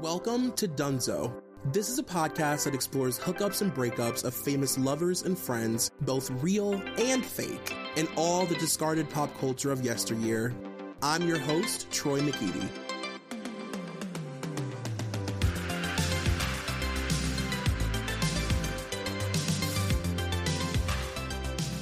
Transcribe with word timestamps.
Welcome 0.00 0.52
to 0.52 0.66
Dunzo. 0.66 1.42
This 1.74 1.90
is 1.90 1.98
a 1.98 2.02
podcast 2.02 2.64
that 2.64 2.74
explores 2.74 3.18
hookups 3.18 3.60
and 3.60 3.70
breakups 3.74 4.24
of 4.24 4.32
famous 4.32 4.78
lovers 4.78 5.24
and 5.24 5.38
friends, 5.38 5.90
both 6.00 6.30
real 6.42 6.80
and 6.96 7.22
fake, 7.22 7.76
and 7.98 8.08
all 8.16 8.46
the 8.46 8.54
discarded 8.54 9.10
pop 9.10 9.38
culture 9.38 9.70
of 9.70 9.84
yesteryear. 9.84 10.54
I'm 11.02 11.28
your 11.28 11.38
host, 11.38 11.90
Troy 11.90 12.20
McEady. 12.20 12.66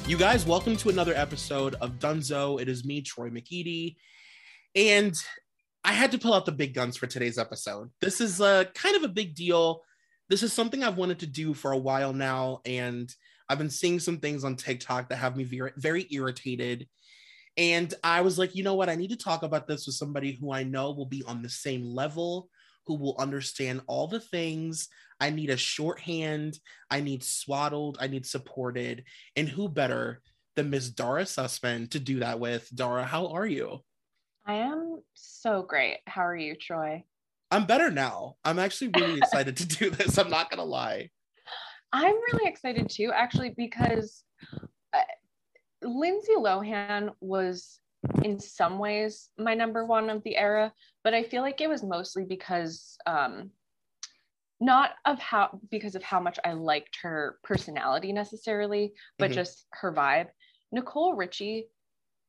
You 0.08 0.16
guys, 0.16 0.44
welcome 0.44 0.76
to 0.78 0.88
another 0.88 1.14
episode 1.14 1.76
of 1.76 2.00
Dunzo. 2.00 2.60
It 2.60 2.68
is 2.68 2.84
me, 2.84 3.00
Troy 3.00 3.30
McEady. 3.30 3.94
And 4.74 5.14
I 5.88 5.92
had 5.92 6.12
to 6.12 6.18
pull 6.18 6.34
out 6.34 6.44
the 6.44 6.52
big 6.52 6.74
guns 6.74 6.98
for 6.98 7.06
today's 7.06 7.38
episode. 7.38 7.88
This 8.02 8.20
is 8.20 8.42
a 8.42 8.68
kind 8.74 8.94
of 8.94 9.04
a 9.04 9.08
big 9.08 9.34
deal. 9.34 9.80
This 10.28 10.42
is 10.42 10.52
something 10.52 10.84
I've 10.84 10.98
wanted 10.98 11.20
to 11.20 11.26
do 11.26 11.54
for 11.54 11.72
a 11.72 11.78
while 11.78 12.12
now, 12.12 12.60
and 12.66 13.10
I've 13.48 13.56
been 13.56 13.70
seeing 13.70 13.98
some 13.98 14.18
things 14.18 14.44
on 14.44 14.54
TikTok 14.54 15.08
that 15.08 15.16
have 15.16 15.34
me 15.34 15.44
very, 15.44 15.72
very 15.78 16.06
irritated. 16.10 16.86
And 17.56 17.94
I 18.04 18.20
was 18.20 18.38
like, 18.38 18.54
you 18.54 18.64
know 18.64 18.74
what? 18.74 18.90
I 18.90 18.96
need 18.96 19.08
to 19.12 19.16
talk 19.16 19.42
about 19.42 19.66
this 19.66 19.86
with 19.86 19.94
somebody 19.94 20.32
who 20.32 20.52
I 20.52 20.62
know 20.62 20.90
will 20.90 21.06
be 21.06 21.24
on 21.26 21.40
the 21.40 21.48
same 21.48 21.86
level, 21.86 22.50
who 22.86 22.94
will 22.94 23.16
understand 23.18 23.80
all 23.86 24.08
the 24.08 24.20
things. 24.20 24.88
I 25.20 25.30
need 25.30 25.48
a 25.48 25.56
shorthand. 25.56 26.58
I 26.90 27.00
need 27.00 27.24
swaddled. 27.24 27.96
I 27.98 28.08
need 28.08 28.26
supported. 28.26 29.04
And 29.36 29.48
who 29.48 29.70
better 29.70 30.20
than 30.54 30.68
Miss 30.68 30.90
Dara 30.90 31.22
Sussman 31.22 31.90
to 31.92 31.98
do 31.98 32.18
that 32.18 32.38
with? 32.38 32.68
Dara, 32.74 33.04
how 33.04 33.28
are 33.28 33.46
you? 33.46 33.80
I 34.48 34.54
am 34.54 35.02
so 35.12 35.62
great. 35.62 35.98
How 36.06 36.22
are 36.22 36.36
you, 36.36 36.56
Troy? 36.56 37.04
I'm 37.50 37.66
better 37.66 37.90
now. 37.90 38.36
I'm 38.46 38.58
actually 38.58 38.90
really 38.98 39.18
excited 39.22 39.58
to 39.58 39.66
do 39.66 39.90
this. 39.90 40.16
I'm 40.16 40.30
not 40.30 40.50
going 40.50 40.58
to 40.58 40.64
lie. 40.64 41.10
I'm 41.92 42.14
really 42.32 42.48
excited 42.48 42.88
too, 42.88 43.12
actually, 43.14 43.50
because 43.50 44.24
uh, 44.94 45.00
Lindsay 45.82 46.32
Lohan 46.36 47.10
was 47.20 47.80
in 48.22 48.38
some 48.38 48.78
ways 48.78 49.28
my 49.38 49.54
number 49.54 49.84
one 49.84 50.08
of 50.08 50.22
the 50.24 50.36
era, 50.36 50.72
but 51.04 51.12
I 51.12 51.22
feel 51.22 51.42
like 51.42 51.60
it 51.60 51.68
was 51.68 51.82
mostly 51.82 52.24
because 52.24 52.96
um, 53.06 53.50
not 54.60 54.92
of 55.04 55.18
how 55.18 55.60
because 55.70 55.94
of 55.94 56.02
how 56.02 56.20
much 56.20 56.38
I 56.44 56.52
liked 56.52 56.98
her 57.02 57.38
personality 57.42 58.12
necessarily, 58.12 58.92
but 59.18 59.26
mm-hmm. 59.26 59.34
just 59.34 59.66
her 59.72 59.92
vibe. 59.92 60.28
Nicole 60.72 61.14
Richie 61.14 61.68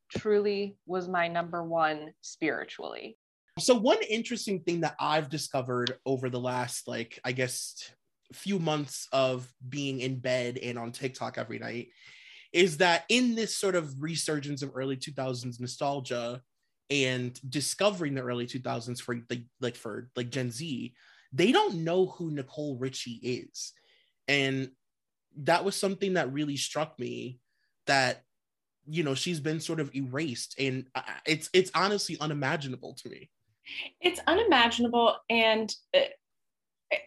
truly 0.10 0.78
was 0.86 1.08
my 1.08 1.28
number 1.28 1.64
one 1.64 2.14
spiritually. 2.22 3.18
So 3.60 3.76
one 3.76 3.98
interesting 4.10 4.62
thing 4.62 4.82
that 4.82 4.96
I've 5.00 5.30
discovered 5.30 5.98
over 6.06 6.30
the 6.30 6.40
last 6.40 6.88
like 6.88 7.20
I 7.24 7.32
guess 7.32 7.92
few 8.34 8.60
months 8.60 9.08
of 9.12 9.52
being 9.68 10.02
in 10.02 10.20
bed 10.20 10.58
and 10.58 10.78
on 10.78 10.92
TikTok 10.92 11.38
every 11.38 11.60
night 11.60 11.88
is 12.54 12.78
that 12.78 13.04
in 13.10 13.36
this 13.36 13.56
sort 13.56 13.76
of 13.76 14.02
resurgence 14.02 14.62
of 14.62 14.72
early 14.76 14.96
2000s 14.96 15.60
nostalgia 15.60 16.42
and 16.90 17.40
discovering 17.50 18.16
the 18.16 18.22
early 18.22 18.48
2000s 18.48 19.00
for 19.00 19.16
like 19.30 19.44
like 19.62 19.76
for 19.76 20.10
like 20.16 20.30
Gen 20.30 20.52
Z, 20.52 20.94
they 21.32 21.52
don't 21.52 21.84
know 21.84 22.08
who 22.08 22.32
Nicole 22.32 22.78
Richie 22.78 23.20
is. 23.52 23.74
And 24.28 24.72
that 25.38 25.64
was 25.64 25.76
something 25.76 26.14
that 26.14 26.34
really 26.34 26.58
struck 26.58 26.98
me 27.00 27.40
that 27.86 28.24
you 28.90 29.04
know 29.04 29.16
she's 29.16 29.40
been 29.40 29.60
sort 29.60 29.80
of 29.80 29.94
erased 29.96 30.56
and 30.60 30.86
it's 31.26 31.50
it's 31.54 31.72
honestly 31.76 32.18
unimaginable 32.20 32.94
to 32.96 33.10
me. 33.10 33.30
It's 34.02 34.20
unimaginable 34.26 35.16
and 35.30 35.74
uh, 35.96 36.00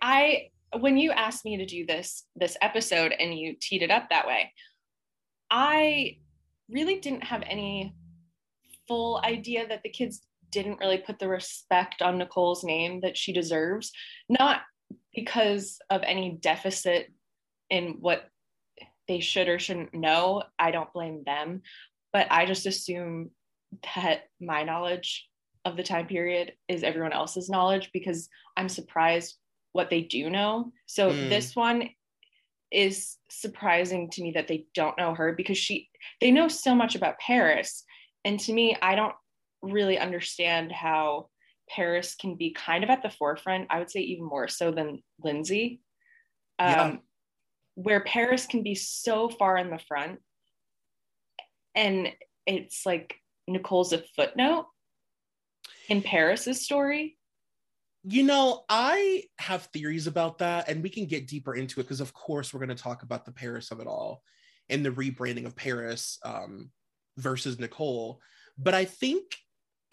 i 0.01 0.49
when 0.79 0.97
you 0.97 1.11
asked 1.11 1.45
me 1.45 1.57
to 1.57 1.67
do 1.67 1.85
this 1.87 2.25
this 2.37 2.57
episode 2.63 3.13
and 3.13 3.39
you 3.39 3.57
teed 3.61 3.83
it 3.83 3.91
up 3.91 4.09
that 4.09 4.27
way 4.27 4.53
i 5.51 6.17
really 6.71 7.01
didn't 7.01 7.25
have 7.25 7.43
any 7.47 7.95
full 8.89 9.21
idea 9.25 9.67
that 9.67 9.83
the 9.83 9.91
kids 9.91 10.23
didn't 10.51 10.79
really 10.81 10.99
put 10.99 11.19
the 11.19 11.29
respect 11.29 12.03
on 12.03 12.19
nicole's 12.19 12.65
name 12.65 13.01
that 13.01 13.17
she 13.17 13.33
deserves 13.33 13.91
not 14.29 14.61
because 15.15 15.79
of 15.91 16.03
any 16.05 16.39
deficit 16.41 17.13
in 17.71 17.97
what 18.01 18.29
they 19.13 19.21
should 19.21 19.47
or 19.47 19.59
shouldn't 19.59 19.93
know. 19.93 20.43
I 20.59 20.71
don't 20.71 20.93
blame 20.95 21.23
them, 21.27 21.61
but 22.15 22.29
I 22.31 22.47
just 22.47 22.65
assume 22.65 23.31
that 23.95 24.23
my 24.41 24.63
knowledge 24.63 25.29
of 25.67 25.77
the 25.77 25.83
time 25.83 26.07
period 26.07 26.55
is 26.67 26.83
everyone 26.83 27.13
else's 27.13 27.51
knowledge 27.51 27.91
because 27.93 28.31
I'm 28.57 28.71
surprised 28.71 29.37
what 29.73 29.91
they 29.91 30.01
do 30.01 30.31
know. 30.31 30.73
So 30.87 31.11
mm. 31.11 31.29
this 31.29 31.55
one 31.55 31.91
is 32.71 33.19
surprising 33.29 34.09
to 34.13 34.23
me 34.23 34.33
that 34.33 34.49
they 34.49 34.65
don't 34.75 34.97
know 34.97 35.15
her 35.15 35.35
because 35.35 35.59
she 35.59 35.91
they 36.23 36.31
know 36.31 36.49
so 36.49 36.75
much 36.75 36.95
about 36.95 37.19
Paris 37.19 37.85
and 38.25 38.41
to 38.41 38.53
me 38.55 38.75
I 38.81 38.95
don't 38.95 39.15
really 39.61 39.99
understand 39.99 40.73
how 40.73 41.29
Paris 41.69 42.15
can 42.15 42.37
be 42.37 42.53
kind 42.55 42.83
of 42.83 42.89
at 42.89 43.03
the 43.03 43.11
forefront. 43.11 43.67
I 43.69 43.79
would 43.79 43.91
say 43.91 44.01
even 44.01 44.25
more 44.25 44.49
so 44.49 44.71
than 44.71 45.03
Lindsay. 45.23 45.83
Um, 46.59 46.71
yeah 46.71 46.97
where 47.75 48.01
Paris 48.01 48.47
can 48.47 48.63
be 48.63 48.75
so 48.75 49.29
far 49.29 49.57
in 49.57 49.71
the 49.71 49.79
front 49.79 50.21
and 51.75 52.09
it's 52.47 52.85
like 52.85 53.15
Nicole's 53.49 53.93
a 53.93 54.03
footnote 54.15 54.67
in 55.89 56.03
Paris's 56.03 56.65
story. 56.65 57.17
You 58.05 58.25
know, 58.25 58.65
I 58.69 59.25
have 59.39 59.69
theories 59.73 60.07
about 60.07 60.39
that, 60.39 60.69
and 60.69 60.83
we 60.83 60.91
can 60.91 61.07
get 61.07 61.29
deeper 61.29 61.55
into 61.55 61.81
it 61.81 61.85
because, 61.85 62.01
of 62.01 62.13
course, 62.13 62.53
we're 62.53 62.65
going 62.65 62.77
to 62.77 62.83
talk 62.83 63.03
about 63.03 63.25
the 63.25 63.33
Paris 63.33 63.71
of 63.71 63.81
it 63.81 63.87
all 63.87 64.23
and 64.69 64.85
the 64.85 64.91
rebranding 64.91 65.47
of 65.47 65.55
Paris 65.55 66.19
um, 66.25 66.71
versus 67.17 67.59
Nicole. 67.59 68.21
But 68.59 68.75
I 68.75 68.85
think 68.85 69.25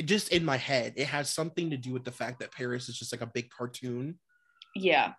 just 0.03 0.29
in 0.29 0.43
my 0.43 0.57
head, 0.57 0.93
it 0.95 1.07
has 1.07 1.29
something 1.29 1.69
to 1.69 1.77
do 1.77 1.91
with 1.93 2.03
the 2.03 2.11
fact 2.11 2.39
that 2.39 2.51
Paris 2.51 2.89
is 2.89 2.97
just 2.97 3.13
like 3.13 3.21
a 3.21 3.31
big 3.31 3.49
cartoon. 3.51 4.17
Yeah 4.75 5.13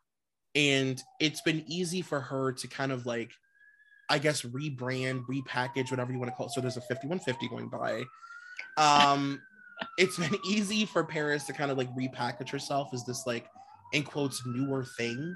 and 0.54 1.02
it's 1.20 1.40
been 1.42 1.64
easy 1.66 2.02
for 2.02 2.20
her 2.20 2.52
to 2.52 2.66
kind 2.66 2.92
of 2.92 3.06
like 3.06 3.30
i 4.08 4.18
guess 4.18 4.42
rebrand 4.42 5.24
repackage 5.26 5.90
whatever 5.90 6.12
you 6.12 6.18
want 6.18 6.30
to 6.30 6.36
call 6.36 6.46
it. 6.46 6.52
So 6.52 6.60
there's 6.60 6.76
a 6.76 6.80
5150 6.82 7.48
going 7.48 7.68
by. 7.68 8.04
Um 8.76 9.40
it's 9.98 10.18
been 10.18 10.36
easy 10.44 10.84
for 10.84 11.02
paris 11.04 11.44
to 11.44 11.54
kind 11.54 11.70
of 11.70 11.78
like 11.78 11.88
repackage 11.94 12.50
herself 12.50 12.90
as 12.92 13.04
this 13.06 13.26
like 13.26 13.46
in 13.94 14.02
quotes 14.02 14.44
newer 14.44 14.84
thing 14.98 15.34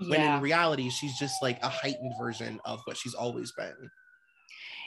yeah. 0.00 0.08
when 0.08 0.20
in 0.20 0.40
reality 0.40 0.88
she's 0.90 1.18
just 1.18 1.42
like 1.42 1.60
a 1.62 1.68
heightened 1.68 2.12
version 2.20 2.60
of 2.64 2.80
what 2.84 2.96
she's 2.96 3.14
always 3.14 3.52
been. 3.52 3.90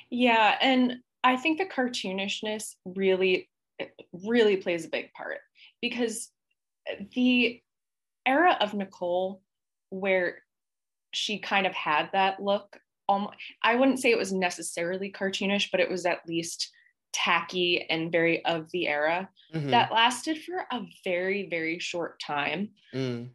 Yeah 0.09 0.55
and 0.61 0.97
i 1.23 1.35
think 1.35 1.57
the 1.57 1.65
cartoonishness 1.65 2.75
really 2.85 3.49
really 4.13 4.55
plays 4.57 4.85
a 4.85 4.89
big 4.89 5.11
part 5.13 5.39
because 5.81 6.29
the 7.13 7.59
era 8.25 8.55
of 8.61 8.73
nicole 8.73 9.41
where 9.93 10.39
she 11.11 11.37
kind 11.39 11.67
of 11.67 11.73
had 11.73 12.09
that 12.13 12.41
look. 12.41 12.79
Um, 13.07 13.29
I 13.61 13.75
wouldn't 13.75 13.99
say 13.99 14.09
it 14.11 14.17
was 14.17 14.33
necessarily 14.33 15.11
cartoonish, 15.11 15.69
but 15.71 15.79
it 15.79 15.89
was 15.89 16.05
at 16.05 16.27
least 16.27 16.71
tacky 17.11 17.85
and 17.91 18.11
very 18.11 18.43
of 18.45 18.71
the 18.71 18.87
era 18.87 19.29
Mhm. 19.53 19.69
that 19.69 19.91
lasted 19.91 20.41
for 20.41 20.65
a 20.71 20.81
very 21.03 21.47
very 21.47 21.77
short 21.77 22.19
time 22.19 22.71
Mm. 22.91 23.29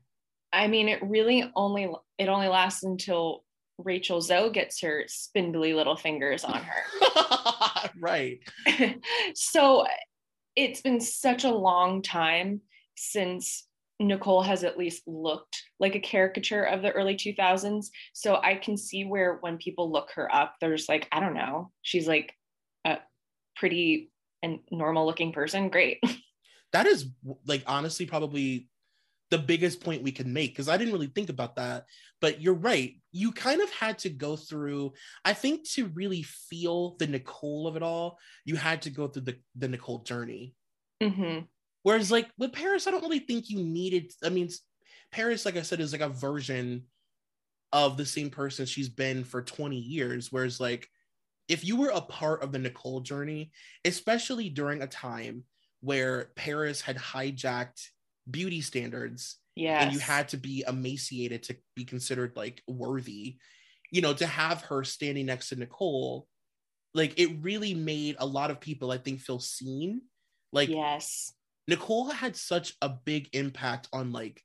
i 0.52 0.66
mean 0.66 0.88
it 0.88 1.00
really 1.00 1.48
only 1.54 1.88
it 2.18 2.28
only 2.28 2.48
lasts 2.48 2.82
until 2.82 3.44
rachel 3.78 4.20
zoe 4.20 4.50
gets 4.50 4.80
her 4.80 5.04
spindly 5.06 5.74
little 5.74 5.94
fingers 5.94 6.42
on 6.42 6.60
her 6.60 7.90
right. 8.00 8.40
so 9.36 9.86
it's 10.56 10.80
been 10.80 11.00
such 11.00 11.44
a 11.44 11.50
long 11.54 12.02
time 12.02 12.60
since 12.96 13.67
Nicole 14.00 14.42
has 14.42 14.64
at 14.64 14.78
least 14.78 15.02
looked 15.06 15.62
like 15.80 15.94
a 15.94 16.00
caricature 16.00 16.62
of 16.62 16.82
the 16.82 16.92
early 16.92 17.16
2000s. 17.16 17.86
So 18.12 18.40
I 18.42 18.54
can 18.54 18.76
see 18.76 19.04
where 19.04 19.38
when 19.40 19.58
people 19.58 19.90
look 19.90 20.10
her 20.14 20.32
up, 20.32 20.54
there's 20.60 20.88
like, 20.88 21.08
I 21.10 21.20
don't 21.20 21.34
know, 21.34 21.72
she's 21.82 22.06
like 22.06 22.32
a 22.84 22.98
pretty 23.56 24.10
and 24.42 24.60
normal 24.70 25.06
looking 25.06 25.32
person. 25.32 25.68
Great. 25.68 26.02
That 26.74 26.84
is 26.84 27.06
like 27.46 27.62
honestly 27.66 28.04
probably 28.04 28.68
the 29.30 29.38
biggest 29.38 29.80
point 29.80 30.02
we 30.02 30.12
can 30.12 30.32
make 30.32 30.52
because 30.52 30.68
I 30.68 30.76
didn't 30.76 30.92
really 30.92 31.06
think 31.06 31.28
about 31.28 31.56
that. 31.56 31.86
But 32.20 32.40
you're 32.40 32.54
right. 32.54 32.94
You 33.12 33.32
kind 33.32 33.60
of 33.60 33.70
had 33.70 33.98
to 34.00 34.10
go 34.10 34.36
through, 34.36 34.92
I 35.24 35.32
think 35.32 35.68
to 35.70 35.86
really 35.86 36.22
feel 36.22 36.96
the 36.98 37.06
Nicole 37.06 37.66
of 37.66 37.76
it 37.76 37.82
all, 37.82 38.18
you 38.44 38.56
had 38.56 38.82
to 38.82 38.90
go 38.90 39.08
through 39.08 39.22
the, 39.22 39.38
the 39.56 39.68
Nicole 39.68 40.00
journey. 40.00 40.54
hmm 41.02 41.38
Whereas 41.82 42.10
like 42.10 42.28
with 42.38 42.52
Paris, 42.52 42.86
I 42.86 42.90
don't 42.90 43.02
really 43.02 43.20
think 43.20 43.50
you 43.50 43.62
needed. 43.62 44.12
I 44.24 44.28
mean, 44.28 44.48
Paris, 45.12 45.44
like 45.44 45.56
I 45.56 45.62
said, 45.62 45.80
is 45.80 45.92
like 45.92 46.00
a 46.00 46.08
version 46.08 46.84
of 47.72 47.96
the 47.96 48.06
same 48.06 48.30
person 48.30 48.66
she's 48.66 48.88
been 48.88 49.24
for 49.24 49.42
20 49.42 49.76
years. 49.76 50.32
Whereas 50.32 50.58
like 50.60 50.88
if 51.48 51.64
you 51.64 51.76
were 51.76 51.90
a 51.90 52.00
part 52.00 52.42
of 52.42 52.52
the 52.52 52.58
Nicole 52.58 53.00
journey, 53.00 53.52
especially 53.84 54.48
during 54.50 54.82
a 54.82 54.86
time 54.86 55.44
where 55.80 56.30
Paris 56.36 56.80
had 56.80 56.96
hijacked 56.96 57.88
beauty 58.30 58.60
standards 58.60 59.38
Yes. 59.58 59.82
and 59.82 59.92
you 59.92 59.98
had 59.98 60.28
to 60.28 60.36
be 60.36 60.64
emaciated 60.68 61.42
to 61.44 61.56
be 61.74 61.84
considered 61.84 62.32
like 62.36 62.62
worthy, 62.68 63.38
you 63.90 64.00
know, 64.00 64.14
to 64.14 64.26
have 64.26 64.62
her 64.62 64.84
standing 64.84 65.26
next 65.26 65.48
to 65.48 65.56
Nicole, 65.56 66.28
like 66.94 67.18
it 67.18 67.38
really 67.40 67.74
made 67.74 68.14
a 68.20 68.26
lot 68.26 68.52
of 68.52 68.60
people, 68.60 68.92
I 68.92 68.98
think, 68.98 69.20
feel 69.20 69.40
seen. 69.40 70.02
Like 70.52 70.68
yes. 70.68 71.32
Nicole 71.68 72.10
had 72.10 72.34
such 72.34 72.72
a 72.80 72.88
big 72.88 73.28
impact 73.34 73.88
on 73.92 74.10
like 74.10 74.42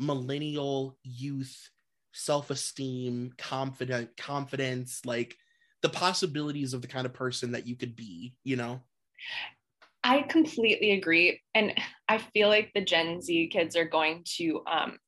millennial 0.00 0.98
youth 1.04 1.70
self-esteem, 2.12 3.32
confident 3.38 4.16
confidence, 4.16 5.00
like 5.06 5.36
the 5.82 5.88
possibilities 5.88 6.74
of 6.74 6.82
the 6.82 6.88
kind 6.88 7.06
of 7.06 7.14
person 7.14 7.52
that 7.52 7.66
you 7.66 7.76
could 7.76 7.94
be, 7.94 8.34
you 8.42 8.56
know? 8.56 8.80
I 10.02 10.22
completely 10.22 10.92
agree. 10.92 11.40
And 11.54 11.74
I 12.08 12.18
feel 12.18 12.48
like 12.48 12.72
the 12.74 12.84
Gen 12.84 13.22
Z 13.22 13.50
kids 13.52 13.76
are 13.76 13.84
going 13.84 14.24
to 14.36 14.62
um, 14.66 14.98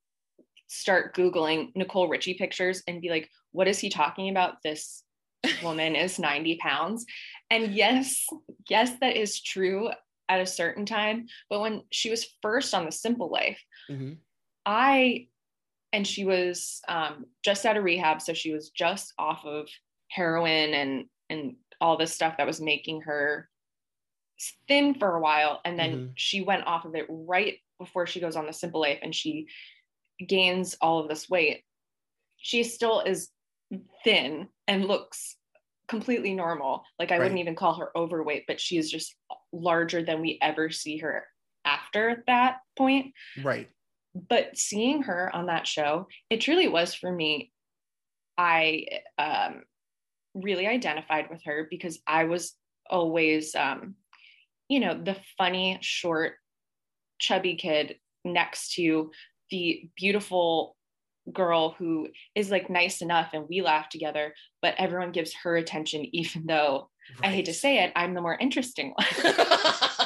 start 0.69 1.17
Googling 1.17 1.75
Nicole 1.75 2.09
Richie 2.09 2.35
pictures 2.35 2.83
and 2.87 3.03
be 3.03 3.11
like, 3.11 3.29
what 3.51 3.67
is 3.67 3.81
he 3.81 3.91
talking 3.91 4.31
about? 4.31 4.63
This 4.63 5.03
woman 5.65 5.97
is 5.97 6.19
90 6.21 6.59
pounds. 6.59 7.05
And 7.51 7.75
yes, 7.75 8.25
yes, 8.69 8.93
that 9.01 9.17
is 9.17 9.43
true 9.43 9.91
at 10.29 10.41
a 10.41 10.47
certain 10.47 10.87
time. 10.87 11.27
But 11.49 11.61
when 11.61 11.83
she 11.91 12.11
was 12.11 12.27
first 12.43 12.75
on 12.75 12.85
The 12.85 12.93
Simple 12.93 13.31
Life, 13.31 13.63
Mhm. 13.91 14.19
I, 14.65 15.29
and 15.93 16.07
she 16.07 16.25
was 16.25 16.81
um, 16.89 17.27
just 17.45 17.65
out 17.65 17.77
of 17.77 17.85
rehab. 17.85 18.21
So 18.21 18.33
she 18.35 18.53
was 18.53 18.71
just 18.71 19.13
off 19.19 19.45
of 19.45 19.69
heroin 20.09 20.75
and, 20.75 21.05
and 21.31 21.57
all 21.81 21.97
this 21.97 22.15
stuff 22.15 22.37
that 22.39 22.47
was 22.47 22.61
making 22.61 23.03
her 23.03 23.49
thin 24.69 24.95
for 24.95 25.17
a 25.17 25.21
while 25.21 25.61
and 25.65 25.79
then 25.79 25.93
Mhm. 25.97 26.13
she 26.15 26.43
went 26.43 26.67
off 26.67 26.85
of 26.85 26.95
it 26.95 27.07
right 27.09 27.59
before 27.79 28.07
she 28.07 28.21
goes 28.21 28.37
on 28.37 28.45
the 28.47 28.53
simple 28.53 28.81
life 28.81 28.99
and 29.03 29.15
she 29.15 29.47
gains 30.27 30.75
all 30.83 30.99
of 30.99 31.09
this 31.09 31.29
weight 31.29 31.65
she 32.37 32.63
still 32.63 33.01
is 33.01 33.31
thin 34.05 34.47
and 34.69 34.85
looks 34.87 35.37
completely 35.89 36.35
normal 36.35 36.85
like 36.99 37.11
i 37.13 37.15
Right. 37.15 37.23
wouldn't 37.25 37.41
even 37.41 37.55
call 37.57 37.75
her 37.77 37.97
overweight 37.97 38.45
but 38.47 38.61
she 38.61 38.77
is 38.77 38.91
just 38.91 39.17
larger 39.61 40.03
than 40.03 40.21
we 40.21 40.39
ever 40.43 40.71
see 40.71 40.99
her 40.99 41.27
after 41.65 42.23
that 42.27 42.59
point 42.77 43.13
Right. 43.43 43.69
but 44.15 44.57
seeing 44.57 45.03
her 45.03 45.35
on 45.35 45.47
that 45.47 45.67
show 45.67 46.07
it 46.31 46.41
truly 46.41 46.69
was 46.69 46.95
for 46.95 47.11
me 47.11 47.51
i 48.39 48.87
um, 49.19 49.63
really 50.35 50.67
identified 50.67 51.31
with 51.31 51.43
her 51.45 51.67
because 51.71 51.99
i 52.07 52.25
was 52.25 52.55
always 52.91 53.55
um, 53.55 53.95
you 54.69 54.81
know 54.81 54.95
the 55.03 55.17
funny 55.39 55.79
short 55.81 56.35
chubby 57.19 57.57
kid 57.57 57.97
next 58.25 58.75
to 58.75 59.11
the 59.51 59.89
beautiful 59.97 60.77
girl 61.33 61.75
who 61.79 62.09
is 62.35 62.51
like 62.51 62.71
nice 62.71 63.01
enough 63.03 63.31
and 63.33 63.47
we 63.49 63.61
laugh 63.63 63.89
together 63.89 64.33
but 64.63 64.75
everyone 64.79 65.11
gives 65.13 65.35
her 65.43 65.57
attention 65.57 66.05
even 66.15 66.47
though 66.47 66.89
i 67.23 67.29
hate 67.29 67.47
to 67.47 67.55
say 67.55 67.83
it 67.85 67.93
i'm 67.97 68.15
the 68.15 68.21
more 68.21 68.37
interesting 68.39 68.95
one 68.95 69.35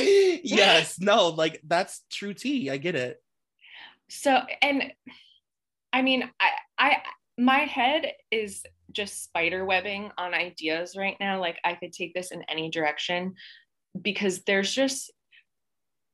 yes, 0.42 0.98
no, 0.98 1.28
like 1.28 1.60
that's 1.66 2.02
true 2.10 2.34
tea. 2.34 2.70
I 2.70 2.76
get 2.78 2.94
it. 2.94 3.22
so 4.08 4.40
and 4.62 4.92
i 5.92 6.02
mean 6.02 6.28
i 6.40 6.50
i 6.78 6.96
my 7.38 7.58
head 7.58 8.12
is 8.30 8.62
just 8.92 9.22
spider 9.22 9.64
webbing 9.64 10.10
on 10.18 10.34
ideas 10.34 10.96
right 10.96 11.16
now 11.20 11.38
like 11.38 11.58
i 11.64 11.74
could 11.74 11.92
take 11.92 12.12
this 12.12 12.32
in 12.32 12.42
any 12.48 12.70
direction 12.70 13.34
because 14.02 14.42
there's 14.42 14.72
just 14.72 15.12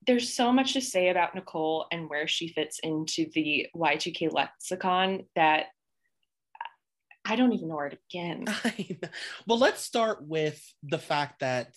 there's 0.07 0.33
so 0.33 0.53
much 0.53 0.75
to 0.75 0.81
say 0.81 1.09
about 1.09 1.35
nicole 1.35 1.87
and 1.91 2.09
where 2.11 2.29
she 2.29 2.49
fits 2.49 2.79
into 2.83 3.27
the 3.35 3.67
y2k 3.75 4.31
lexicon 4.31 5.23
that 5.35 5.67
i 7.27 7.37
don't 7.37 7.53
even 7.53 7.69
know 7.69 7.77
where 7.77 7.89
to 7.89 7.99
begin. 8.11 8.47
Well, 9.47 9.59
let's 9.59 9.83
start 9.83 10.23
with 10.23 10.61
the 10.83 10.99
fact 10.99 11.41
that 11.41 11.75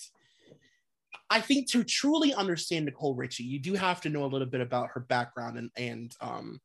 I 1.30 1.42
think 1.42 1.70
to 1.72 1.84
truly 1.84 2.34
understand 2.34 2.86
Nicole 2.86 3.16
Richie, 3.16 3.44
you 3.44 3.60
do 3.60 3.74
have 3.74 4.02
to 4.02 4.10
know 4.10 4.26
a 4.26 4.28
little 4.34 4.48
bit 4.48 4.62
about 4.62 4.90
her 4.94 5.02
background 5.02 5.58
and 5.58 5.70
and 5.78 6.16
um 6.22 6.60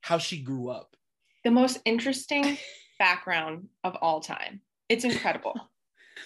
how 0.00 0.18
she 0.18 0.42
grew 0.42 0.70
up. 0.70 0.96
the 1.44 1.50
most 1.50 1.78
interesting 1.84 2.58
background 2.98 3.68
of 3.84 3.96
all 3.96 4.20
time. 4.20 4.60
It's 4.88 5.04
incredible. 5.04 5.54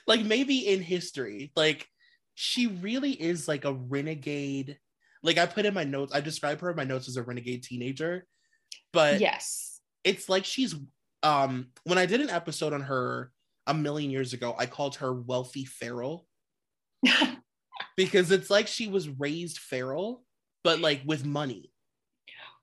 Like 0.07 0.25
maybe 0.25 0.67
in 0.69 0.81
history, 0.81 1.53
like 1.55 1.87
she 2.35 2.67
really 2.67 3.11
is 3.13 3.47
like 3.47 3.67
a 3.67 3.75
renegade. 3.75 4.79
Like 5.23 5.37
I 5.37 5.45
put 5.45 5.67
in 5.67 5.75
my 5.75 5.85
notes, 5.85 6.15
I 6.15 6.23
describe 6.23 6.61
her 6.63 6.71
in 6.71 6.77
my 6.77 6.85
notes 6.85 7.09
as 7.09 7.19
a 7.19 7.23
renegade 7.23 7.63
teenager, 7.63 8.27
but 8.91 9.21
yes. 9.21 9.83
it's 10.03 10.31
like 10.31 10.47
she's 10.47 10.75
um 11.23 11.69
when 11.85 11.99
I 11.99 12.07
did 12.07 12.21
an 12.21 12.31
episode 12.31 12.73
on 12.73 12.83
her 12.83 13.31
a 13.67 13.75
million 13.75 14.11
years 14.11 14.33
ago, 14.33 14.55
I 14.59 14.67
called 14.67 14.97
her 14.97 15.13
wealthy 15.13 15.65
feral 15.65 16.27
because 17.97 18.31
it's 18.31 18.51
like 18.51 18.67
she 18.67 18.89
was 18.89 19.09
raised 19.09 19.59
feral, 19.59 20.25
but 20.65 20.81
like 20.81 21.03
with 21.05 21.25
money. 21.25 21.73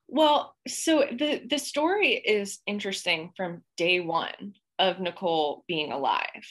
Well, 0.08 0.56
so 0.66 1.04
the 1.10 1.42
the 1.48 1.58
story 1.58 2.14
is 2.14 2.58
interesting 2.66 3.32
from 3.36 3.62
day 3.76 4.00
one 4.00 4.54
of 4.78 4.98
Nicole 5.00 5.64
being 5.68 5.92
alive. 5.92 6.44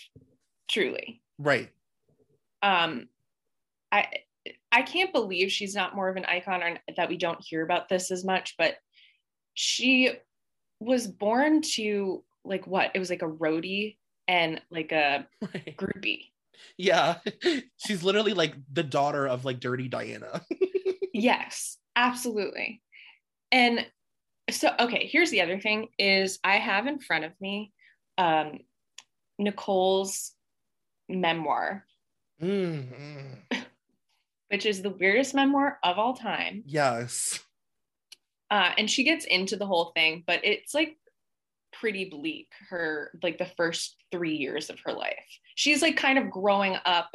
Truly, 0.69 1.21
Right. 1.37 1.69
um, 2.61 3.09
I 3.91 4.07
I 4.71 4.83
can't 4.83 5.11
believe 5.11 5.51
she's 5.51 5.75
not 5.75 5.95
more 5.95 6.09
of 6.09 6.15
an 6.15 6.25
icon, 6.25 6.63
or 6.63 6.77
that 6.95 7.09
we 7.09 7.17
don't 7.17 7.43
hear 7.43 7.63
about 7.63 7.89
this 7.89 8.11
as 8.11 8.23
much. 8.23 8.55
But 8.57 8.77
she 9.55 10.11
was 10.79 11.07
born 11.07 11.61
to 11.75 12.23
like 12.45 12.65
what? 12.67 12.91
It 12.95 12.99
was 12.99 13.09
like 13.09 13.21
a 13.21 13.27
roadie 13.29 13.97
and 14.27 14.61
like 14.71 14.91
a 14.91 15.27
Right. 15.41 15.75
groupie. 15.77 16.25
Yeah. 16.77 17.17
She's 17.85 18.03
literally 18.03 18.33
like 18.33 18.53
the 18.71 18.83
daughter 18.83 19.27
of 19.27 19.45
like 19.45 19.59
Dirty 19.59 19.87
Diana. 19.87 20.41
yes 21.13 21.77
absolutely 21.95 22.81
and 23.51 23.85
so 24.51 24.69
okay 24.79 25.07
here's 25.07 25.31
the 25.31 25.41
other 25.41 25.59
thing 25.59 25.87
is 25.97 26.39
i 26.43 26.55
have 26.57 26.85
in 26.87 26.99
front 26.99 27.25
of 27.25 27.33
me 27.41 27.73
um 28.17 28.59
nicole's 29.37 30.33
memoir 31.09 31.83
Mhm. 32.41 33.39
which 34.49 34.65
is 34.65 34.81
the 34.81 34.91
weirdest 34.91 35.33
memoir 35.33 35.77
of 35.83 35.97
all 35.97 36.13
time 36.13 36.63
Yes. 36.65 37.39
Uh, 38.51 38.71
and 38.77 38.89
she 38.89 39.03
gets 39.03 39.25
into 39.25 39.55
the 39.57 39.65
whole 39.65 39.91
thing 39.95 40.23
but 40.25 40.39
it's 40.43 40.73
like 40.73 40.97
pretty 41.71 42.05
bleak 42.05 42.47
her 42.69 43.11
like 43.21 43.37
the 43.37 43.45
first 43.57 43.95
three 44.11 44.35
years 44.35 44.69
of 44.69 44.79
her 44.83 44.91
life 44.93 45.13
she's 45.55 45.81
like 45.81 45.95
kind 45.95 46.17
of 46.17 46.31
growing 46.31 46.75
up 46.85 47.09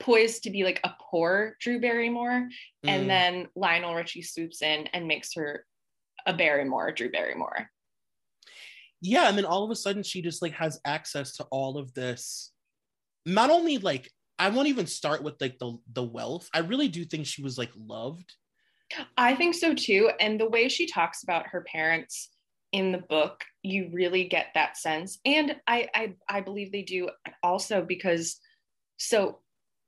poised 0.00 0.42
to 0.42 0.50
be 0.50 0.62
like 0.64 0.80
a 0.84 0.90
poor 1.10 1.56
drew 1.60 1.80
barrymore 1.80 2.48
Mm. 2.84 2.88
and 2.90 3.10
then 3.10 3.48
Lionel 3.56 3.94
Richie 3.94 4.22
swoops 4.22 4.62
in 4.62 4.86
and 4.88 5.06
makes 5.08 5.32
her 5.34 5.64
a 6.26 6.32
Barrymore, 6.34 6.90
Drew 6.92 7.10
Barrymore. 7.10 7.70
yeah, 9.00 9.28
and 9.28 9.38
then 9.38 9.44
all 9.44 9.62
of 9.64 9.70
a 9.70 9.76
sudden 9.76 10.02
she 10.02 10.20
just 10.22 10.42
like 10.42 10.52
has 10.52 10.80
access 10.84 11.36
to 11.36 11.44
all 11.50 11.78
of 11.78 11.94
this 11.94 12.50
not 13.24 13.50
only 13.50 13.78
like 13.78 14.10
I 14.38 14.48
won't 14.50 14.68
even 14.68 14.86
start 14.86 15.22
with 15.22 15.34
like 15.40 15.58
the 15.58 15.78
the 15.92 16.02
wealth. 16.02 16.48
I 16.52 16.58
really 16.60 16.88
do 16.88 17.04
think 17.04 17.26
she 17.26 17.42
was 17.42 17.56
like 17.56 17.70
loved. 17.76 18.34
I 19.16 19.34
think 19.34 19.54
so 19.54 19.74
too. 19.74 20.10
And 20.20 20.38
the 20.38 20.48
way 20.48 20.68
she 20.68 20.86
talks 20.86 21.22
about 21.22 21.48
her 21.48 21.62
parents 21.62 22.30
in 22.72 22.92
the 22.92 22.98
book, 22.98 23.44
you 23.62 23.90
really 23.92 24.24
get 24.24 24.48
that 24.54 24.76
sense. 24.76 25.18
And 25.24 25.56
I 25.66 25.88
I, 25.94 26.14
I 26.28 26.40
believe 26.40 26.72
they 26.72 26.82
do 26.82 27.10
also 27.42 27.84
because 27.84 28.40
so 28.96 29.40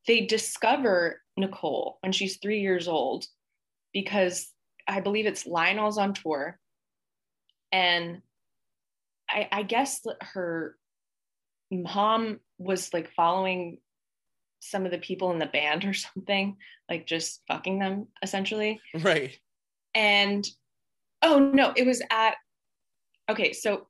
they 0.06 0.22
discover 0.22 1.22
Nicole 1.36 1.98
when 2.00 2.12
she's 2.12 2.38
three 2.38 2.60
years 2.60 2.88
old 2.88 3.26
because 3.92 4.50
I 4.86 5.00
believe 5.00 5.26
it's 5.26 5.46
Lionel's 5.46 5.98
on 5.98 6.14
tour. 6.14 6.58
And 7.70 8.22
I, 9.28 9.48
I 9.52 9.62
guess 9.62 10.00
her 10.22 10.76
mom 11.70 12.40
was 12.58 12.92
like 12.94 13.12
following 13.14 13.78
some 14.60 14.84
of 14.84 14.90
the 14.90 14.98
people 14.98 15.30
in 15.32 15.38
the 15.38 15.46
band 15.46 15.84
or 15.86 15.94
something, 15.94 16.56
like 16.88 17.06
just 17.06 17.42
fucking 17.48 17.78
them 17.78 18.08
essentially. 18.22 18.80
Right. 18.94 19.36
And 19.94 20.46
oh 21.22 21.38
no, 21.38 21.72
it 21.76 21.86
was 21.86 22.02
at 22.10 22.34
okay, 23.30 23.52
so 23.52 23.88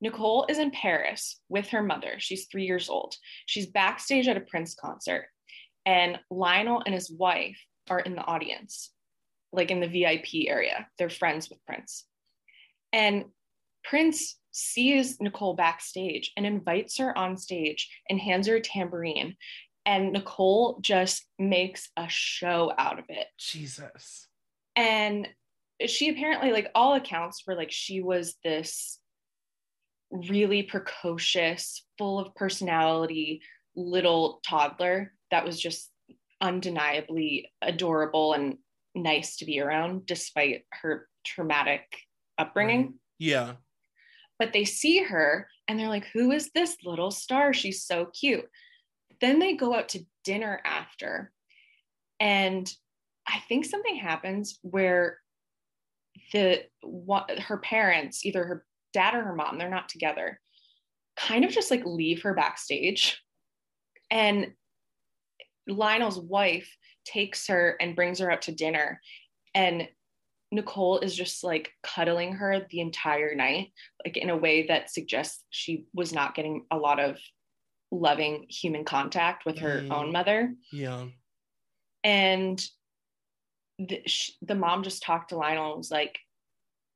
Nicole 0.00 0.46
is 0.48 0.58
in 0.58 0.70
Paris 0.70 1.40
with 1.48 1.68
her 1.68 1.82
mother. 1.82 2.14
She's 2.18 2.46
three 2.46 2.64
years 2.64 2.88
old. 2.88 3.14
She's 3.46 3.66
backstage 3.66 4.28
at 4.28 4.36
a 4.36 4.40
Prince 4.40 4.74
concert, 4.74 5.26
and 5.86 6.18
Lionel 6.30 6.82
and 6.84 6.94
his 6.94 7.10
wife 7.10 7.58
are 7.88 8.00
in 8.00 8.14
the 8.14 8.24
audience, 8.24 8.90
like 9.52 9.70
in 9.70 9.80
the 9.80 9.88
VIP 9.88 10.48
area. 10.48 10.86
They're 10.98 11.10
friends 11.10 11.48
with 11.48 11.64
Prince. 11.66 12.04
And 12.92 13.26
Prince 13.84 14.38
sees 14.52 15.20
Nicole 15.20 15.54
backstage 15.54 16.32
and 16.36 16.46
invites 16.46 16.98
her 16.98 17.16
on 17.16 17.36
stage 17.36 17.90
and 18.08 18.20
hands 18.20 18.46
her 18.46 18.56
a 18.56 18.60
tambourine. 18.60 19.36
And 19.84 20.12
Nicole 20.12 20.78
just 20.80 21.26
makes 21.38 21.88
a 21.96 22.06
show 22.08 22.72
out 22.78 22.98
of 22.98 23.06
it. 23.08 23.26
Jesus. 23.38 24.28
And 24.76 25.28
she 25.86 26.10
apparently, 26.10 26.52
like 26.52 26.70
all 26.74 26.94
accounts, 26.94 27.42
were 27.46 27.56
like 27.56 27.72
she 27.72 28.00
was 28.00 28.36
this 28.44 28.98
really 30.10 30.62
precocious, 30.62 31.84
full 31.98 32.18
of 32.18 32.34
personality 32.34 33.42
little 33.74 34.40
toddler 34.46 35.12
that 35.30 35.44
was 35.44 35.58
just 35.58 35.90
undeniably 36.40 37.50
adorable 37.62 38.34
and 38.34 38.58
nice 38.94 39.36
to 39.36 39.46
be 39.46 39.60
around 39.60 40.06
despite 40.06 40.64
her 40.72 41.08
traumatic 41.24 41.82
upbringing. 42.38 42.82
Right. 42.82 42.92
Yeah. 43.18 43.52
But 44.38 44.52
they 44.52 44.64
see 44.64 45.02
her 45.02 45.48
and 45.68 45.78
they're 45.78 45.88
like, 45.88 46.06
who 46.12 46.32
is 46.32 46.50
this 46.54 46.76
little 46.84 47.10
star? 47.10 47.52
She's 47.52 47.84
so 47.84 48.06
cute. 48.06 48.44
Then 49.22 49.38
they 49.38 49.54
go 49.54 49.74
out 49.74 49.88
to 49.90 50.04
dinner 50.24 50.60
after. 50.64 51.32
And 52.20 52.70
I 53.26 53.38
think 53.48 53.64
something 53.64 53.96
happens 53.96 54.58
where 54.62 55.18
the 56.32 56.64
what 56.82 57.30
her 57.38 57.56
parents, 57.56 58.26
either 58.26 58.44
her 58.44 58.66
dad 58.92 59.14
or 59.14 59.22
her 59.22 59.34
mom, 59.34 59.56
they're 59.56 59.70
not 59.70 59.88
together, 59.88 60.40
kind 61.16 61.44
of 61.44 61.52
just 61.52 61.70
like 61.70 61.86
leave 61.86 62.22
her 62.22 62.34
backstage. 62.34 63.22
And 64.10 64.52
Lionel's 65.68 66.18
wife 66.18 66.76
takes 67.04 67.46
her 67.46 67.76
and 67.80 67.96
brings 67.96 68.18
her 68.18 68.30
out 68.30 68.42
to 68.42 68.52
dinner. 68.52 69.00
And 69.54 69.88
Nicole 70.50 70.98
is 70.98 71.14
just 71.14 71.44
like 71.44 71.70
cuddling 71.82 72.34
her 72.34 72.66
the 72.70 72.80
entire 72.80 73.34
night, 73.34 73.72
like 74.04 74.16
in 74.16 74.30
a 74.30 74.36
way 74.36 74.66
that 74.66 74.90
suggests 74.90 75.44
she 75.50 75.86
was 75.94 76.12
not 76.12 76.34
getting 76.34 76.66
a 76.70 76.76
lot 76.76 77.00
of 77.00 77.16
loving 77.92 78.46
human 78.48 78.84
contact 78.84 79.44
with 79.44 79.58
her 79.58 79.82
mm. 79.82 79.92
own 79.92 80.10
mother. 80.10 80.54
Yeah. 80.72 81.04
And 82.02 82.60
the, 83.78 84.02
the 84.40 84.54
mom 84.54 84.82
just 84.82 85.02
talked 85.02 85.28
to 85.28 85.36
Lionel 85.36 85.72
and 85.72 85.78
was 85.78 85.90
like, 85.90 86.18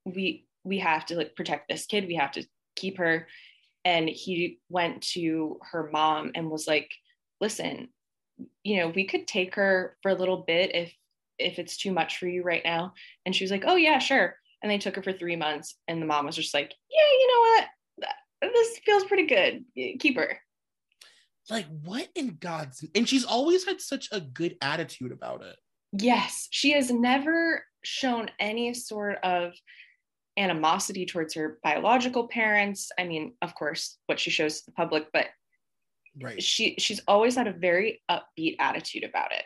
we 0.05 0.45
we 0.63 0.79
have 0.79 1.05
to 1.05 1.15
like 1.15 1.35
protect 1.35 1.69
this 1.69 1.85
kid. 1.85 2.07
We 2.07 2.15
have 2.15 2.31
to 2.31 2.45
keep 2.75 2.97
her. 2.97 3.27
And 3.85 4.09
he 4.09 4.59
went 4.69 5.01
to 5.13 5.59
her 5.71 5.89
mom 5.93 6.31
and 6.35 6.49
was 6.49 6.67
like, 6.67 6.91
listen, 7.39 7.89
you 8.63 8.77
know, 8.77 8.89
we 8.89 9.05
could 9.05 9.27
take 9.27 9.55
her 9.55 9.95
for 10.01 10.11
a 10.11 10.15
little 10.15 10.43
bit 10.45 10.75
if 10.75 10.93
if 11.39 11.59
it's 11.59 11.77
too 11.77 11.91
much 11.91 12.17
for 12.17 12.27
you 12.27 12.41
right 12.41 12.63
now. 12.65 12.93
And 13.25 13.35
she 13.35 13.43
was 13.43 13.51
like, 13.51 13.63
oh 13.67 13.75
yeah, 13.75 13.99
sure. 13.99 14.35
And 14.61 14.71
they 14.71 14.79
took 14.79 14.95
her 14.95 15.03
for 15.03 15.13
three 15.13 15.35
months. 15.35 15.75
And 15.87 16.01
the 16.01 16.07
mom 16.07 16.25
was 16.25 16.35
just 16.35 16.53
like, 16.53 16.73
yeah, 16.89 17.11
you 17.19 17.27
know 17.27 17.39
what? 17.39 18.51
This 18.53 18.79
feels 18.85 19.03
pretty 19.05 19.27
good. 19.27 19.65
Keep 19.99 20.17
her. 20.17 20.39
Like 21.49 21.65
what 21.83 22.07
in 22.15 22.37
God's 22.39 22.83
and 22.93 23.07
she's 23.07 23.23
always 23.23 23.65
had 23.65 23.79
such 23.79 24.09
a 24.11 24.19
good 24.19 24.57
attitude 24.61 25.11
about 25.11 25.43
it. 25.43 25.55
Yes. 25.93 26.47
She 26.51 26.71
has 26.71 26.91
never 26.91 27.63
shown 27.83 28.29
any 28.39 28.73
sort 28.73 29.17
of 29.23 29.53
animosity 30.37 31.05
towards 31.05 31.33
her 31.33 31.59
biological 31.63 32.27
parents. 32.27 32.91
I 32.99 33.05
mean, 33.05 33.33
of 33.41 33.55
course, 33.55 33.97
what 34.05 34.19
she 34.19 34.29
shows 34.29 34.59
to 34.59 34.65
the 34.67 34.71
public, 34.73 35.07
but 35.11 35.27
right. 36.21 36.41
she 36.41 36.75
she's 36.77 37.01
always 37.07 37.35
had 37.35 37.47
a 37.47 37.53
very 37.53 38.01
upbeat 38.09 38.55
attitude 38.59 39.03
about 39.03 39.31
it. 39.31 39.43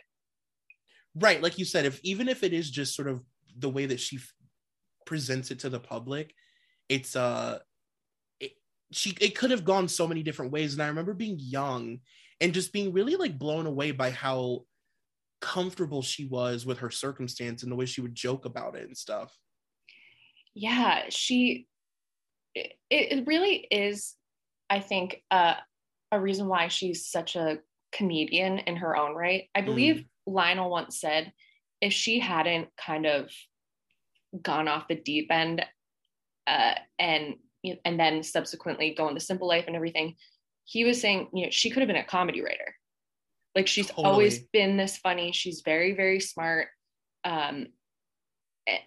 Right, 1.15 1.41
like 1.41 1.57
you 1.57 1.65
said, 1.65 1.85
if 1.85 1.99
even 2.03 2.27
if 2.27 2.43
it 2.43 2.53
is 2.53 2.69
just 2.69 2.95
sort 2.95 3.07
of 3.07 3.21
the 3.57 3.69
way 3.69 3.85
that 3.85 3.99
she 3.99 4.17
f- 4.17 4.33
presents 5.05 5.51
it 5.51 5.59
to 5.59 5.69
the 5.69 5.79
public, 5.79 6.33
it's 6.89 7.15
uh 7.15 7.59
she 8.91 9.15
it 9.21 9.35
could 9.35 9.51
have 9.51 9.65
gone 9.65 9.87
so 9.87 10.07
many 10.07 10.23
different 10.23 10.51
ways. 10.51 10.73
And 10.73 10.81
I 10.81 10.87
remember 10.87 11.13
being 11.13 11.37
young 11.39 11.99
and 12.39 12.53
just 12.53 12.73
being 12.73 12.93
really 12.93 13.15
like 13.15 13.37
blown 13.37 13.65
away 13.65 13.91
by 13.91 14.11
how 14.11 14.65
comfortable 15.41 16.01
she 16.01 16.25
was 16.25 16.65
with 16.65 16.79
her 16.79 16.91
circumstance 16.91 17.63
and 17.63 17.71
the 17.71 17.75
way 17.75 17.85
she 17.85 18.01
would 18.01 18.15
joke 18.15 18.45
about 18.45 18.75
it 18.75 18.85
and 18.85 18.97
stuff. 18.97 19.35
Yeah 20.53 21.03
she 21.09 21.67
it, 22.55 22.73
it 22.89 23.27
really 23.27 23.67
is 23.71 24.15
i 24.69 24.79
think 24.79 25.23
uh, 25.31 25.55
a 26.11 26.19
reason 26.19 26.47
why 26.47 26.67
she's 26.67 27.07
such 27.07 27.35
a 27.35 27.59
comedian 27.93 28.59
in 28.59 28.77
her 28.77 28.95
own 28.95 29.15
right. 29.15 29.49
I 29.53 29.61
believe 29.61 29.95
mm. 29.95 30.05
lionel 30.33 30.69
once 30.69 30.99
said 30.99 31.33
if 31.81 31.93
she 31.93 32.19
hadn't 32.19 32.69
kind 32.77 33.05
of 33.05 33.29
gone 34.41 34.67
off 34.67 34.87
the 34.87 34.95
deep 34.95 35.27
end 35.31 35.65
uh, 36.47 36.75
and 36.99 37.35
and 37.85 37.99
then 37.99 38.23
subsequently 38.23 38.93
go 38.95 39.07
into 39.07 39.19
simple 39.19 39.47
life 39.47 39.65
and 39.67 39.75
everything 39.75 40.15
he 40.63 40.83
was 40.83 41.01
saying 41.01 41.27
you 41.33 41.45
know 41.45 41.51
she 41.51 41.69
could 41.69 41.81
have 41.81 41.87
been 41.87 41.95
a 41.95 42.03
comedy 42.03 42.41
writer. 42.41 42.75
Like 43.55 43.67
she's 43.67 43.87
totally. 43.87 44.07
always 44.07 44.39
been 44.39 44.77
this 44.77 44.97
funny. 44.97 45.31
She's 45.31 45.61
very 45.61 45.93
very 45.93 46.19
smart. 46.19 46.67
Um 47.23 47.67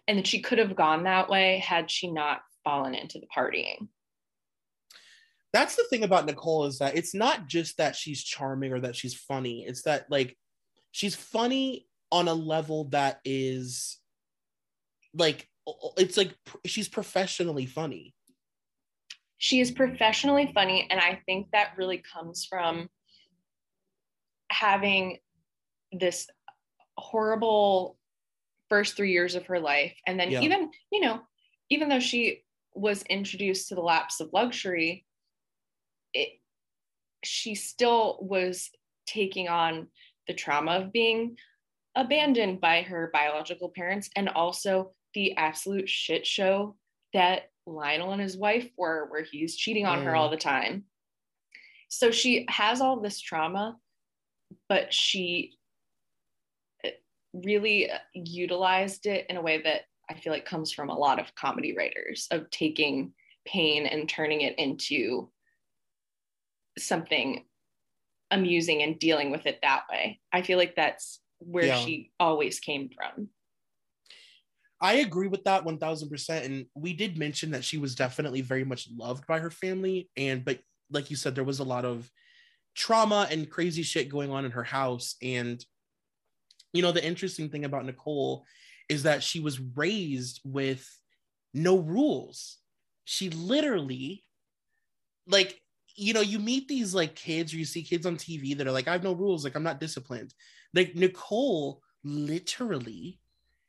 and 0.09 0.27
she 0.27 0.41
could 0.41 0.59
have 0.59 0.77
gone 0.77 1.05
that 1.05 1.29
way 1.29 1.59
had 1.59 1.91
she 1.91 2.11
not 2.11 2.41
fallen 2.63 2.95
into 2.95 3.19
the 3.19 3.27
partying. 3.37 3.89
That's 5.53 5.77
the 5.77 5.85
thing 5.91 6.05
about 6.05 6.27
nicole 6.27 6.65
is 6.65 6.79
that 6.79 6.97
it's 6.97 7.15
not 7.15 7.47
just 7.47 7.77
that 7.77 7.95
she's 7.95 8.23
charming 8.23 8.73
or 8.73 8.81
that 8.81 8.97
she's 8.97 9.15
funny. 9.15 9.65
It's 9.67 9.83
that 9.83 10.07
like 10.11 10.37
she's 10.93 11.15
funny 11.15 11.87
on 12.11 12.29
a 12.29 12.35
level 12.35 12.85
that 12.91 13.21
is 13.25 13.99
like 15.15 15.49
it's 15.97 16.17
like 16.17 16.35
she's 16.65 16.89
professionally 16.89 17.67
funny 17.67 18.15
she 19.45 19.61
is 19.61 19.71
professionally 19.71 20.51
funny 20.55 20.87
and 20.91 21.01
i 21.01 21.21
think 21.27 21.47
that 21.53 21.73
really 21.77 22.03
comes 22.13 22.45
from 22.45 22.89
having 24.51 25.19
this 25.93 26.27
horrible 26.97 27.99
first 28.69 28.97
three 28.97 29.13
years 29.13 29.35
of 29.35 29.47
her 29.47 29.61
life. 29.61 29.95
And 30.07 30.19
then 30.19 30.31
yeah. 30.31 30.41
even, 30.41 30.71
you 30.91 31.01
know, 31.01 31.21
even 31.71 31.89
though 31.89 32.01
she 32.01 32.43
was 32.75 33.03
introduced 33.05 33.69
to 33.69 33.75
the 33.75 33.83
laps 33.83 34.21
of 34.21 34.31
luxury, 34.33 35.05
it, 36.13 36.41
she 37.23 37.55
still 37.55 38.19
was 38.21 38.71
taking 39.07 39.49
on 39.49 39.89
the 40.27 40.35
trauma 40.35 40.73
of 40.73 40.93
being 40.93 41.37
abandoned 41.95 42.61
by 42.61 42.83
her 42.83 43.11
biological 43.13 43.69
parents 43.69 44.11
and 44.17 44.29
also 44.29 44.93
the 45.15 45.37
absolute 45.37 45.89
shit 45.89 46.27
show 46.27 46.77
that 47.13 47.51
Lionel 47.67 48.13
and 48.13 48.21
his 48.21 48.37
wife 48.37 48.69
were, 48.77 49.07
where 49.11 49.23
he's 49.23 49.57
cheating 49.57 49.87
on 49.87 50.01
mm. 50.01 50.05
her 50.05 50.17
all 50.17 50.31
the 50.31 50.37
time. 50.37 50.85
So 51.89 52.11
she 52.11 52.47
has 52.49 52.81
all 52.81 53.01
this 53.01 53.21
trauma, 53.21 53.77
but 54.69 54.93
she 54.93 55.57
really 57.33 57.91
utilized 58.13 59.07
it 59.07 59.27
in 59.29 59.37
a 59.37 59.43
way 59.43 59.63
that 59.63 59.83
I 60.09 60.15
feel 60.15 60.33
like 60.33 60.45
comes 60.45 60.73
from 60.73 60.91
a 60.91 60.99
lot 60.99 61.19
of 61.19 61.35
comedy 61.35 61.77
writers 61.77 62.29
of 62.31 62.51
taking 62.51 63.13
pain 63.47 63.87
and 63.87 64.09
turning 64.09 64.43
it 64.43 64.59
into 64.59 65.31
something 66.79 67.45
amusing 68.31 68.83
and 68.83 68.99
dealing 68.99 69.31
with 69.31 69.47
it 69.47 69.59
that 69.63 69.85
way. 69.91 70.21
I 70.33 70.43
feel 70.43 70.59
like 70.59 70.75
that's 70.77 71.21
where 71.39 71.67
yeah. 71.67 71.79
she 71.79 72.13
always 72.19 72.61
came 72.61 72.91
from. 72.91 73.29
I 74.81 74.95
agree 74.95 75.29
with 75.29 75.45
that 75.45 75.65
1000%. 75.65 76.45
And 76.45 76.67
we 76.75 76.93
did 76.93 77.17
mention 77.17 77.53
that 77.53 77.65
she 77.65 77.79
was 77.79 77.95
definitely 77.95 78.41
very 78.43 78.65
much 78.65 78.89
loved 78.95 79.27
by 79.27 79.39
her 79.39 79.51
family. 79.51 80.11
And, 80.17 80.45
but 80.45 80.61
like 80.91 81.11
you 81.11 81.17
said, 81.17 81.35
there 81.35 81.45
was 81.45 81.61
a 81.61 81.65
lot 81.65 81.85
of 81.85 82.11
trauma 82.75 83.27
and 83.31 83.49
crazy 83.49 83.83
shit 83.83 84.09
going 84.09 84.31
on 84.31 84.45
in 84.45 84.51
her 84.51 84.65
house. 84.65 85.17
And, 85.23 85.65
you 86.73 86.83
know, 86.83 86.93
the 86.93 87.05
interesting 87.05 87.49
thing 87.49 87.65
about 87.65 87.87
Nicole 87.87 88.45
is 88.89 89.05
that 89.05 89.23
she 89.23 89.41
was 89.41 89.61
raised 89.61 90.41
with 90.45 90.87
no 91.55 91.79
rules. 91.79 92.59
She 93.05 93.31
literally, 93.31 94.25
like, 95.27 95.61
you 95.97 96.13
know, 96.13 96.21
you 96.21 96.39
meet 96.41 96.67
these 96.67 96.95
like 96.95 97.15
kids 97.15 97.55
or 97.55 97.59
you 97.59 97.65
see 97.65 97.83
kids 97.83 98.05
on 98.05 98.17
TV 98.17 98.57
that 98.59 98.67
are 98.67 98.73
like, 98.73 98.89
I 98.89 98.93
have 98.93 99.05
no 99.05 99.15
rules, 99.15 99.45
like, 99.45 99.55
I'm 99.55 99.63
not 99.63 99.81
disciplined. 99.81 100.35
Like, 100.75 100.97
Nicole 100.97 101.81
literally 102.03 103.21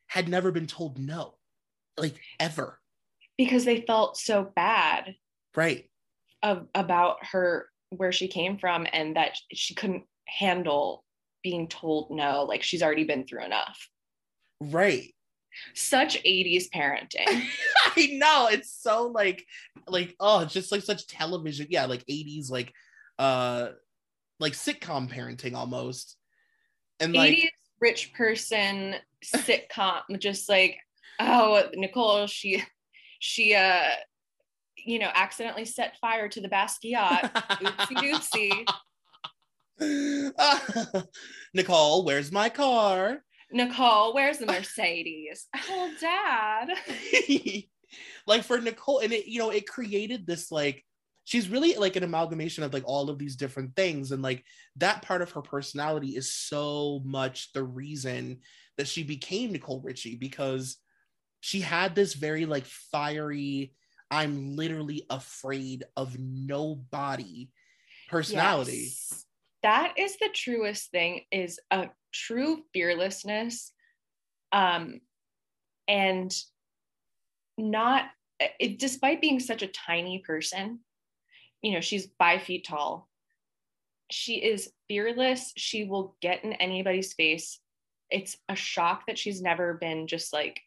had 0.08 0.28
never 0.28 0.52
been 0.52 0.68
told 0.68 0.98
no, 0.98 1.36
like, 1.98 2.16
ever. 2.40 2.80
Because 3.38 3.66
they 3.66 3.82
felt 3.82 4.18
so 4.18 4.52
bad. 4.56 5.16
Right. 5.56 5.90
Of, 6.44 6.68
about 6.76 7.18
her 7.26 7.70
where 7.90 8.12
she 8.12 8.28
came 8.28 8.58
from 8.58 8.88
and 8.92 9.16
that 9.16 9.38
she 9.52 9.74
couldn't 9.74 10.04
handle 10.28 11.04
being 11.44 11.68
told 11.68 12.10
no 12.10 12.44
like 12.44 12.64
she's 12.64 12.82
already 12.82 13.04
been 13.04 13.26
through 13.26 13.44
enough 13.44 13.88
right 14.60 15.14
such 15.74 16.22
80s 16.24 16.66
parenting 16.74 17.28
i 17.86 18.08
know 18.14 18.48
it's 18.52 18.76
so 18.82 19.08
like 19.08 19.46
like 19.88 20.16
oh 20.20 20.42
it's 20.42 20.54
just 20.54 20.72
like 20.72 20.82
such 20.82 21.08
television 21.08 21.68
yeah 21.70 21.86
like 21.86 22.04
80s 22.10 22.50
like 22.50 22.74
uh 23.20 23.70
like 24.40 24.54
sitcom 24.54 25.10
parenting 25.10 25.54
almost 25.56 26.18
and 27.00 27.14
like 27.14 27.36
80s 27.36 27.50
rich 27.86 28.14
person 28.14 28.96
sitcom 29.24 30.02
just 30.20 30.50
like 30.50 30.78
oh 31.20 31.64
nicole 31.76 32.28
she 32.28 32.64
she 33.20 33.56
uh 33.56 33.90
you 34.86 35.00
know, 35.00 35.10
accidentally 35.14 35.66
set 35.66 35.98
fire 35.98 36.30
to 36.30 36.40
the 36.40 36.48
Basquiat. 36.48 37.34
Oopsie 37.34 38.66
doopsie. 39.80 41.06
Nicole, 41.54 42.06
where's 42.06 42.32
my 42.32 42.50
car? 42.50 43.24
Nicole, 43.52 44.14
where's 44.14 44.38
the 44.38 44.46
Mercedes? 44.46 45.48
oh, 45.70 45.92
dad. 46.00 46.70
like 48.28 48.44
for 48.44 48.60
Nicole, 48.60 49.00
and 49.00 49.12
it, 49.12 49.26
you 49.26 49.40
know, 49.40 49.50
it 49.50 49.68
created 49.68 50.28
this 50.28 50.52
like 50.52 50.86
she's 51.26 51.50
really 51.50 51.76
like 51.76 51.96
an 51.96 52.04
amalgamation 52.04 52.64
of 52.64 52.74
like 52.74 52.84
all 52.86 53.10
of 53.10 53.18
these 53.18 53.36
different 53.36 53.76
things. 53.76 54.12
And 54.12 54.22
like 54.22 54.44
that 54.78 55.02
part 55.02 55.22
of 55.22 55.32
her 55.32 55.42
personality 55.42 56.16
is 56.16 56.32
so 56.32 57.02
much 57.04 57.52
the 57.52 57.64
reason 57.64 58.40
that 58.78 58.88
she 58.88 59.04
became 59.04 59.52
Nicole 59.52 59.82
Richie 59.82 60.16
because 60.16 60.78
she 61.42 61.60
had 61.60 61.96
this 61.96 62.14
very 62.14 62.46
like 62.46 62.66
fiery 62.66 63.74
I'm 64.12 64.56
literally 64.56 65.04
afraid 65.10 65.84
of 65.98 66.18
nobody 66.20 67.50
personality. 68.08 68.92
Yes. 68.92 69.26
That 69.64 69.96
is 69.98 70.18
the 70.18 70.30
truest 70.32 70.92
thing 70.92 71.22
is 71.32 71.60
a 71.72 71.90
true 72.14 72.62
fearlessness 72.72 73.74
um 74.52 75.02
and 75.88 76.34
not 77.58 78.06
it, 78.40 78.78
despite 78.80 79.22
being 79.22 79.40
such 79.40 79.64
a 79.64 79.68
tiny 79.68 80.20
person 80.20 80.80
you 81.66 81.74
know 81.74 81.82
she's 81.82 82.10
five 82.18 82.42
feet 82.42 82.66
tall 82.66 83.10
she 84.12 84.36
is 84.36 84.72
fearless 84.88 85.52
she 85.58 85.84
will 85.84 86.16
get 86.22 86.44
in 86.44 86.54
anybody's 86.54 87.14
face 87.14 87.60
it's 88.12 88.38
a 88.50 88.56
shock 88.56 89.04
that 89.08 89.18
she's 89.18 89.42
never 89.42 89.74
been 89.74 90.08
just 90.08 90.32
like 90.32 90.62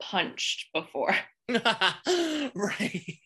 punched 0.00 0.66
before 0.72 1.14
right. 2.54 3.18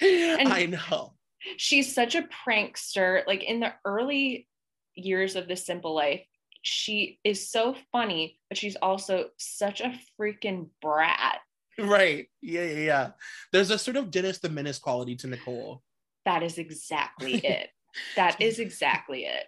And 0.00 0.52
I 0.52 0.66
know. 0.66 1.14
She's 1.56 1.94
such 1.94 2.14
a 2.14 2.26
prankster. 2.46 3.26
Like 3.26 3.44
in 3.44 3.60
the 3.60 3.74
early 3.84 4.48
years 4.94 5.36
of 5.36 5.48
the 5.48 5.56
simple 5.56 5.94
life, 5.94 6.24
she 6.62 7.18
is 7.24 7.50
so 7.50 7.74
funny, 7.92 8.38
but 8.48 8.58
she's 8.58 8.76
also 8.76 9.26
such 9.38 9.80
a 9.80 9.98
freaking 10.18 10.68
brat. 10.80 11.38
Right. 11.78 12.28
Yeah, 12.42 12.64
yeah, 12.64 12.78
yeah. 12.78 13.10
There's 13.52 13.70
a 13.70 13.78
sort 13.78 13.96
of 13.96 14.10
Dennis 14.10 14.38
the 14.38 14.48
Menace 14.48 14.78
quality 14.78 15.16
to 15.16 15.26
Nicole. 15.26 15.82
That 16.24 16.42
is 16.42 16.58
exactly 16.58 17.34
it. 17.44 17.68
that 18.16 18.40
is 18.40 18.58
exactly 18.58 19.24
it. 19.24 19.44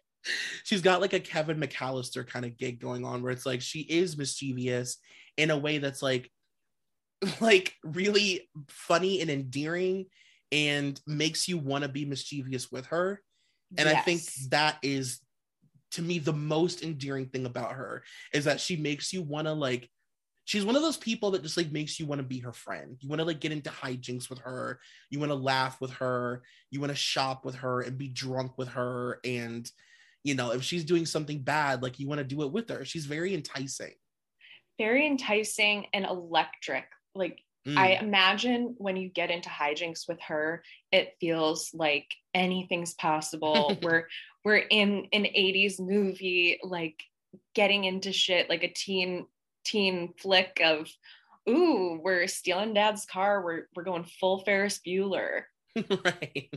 She's 0.65 0.83
got 0.83 1.01
like 1.01 1.13
a 1.13 1.21
Kevin 1.21 1.61
McAllister 1.61 2.27
kind 2.27 2.45
of 2.45 2.57
gig 2.57 2.81
going 2.81 3.05
on 3.05 3.23
where 3.23 3.33
it's 3.33 3.47
like 3.47 3.61
she 3.61 3.81
is 3.81 4.17
mischievous 4.17 4.99
in 5.37 5.51
a 5.51 5.59
way 5.59 5.79
that's 5.79 6.03
like 6.03 6.31
like 7.41 7.75
really 7.85 8.49
funny 8.69 9.21
and 9.21 9.31
endearing 9.31 10.07
and 10.51 11.01
makes 11.07 11.49
you 11.49 11.59
want 11.59 11.83
to 11.83 11.89
be 11.89 12.05
mischievous 12.05 12.71
with 12.71 12.87
her. 12.87 13.21
And 13.79 13.89
yes. 13.89 13.97
I 13.97 14.01
think 14.03 14.23
that 14.51 14.79
is 14.83 15.21
to 15.93 16.03
me 16.03 16.19
the 16.19 16.33
most 16.33 16.83
endearing 16.83 17.27
thing 17.27 17.47
about 17.47 17.73
her 17.73 18.03
is 18.33 18.45
that 18.45 18.61
she 18.61 18.77
makes 18.77 19.13
you 19.13 19.23
want 19.23 19.47
to 19.47 19.53
like 19.53 19.89
she's 20.45 20.65
one 20.65 20.77
of 20.77 20.83
those 20.83 20.97
people 20.97 21.31
that 21.33 21.43
just 21.43 21.57
like 21.57 21.71
makes 21.71 22.01
you 22.01 22.07
want 22.07 22.21
to 22.21 22.27
be 22.27 22.41
her 22.41 22.53
friend. 22.53 22.97
You 23.01 23.09
want 23.09 23.21
to 23.21 23.25
like 23.27 23.41
get 23.41 23.53
into 23.53 23.71
hijinks 23.71 24.29
with 24.29 24.41
her. 24.41 24.81
You 25.11 25.19
want 25.19 25.31
to 25.31 25.37
laugh 25.37 25.81
with 25.81 25.93
her. 25.93 26.43
You 26.71 26.81
want 26.81 26.91
to 26.91 26.97
shop 26.97 27.45
with 27.45 27.57
her 27.57 27.81
and 27.81 27.99
be 27.99 28.09
drunk 28.09 28.59
with 28.59 28.69
her. 28.69 29.21
And 29.25 29.71
you 30.25 30.35
know, 30.35 30.53
if 30.53 30.63
she's 30.63 30.85
doing 30.85 31.07
something 31.07 31.41
bad, 31.41 31.83
like 31.83 31.99
you 31.99 32.09
want 32.09 32.19
to 32.19 32.25
do 32.25 32.43
it 32.43 32.53
with 32.53 32.69
her. 32.71 32.85
She's 32.85 33.07
very 33.07 33.35
enticing. 33.35 33.93
Very 34.79 35.07
enticing 35.07 35.87
and 35.93 36.05
electric. 36.05 36.85
Like 37.15 37.41
mm. 37.67 37.77
I 37.77 37.93
imagine 37.93 38.75
when 38.79 38.97
you 38.97 39.09
get 39.09 39.31
into 39.31 39.49
hijinks 39.49 40.09
with 40.09 40.21
her, 40.23 40.63
it 40.91 41.15
feels 41.21 41.71
like 41.75 42.07
anything's 42.35 42.95
possible. 42.95 43.77
we're 43.83 44.07
we're 44.45 44.57
in 44.57 45.07
an 45.13 45.25
80s 45.25 45.79
movie, 45.79 46.59
like 46.63 47.03
getting 47.55 47.85
into 47.85 48.13
shit 48.13 48.49
like 48.49 48.65
a 48.65 48.73
teen 48.73 49.27
teen 49.65 50.15
flick 50.19 50.61
of 50.65 50.89
ooh, 51.49 52.01
we're 52.03 52.27
stealing 52.27 52.75
dad's 52.75 53.05
car, 53.05 53.43
we're 53.43 53.69
we're 53.75 53.85
going 53.85 54.05
full 54.05 54.41
Ferris 54.45 54.81
Bueller. 54.87 55.43
right. 56.05 56.51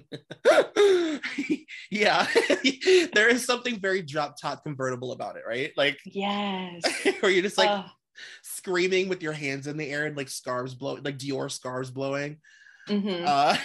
yeah. 1.92 2.28
there 3.14 3.30
is 3.30 3.46
something 3.46 3.80
very 3.80 4.02
drop 4.02 4.40
top 4.40 4.64
convertible 4.64 5.12
about 5.14 5.38
it, 5.38 5.44
right? 5.48 5.72
Like 5.78 6.00
yes. 6.06 6.84
where 7.20 7.32
you're 7.32 7.44
just 7.44 7.58
like, 7.58 7.70
uh, 7.70 7.86
screaming 8.44 9.10
with 9.10 9.22
your 9.24 9.34
hands 9.34 9.68
in 9.68 9.78
the 9.78 9.90
air 9.90 10.06
and 10.06 10.18
like 10.18 10.30
scarves 10.30 10.74
blowing, 10.74 11.04
like 11.04 11.18
Dior 11.18 11.50
scarves 11.50 11.92
blowing. 11.92 12.38
Mm-hmm. 12.90 13.24
Uh, 13.26 13.58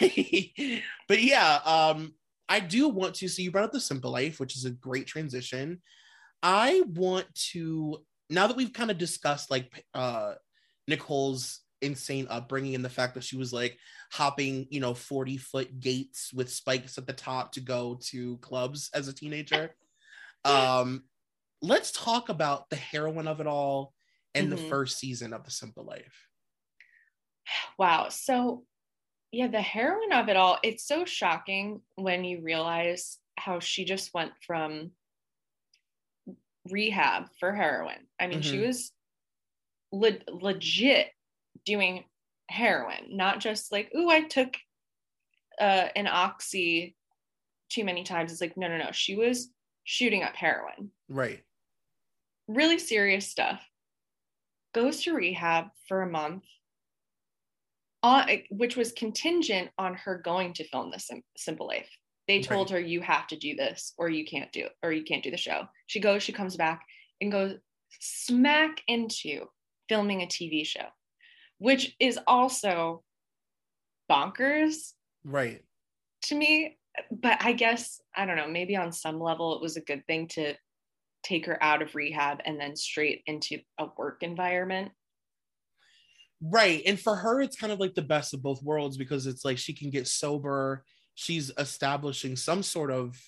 but 1.09 1.23
yeah, 1.23 1.61
um, 1.65 2.15
I 2.49 2.61
do 2.61 2.89
want 2.89 3.15
to. 3.17 3.29
So 3.29 3.43
you 3.43 3.51
brought 3.51 3.65
up 3.65 3.73
the 3.73 3.81
simple 3.81 4.11
life, 4.11 4.41
which 4.41 4.57
is 4.57 4.65
a 4.65 4.71
great 4.71 5.07
transition. 5.07 5.83
I 6.43 6.83
want 6.95 7.27
to 7.53 8.03
now 8.31 8.47
that 8.47 8.57
we've 8.57 8.73
kind 8.73 8.91
of 8.91 8.99
discussed 8.99 9.51
like 9.51 9.85
uh, 9.95 10.35
Nicole's 10.87 11.61
insane 11.83 12.27
upbringing 12.31 12.75
and 12.75 12.85
the 12.85 12.89
fact 12.89 13.15
that 13.15 13.25
she 13.25 13.37
was 13.37 13.53
like 13.53 13.77
hopping, 14.13 14.67
you 14.71 14.81
know, 14.81 14.95
40 14.95 15.37
foot 15.39 15.81
gates 15.81 16.33
with 16.33 16.51
spikes 16.51 16.99
at 16.99 17.07
the 17.07 17.13
top 17.13 17.53
to 17.53 17.61
go 17.61 17.99
to 18.09 18.39
clubs 18.39 18.91
as 18.95 19.09
a 19.09 19.15
teenager. 19.15 19.75
um, 20.45 21.05
let's 21.63 21.91
talk 21.91 22.29
about 22.29 22.69
the 22.71 22.77
heroine 22.77 23.29
of 23.29 23.41
it 23.41 23.47
all 23.47 23.93
in 24.35 24.47
mm-hmm. 24.47 24.57
the 24.57 24.69
first 24.69 24.99
season 24.99 25.33
of 25.33 25.45
The 25.45 25.51
Simple 25.51 25.85
Life. 25.85 26.27
Wow. 27.79 28.09
So, 28.11 28.65
yeah, 29.33 29.49
the 29.49 29.61
heroine 29.61 30.13
of 30.13 30.29
it 30.29 30.37
all, 30.37 30.59
it's 30.63 30.87
so 30.87 31.05
shocking 31.05 31.81
when 31.97 32.25
you 32.25 32.43
realize 32.43 33.19
how 33.37 33.59
she 33.59 33.85
just 33.85 34.13
went 34.15 34.33
from 34.47 34.93
rehab 36.71 37.29
for 37.39 37.53
heroin. 37.53 38.07
I 38.19 38.27
mean, 38.27 38.41
mm-hmm. 38.41 38.51
she 38.51 38.59
was 38.59 38.93
le- 39.93 40.19
legit 40.29 41.09
doing 41.65 42.05
heroin, 42.49 43.17
not 43.17 43.41
just 43.41 43.73
like, 43.73 43.91
oh, 43.95 44.09
I 44.09 44.23
took 44.23 44.57
uh, 45.61 45.89
an 45.95 46.07
oxy 46.07 46.97
too 47.71 47.85
many 47.85 48.03
times. 48.03 48.33
It's 48.33 48.41
like, 48.41 48.57
no, 48.57 48.69
no, 48.69 48.79
no. 48.79 48.91
She 48.93 49.17
was 49.17 49.51
shooting 49.85 50.23
up 50.23 50.35
heroin. 50.35 50.91
Right. 51.09 51.43
Really 52.49 52.79
serious 52.79 53.29
stuff 53.29 53.63
goes 54.75 55.03
to 55.03 55.15
rehab 55.15 55.67
for 55.89 56.03
a 56.03 56.11
month, 56.11 56.45
on, 58.03 58.29
which 58.51 58.77
was 58.77 58.93
contingent 58.93 59.71
on 59.79 59.95
her 59.95 60.19
going 60.19 60.55
to 60.55 60.69
film 60.69 60.91
the 60.91 60.99
Sim- 60.99 61.23
Simple 61.37 61.67
Life. 61.67 61.91
They 62.29 62.41
told 62.41 62.71
right. 62.71 62.81
her 62.81 62.87
you 62.87 63.01
have 63.01 63.27
to 63.29 63.37
do 63.37 63.57
this 63.57 63.93
or 63.99 64.09
you 64.09 64.25
can't 64.25 64.53
do 64.53 64.69
or 64.83 64.93
you 64.93 65.03
can't 65.03 65.23
do 65.23 65.31
the 65.31 65.37
show. 65.37 65.63
She 65.87 66.01
goes, 66.01 66.23
she 66.23 66.33
comes 66.33 66.57
back 66.57 66.83
and 67.21 67.33
goes 67.33 67.57
smack 67.99 68.83
into 68.87 69.47
filming 69.89 70.23
a 70.23 70.27
TV 70.27 70.65
show, 70.65 70.87
which 71.59 71.97
is 71.99 72.19
also 72.27 73.03
bonkers. 74.11 74.93
Right. 75.25 75.63
To 76.25 76.35
me, 76.35 76.79
but 77.11 77.39
I 77.41 77.53
guess 77.53 78.01
I 78.15 78.27
don't 78.27 78.37
know, 78.37 78.49
maybe 78.49 78.77
on 78.77 78.93
some 78.93 79.21
level 79.21 79.57
it 79.57 79.63
was 79.63 79.77
a 79.77 79.83
good 79.83 80.07
thing 80.07 80.29
to 80.29 80.55
take 81.23 81.47
her 81.47 81.63
out 81.63 81.83
of 81.83 81.95
rehab 81.95 82.41
and 82.45 82.59
then 82.59 82.77
straight 82.77 83.23
into 83.27 83.59
a 83.79 83.87
work 83.97 84.23
environment. 84.23 84.93
Right. 86.43 86.83
And 86.87 86.99
for 86.99 87.17
her, 87.17 87.43
it's 87.43 87.57
kind 87.57 87.73
of 87.73 87.81
like 87.81 87.95
the 87.95 88.03
best 88.03 88.33
of 88.33 88.43
both 88.43 88.63
worlds 88.63 88.97
because 88.97 89.27
it's 89.27 89.45
like 89.45 89.59
she 89.59 89.75
can 89.75 89.91
get 89.91 90.09
sober. 90.09 90.85
She's 91.15 91.51
establishing 91.59 92.37
some 92.37 92.63
sort 92.63 92.91
of 92.91 93.21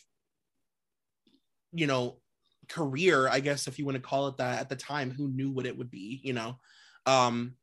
you 1.72 1.86
know, 1.86 2.20
career, 2.68 3.28
I 3.28 3.40
guess 3.40 3.66
if 3.66 3.78
you 3.78 3.84
want 3.84 3.96
to 3.96 4.02
call 4.02 4.28
it 4.28 4.36
that 4.36 4.60
at 4.60 4.68
the 4.68 4.76
time, 4.76 5.10
who 5.10 5.28
knew 5.28 5.50
what 5.50 5.66
it 5.66 5.76
would 5.76 5.90
be, 5.90 6.20
you 6.22 6.32
know. 6.32 6.58
Um, 7.06 7.56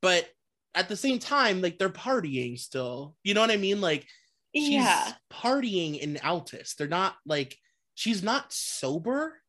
but 0.00 0.28
at 0.74 0.88
the 0.88 0.96
same 0.96 1.18
time, 1.18 1.62
like 1.62 1.78
they're 1.78 1.88
partying 1.88 2.58
still. 2.58 3.16
You 3.22 3.34
know 3.34 3.40
what 3.40 3.50
I 3.50 3.56
mean? 3.56 3.80
Like 3.80 4.06
she's 4.54 4.74
Yeah. 4.74 5.12
partying 5.32 5.98
in 5.98 6.14
Altus. 6.16 6.76
They're 6.76 6.88
not 6.88 7.16
like 7.24 7.56
she's 7.94 8.22
not 8.22 8.52
sober. 8.52 9.40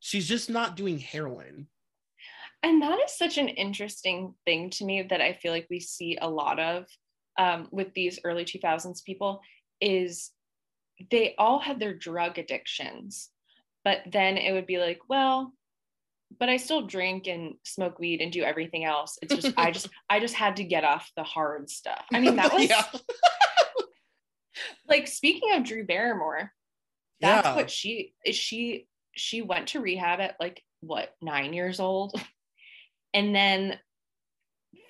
She's 0.00 0.26
just 0.26 0.50
not 0.50 0.76
doing 0.76 0.98
heroin. 0.98 1.68
And 2.62 2.82
that 2.82 2.98
is 3.00 3.16
such 3.16 3.38
an 3.38 3.48
interesting 3.48 4.34
thing 4.44 4.70
to 4.70 4.84
me 4.84 5.02
that 5.02 5.20
I 5.20 5.32
feel 5.34 5.52
like 5.52 5.66
we 5.70 5.80
see 5.80 6.16
a 6.20 6.28
lot 6.28 6.58
of 6.60 6.86
um, 7.38 7.68
with 7.72 7.92
these 7.94 8.18
early 8.24 8.44
2000s 8.44 9.02
people 9.02 9.40
is 9.82 10.30
they 11.10 11.34
all 11.36 11.58
had 11.58 11.78
their 11.80 11.92
drug 11.94 12.38
addictions, 12.38 13.28
but 13.84 13.98
then 14.10 14.38
it 14.38 14.52
would 14.52 14.66
be 14.66 14.78
like, 14.78 15.00
well, 15.08 15.52
but 16.38 16.48
I 16.48 16.56
still 16.56 16.86
drink 16.86 17.26
and 17.26 17.54
smoke 17.64 17.98
weed 17.98 18.20
and 18.22 18.32
do 18.32 18.42
everything 18.42 18.84
else. 18.84 19.18
It's 19.20 19.34
just 19.34 19.58
I 19.58 19.70
just 19.70 19.88
I 20.08 20.20
just 20.20 20.34
had 20.34 20.56
to 20.56 20.64
get 20.64 20.84
off 20.84 21.10
the 21.16 21.24
hard 21.24 21.68
stuff. 21.68 22.04
I 22.12 22.20
mean, 22.20 22.36
that 22.36 22.52
was 22.54 22.70
like 24.88 25.06
speaking 25.08 25.52
of 25.54 25.64
Drew 25.64 25.84
Barrymore, 25.84 26.52
that's 27.20 27.46
Yeah. 27.46 27.54
what 27.56 27.70
she 27.70 28.14
is 28.24 28.36
she 28.36 28.86
she 29.14 29.42
went 29.42 29.68
to 29.68 29.80
rehab 29.80 30.20
at 30.20 30.36
like 30.40 30.62
what 30.80 31.14
nine 31.20 31.52
years 31.52 31.78
old 31.80 32.14
and 33.14 33.34
then 33.34 33.78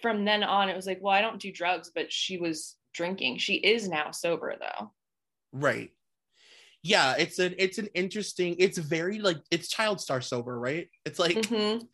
from 0.00 0.24
then 0.24 0.42
on 0.42 0.68
it 0.68 0.76
was 0.76 0.86
like 0.86 1.00
well 1.02 1.12
i 1.12 1.20
don't 1.20 1.40
do 1.40 1.52
drugs 1.52 1.90
but 1.94 2.10
she 2.12 2.38
was 2.38 2.76
drinking 2.92 3.38
she 3.38 3.54
is 3.54 3.88
now 3.88 4.10
sober 4.10 4.54
though 4.58 4.92
Right. 5.52 5.90
Yeah, 6.84 7.14
it's 7.16 7.38
an 7.38 7.54
it's 7.58 7.78
an 7.78 7.88
interesting, 7.94 8.56
it's 8.58 8.76
very 8.78 9.20
like 9.20 9.36
it's 9.52 9.68
child 9.68 10.00
star 10.00 10.20
sober, 10.20 10.58
right? 10.58 10.88
It's 11.04 11.18
like 11.18 11.36
Mhm. 11.42 11.86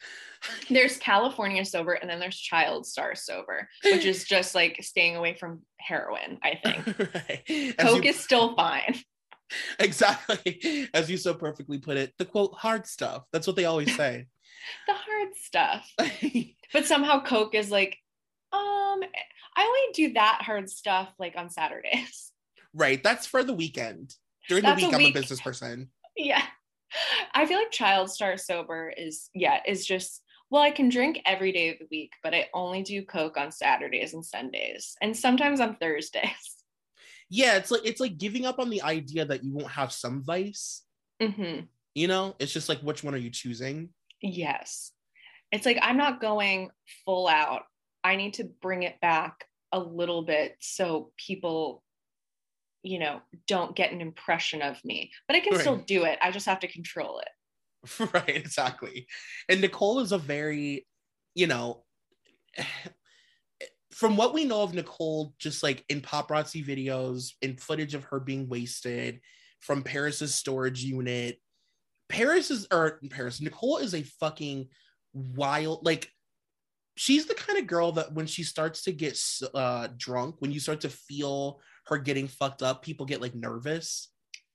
there's 0.70 0.96
california 0.96 1.64
sober 1.64 1.92
and 1.94 2.08
then 2.08 2.20
there's 2.20 2.38
child 2.38 2.86
star 2.86 3.14
sober 3.16 3.68
which 3.84 4.06
is 4.06 4.24
just 4.34 4.54
like 4.54 4.78
staying 4.82 5.16
away 5.16 5.34
from 5.34 5.60
heroin 5.78 6.38
i 6.44 6.54
think 6.62 6.86
right. 7.14 7.76
Coke 7.78 8.04
you- 8.04 8.10
is 8.10 8.18
still 8.20 8.54
fine 8.54 8.94
exactly 9.80 10.88
as 10.94 11.10
you 11.10 11.16
so 11.16 11.34
perfectly 11.34 11.78
put 11.78 11.96
it, 11.96 12.12
the 12.18 12.24
quote 12.24 12.54
hard 12.54 12.86
stuff. 12.86 13.24
That's 13.32 13.46
what 13.46 13.56
they 13.56 13.64
always 13.64 13.94
say. 13.96 14.26
the 14.86 14.94
hard 14.94 15.34
stuff 15.36 15.92
but 16.72 16.86
somehow 16.86 17.22
coke 17.22 17.54
is 17.54 17.70
like 17.70 17.96
um 18.52 19.00
i 19.58 19.62
only 19.64 19.92
do 19.92 20.14
that 20.14 20.40
hard 20.42 20.70
stuff 20.70 21.08
like 21.18 21.34
on 21.36 21.50
saturdays 21.50 22.32
right. 22.74 23.02
That's 23.02 23.26
for 23.26 23.42
the 23.42 23.54
weekend. 23.54 24.14
During 24.48 24.62
That's 24.62 24.80
the 24.80 24.86
a 24.86 24.90
week, 24.90 25.00
I'm 25.00 25.06
a 25.06 25.12
business 25.12 25.40
person. 25.40 25.90
yeah 26.16 26.42
i 27.34 27.44
feel 27.44 27.58
like 27.58 27.70
child 27.70 28.10
star 28.10 28.36
sober 28.38 28.90
is 28.96 29.28
yeah 29.34 29.60
is 29.66 29.84
just 29.84 30.22
well 30.50 30.62
i 30.62 30.70
can 30.70 30.88
drink 30.88 31.20
every 31.26 31.52
day 31.52 31.68
of 31.70 31.78
the 31.78 31.86
week 31.90 32.12
but 32.22 32.34
i 32.34 32.46
only 32.54 32.82
do 32.82 33.04
coke 33.04 33.36
on 33.36 33.52
saturdays 33.52 34.14
and 34.14 34.24
sundays 34.24 34.94
and 35.02 35.14
sometimes 35.16 35.60
on 35.60 35.76
thursdays 35.76 36.54
Yeah, 37.30 37.56
it's 37.56 37.70
like 37.70 37.82
it's 37.84 38.00
like 38.00 38.16
giving 38.16 38.46
up 38.46 38.58
on 38.58 38.70
the 38.70 38.80
idea 38.80 39.26
that 39.26 39.44
you 39.44 39.52
won't 39.52 39.70
have 39.72 39.92
some 39.92 40.22
vice. 40.22 40.82
hmm 41.20 41.60
You 41.94 42.08
know, 42.08 42.34
it's 42.38 42.52
just 42.54 42.70
like 42.70 42.80
which 42.80 43.04
one 43.04 43.12
are 43.14 43.18
you 43.18 43.28
choosing? 43.30 43.90
yes 44.22 44.92
it's 45.52 45.66
like 45.66 45.78
i'm 45.82 45.96
not 45.98 46.20
going 46.22 46.70
full 47.04 47.28
out 47.28 47.62
i 48.02 48.16
need 48.16 48.34
to 48.34 48.44
bring 48.44 48.82
it 48.82 49.00
back 49.00 49.44
a 49.72 49.78
little 49.78 50.22
bit 50.22 50.56
so 50.60 51.12
people 51.16 51.82
you 52.82 52.98
know 52.98 53.20
don't 53.46 53.74
get 53.76 53.92
an 53.92 54.00
impression 54.00 54.62
of 54.62 54.82
me 54.84 55.10
but 55.26 55.36
i 55.36 55.40
can 55.40 55.52
Right. 55.52 55.60
still 55.60 55.76
do 55.76 56.04
it. 56.04 56.18
I 56.22 56.30
just 56.30 56.46
have 56.46 56.60
to 56.60 56.68
control 56.68 57.20
it. 57.20 57.28
Right 58.14 58.28
exactly. 58.36 59.06
And 59.48 59.60
nicole 59.60 60.00
is 60.00 60.12
a 60.12 60.18
very 60.18 60.86
you 61.34 61.46
know 61.46 61.84
from 63.92 64.16
what 64.16 64.34
we 64.34 64.44
know 64.44 64.62
of 64.62 64.74
nicole 64.74 65.34
just 65.38 65.62
like 65.62 65.84
in 65.88 66.00
paparazzi 66.00 66.64
videos 66.64 67.32
in 67.42 67.56
footage 67.56 67.94
of 67.94 68.04
her 68.04 68.20
being 68.20 68.48
wasted 68.48 69.20
from 69.60 69.82
paris's 69.82 70.34
storage 70.34 70.84
unit 70.84 71.40
paris 72.08 72.50
is 72.50 72.66
or 72.70 73.00
paris 73.10 73.40
nicole 73.40 73.78
is 73.78 73.94
a 73.94 74.02
fucking 74.02 74.68
wild 75.14 75.84
like 75.84 76.10
she's 76.98 77.26
the 77.26 77.34
kind 77.34 77.58
of 77.60 77.66
girl 77.68 77.92
that 77.92 78.12
when 78.12 78.26
she 78.26 78.42
starts 78.42 78.82
to 78.82 78.92
get 78.92 79.16
uh 79.54 79.86
drunk 79.96 80.34
when 80.40 80.50
you 80.50 80.58
start 80.58 80.80
to 80.80 80.88
feel 80.88 81.60
her 81.86 81.96
getting 81.96 82.26
fucked 82.26 82.62
up 82.62 82.82
people 82.82 83.06
get 83.06 83.22
like 83.22 83.34
nervous. 83.34 84.08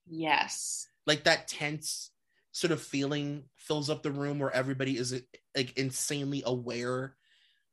Yes. 0.05 0.87
Like 1.07 1.23
that 1.23 1.47
tense 1.47 2.11
sort 2.51 2.71
of 2.71 2.81
feeling 2.81 3.43
fills 3.55 3.89
up 3.89 4.03
the 4.03 4.11
room 4.11 4.39
where 4.39 4.51
everybody 4.51 4.97
is 4.97 5.19
like 5.55 5.75
insanely 5.77 6.43
aware 6.45 7.15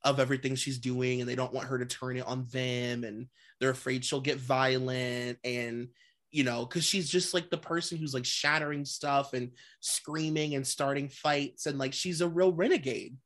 of 0.02 0.20
everything 0.20 0.54
she's 0.54 0.78
doing 0.78 1.20
and 1.20 1.28
they 1.28 1.35
don't 1.35 1.52
want 1.52 1.68
her 1.68 1.78
to 1.78 1.85
turn 1.85 2.16
it 2.16 2.26
on 2.26 2.46
them 2.52 3.04
and 3.04 3.26
they're 3.59 3.70
afraid 3.70 4.04
she'll 4.04 4.20
get 4.20 4.38
violent 4.38 5.37
and 5.44 5.88
you 6.30 6.44
know 6.44 6.64
because 6.64 6.85
she's 6.85 7.11
just 7.11 7.35
like 7.35 7.50
the 7.50 7.59
person 7.59 7.98
who's 7.98 8.14
like 8.14 8.24
shattering 8.24 8.85
stuff 8.85 9.35
and 9.35 9.50
screaming 9.80 10.54
and 10.54 10.66
starting 10.66 11.09
fights 11.09 11.66
and 11.66 11.76
like 11.76 11.92
she's 11.92 12.22
a 12.22 12.28
real 12.28 12.52
renegade 12.52 13.16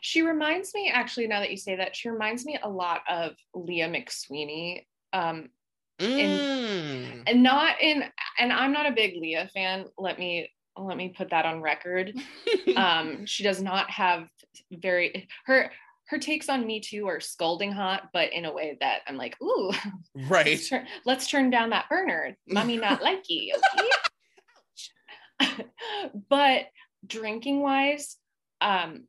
She 0.00 0.22
reminds 0.22 0.74
me, 0.74 0.90
actually, 0.92 1.26
now 1.26 1.40
that 1.40 1.50
you 1.50 1.56
say 1.56 1.76
that, 1.76 1.96
she 1.96 2.08
reminds 2.08 2.44
me 2.44 2.58
a 2.62 2.68
lot 2.68 3.02
of 3.08 3.32
Leah 3.54 3.88
McSweeney. 3.88 4.86
Um, 5.12 5.50
Mm. 6.00 7.22
and 7.26 7.42
not 7.42 7.80
in, 7.80 8.04
and 8.38 8.52
I'm 8.52 8.72
not 8.72 8.86
a 8.86 8.92
big 8.92 9.14
Leah 9.16 9.48
fan. 9.52 9.86
Let 9.98 10.18
me 10.18 10.50
let 10.76 10.96
me 10.96 11.14
put 11.16 11.30
that 11.30 11.46
on 11.46 11.60
record. 11.60 12.14
Um, 12.76 13.24
she 13.24 13.44
does 13.44 13.62
not 13.62 13.88
have 13.90 14.28
very 14.72 15.28
her 15.46 15.70
her 16.06 16.18
takes 16.18 16.48
on 16.48 16.66
Me 16.66 16.80
Too 16.80 17.06
are 17.06 17.20
scalding 17.20 17.70
hot, 17.70 18.08
but 18.12 18.32
in 18.32 18.44
a 18.46 18.52
way 18.52 18.76
that 18.80 19.02
I'm 19.06 19.16
like, 19.16 19.40
ooh, 19.40 19.70
right 20.28 20.46
let's 20.46 20.68
turn, 20.68 20.86
let's 21.04 21.28
turn 21.28 21.50
down 21.50 21.70
that 21.70 21.88
burner. 21.88 22.36
Mommy 22.48 22.76
not 22.76 23.00
like 23.08 23.24
you. 23.28 23.56
Okay? 25.40 25.64
but 26.28 26.66
drinking 27.06 27.60
wise, 27.60 28.16
um, 28.60 29.04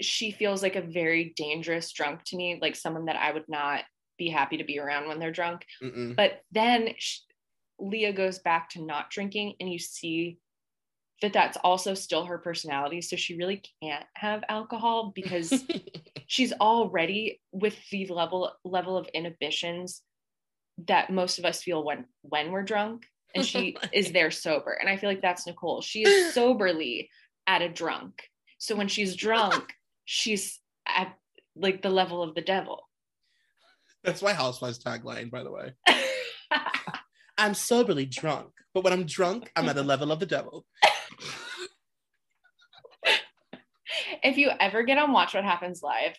she 0.00 0.30
feels 0.30 0.62
like 0.62 0.76
a 0.76 0.82
very 0.82 1.32
dangerous 1.36 1.92
drunk 1.92 2.24
to 2.24 2.36
me, 2.36 2.58
like 2.60 2.76
someone 2.76 3.06
that 3.06 3.16
I 3.16 3.32
would 3.32 3.48
not 3.48 3.84
be 4.18 4.28
happy 4.28 4.58
to 4.58 4.64
be 4.64 4.78
around 4.78 5.08
when 5.08 5.18
they're 5.18 5.32
drunk. 5.32 5.64
Mm-mm. 5.82 6.16
But 6.16 6.42
then 6.52 6.90
sh 6.98 7.20
Leah 7.78 8.12
goes 8.12 8.38
back 8.38 8.68
to 8.70 8.84
not 8.84 9.08
drinking, 9.10 9.54
and 9.58 9.72
you 9.72 9.78
see 9.78 10.38
that 11.22 11.32
that's 11.32 11.56
also 11.64 11.94
still 11.94 12.26
her 12.26 12.38
personality. 12.38 13.00
So 13.00 13.16
she 13.16 13.36
really 13.36 13.62
can't 13.82 14.04
have 14.14 14.44
alcohol 14.48 15.12
because 15.14 15.64
she's 16.26 16.52
already 16.52 17.40
with 17.52 17.76
the 17.90 18.06
level 18.06 18.52
level 18.64 18.96
of 18.96 19.08
inhibitions 19.14 20.02
that 20.88 21.10
most 21.10 21.38
of 21.38 21.44
us 21.44 21.62
feel 21.62 21.84
when 21.84 22.04
when 22.22 22.50
we're 22.50 22.62
drunk 22.62 23.06
and 23.34 23.44
she 23.44 23.76
is 23.92 24.12
there 24.12 24.30
sober 24.30 24.72
and 24.72 24.88
i 24.88 24.96
feel 24.96 25.10
like 25.10 25.22
that's 25.22 25.46
nicole 25.46 25.82
she 25.82 26.02
is 26.02 26.34
soberly 26.34 27.10
at 27.46 27.62
a 27.62 27.68
drunk 27.68 28.22
so 28.58 28.74
when 28.74 28.88
she's 28.88 29.16
drunk 29.16 29.72
she's 30.12 30.58
at 30.88 31.16
like 31.54 31.82
the 31.82 31.88
level 31.88 32.20
of 32.20 32.34
the 32.34 32.40
devil. 32.40 32.82
That's 34.02 34.22
my 34.22 34.32
housewives 34.32 34.82
tagline 34.82 35.30
by 35.30 35.44
the 35.44 35.52
way. 35.52 35.72
I'm 37.38 37.54
soberly 37.54 38.06
drunk 38.06 38.50
but 38.74 38.84
when 38.84 38.92
i'm 38.92 39.06
drunk 39.06 39.50
i'm 39.56 39.68
at 39.68 39.76
the 39.76 39.82
level 39.82 40.10
of 40.10 40.18
the 40.18 40.26
devil. 40.26 40.66
If 44.22 44.36
you 44.36 44.50
ever 44.60 44.82
get 44.82 44.98
on 44.98 45.12
watch 45.12 45.34
what 45.34 45.44
happens 45.44 45.82
live 45.82 46.16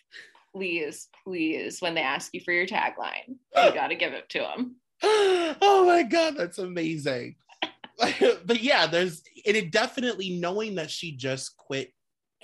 please 0.54 1.08
please 1.22 1.80
when 1.80 1.94
they 1.94 2.00
ask 2.00 2.32
you 2.32 2.40
for 2.40 2.52
your 2.52 2.66
tagline 2.66 3.28
you 3.28 3.36
got 3.74 3.88
to 3.88 3.94
give 3.94 4.14
it 4.14 4.28
to 4.30 4.38
them 4.38 4.76
oh 5.02 5.84
my 5.86 6.02
god 6.02 6.36
that's 6.36 6.58
amazing. 6.58 7.36
But 8.46 8.62
yeah 8.62 8.86
there's 8.86 9.22
and 9.46 9.56
it 9.56 9.70
definitely 9.70 10.30
knowing 10.30 10.76
that 10.76 10.90
she 10.90 11.12
just 11.12 11.56
quit 11.56 11.92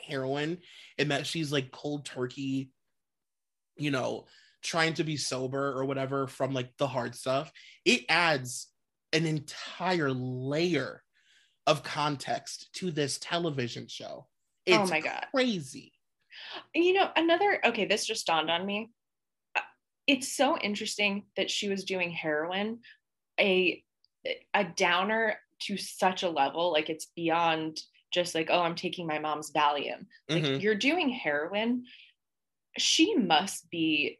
heroin 0.08 0.58
and 0.98 1.10
that 1.10 1.26
she's 1.26 1.52
like 1.52 1.70
cold 1.70 2.04
turkey 2.04 2.70
you 3.76 3.90
know 3.90 4.24
trying 4.62 4.94
to 4.94 5.04
be 5.04 5.16
sober 5.16 5.72
or 5.78 5.84
whatever 5.84 6.26
from 6.26 6.52
like 6.52 6.70
the 6.78 6.86
hard 6.86 7.14
stuff 7.14 7.52
it 7.84 8.04
adds 8.08 8.68
an 9.12 9.26
entire 9.26 10.10
layer 10.12 11.02
of 11.66 11.82
context 11.82 12.72
to 12.72 12.90
this 12.90 13.18
television 13.18 13.86
show. 13.88 14.26
It's 14.66 14.78
oh 14.78 14.86
my 14.86 15.00
god. 15.00 15.26
crazy. 15.34 15.92
You 16.74 16.94
know 16.94 17.10
another 17.16 17.60
okay 17.66 17.84
this 17.84 18.06
just 18.06 18.26
dawned 18.26 18.50
on 18.50 18.64
me. 18.64 18.90
Uh, 19.56 19.60
it's 20.06 20.34
so 20.34 20.58
interesting 20.58 21.24
that 21.36 21.50
she 21.50 21.68
was 21.68 21.84
doing 21.84 22.10
heroin 22.10 22.78
a 23.38 23.82
a 24.54 24.64
downer 24.64 25.38
to 25.60 25.76
such 25.76 26.22
a 26.22 26.30
level 26.30 26.72
like 26.72 26.88
it's 26.88 27.08
beyond 27.16 27.80
just 28.12 28.34
like 28.34 28.48
oh 28.50 28.60
i'm 28.60 28.74
taking 28.74 29.06
my 29.06 29.18
mom's 29.18 29.52
valium 29.52 30.06
like 30.28 30.42
Mhm. 30.42 30.60
you're 30.62 30.74
doing 30.74 31.10
heroin 31.10 31.84
she 32.76 33.14
must 33.14 33.70
be 33.70 34.18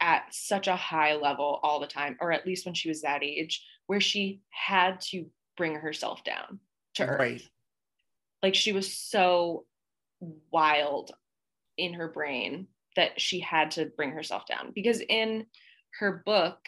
at 0.00 0.24
such 0.34 0.66
a 0.66 0.76
high 0.76 1.14
level 1.16 1.60
all 1.62 1.80
the 1.80 1.86
time 1.86 2.16
or 2.20 2.32
at 2.32 2.46
least 2.46 2.64
when 2.64 2.74
she 2.74 2.88
was 2.88 3.02
that 3.02 3.22
age 3.22 3.64
where 3.86 4.00
she 4.00 4.40
had 4.50 5.00
to 5.00 5.26
bring 5.56 5.74
herself 5.74 6.24
down 6.24 6.58
to 6.94 7.04
Earth. 7.04 7.18
Right. 7.18 7.42
Like 8.42 8.54
she 8.54 8.72
was 8.72 8.92
so 8.92 9.66
wild 10.50 11.12
in 11.76 11.94
her 11.94 12.08
brain 12.08 12.66
that 12.96 13.20
she 13.20 13.40
had 13.40 13.70
to 13.72 13.86
bring 13.86 14.10
herself 14.12 14.46
down 14.46 14.72
because 14.74 15.00
in 15.00 15.46
her 15.98 16.22
book 16.24 16.58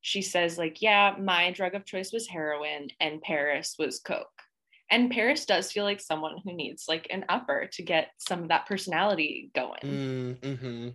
she 0.00 0.22
says 0.22 0.58
like 0.58 0.80
yeah 0.80 1.14
my 1.18 1.50
drug 1.50 1.74
of 1.74 1.84
choice 1.84 2.12
was 2.12 2.26
heroin 2.28 2.88
and 3.00 3.20
paris 3.22 3.76
was 3.78 3.98
coke 4.00 4.39
and 4.90 5.10
paris 5.10 5.44
does 5.44 5.70
feel 5.72 5.84
like 5.84 6.00
someone 6.00 6.36
who 6.44 6.52
needs 6.52 6.84
like 6.88 7.06
an 7.10 7.24
upper 7.28 7.68
to 7.72 7.82
get 7.82 8.08
some 8.18 8.42
of 8.42 8.48
that 8.48 8.66
personality 8.66 9.50
going 9.54 10.36
Mm-hmm. 10.42 10.88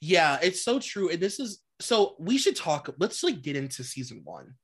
Yeah, 0.00 0.38
it's 0.42 0.64
so 0.64 0.80
true. 0.80 1.10
And 1.10 1.20
this 1.20 1.38
is 1.38 1.60
so 1.80 2.16
we 2.18 2.36
should 2.36 2.56
talk. 2.56 2.92
Let's 2.98 3.22
like 3.22 3.40
get 3.40 3.54
into 3.54 3.84
season 3.84 4.22
one. 4.24 4.54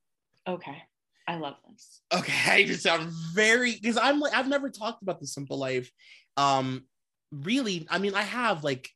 okay 0.48 0.82
i 1.28 1.36
love 1.36 1.54
this 1.70 2.00
Okay, 2.12 2.32
I 2.52 2.64
just 2.64 2.82
sound 2.82 3.12
very 3.34 3.74
because 3.74 3.96
I'm 3.96 4.18
like 4.18 4.34
I've 4.34 4.48
never 4.48 4.68
talked 4.70 5.02
about 5.02 5.20
the 5.20 5.26
simple 5.26 5.58
life. 5.58 5.90
Um, 6.36 6.84
really, 7.30 7.86
I 7.90 7.98
mean, 7.98 8.14
I 8.14 8.22
have 8.22 8.64
like 8.64 8.88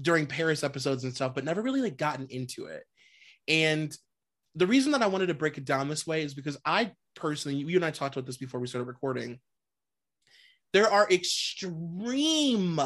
during 0.00 0.26
Paris 0.26 0.62
episodes 0.62 1.04
and 1.04 1.14
stuff, 1.14 1.34
but 1.34 1.44
never 1.44 1.60
really 1.62 1.82
like 1.82 1.96
gotten 1.96 2.26
into 2.30 2.66
it. 2.66 2.84
And 3.48 3.94
the 4.56 4.66
reason 4.66 4.92
that 4.92 5.02
I 5.02 5.06
wanted 5.06 5.26
to 5.26 5.34
break 5.34 5.58
it 5.58 5.66
down 5.66 5.88
this 5.88 6.06
way 6.06 6.22
is 6.22 6.34
because 6.34 6.56
I 6.64 6.92
personally, 7.14 7.58
you 7.58 7.76
and 7.76 7.84
I 7.84 7.90
talked 7.90 8.16
about 8.16 8.26
this 8.26 8.38
before 8.38 8.58
we 8.58 8.66
started 8.66 8.88
recording. 8.88 9.38
There 10.72 10.90
are 10.90 11.08
extreme 11.10 12.80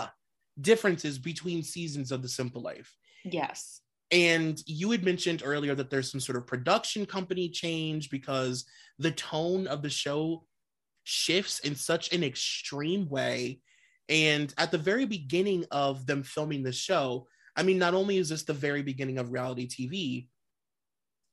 differences 0.60 1.18
between 1.18 1.62
seasons 1.62 2.10
of 2.10 2.22
the 2.22 2.28
simple 2.28 2.60
life. 2.60 2.94
yes 3.24 3.80
And 4.10 4.60
you 4.66 4.90
had 4.90 5.04
mentioned 5.04 5.42
earlier 5.44 5.76
that 5.76 5.90
there's 5.90 6.10
some 6.10 6.20
sort 6.20 6.36
of 6.36 6.46
production 6.46 7.06
company 7.06 7.48
change 7.48 8.10
because 8.10 8.64
the 8.98 9.12
tone 9.12 9.68
of 9.68 9.82
the 9.82 9.90
show 9.90 10.44
shifts 11.04 11.60
in 11.60 11.76
such 11.76 12.12
an 12.12 12.24
extreme 12.24 13.08
way. 13.08 13.60
And 14.08 14.52
at 14.58 14.72
the 14.72 14.78
very 14.78 15.04
beginning 15.04 15.66
of 15.70 16.04
them 16.06 16.24
filming 16.24 16.64
the 16.64 16.72
show, 16.72 17.28
I 17.54 17.62
mean, 17.62 17.78
not 17.78 17.94
only 17.94 18.18
is 18.18 18.28
this 18.28 18.42
the 18.42 18.52
very 18.52 18.82
beginning 18.82 19.18
of 19.18 19.30
reality 19.30 19.68
TV, 19.68 20.26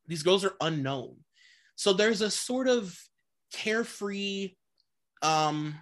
these 0.07 0.23
girls 0.23 0.43
are 0.45 0.55
unknown. 0.61 1.15
So 1.75 1.93
there's 1.93 2.21
a 2.21 2.31
sort 2.31 2.67
of 2.67 2.97
carefree 3.53 4.55
um 5.21 5.75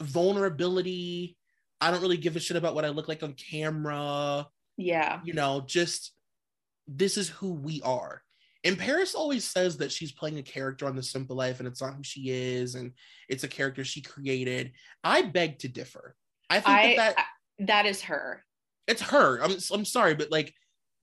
vulnerability. 0.00 1.36
I 1.80 1.90
don't 1.90 2.02
really 2.02 2.16
give 2.16 2.36
a 2.36 2.40
shit 2.40 2.56
about 2.56 2.74
what 2.74 2.84
I 2.84 2.88
look 2.88 3.08
like 3.08 3.22
on 3.22 3.34
camera 3.34 4.46
yeah 4.76 5.20
you 5.24 5.34
know, 5.34 5.62
just 5.66 6.12
this 6.88 7.16
is 7.16 7.28
who 7.28 7.52
we 7.52 7.82
are. 7.82 8.22
And 8.64 8.78
Paris 8.78 9.14
always 9.14 9.44
says 9.44 9.78
that 9.78 9.92
she's 9.92 10.12
playing 10.12 10.38
a 10.38 10.42
character 10.42 10.86
on 10.86 10.94
The 10.96 11.02
Simple 11.02 11.36
Life 11.36 11.60
and 11.60 11.68
it's 11.68 11.80
not 11.80 11.94
who 11.94 12.02
she 12.02 12.30
is 12.30 12.74
and 12.74 12.92
it's 13.28 13.44
a 13.44 13.48
character 13.48 13.84
she 13.84 14.02
created. 14.02 14.72
I 15.02 15.22
beg 15.22 15.60
to 15.60 15.68
differ. 15.68 16.14
I 16.50 16.56
think 16.60 16.68
I, 16.68 16.86
that, 16.86 16.96
that 16.96 17.14
I- 17.18 17.64
that 17.64 17.86
is 17.86 18.02
her 18.02 18.42
it's 18.90 19.02
her. 19.02 19.40
I'm, 19.42 19.56
I'm 19.72 19.84
sorry, 19.84 20.14
but 20.14 20.32
like 20.32 20.52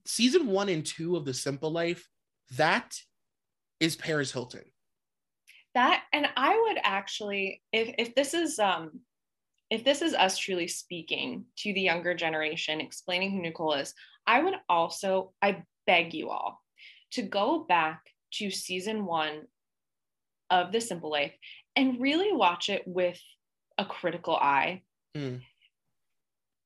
season 0.04 0.46
one 0.46 0.68
and 0.68 0.84
two 0.84 1.16
of 1.16 1.24
The 1.24 1.32
Simple 1.32 1.70
Life, 1.70 2.06
that 2.56 3.00
is 3.80 3.96
Paris 3.96 4.32
Hilton. 4.32 4.64
that 5.74 6.02
and 6.12 6.26
i 6.36 6.58
would 6.66 6.78
actually 6.82 7.62
if 7.72 7.94
if 7.98 8.14
this 8.14 8.34
is 8.34 8.58
um 8.58 9.00
if 9.70 9.84
this 9.84 10.00
is 10.02 10.14
us 10.14 10.38
truly 10.38 10.66
speaking 10.66 11.44
to 11.56 11.72
the 11.74 11.80
younger 11.82 12.14
generation 12.14 12.80
explaining 12.80 13.30
who 13.30 13.42
nicole 13.42 13.74
is 13.74 13.94
i 14.26 14.42
would 14.42 14.54
also 14.68 15.32
i 15.42 15.62
beg 15.86 16.14
you 16.14 16.30
all 16.30 16.60
to 17.12 17.22
go 17.22 17.64
back 17.68 18.00
to 18.32 18.50
season 18.50 19.04
one 19.04 19.42
of 20.50 20.72
the 20.72 20.80
simple 20.80 21.10
life 21.10 21.34
and 21.76 22.00
really 22.00 22.32
watch 22.32 22.68
it 22.70 22.82
with 22.86 23.20
a 23.76 23.84
critical 23.84 24.36
eye 24.36 24.82
Mm. 25.16 25.40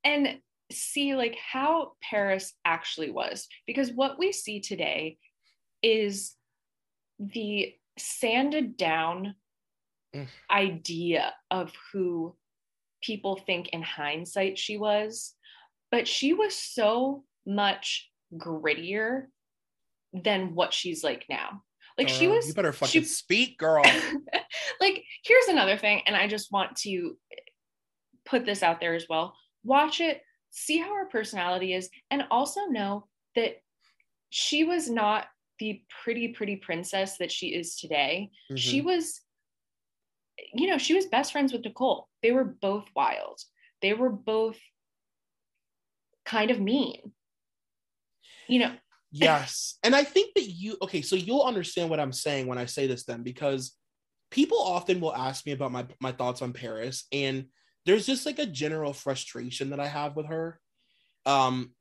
and 0.04 0.40
see 0.72 1.14
like 1.14 1.36
how 1.52 1.92
paris 2.02 2.54
actually 2.64 3.10
was 3.10 3.46
because 3.66 3.92
what 3.92 4.18
we 4.18 4.32
see 4.32 4.60
today 4.60 5.16
is 5.82 6.34
the 7.18 7.74
sanded 7.98 8.76
down 8.76 9.34
Mm. 10.14 10.28
idea 10.50 11.32
of 11.50 11.72
who 11.90 12.36
people 13.02 13.36
think 13.46 13.70
in 13.70 13.80
hindsight 13.80 14.58
she 14.58 14.76
was 14.76 15.34
but 15.90 16.06
she 16.06 16.34
was 16.34 16.54
so 16.54 17.24
much 17.46 18.10
grittier 18.36 19.28
than 20.12 20.54
what 20.54 20.74
she's 20.74 21.02
like 21.02 21.24
now 21.30 21.62
like 21.96 22.10
she 22.10 22.28
was 22.28 22.46
You 22.46 22.52
better 22.52 22.74
fucking 22.74 23.02
she- 23.02 23.06
speak, 23.08 23.56
girl. 23.56 23.82
like 24.82 25.02
here's 25.24 25.48
another 25.48 25.78
thing 25.78 26.02
and 26.06 26.14
i 26.14 26.28
just 26.28 26.52
want 26.52 26.76
to 26.76 27.16
put 28.26 28.44
this 28.44 28.62
out 28.62 28.80
there 28.80 28.94
as 28.94 29.06
well 29.08 29.34
watch 29.64 30.02
it 30.02 30.20
see 30.50 30.76
how 30.76 30.94
her 30.94 31.06
personality 31.06 31.72
is 31.72 31.88
and 32.10 32.24
also 32.30 32.66
know 32.66 33.06
that 33.34 33.54
she 34.28 34.64
was 34.64 34.90
not 34.90 35.24
the 35.62 35.80
pretty 36.02 36.28
pretty 36.28 36.56
princess 36.56 37.18
that 37.18 37.30
she 37.30 37.54
is 37.54 37.76
today 37.76 38.32
she 38.56 38.80
Mhm. 38.80 38.84
was 38.84 39.20
you 40.52 40.66
know 40.66 40.76
she 40.76 40.92
was 40.92 41.06
best 41.06 41.30
friends 41.30 41.52
with 41.52 41.62
nicole 41.64 42.08
they 42.20 42.32
were 42.32 42.42
both 42.42 42.88
wild 42.96 43.40
they 43.80 43.94
were 43.94 44.10
both 44.10 44.58
kind 46.24 46.50
of 46.50 46.58
mean 46.60 47.12
you 48.48 48.58
know 48.58 48.72
Yes. 49.14 49.78
And 49.82 49.94
I 49.94 50.04
think 50.04 50.32
that 50.36 50.48
you, 50.48 50.78
okay, 50.80 51.02
so 51.02 51.16
you'll 51.16 51.42
understand 51.42 51.90
what 51.90 52.00
I'm 52.00 52.14
saying 52.14 52.46
when 52.46 52.56
I 52.56 52.64
say 52.64 52.86
this 52.86 53.04
then, 53.04 53.22
because 53.22 53.76
people 54.30 54.56
often 54.56 55.00
will 55.00 55.14
ask 55.14 55.44
me 55.44 55.52
about 55.52 55.70
my, 55.70 55.86
my 56.00 56.12
thoughts 56.12 56.40
on 56.40 56.54
Paris. 56.54 57.04
And 57.12 57.48
there's 57.84 58.06
just 58.06 58.24
like 58.24 58.38
a 58.38 58.46
general 58.46 58.94
frustration 58.94 59.68
that 59.68 59.80
I 59.80 59.86
have 59.86 60.16
with 60.16 60.28
her. 60.28 60.58
Um, 61.26 61.74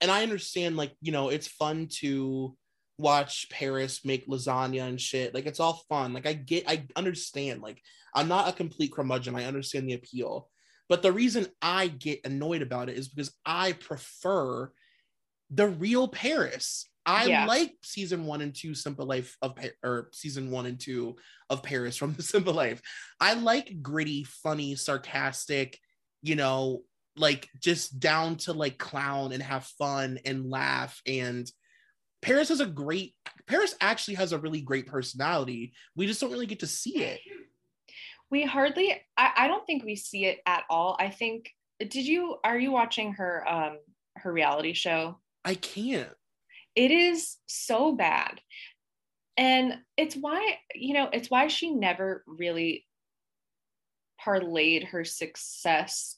and 0.00 0.10
I 0.10 0.24
understand, 0.24 0.76
like, 0.76 0.92
you 1.00 1.12
know, 1.12 1.28
it's 1.28 1.46
fun 1.46 1.86
to 2.00 2.56
watch 3.02 3.48
Paris 3.50 4.04
make 4.04 4.26
lasagna 4.26 4.88
and 4.88 5.00
shit. 5.00 5.34
Like, 5.34 5.46
it's 5.46 5.60
all 5.60 5.82
fun. 5.88 6.12
Like, 6.14 6.26
I 6.26 6.32
get, 6.32 6.64
I 6.68 6.86
understand. 6.96 7.60
Like, 7.60 7.82
I'm 8.14 8.28
not 8.28 8.48
a 8.48 8.52
complete 8.52 8.92
curmudgeon. 8.92 9.34
I 9.36 9.44
understand 9.44 9.88
the 9.88 9.94
appeal. 9.94 10.48
But 10.88 11.02
the 11.02 11.12
reason 11.12 11.46
I 11.60 11.88
get 11.88 12.20
annoyed 12.24 12.62
about 12.62 12.88
it 12.88 12.96
is 12.96 13.08
because 13.08 13.32
I 13.44 13.72
prefer 13.72 14.70
the 15.50 15.68
real 15.68 16.08
Paris. 16.08 16.88
I 17.04 17.26
Yeah. 17.26 17.46
like 17.46 17.74
season 17.82 18.26
one 18.26 18.42
and 18.42 18.54
two 18.54 18.74
Simple 18.74 19.06
Life 19.06 19.36
of 19.42 19.56
Pa- 19.56 19.68
or 19.82 20.08
season 20.12 20.50
one 20.50 20.66
and 20.66 20.78
two 20.78 21.16
of 21.50 21.62
Paris 21.62 21.96
from 21.96 22.14
the 22.14 22.22
Simple 22.34 22.54
Life. 22.54 22.80
I 23.20 23.34
like 23.34 23.82
gritty, 23.82 24.24
funny, 24.24 24.76
sarcastic, 24.76 25.78
you 26.22 26.36
know, 26.36 26.82
like 27.16 27.48
just 27.60 27.98
down 28.00 28.36
to 28.36 28.52
like 28.52 28.78
clown 28.78 29.32
and 29.32 29.42
have 29.42 29.64
fun 29.78 30.18
and 30.24 30.48
laugh. 30.50 31.00
And 31.06 31.50
Paris 32.22 32.48
has 32.48 32.60
a 32.60 32.66
great 32.66 33.14
Paris 33.46 33.74
actually 33.80 34.14
has 34.14 34.32
a 34.32 34.38
really 34.38 34.60
great 34.60 34.86
personality. 34.86 35.72
We 35.96 36.06
just 36.06 36.20
don't 36.20 36.30
really 36.30 36.46
get 36.46 36.60
to 36.60 36.66
see 36.66 36.98
it. 37.02 37.20
we 38.30 38.44
hardly 38.44 38.94
I, 39.16 39.30
I 39.36 39.48
don't 39.48 39.66
think 39.66 39.84
we 39.84 39.96
see 39.96 40.24
it 40.26 40.38
at 40.46 40.64
all 40.70 40.96
i 40.98 41.10
think 41.10 41.50
did 41.78 42.06
you 42.06 42.36
are 42.44 42.58
you 42.58 42.70
watching 42.72 43.12
her 43.14 43.46
um 43.48 43.78
her 44.16 44.32
reality 44.32 44.72
show 44.72 45.18
I 45.44 45.54
can't. 45.56 46.08
it 46.76 46.90
is 46.92 47.36
so 47.46 47.92
bad 47.92 48.40
and 49.36 49.78
it's 49.96 50.14
why 50.14 50.58
you 50.74 50.94
know 50.94 51.08
it's 51.12 51.30
why 51.30 51.48
she 51.48 51.70
never 51.74 52.22
really 52.26 52.86
parlayed 54.24 54.86
her 54.88 55.04
success 55.04 56.16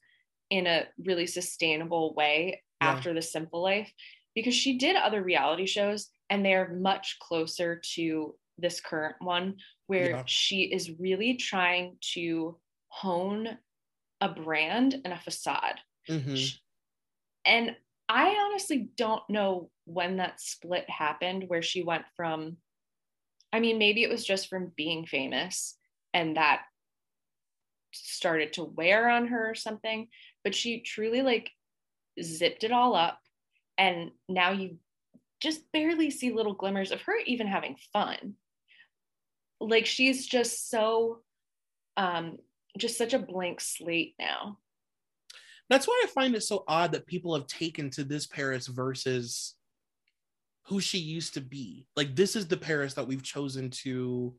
in 0.50 0.66
a 0.66 0.84
really 1.04 1.26
sustainable 1.26 2.14
way 2.14 2.62
Yeah. 2.82 2.90
after 2.92 3.14
the 3.14 3.22
simple 3.22 3.62
life 3.62 3.90
because 4.34 4.54
she 4.54 4.78
did 4.78 4.96
other 4.96 5.22
reality 5.22 5.66
shows 5.66 6.10
and 6.30 6.44
they're 6.44 6.74
much 6.74 7.18
closer 7.20 7.80
to 7.94 8.36
this 8.58 8.80
current 8.80 9.16
one 9.20 9.56
where 9.86 10.10
Yeah. 10.10 10.22
she 10.26 10.62
is 10.72 10.98
really 10.98 11.34
trying 11.36 11.98
to 12.14 12.58
hone 12.88 13.58
a 14.20 14.28
brand 14.28 14.94
and 15.04 15.12
a 15.12 15.18
facade 15.18 15.80
Mhm. 16.08 16.36
Sh- 16.36 16.58
and 17.44 17.76
I 18.08 18.34
honestly 18.36 18.78
don't 18.78 19.28
know 19.28 19.70
when 19.84 20.18
that 20.18 20.40
split 20.40 20.88
happened 20.88 21.48
where 21.48 21.62
she 21.62 21.82
went 21.82 22.06
from 22.16 22.58
I 23.52 23.60
mean 23.60 23.78
maybe 23.78 24.02
it 24.02 24.10
was 24.10 24.24
just 24.24 24.48
from 24.48 24.72
being 24.76 25.06
famous 25.06 25.78
and 26.12 26.36
that 26.36 26.64
started 27.92 28.52
to 28.54 28.64
wear 28.64 29.08
on 29.08 29.28
her 29.28 29.50
or 29.50 29.54
something 29.54 30.08
but 30.42 30.54
she 30.54 30.80
truly 30.80 31.22
like 31.22 31.50
zipped 32.22 32.64
it 32.64 32.72
all 32.72 32.94
up 32.94 33.20
and 33.78 34.10
now 34.28 34.52
you 34.52 34.78
just 35.40 35.60
barely 35.72 36.10
see 36.10 36.32
little 36.32 36.54
glimmers 36.54 36.90
of 36.90 37.00
her 37.02 37.14
even 37.26 37.46
having 37.46 37.76
fun 37.92 38.34
like 39.60 39.86
she's 39.86 40.26
just 40.26 40.70
so 40.70 41.20
um 41.96 42.36
just 42.78 42.98
such 42.98 43.14
a 43.14 43.18
blank 43.18 43.60
slate 43.60 44.14
now 44.18 44.58
That's 45.70 45.86
why 45.86 46.02
I 46.04 46.08
find 46.08 46.34
it 46.34 46.42
so 46.42 46.64
odd 46.68 46.92
that 46.92 47.06
people 47.06 47.34
have 47.34 47.46
taken 47.46 47.90
to 47.90 48.04
this 48.04 48.26
Paris 48.26 48.66
versus 48.66 49.54
who 50.66 50.80
she 50.80 50.98
used 50.98 51.34
to 51.34 51.40
be. 51.40 51.86
Like 51.96 52.14
this 52.16 52.36
is 52.36 52.46
the 52.46 52.56
Paris 52.56 52.94
that 52.94 53.06
we've 53.06 53.22
chosen 53.22 53.70
to 53.82 54.34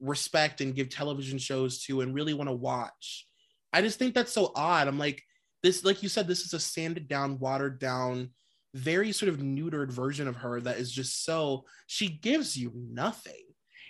respect 0.00 0.60
and 0.60 0.74
give 0.74 0.88
television 0.88 1.38
shows 1.38 1.82
to 1.84 2.00
and 2.00 2.14
really 2.14 2.34
want 2.34 2.48
to 2.48 2.54
watch. 2.54 3.26
I 3.72 3.82
just 3.82 3.98
think 3.98 4.14
that's 4.14 4.32
so 4.32 4.52
odd. 4.54 4.86
I'm 4.86 4.98
like, 4.98 5.22
this, 5.64 5.82
like 5.82 6.02
you 6.02 6.10
said, 6.10 6.28
this 6.28 6.42
is 6.42 6.52
a 6.52 6.60
sanded 6.60 7.08
down, 7.08 7.38
watered 7.38 7.78
down, 7.78 8.28
very 8.74 9.12
sort 9.12 9.30
of 9.30 9.38
neutered 9.38 9.90
version 9.90 10.28
of 10.28 10.36
her 10.36 10.60
that 10.60 10.76
is 10.76 10.92
just 10.92 11.24
so, 11.24 11.64
she 11.86 12.06
gives 12.06 12.54
you 12.54 12.70
nothing. 12.74 13.46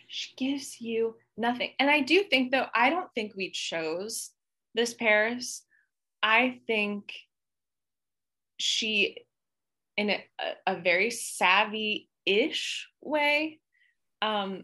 She 0.07 0.37
gives 0.37 0.81
you 0.81 1.17
nothing. 1.37 1.73
And 1.81 1.91
I 1.91 2.01
do 2.01 2.23
think, 2.31 2.53
though, 2.53 2.67
I 2.77 2.91
don't 2.91 3.09
think 3.17 3.33
we 3.35 3.51
chose 3.51 4.31
this 4.77 4.95
Paris. 4.95 5.63
I 6.23 6.61
think 6.69 7.13
she, 8.61 9.25
in 9.97 10.11
a, 10.11 10.25
a 10.69 10.81
very 10.81 11.11
savvy 11.11 12.09
ish 12.25 12.89
way, 13.03 13.59
um, 14.23 14.63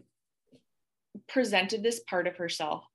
presented 1.27 1.83
this 1.83 1.99
part 1.99 2.25
of 2.25 2.37
herself 2.37 2.85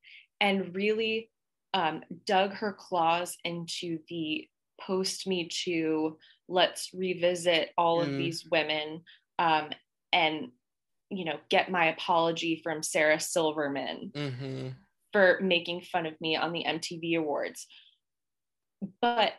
and 0.41 0.75
really 0.75 1.31
um, 1.77 2.03
dug 2.25 2.53
her 2.53 2.73
claws 2.73 3.37
into 3.45 3.99
the 4.09 4.49
post 4.81 5.27
me 5.27 5.49
too 5.49 6.17
let's 6.49 6.91
revisit 6.95 7.71
all 7.77 8.01
of 8.01 8.09
mm. 8.09 8.17
these 8.17 8.47
women 8.51 9.03
um, 9.39 9.69
and 10.13 10.49
you 11.11 11.25
know 11.27 11.37
get 11.51 11.71
my 11.71 11.87
apology 11.87 12.61
from 12.65 12.83
sarah 12.83 13.21
silverman 13.21 14.11
mm-hmm. 14.15 14.69
for 15.13 15.39
making 15.43 15.83
fun 15.83 16.07
of 16.07 16.19
me 16.21 16.35
on 16.35 16.53
the 16.53 16.65
mtv 16.67 17.19
awards 17.19 17.67
but 19.03 19.33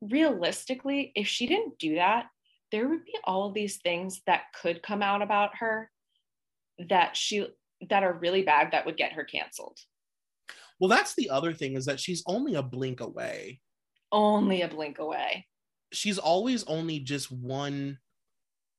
realistically 0.00 1.12
if 1.14 1.28
she 1.28 1.46
didn't 1.46 1.78
do 1.78 1.94
that 1.94 2.26
there 2.72 2.88
would 2.88 3.04
be 3.04 3.16
all 3.24 3.46
of 3.46 3.54
these 3.54 3.76
things 3.76 4.22
that 4.26 4.42
could 4.60 4.82
come 4.82 5.02
out 5.02 5.22
about 5.22 5.50
her 5.58 5.88
that 6.88 7.16
she 7.16 7.46
that 7.88 8.02
are 8.02 8.12
really 8.12 8.42
bad 8.42 8.72
that 8.72 8.86
would 8.86 8.96
get 8.96 9.12
her 9.12 9.24
canceled. 9.24 9.78
Well, 10.82 10.88
that's 10.88 11.14
the 11.14 11.30
other 11.30 11.52
thing 11.52 11.76
is 11.76 11.86
that 11.86 12.00
she's 12.00 12.24
only 12.26 12.56
a 12.56 12.62
blink 12.62 13.02
away. 13.02 13.60
Only 14.10 14.62
a 14.62 14.68
blink 14.68 14.98
away. 14.98 15.46
She's 15.92 16.18
always 16.18 16.64
only 16.64 16.98
just 16.98 17.30
one, 17.30 17.98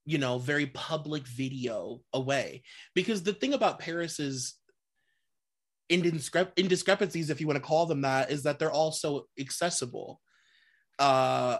you 0.04 0.18
know, 0.18 0.36
very 0.36 0.66
public 0.66 1.26
video 1.26 2.02
away. 2.12 2.62
Because 2.94 3.22
the 3.22 3.32
thing 3.32 3.54
about 3.54 3.78
Paris 3.78 4.20
is 4.20 4.52
indiscrep- 5.90 6.54
indiscrepancies, 6.56 7.30
if 7.30 7.40
you 7.40 7.46
want 7.46 7.56
to 7.56 7.66
call 7.66 7.86
them 7.86 8.02
that, 8.02 8.30
is 8.30 8.42
that 8.42 8.58
they're 8.58 8.70
also 8.70 9.24
accessible. 9.40 10.20
Uh 10.98 11.56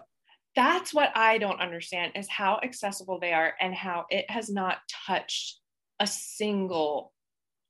that's 0.55 0.93
what 0.93 1.11
I 1.15 1.39
don't 1.39 1.63
understand 1.63 2.13
is 2.17 2.29
how 2.29 2.61
accessible 2.63 3.19
they 3.19 3.33
are 3.33 3.55
and 3.63 3.75
how 3.75 4.05
it 4.11 4.31
has 4.31 4.51
not 4.51 4.77
touched 5.07 5.59
a 6.01 6.07
single 6.07 7.14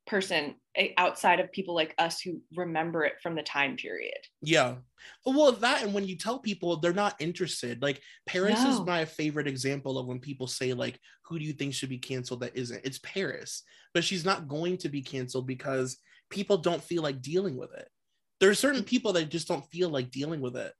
person 0.07 0.55
eh, 0.77 0.89
outside 0.97 1.41
of 1.41 1.53
people 1.53 1.75
like 1.75 1.95
us 1.99 2.21
who 2.21 2.41
remember 2.57 3.05
it 3.05 3.15
from 3.23 3.35
the 3.35 3.43
time 3.43 3.77
period. 3.77 4.19
Yeah. 4.43 4.77
Well, 5.25 5.53
that 5.53 5.83
and 5.83 5.95
when 5.95 6.07
you 6.07 6.17
tell 6.17 6.39
people 6.39 6.77
they're 6.77 6.93
not 6.93 7.17
interested, 7.21 7.83
like 7.83 8.01
Paris 8.27 8.63
no. 8.63 8.71
is 8.71 8.81
my 8.81 9.05
favorite 9.05 9.47
example 9.47 9.99
of 9.99 10.07
when 10.07 10.19
people 10.19 10.47
say, 10.47 10.73
like, 10.73 10.99
who 11.25 11.39
do 11.39 11.45
you 11.45 11.53
think 11.53 11.75
should 11.75 11.89
be 11.89 11.99
canceled 11.99 12.41
that 12.41 12.57
isn't? 12.57 12.85
It's 12.85 13.01
Paris, 13.03 13.63
but 13.93 14.05
she's 14.05 14.25
not 14.25 14.49
going 14.49 14.79
to 14.79 14.89
be 14.89 15.03
canceled 15.03 15.47
because 15.47 15.99
people 16.31 16.59
don't 16.59 16.83
feel 16.83 17.03
like 17.03 17.23
dealing 17.23 17.57
with 17.57 17.73
it. 17.75 17.89
There 18.41 18.51
are 18.51 18.55
certain 18.55 18.83
people 18.83 19.13
that 19.15 19.31
just 19.31 19.49
don't 19.49 19.67
feel 19.71 19.89
like 19.89 20.11
dealing 20.11 20.41
with 20.41 20.57
it. 20.57 20.73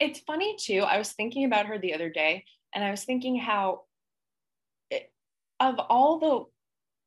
It's 0.00 0.20
funny 0.20 0.56
too. 0.58 0.80
I 0.80 0.98
was 0.98 1.12
thinking 1.12 1.44
about 1.44 1.66
her 1.66 1.78
the 1.78 1.94
other 1.94 2.10
day 2.10 2.44
and 2.74 2.82
I 2.82 2.90
was 2.90 3.04
thinking 3.04 3.36
how 3.38 3.82
of 5.60 5.78
all 5.78 6.18
the 6.18 6.44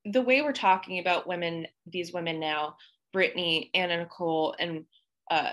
the 0.06 0.22
way 0.22 0.42
we're 0.42 0.54
talking 0.54 1.00
about 1.00 1.28
women, 1.28 1.68
these 1.88 2.14
women 2.14 2.40
now, 2.40 2.78
Britney, 3.14 3.70
Anna 3.74 3.98
Nicole, 3.98 4.56
and 4.60 4.86
uh, 5.32 5.52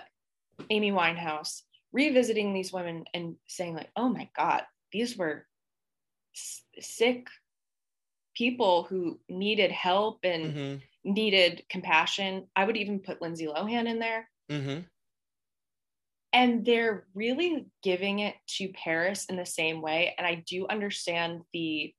Amy 0.70 0.92
Winehouse, 0.92 1.62
revisiting 1.92 2.52
these 2.52 2.72
women 2.72 3.04
and 3.14 3.36
saying 3.46 3.74
like, 3.74 3.90
oh 3.96 4.08
my 4.08 4.28
God, 4.36 4.62
these 4.92 5.16
were 5.16 5.46
s- 6.36 6.62
sick 6.80 7.28
people 8.34 8.84
who 8.84 9.18
needed 9.28 9.70
help 9.70 10.20
and 10.24 10.54
mm-hmm. 10.54 11.12
needed 11.12 11.64
compassion. 11.68 12.46
I 12.54 12.64
would 12.64 12.76
even 12.76 13.00
put 13.00 13.22
Lindsay 13.22 13.46
Lohan 13.46 13.86
in 13.86 13.98
there. 13.98 14.28
Mm-hmm. 14.50 14.80
And 16.34 16.64
they're 16.64 17.06
really 17.14 17.66
giving 17.82 18.20
it 18.20 18.34
to 18.56 18.68
Paris 18.68 19.26
in 19.26 19.36
the 19.36 19.44
same 19.44 19.82
way. 19.82 20.14
And 20.16 20.26
I 20.26 20.42
do 20.46 20.66
understand 20.68 21.42
the 21.52 21.94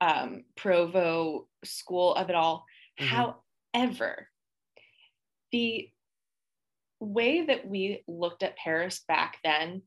um, 0.00 0.44
Provo 0.56 1.48
school 1.64 2.14
of 2.14 2.28
it 2.30 2.34
all. 2.36 2.64
Mm-hmm. 3.00 3.32
However, 3.74 4.28
the 5.52 5.90
way 7.00 7.46
that 7.46 7.66
we 7.66 8.02
looked 8.06 8.42
at 8.42 8.56
Paris 8.56 9.02
back 9.06 9.38
then, 9.44 9.82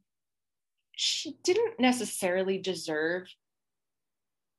she 0.95 1.35
didn't 1.43 1.79
necessarily 1.79 2.57
deserve 2.57 3.27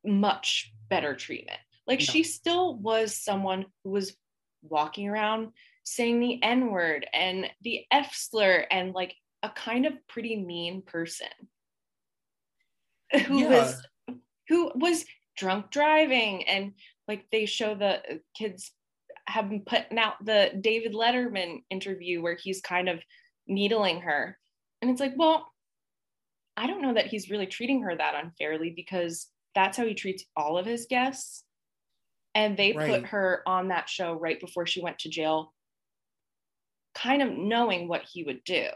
much 0.04 0.72
better 0.88 1.14
treatment. 1.14 1.58
Like 1.86 2.00
no. 2.00 2.04
she 2.04 2.22
still 2.22 2.76
was 2.76 3.16
someone 3.16 3.66
who 3.84 3.90
was 3.90 4.16
walking 4.62 5.08
around 5.08 5.48
saying 5.84 6.20
the 6.20 6.42
N 6.42 6.70
word 6.70 7.06
and 7.12 7.50
the 7.62 7.84
F 7.90 8.14
slur 8.14 8.64
and 8.70 8.94
like 8.94 9.14
a 9.42 9.50
kind 9.50 9.86
of 9.86 9.94
pretty 10.08 10.36
mean 10.36 10.82
person 10.82 11.28
who 13.26 13.40
yeah. 13.40 13.48
was 13.48 13.86
who 14.48 14.70
was 14.74 15.04
drunk 15.36 15.70
driving 15.70 16.46
and 16.48 16.72
like 17.08 17.26
they 17.32 17.46
show 17.46 17.74
the 17.74 17.98
uh, 17.98 18.16
kids 18.36 18.72
have 19.26 19.48
been 19.48 19.62
putting 19.64 19.98
out 19.98 20.24
the 20.24 20.50
David 20.60 20.94
Letterman 20.94 21.62
interview 21.70 22.22
where 22.22 22.36
he's 22.40 22.60
kind 22.60 22.88
of 22.88 23.00
needling 23.46 24.00
her. 24.02 24.38
And 24.80 24.90
it's 24.90 25.00
like, 25.00 25.14
well, 25.16 25.46
I 26.56 26.66
don't 26.66 26.82
know 26.82 26.94
that 26.94 27.06
he's 27.06 27.30
really 27.30 27.46
treating 27.46 27.82
her 27.82 27.96
that 27.96 28.14
unfairly 28.22 28.72
because 28.74 29.28
that's 29.54 29.76
how 29.76 29.86
he 29.86 29.94
treats 29.94 30.24
all 30.36 30.58
of 30.58 30.66
his 30.66 30.86
guests. 30.88 31.44
And 32.34 32.56
they 32.56 32.72
right. 32.72 32.90
put 32.90 33.10
her 33.10 33.42
on 33.46 33.68
that 33.68 33.88
show 33.88 34.14
right 34.14 34.40
before 34.40 34.66
she 34.66 34.82
went 34.82 34.98
to 35.00 35.10
jail, 35.10 35.52
kind 36.94 37.22
of 37.22 37.30
knowing 37.30 37.88
what 37.88 38.02
he 38.10 38.24
would 38.24 38.42
do. 38.44 38.68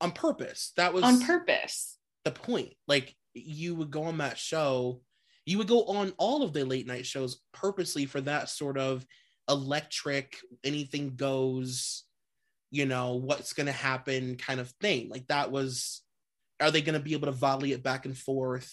On 0.00 0.12
purpose. 0.12 0.72
That 0.76 0.94
was 0.94 1.02
on 1.02 1.20
purpose. 1.20 1.98
The 2.24 2.30
point. 2.30 2.74
Like 2.86 3.14
you 3.34 3.74
would 3.74 3.90
go 3.90 4.04
on 4.04 4.18
that 4.18 4.38
show 4.38 5.00
you 5.46 5.58
would 5.58 5.68
go 5.68 5.84
on 5.84 6.12
all 6.18 6.42
of 6.42 6.52
the 6.52 6.64
late 6.64 6.86
night 6.86 7.06
shows 7.06 7.40
purposely 7.54 8.04
for 8.04 8.20
that 8.20 8.50
sort 8.50 8.76
of 8.76 9.06
electric 9.48 10.36
anything 10.64 11.14
goes 11.14 12.04
you 12.70 12.84
know 12.84 13.14
what's 13.14 13.52
going 13.52 13.66
to 13.66 13.72
happen 13.72 14.36
kind 14.36 14.60
of 14.60 14.68
thing. 14.80 15.08
Like 15.08 15.26
that 15.28 15.50
was 15.50 16.02
are 16.60 16.70
they 16.70 16.82
going 16.82 16.98
to 16.98 17.04
be 17.04 17.12
able 17.12 17.26
to 17.26 17.32
volley 17.32 17.72
it 17.72 17.82
back 17.82 18.06
and 18.06 18.16
forth 18.16 18.72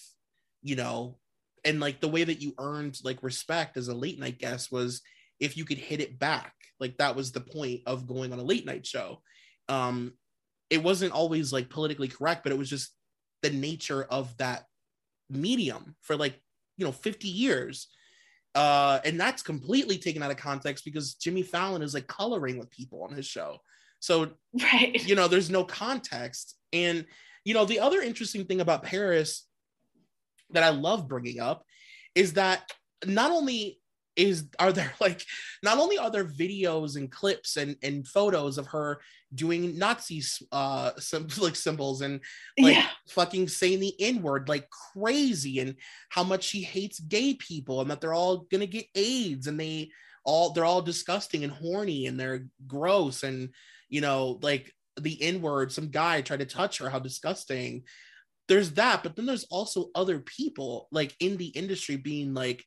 you 0.62 0.76
know? 0.76 1.18
And 1.64 1.78
like 1.80 2.00
the 2.00 2.08
way 2.08 2.24
that 2.24 2.40
you 2.40 2.54
earned 2.58 2.98
like 3.04 3.22
respect 3.22 3.76
as 3.76 3.88
a 3.88 3.94
late 3.94 4.18
night 4.18 4.38
guest 4.38 4.72
was 4.72 5.02
if 5.40 5.56
you 5.56 5.64
could 5.64 5.78
hit 5.78 6.00
it 6.00 6.18
back. 6.18 6.54
Like 6.80 6.98
that 6.98 7.16
was 7.16 7.32
the 7.32 7.40
point 7.40 7.82
of 7.86 8.06
going 8.06 8.32
on 8.32 8.38
a 8.38 8.44
late 8.44 8.66
night 8.66 8.86
show. 8.86 9.22
Um 9.68 10.14
it 10.70 10.82
wasn't 10.82 11.12
always 11.12 11.52
like 11.52 11.68
politically 11.68 12.08
correct 12.08 12.42
but 12.42 12.52
it 12.52 12.58
was 12.58 12.70
just 12.70 12.90
the 13.42 13.50
nature 13.50 14.02
of 14.02 14.36
that 14.38 14.64
medium 15.30 15.94
for 16.00 16.16
like 16.16 16.40
you 16.76 16.84
know 16.84 16.92
50 16.92 17.28
years. 17.28 17.88
Uh 18.54 19.00
and 19.04 19.18
that's 19.18 19.42
completely 19.42 19.98
taken 19.98 20.22
out 20.22 20.30
of 20.30 20.36
context 20.36 20.84
because 20.84 21.14
jimmy 21.14 21.42
fallon 21.42 21.82
is 21.82 21.92
like 21.92 22.06
coloring 22.06 22.58
with 22.58 22.70
people 22.70 23.02
on 23.02 23.14
his 23.14 23.26
show. 23.26 23.58
So 24.00 24.30
right. 24.62 25.06
you 25.06 25.14
know 25.14 25.28
there's 25.28 25.50
no 25.50 25.64
context. 25.64 26.56
And 26.72 27.06
you 27.44 27.54
know 27.54 27.64
the 27.64 27.80
other 27.80 28.00
interesting 28.00 28.44
thing 28.44 28.60
about 28.60 28.82
paris 28.82 29.46
that 30.50 30.62
i 30.62 30.70
love 30.70 31.08
bringing 31.08 31.40
up 31.40 31.64
is 32.14 32.34
that 32.34 32.70
not 33.06 33.30
only 33.30 33.78
is 34.16 34.48
are 34.58 34.72
there 34.72 34.92
like 35.00 35.24
not 35.62 35.78
only 35.78 35.98
are 35.98 36.10
there 36.10 36.24
videos 36.24 36.96
and 36.96 37.10
clips 37.10 37.56
and 37.56 37.76
and 37.82 38.06
photos 38.06 38.58
of 38.58 38.66
her 38.68 39.00
doing 39.34 39.78
Nazi 39.78 40.22
uh 40.52 40.92
some 40.98 41.26
like 41.38 41.56
symbols 41.56 42.00
and 42.02 42.20
like 42.58 42.76
yeah. 42.76 42.86
fucking 43.08 43.48
saying 43.48 43.80
the 43.80 43.94
N 44.00 44.22
word 44.22 44.48
like 44.48 44.68
crazy 44.70 45.60
and 45.60 45.74
how 46.08 46.24
much 46.24 46.44
she 46.44 46.62
hates 46.62 47.00
gay 47.00 47.34
people 47.34 47.80
and 47.80 47.90
that 47.90 48.00
they're 48.00 48.14
all 48.14 48.46
gonna 48.50 48.66
get 48.66 48.86
AIDS 48.94 49.46
and 49.46 49.58
they 49.58 49.90
all 50.24 50.50
they're 50.52 50.64
all 50.64 50.82
disgusting 50.82 51.44
and 51.44 51.52
horny 51.52 52.06
and 52.06 52.18
they're 52.18 52.46
gross 52.66 53.22
and 53.22 53.50
you 53.88 54.00
know 54.00 54.38
like 54.42 54.72
the 55.00 55.20
N 55.20 55.42
word 55.42 55.72
some 55.72 55.88
guy 55.88 56.20
tried 56.20 56.40
to 56.40 56.46
touch 56.46 56.78
her 56.78 56.88
how 56.88 56.98
disgusting 56.98 57.82
there's 58.46 58.72
that 58.72 59.02
but 59.02 59.16
then 59.16 59.26
there's 59.26 59.46
also 59.50 59.90
other 59.94 60.20
people 60.20 60.88
like 60.92 61.14
in 61.18 61.36
the 61.36 61.48
industry 61.48 61.96
being 61.96 62.32
like 62.32 62.64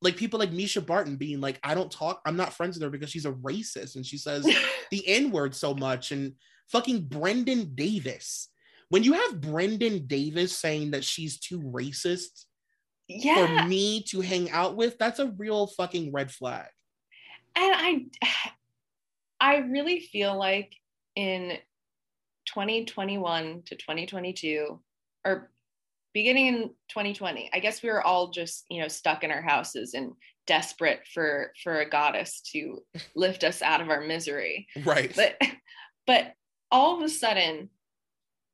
like 0.00 0.16
people 0.16 0.38
like 0.38 0.52
Mischa 0.52 0.84
Barton 0.84 1.16
being 1.16 1.40
like, 1.40 1.58
I 1.62 1.74
don't 1.74 1.90
talk, 1.90 2.20
I'm 2.24 2.36
not 2.36 2.52
friends 2.52 2.76
with 2.76 2.82
her 2.84 2.90
because 2.90 3.10
she's 3.10 3.26
a 3.26 3.32
racist 3.32 3.96
and 3.96 4.06
she 4.06 4.16
says 4.16 4.44
the 4.90 5.06
N 5.06 5.30
word 5.30 5.54
so 5.54 5.74
much. 5.74 6.12
And 6.12 6.34
fucking 6.70 7.02
Brandon 7.02 7.72
Davis. 7.74 8.48
When 8.90 9.02
you 9.02 9.14
have 9.14 9.40
Brandon 9.40 10.06
Davis 10.06 10.56
saying 10.56 10.92
that 10.92 11.04
she's 11.04 11.38
too 11.38 11.60
racist 11.60 12.46
yeah. 13.06 13.62
for 13.62 13.68
me 13.68 14.02
to 14.08 14.20
hang 14.20 14.50
out 14.50 14.76
with, 14.76 14.96
that's 14.98 15.18
a 15.18 15.32
real 15.36 15.66
fucking 15.66 16.12
red 16.12 16.30
flag. 16.30 16.68
and 17.56 17.74
I 17.74 18.06
I 19.40 19.58
really 19.58 20.00
feel 20.00 20.36
like 20.36 20.74
in 21.14 21.58
2021 22.46 23.62
to 23.66 23.76
2022 23.76 24.80
or 25.24 25.50
beginning 26.18 26.46
in 26.46 26.58
2020 26.88 27.50
I 27.52 27.60
guess 27.60 27.82
we 27.82 27.90
were 27.90 28.02
all 28.02 28.30
just 28.30 28.64
you 28.68 28.80
know 28.82 28.88
stuck 28.88 29.22
in 29.24 29.30
our 29.30 29.42
houses 29.42 29.94
and 29.94 30.12
desperate 30.46 31.00
for 31.14 31.52
for 31.62 31.80
a 31.80 31.88
goddess 31.88 32.40
to 32.52 32.78
lift 33.14 33.44
us 33.44 33.62
out 33.62 33.80
of 33.80 33.88
our 33.90 34.00
misery 34.00 34.66
Right. 34.84 35.12
but 35.14 35.40
but 36.06 36.32
all 36.70 36.96
of 36.96 37.02
a 37.02 37.08
sudden 37.08 37.70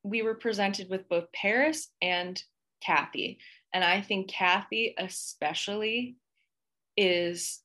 we 0.02 0.20
were 0.22 0.34
presented 0.34 0.90
with 0.90 1.08
both 1.08 1.32
Paris 1.32 1.88
and 2.02 2.40
Kathy 2.82 3.38
and 3.72 3.82
I 3.82 4.02
think 4.02 4.28
Kathy 4.28 4.94
especially 4.98 6.16
is 6.96 7.60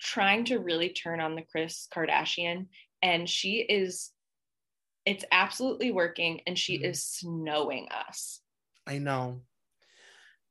trying 0.00 0.44
to 0.46 0.58
really 0.58 0.88
turn 0.90 1.20
on 1.20 1.34
the 1.36 1.42
Kris 1.50 1.86
Kardashian 1.94 2.66
and 3.02 3.28
she 3.28 3.58
is 3.60 4.10
it's 5.06 5.24
absolutely 5.30 5.90
working 5.92 6.40
and 6.46 6.58
she 6.58 6.78
Mhm. 6.78 6.84
is 6.90 7.04
snowing 7.04 7.88
us. 7.90 8.40
I 8.86 8.98
know. 8.98 9.42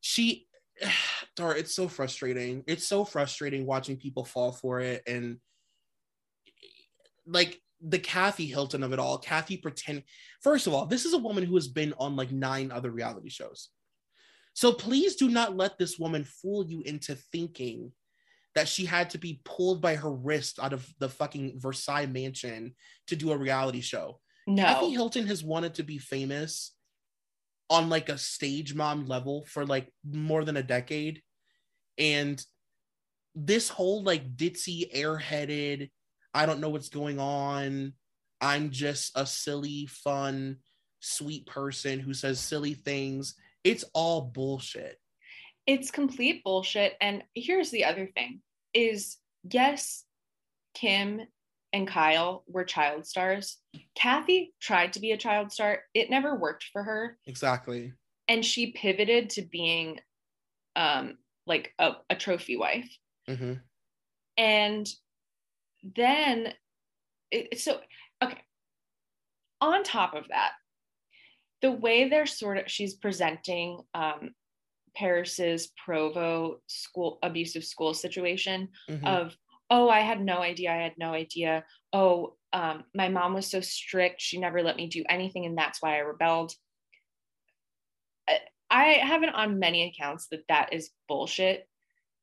She, 0.02 0.48
Dara, 1.36 1.58
it's 1.58 1.76
so 1.76 1.88
frustrating. 1.88 2.64
It's 2.68 2.88
so 2.88 3.06
frustrating 3.06 3.66
watching 3.66 3.98
people 3.98 4.26
fall 4.26 4.52
for 4.52 4.80
it. 4.80 5.04
And 5.08 5.38
like 7.26 7.60
the 7.82 8.00
Kathy 8.00 8.46
Hilton 8.46 8.84
of 8.84 8.94
it 8.94 9.00
all, 9.00 9.18
Kathy 9.18 9.58
pretend. 9.58 10.04
First 10.42 10.68
of 10.68 10.74
all, 10.74 10.86
this 10.86 11.06
is 11.06 11.14
a 11.14 11.18
woman 11.18 11.44
who 11.44 11.56
has 11.56 11.68
been 11.68 11.94
on 11.98 12.16
like 12.16 12.32
nine 12.32 12.72
other 12.72 12.92
reality 12.92 13.30
shows. 13.30 13.70
So 14.54 14.72
please 14.72 15.16
do 15.16 15.30
not 15.30 15.58
let 15.58 15.78
this 15.78 15.98
woman 15.98 16.24
fool 16.24 16.66
you 16.66 16.82
into 16.84 17.16
thinking 17.16 17.92
that 18.56 18.68
she 18.68 18.86
had 18.86 19.10
to 19.10 19.18
be 19.18 19.42
pulled 19.44 19.82
by 19.82 19.96
her 19.96 20.12
wrist 20.12 20.60
out 20.62 20.74
of 20.74 20.88
the 21.00 21.10
fucking 21.10 21.60
Versailles 21.60 22.06
mansion 22.06 22.76
to 23.08 23.16
do 23.16 23.32
a 23.32 23.38
reality 23.38 23.82
show. 23.82 24.20
Kathy 24.56 24.92
Hilton 24.92 25.26
has 25.28 25.44
wanted 25.44 25.76
to 25.76 25.84
be 25.84 25.98
famous 25.98 26.73
on 27.70 27.90
like 27.90 28.10
a 28.10 28.18
stage 28.18 28.74
mom 28.74 29.06
level 29.08 29.46
for 29.48 29.66
like 29.66 29.92
more 30.10 30.44
than 30.44 30.58
a 30.58 30.64
decade. 30.64 31.22
And 31.98 32.44
this 33.36 33.70
whole 33.70 34.04
like 34.04 34.36
ditzy, 34.36 34.94
airheaded, 34.94 35.90
I 36.34 36.46
don't 36.46 36.60
know 36.60 36.70
what's 36.70 36.90
going 36.90 37.20
on. 37.20 37.94
I'm 38.42 38.72
just 38.72 39.12
a 39.16 39.26
silly, 39.26 39.88
fun, 39.88 40.58
sweet 41.00 41.46
person 41.46 42.00
who 42.00 42.14
says 42.14 42.40
silly 42.40 42.74
things. 42.74 43.36
It's 43.64 43.86
all 43.94 44.22
bullshit. 44.22 44.98
It's 45.66 45.92
complete 45.92 46.44
bullshit 46.44 46.96
and 47.00 47.24
here's 47.34 47.72
the 47.72 47.86
other 47.86 48.10
thing 48.14 48.42
is 48.74 49.18
yes 49.50 50.04
Kim 50.74 51.22
and 51.74 51.88
Kyle 51.88 52.44
were 52.48 52.64
child 52.64 53.06
stars. 53.08 53.58
Kathy 53.96 54.54
tried 54.62 54.94
to 54.94 55.00
be 55.00 55.12
a 55.12 55.18
child 55.18 55.52
star. 55.52 55.82
It 55.94 56.10
never 56.10 56.36
worked 56.36 56.66
for 56.72 56.84
her 56.84 57.18
Exactly. 57.26 57.94
and 58.28 58.46
she 58.46 58.72
pivoted 58.72 59.32
to 59.32 59.42
being 59.42 60.00
um 60.76 61.18
like 61.46 61.74
a, 61.80 61.94
a 62.10 62.16
trophy 62.16 62.56
wife. 62.58 62.90
hmm 63.28 63.54
and 64.38 64.88
then 65.96 66.54
it, 67.30 67.60
so 67.60 67.80
okay 68.24 68.42
on 69.62 69.84
top 69.84 70.14
of 70.16 70.28
that 70.30 70.54
the 71.62 71.72
way 71.72 72.10
they're 72.10 72.26
sort 72.26 72.58
of 72.58 72.64
she's 72.72 72.96
presenting 72.96 73.80
um 73.94 74.32
paris's 74.96 75.72
provo 75.84 76.60
school 76.68 77.20
abusive 77.24 77.64
school 77.64 77.94
situation 77.94 78.70
hmm 78.88 79.06
of 79.06 79.36
oh 79.70 79.90
i 79.90 80.00
had 80.02 80.22
no 80.22 80.38
idea 80.38 80.72
i 80.72 80.76
had 80.78 80.94
no 80.98 81.14
idea. 81.14 81.64
Oh 81.92 82.36
um, 82.54 82.84
my 82.94 83.10
mom 83.10 83.34
was 83.34 83.50
so 83.50 83.62
strict 83.62 84.22
she 84.22 84.40
never 84.40 84.62
let 84.62 84.76
me 84.76 84.88
do 84.88 85.04
anything 85.10 85.46
and 85.46 85.58
that's 85.58 85.82
why 85.82 85.96
i 85.96 86.00
rebelled. 86.00 86.54
I- 88.30 88.40
i 88.70 88.84
have 88.94 89.24
it 89.24 89.34
on 89.34 89.60
many 89.60 89.88
accounts 89.88 90.28
that 90.32 90.44
that 90.50 90.74
is 90.74 90.92
bullshit 91.08 91.68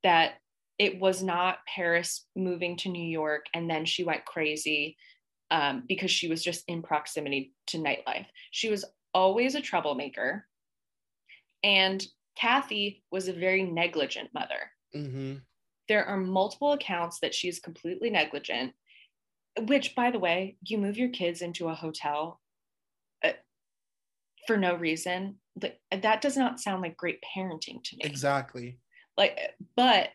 that 0.02 0.34
it 0.78 0.98
was 0.98 1.22
not 1.22 1.58
paris 1.66 2.26
moving 2.36 2.76
to 2.78 2.88
new 2.88 3.04
york 3.06 3.46
and 3.54 3.68
then 3.68 3.84
she 3.84 4.04
went 4.04 4.24
crazy 4.24 4.96
um, 5.50 5.82
because 5.88 6.10
she 6.10 6.28
was 6.28 6.42
just 6.42 6.64
in 6.68 6.82
proximity 6.82 7.52
to 7.68 7.78
nightlife. 7.78 8.26
She 8.50 8.70
was 8.70 8.84
always 9.12 9.54
a 9.54 9.60
troublemaker 9.60 10.46
and 11.62 12.04
kathy 12.36 13.02
was 13.10 13.28
a 13.28 13.32
very 13.32 13.64
negligent 13.64 14.30
mother. 14.32 14.70
Hmm 14.92 15.36
there 15.90 16.04
are 16.06 16.16
multiple 16.16 16.70
accounts 16.72 17.18
that 17.18 17.34
she's 17.34 17.58
completely 17.58 18.10
negligent 18.10 18.72
which 19.62 19.96
by 19.96 20.12
the 20.12 20.20
way 20.20 20.56
you 20.64 20.78
move 20.78 20.96
your 20.96 21.08
kids 21.08 21.42
into 21.42 21.68
a 21.68 21.74
hotel 21.74 22.40
uh, 23.24 23.32
for 24.46 24.56
no 24.56 24.76
reason 24.76 25.36
Th- 25.60 25.74
that 25.90 26.22
does 26.22 26.36
not 26.36 26.60
sound 26.60 26.80
like 26.80 26.96
great 26.96 27.18
parenting 27.36 27.82
to 27.82 27.96
me 27.96 28.02
Exactly. 28.04 28.78
like 29.18 29.36
but 29.76 30.10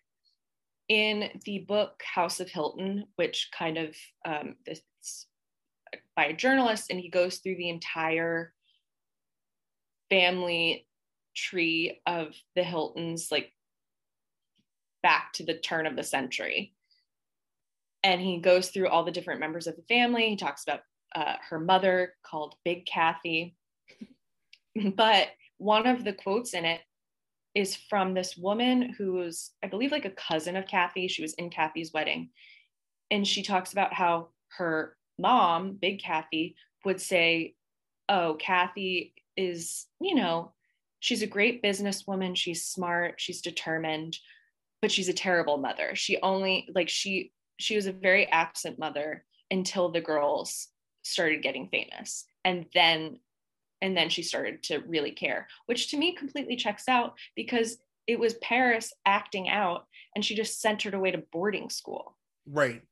in 0.87 1.29
the 1.43 1.59
book 1.59 2.01
house 2.15 2.39
of 2.39 2.49
hilton 2.49 3.03
which 3.17 3.49
kind 3.55 3.77
of 3.77 3.93
um 4.25 4.55
this 4.65 4.81
by 6.15 6.27
a 6.27 6.33
journalist 6.33 6.89
and 6.89 7.01
he 7.01 7.09
goes 7.09 7.39
through 7.39 7.57
the 7.57 7.69
entire 7.69 8.53
family 10.09 10.87
tree 11.35 11.99
of 12.07 12.33
the 12.55 12.63
hiltons 12.63 13.27
like 13.29 13.51
back 15.05 15.33
to 15.33 15.45
the 15.45 15.53
turn 15.53 15.85
of 15.85 15.95
the 15.95 16.01
century. 16.01 16.73
And 18.01 18.19
he 18.19 18.39
goes 18.39 18.69
through 18.69 18.87
all 18.87 19.03
the 19.03 19.11
different 19.11 19.39
members 19.39 19.67
of 19.67 19.75
the 19.75 19.83
family. 19.83 20.29
He 20.29 20.35
talks 20.35 20.63
about 20.63 20.79
uh, 21.15 21.35
her 21.47 21.59
mother 21.59 22.15
called 22.25 22.55
big 22.65 22.87
kathy. 22.87 23.55
But 24.95 25.27
one 25.57 25.87
of 25.87 26.03
the 26.03 26.11
quotes 26.11 26.53
in 26.53 26.65
it 26.65 26.81
is 27.53 27.77
from 27.89 28.13
this 28.13 28.35
woman 28.35 28.93
who's 28.97 29.51
i 29.63 29.67
believe 29.67 29.93
like 29.93 30.03
a 30.03 30.09
cousin 30.09 30.57
of 30.57 30.67
kathy. 30.67 31.07
She 31.07 31.21
was 31.21 31.33
in 31.35 31.51
kathy's 31.51 31.93
wedding. 31.93 32.31
And 33.11 33.25
she 33.25 33.43
talks 33.43 33.71
about 33.71 33.93
how 33.93 34.29
her 34.57 34.97
mom 35.19 35.77
big 35.79 36.01
kathy 36.01 36.55
would 36.83 36.99
say 36.99 37.53
oh 38.09 38.35
kathy 38.37 39.13
is 39.37 39.85
you 40.01 40.15
know 40.15 40.51
she's 40.99 41.21
a 41.21 41.27
great 41.27 41.61
businesswoman. 41.61 42.35
She's 42.35 42.65
smart. 42.65 43.15
She's 43.17 43.41
determined 43.41 44.17
but 44.85 44.91
she's 44.91 45.09
a 45.09 45.13
terrible 45.13 45.57
mother 45.57 45.95
she 45.95 46.19
only 46.21 46.69
like 46.75 46.87
she 46.89 47.31
she 47.57 47.75
was 47.75 47.87
a 47.87 47.91
very 47.91 48.27
absent 48.27 48.77
mother 48.77 49.25
until 49.49 49.89
the 49.89 49.99
girls 49.99 50.67
started 51.01 51.41
getting 51.41 51.67
famous 51.69 52.25
and 52.43 52.67
then 52.75 53.17
and 53.81 53.97
then 53.97 54.09
she 54.09 54.21
started 54.21 54.61
to 54.61 54.77
really 54.81 55.09
care 55.09 55.47
which 55.65 55.89
to 55.89 55.97
me 55.97 56.13
completely 56.13 56.55
checks 56.55 56.87
out 56.87 57.17
because 57.35 57.79
it 58.05 58.19
was 58.19 58.35
paris 58.43 58.93
acting 59.07 59.49
out 59.49 59.87
and 60.13 60.23
she 60.23 60.35
just 60.35 60.61
sent 60.61 60.83
her 60.83 60.95
away 60.95 61.09
to 61.09 61.23
boarding 61.31 61.67
school 61.67 62.15
Right. 62.47 62.83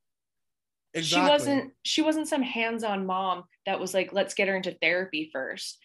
Exactly. 0.96 1.28
she 1.28 1.30
wasn't 1.30 1.74
she 1.84 2.02
wasn't 2.02 2.28
some 2.28 2.42
hands-on 2.42 3.06
mom 3.06 3.44
that 3.68 3.80
was 3.80 3.94
like 3.94 4.12
let's 4.14 4.34
get 4.34 4.48
her 4.48 4.56
into 4.56 4.76
therapy 4.82 5.30
first 5.32 5.78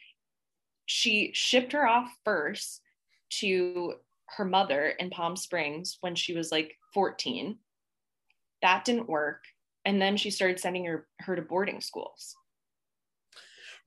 she 0.87 1.33
shipped 1.35 1.73
her 1.73 1.87
off 1.87 2.11
first 2.25 2.81
to 3.29 3.97
her 4.37 4.45
mother 4.45 4.89
in 4.99 5.11
palm 5.11 5.37
springs 5.37 5.99
when 6.01 6.14
she 6.14 6.35
was 6.35 6.53
like 6.53 6.76
14 6.95 7.59
that 8.62 8.85
didn't 8.85 9.09
work 9.09 9.45
and 9.85 10.03
then 10.03 10.16
she 10.16 10.31
started 10.31 10.59
sending 10.61 10.85
her 10.85 11.07
her 11.20 11.37
to 11.37 11.43
boarding 11.43 11.81
schools. 11.81 12.35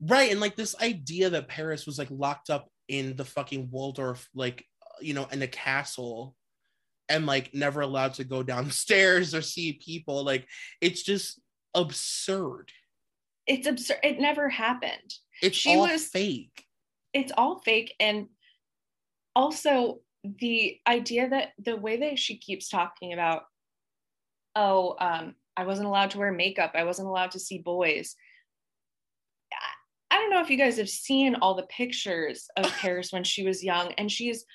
Right 0.02 0.32
and 0.32 0.40
like 0.40 0.56
this 0.56 0.76
idea 0.82 1.30
that 1.32 1.48
paris 1.48 1.86
was 1.86 2.00
like 2.00 2.08
locked 2.10 2.50
up 2.50 2.70
in 2.88 3.16
the 3.16 3.26
fucking 3.26 3.70
waldorf 3.72 4.28
like 4.34 4.66
you 5.00 5.14
know 5.14 5.28
in 5.32 5.42
a 5.42 5.48
castle 5.48 6.36
and 7.10 7.26
like 7.26 7.54
never 7.54 7.82
allowed 7.82 8.14
to 8.16 8.24
go 8.24 8.42
downstairs 8.44 9.36
or 9.36 9.42
see 9.42 9.74
people 9.74 10.24
like 10.24 10.48
it's 10.80 11.04
just 11.04 11.40
absurd. 11.76 12.72
It's 13.48 13.68
absurd 13.68 13.98
it 14.04 14.20
never 14.20 14.50
happened. 14.50 15.14
It's 15.42 15.58
She 15.58 15.76
all 15.76 15.82
was- 15.88 16.08
fake. 16.08 16.66
It's 17.14 17.32
all 17.38 17.60
fake 17.60 17.94
and 18.00 18.28
also 19.36 20.00
the 20.24 20.80
idea 20.88 21.30
that 21.30 21.50
the 21.58 21.76
way 21.76 21.98
that 21.98 22.20
she 22.20 22.38
keeps 22.38 22.70
talking 22.70 23.14
about 23.14 23.44
oh 24.56 24.96
um 25.00 25.36
i 25.58 25.66
wasn't 25.66 25.88
allowed 25.88 26.12
to 26.12 26.20
wear 26.20 26.32
makeup 26.32 26.72
i 26.76 26.84
wasn't 26.84 27.08
allowed 27.08 27.32
to 27.32 27.40
see 27.40 27.58
boys. 27.58 28.16
I- 29.52 30.16
i 30.16 30.20
don't 30.20 30.30
know 30.30 30.42
if 30.42 30.50
you 30.50 30.58
guys 30.58 30.78
have 30.78 30.90
seen 30.90 31.36
all 31.36 31.56
the 31.56 31.64
pictures 31.64 32.48
of 32.56 32.66
paris 32.82 33.12
when 33.12 33.24
she 33.24 33.44
was 33.44 33.64
young 33.64 33.94
and 33.94 34.12
she's 34.12 34.46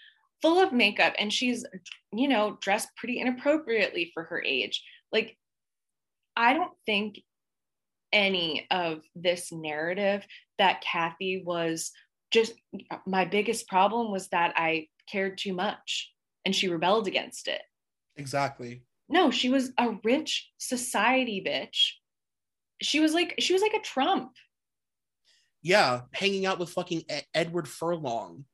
full 0.43 0.63
of 0.63 0.73
makeup 0.73 1.15
and 1.19 1.33
she's 1.33 1.65
you 2.13 2.29
know 2.29 2.59
dressed 2.61 2.89
pretty 2.97 3.19
inappropriately 3.19 4.11
for 4.15 4.25
her 4.25 4.43
age. 4.43 4.85
Like 5.13 5.37
i 6.37 6.53
don't 6.53 6.73
think 6.85 7.21
any 8.13 8.67
of 8.71 9.01
this 9.15 9.51
narrative 9.51 10.25
that 10.59 10.81
kathy 10.83 11.43
was 11.45 11.91
just 12.31 12.55
my 13.07 13.25
biggest 13.25 13.69
problem 13.69 14.11
was 14.11 14.29
that 14.29 14.53
I 14.57 14.89
cared 15.11 15.39
too 15.39 15.53
much. 15.55 16.13
and 16.45 16.55
she 16.55 16.69
rebelled 16.69 17.09
against 17.09 17.49
it. 17.49 17.61
Exactly. 18.17 18.83
No, 19.09 19.31
she 19.33 19.49
was 19.51 19.73
a 19.79 19.97
rich 20.05 20.49
society 20.59 21.43
bitch. 21.45 21.93
She 22.83 23.01
was 23.01 23.13
like 23.15 23.35
she 23.41 23.53
was 23.53 23.63
like 23.63 23.75
a 23.75 23.81
Trump. 23.81 24.33
Yeah, 25.63 26.03
hanging 26.13 26.47
out 26.47 26.59
with 26.61 26.71
fucking 26.71 27.03
Ed- 27.09 27.27
Edward 27.35 27.67
Furlong 27.69 28.45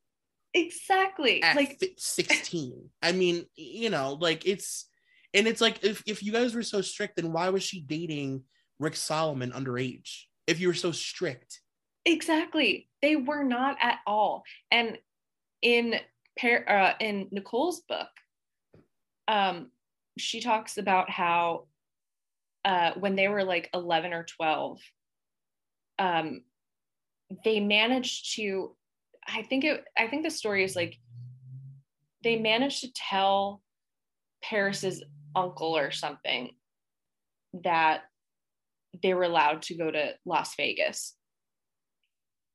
Exactly. 0.55 1.43
at 1.43 1.57
like 1.57 1.79
fi- 1.81 1.95
16. 1.97 2.89
I 3.03 3.13
mean, 3.13 3.45
you 3.57 3.91
know, 3.91 4.17
like 4.21 4.47
it's 4.47 4.87
and 5.35 5.47
it's 5.47 5.61
like 5.61 5.83
if 5.85 6.03
if 6.07 6.23
you 6.23 6.33
guys 6.33 6.55
were 6.55 6.63
so 6.63 6.81
strict, 6.81 7.17
then 7.17 7.33
why 7.33 7.49
was 7.51 7.63
she 7.63 7.81
dating 7.81 8.45
Rick 8.79 8.97
Salomon 8.97 9.53
underage? 9.53 10.23
If 10.47 10.61
you 10.61 10.69
were 10.69 10.75
so 10.75 10.93
strict. 10.93 11.61
exactly. 12.05 12.89
They 13.01 13.17
were 13.17 13.45
not 13.45 13.77
at 13.81 13.99
all. 14.07 14.45
And 14.71 14.99
in 15.63 15.97
uh, 16.45 16.95
in 17.01 17.29
Nicole's 17.31 17.81
book, 17.81 18.09
um, 19.29 19.71
she 20.19 20.41
talks 20.41 20.79
about 20.79 21.11
how 21.11 21.67
uh, 22.65 22.93
when 22.99 23.17
they 23.17 23.29
were 23.29 23.45
like 23.45 23.71
11 23.75 24.13
or 24.13 24.25
12, 24.25 24.79
um, 25.99 26.43
they 27.45 27.61
managed 27.61 28.35
to, 28.37 28.77
I 29.27 29.43
think 29.43 29.65
it, 29.65 29.85
I 29.97 30.07
think 30.09 30.25
the 30.25 30.31
story 30.31 30.65
is 30.65 30.77
like 30.77 30.99
they 32.23 32.39
managed 32.39 32.81
to 32.83 32.93
tell 32.93 33.63
Paris's 34.43 35.03
uncle 35.35 35.77
or 35.77 35.91
something 35.91 36.51
that 37.65 38.03
they 39.03 39.15
were 39.15 39.23
allowed 39.23 39.63
to 39.63 39.75
go 39.75 39.91
to 39.91 40.15
Las 40.25 40.55
Vegas. 40.57 41.15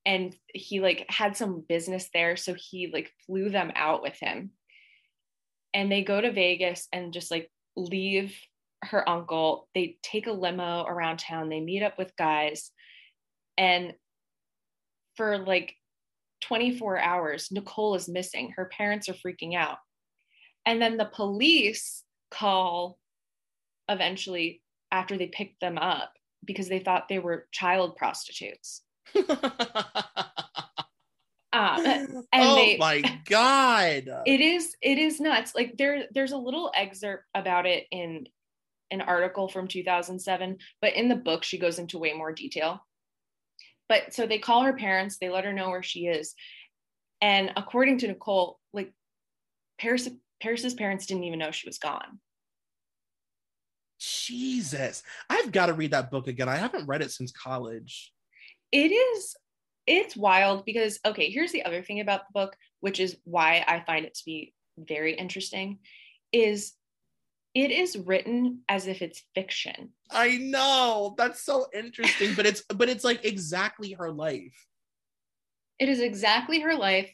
And 0.08 0.34
he 0.54 0.80
like 0.80 1.06
had 1.10 1.38
some 1.38 1.64
business 1.68 2.10
there. 2.14 2.38
So 2.38 2.56
he 2.56 2.90
like 2.92 3.12
flew 3.28 3.50
them 3.50 3.72
out 3.76 4.02
with 4.02 4.18
him. 4.20 4.52
And 5.74 5.92
they 5.92 6.04
go 6.04 6.20
to 6.20 6.32
Vegas 6.32 6.88
and 6.92 7.14
just 7.14 7.30
like 7.30 7.52
leave 7.76 8.34
her 8.84 9.08
uncle. 9.08 9.68
They 9.76 9.98
take 10.02 10.28
a 10.28 10.32
limo 10.32 10.86
around 10.86 11.18
town. 11.18 11.50
They 11.50 11.60
meet 11.60 11.84
up 11.84 11.98
with 11.98 12.16
guys. 12.16 12.72
And 13.58 13.94
for 15.16 15.38
like 15.40 15.76
24 16.42 17.00
hours, 17.00 17.50
Nicole 17.52 17.96
is 17.96 18.08
missing. 18.08 18.54
Her 18.56 18.66
parents 18.66 19.10
are 19.10 19.14
freaking 19.14 19.56
out. 19.56 19.78
And 20.66 20.82
then 20.82 20.98
the 20.98 21.06
police 21.06 22.04
call 22.32 22.98
eventually 23.90 24.62
after 24.92 25.18
they 25.18 25.28
picked 25.28 25.60
them 25.60 25.78
up 25.78 26.14
because 26.46 26.70
they 26.70 26.80
thought 26.80 27.10
they 27.10 27.20
were 27.20 27.48
child 27.52 27.98
prostitutes. 27.98 28.84
Ah, 31.54 31.82
and 31.82 32.24
oh 32.34 32.56
they, 32.56 32.78
my 32.78 33.02
god. 33.28 34.10
it 34.26 34.42
is 34.42 34.76
it 34.82 34.98
is 34.98 35.20
nuts. 35.20 35.56
Like 35.56 35.76
there 35.78 36.04
there's 36.14 36.34
a 36.34 36.38
little 36.38 36.72
excerpt 36.76 37.24
about 37.34 37.66
it 37.66 37.86
in 37.90 38.28
an 38.92 39.02
article 39.02 39.48
from 39.48 39.68
2007, 39.68 40.58
but 40.82 40.94
in 40.94 41.10
the 41.10 41.16
book 41.16 41.44
she 41.44 41.58
goes 41.58 41.80
into 41.80 41.98
way 41.98 42.14
more 42.14 42.32
detail. 42.32 42.86
But 43.90 44.14
so 44.14 44.28
they 44.28 44.40
call 44.40 44.64
her 44.64 44.74
parents, 44.74 45.18
they 45.18 45.30
let 45.30 45.46
her 45.46 45.54
know 45.54 45.70
where 45.70 45.84
she 45.84 46.08
is. 46.08 46.36
And 47.22 47.52
according 47.56 48.00
to 48.00 48.08
Nicole, 48.08 48.60
like 48.74 48.94
Paris 49.80 50.08
Paris's 50.42 50.74
parents 50.74 51.06
didn't 51.06 51.24
even 51.24 51.40
know 51.40 51.52
she 51.52 51.68
was 51.68 51.80
gone. 51.80 52.20
Jesus. 54.00 55.02
I've 55.30 55.52
got 55.52 55.68
to 55.68 55.74
read 55.74 55.92
that 55.92 56.12
book 56.12 56.28
again. 56.28 56.50
I 56.50 56.58
haven't 56.58 56.86
read 56.86 57.02
it 57.02 57.12
since 57.12 57.32
college. 57.32 58.14
It 58.72 58.92
is 58.92 59.36
it's 59.86 60.16
wild 60.18 60.66
because 60.66 61.00
okay 61.06 61.30
here's 61.30 61.52
the 61.52 61.64
other 61.64 61.82
thing 61.82 62.00
about 62.00 62.22
the 62.28 62.34
book 62.34 62.56
which 62.82 63.00
is 63.00 63.18
why 63.24 63.64
i 63.68 63.80
find 63.86 64.06
it 64.06 64.14
to 64.14 64.24
be 64.26 64.54
very 64.78 65.14
interesting 65.14 65.80
is 66.32 66.74
it 67.54 67.72
is 67.72 67.98
written 67.98 68.60
as 68.70 68.86
if 68.88 69.02
it's 69.02 69.24
fiction 69.34 69.90
I 70.10 70.38
know. 70.38 71.16
That's 71.18 71.42
so 71.44 71.68
interesting, 71.74 72.34
but 72.34 72.46
it's 72.46 72.62
but 72.74 72.88
it's 72.88 73.04
like 73.04 73.26
exactly 73.26 73.92
her 73.94 74.10
life. 74.12 74.56
it 75.80 75.90
is 75.90 76.00
exactly 76.00 76.60
her 76.62 76.76
life 76.76 77.12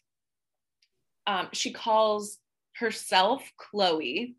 um, 1.25 1.47
she 1.53 1.71
calls 1.71 2.37
herself 2.75 3.49
chloe 3.57 4.35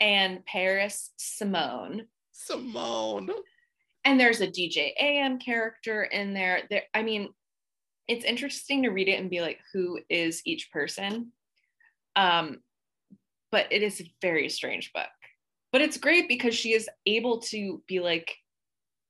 and 0.00 0.44
paris 0.44 1.10
simone 1.16 2.06
Simone. 2.32 3.30
And 4.04 4.18
there's 4.18 4.40
a 4.40 4.46
dj 4.46 4.92
am 4.98 5.38
character 5.38 6.02
in 6.02 6.34
there 6.34 6.62
there 6.70 6.82
i 6.94 7.02
mean 7.02 7.28
it's 8.08 8.24
interesting 8.24 8.82
to 8.82 8.90
read 8.90 9.08
it 9.08 9.20
and 9.20 9.30
be 9.30 9.40
like 9.40 9.60
who 9.72 9.98
is 10.08 10.42
each 10.44 10.70
person? 10.70 11.32
Um 12.16 12.58
but 13.50 13.66
it 13.70 13.82
is 13.82 14.00
a 14.00 14.10
very 14.22 14.48
strange 14.48 14.92
book. 14.94 15.04
But 15.72 15.82
it's 15.82 15.98
great 15.98 16.26
because 16.26 16.54
she 16.54 16.72
is 16.72 16.88
able 17.06 17.40
to 17.40 17.82
be 17.86 18.00
like 18.00 18.34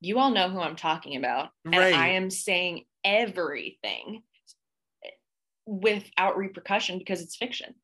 you 0.01 0.19
all 0.19 0.31
know 0.31 0.49
who 0.49 0.61
i'm 0.61 0.77
talking 0.77 1.17
about. 1.17 1.51
And 1.65 1.77
i 1.77 2.09
am 2.09 2.31
saying 2.31 2.85
everything 3.05 4.23
without 5.67 6.37
repercussion 6.37 6.99
because 6.99 7.21
it's 7.23 7.37
fiction. 7.37 7.75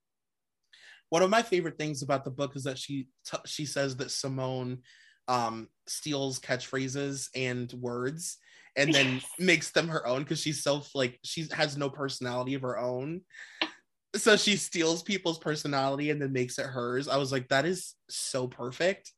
One 1.11 1.23
of 1.23 1.31
my 1.31 1.43
favorite 1.43 1.79
things 1.79 2.03
about 2.03 2.25
the 2.25 2.31
book 2.31 2.55
is 2.55 2.65
that 2.65 2.79
she 2.79 3.09
t- 3.25 3.39
she 3.47 3.65
says 3.65 3.97
that 3.97 4.11
Simone 4.11 4.83
um 5.29 5.69
steals 5.87 6.41
catchphrases 6.41 7.29
and 7.35 7.73
words 7.75 8.39
and 8.77 8.95
then 8.95 9.15
Yes. 9.15 9.31
makes 9.39 9.71
them 9.71 9.89
her 9.89 10.07
own 10.07 10.23
because 10.23 10.41
she's 10.41 10.63
so 10.63 10.83
like 10.95 11.19
she 11.25 11.47
has 11.53 11.77
no 11.77 11.91
personality 11.91 12.55
of 12.55 12.63
her 12.63 12.79
own. 12.79 13.23
So 14.17 14.37
she 14.39 14.57
steals 14.57 15.03
people's 15.03 15.39
personality 15.39 16.11
and 16.11 16.21
then 16.21 16.33
makes 16.33 16.59
it 16.59 16.65
hers. 16.65 17.09
I 17.09 17.19
was 17.19 17.31
like, 17.31 17.49
that 17.49 17.67
is 17.67 17.95
so 18.09 18.49
perfect. 18.49 19.13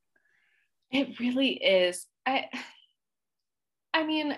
It 0.91 1.21
really 1.21 1.53
is. 1.53 2.09
I 2.27 2.47
I 3.95 4.05
mean, 4.05 4.37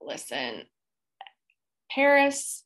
listen. 0.00 0.62
Paris, 1.90 2.64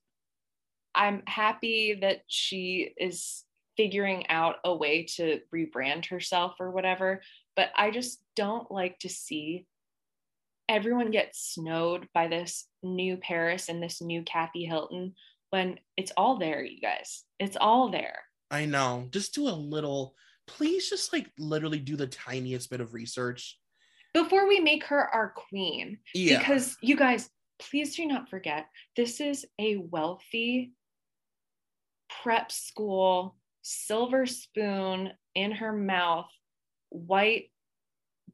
I'm 0.95 1.23
happy 1.27 1.99
that 2.03 2.23
she 2.29 2.93
is 2.97 3.45
figuring 3.77 4.29
out 4.29 4.57
a 4.65 4.75
way 4.75 5.07
to 5.17 5.41
rebrand 5.53 6.07
herself 6.07 6.55
or 6.61 6.71
whatever, 6.71 7.21
but 7.57 7.71
I 7.77 7.91
just 7.91 8.21
don't 8.37 8.71
like 8.71 8.99
to 9.01 9.09
see 9.09 9.67
everyone 10.69 11.11
get 11.11 11.35
snowed 11.35 12.09
by 12.15 12.29
this 12.29 12.67
new 12.83 13.17
Paris 13.17 13.69
and 13.69 13.83
this 13.83 14.01
new 14.01 14.23
Kathy 14.23 14.65
Hilton 14.65 15.15
when 15.51 15.79
it's 15.97 16.13
all 16.17 16.39
there, 16.39 16.65
you 16.65 16.81
guys. 16.81 17.25
It's 17.39 17.57
all 17.61 17.91
there. 17.91 18.23
I 18.51 18.67
know. 18.67 19.09
Just 19.11 19.35
do 19.35 19.49
a 19.49 19.51
little, 19.51 20.15
please 20.47 20.89
just 20.89 21.13
like 21.13 21.31
literally 21.39 21.79
do 21.79 21.97
the 21.97 22.07
tiniest 22.07 22.71
bit 22.71 22.81
of 22.81 22.95
research. 22.95 23.59
Before 24.15 24.49
we 24.49 24.61
make 24.61 24.85
her 24.85 25.09
our 25.15 25.31
queen, 25.31 25.99
Yeah. 26.15 26.39
Because 26.39 26.77
you 26.81 26.97
guys, 26.97 27.29
please 27.59 27.97
do 27.97 28.07
not 28.07 28.29
forget, 28.29 28.67
this 28.97 29.21
is 29.21 29.45
a 29.61 29.77
wealthy 29.77 30.73
prep 32.23 32.51
school, 32.53 33.37
silver 33.63 34.27
spoon 34.27 35.13
in 35.35 35.53
her 35.53 35.73
mouth, 35.73 36.31
white 36.95 37.51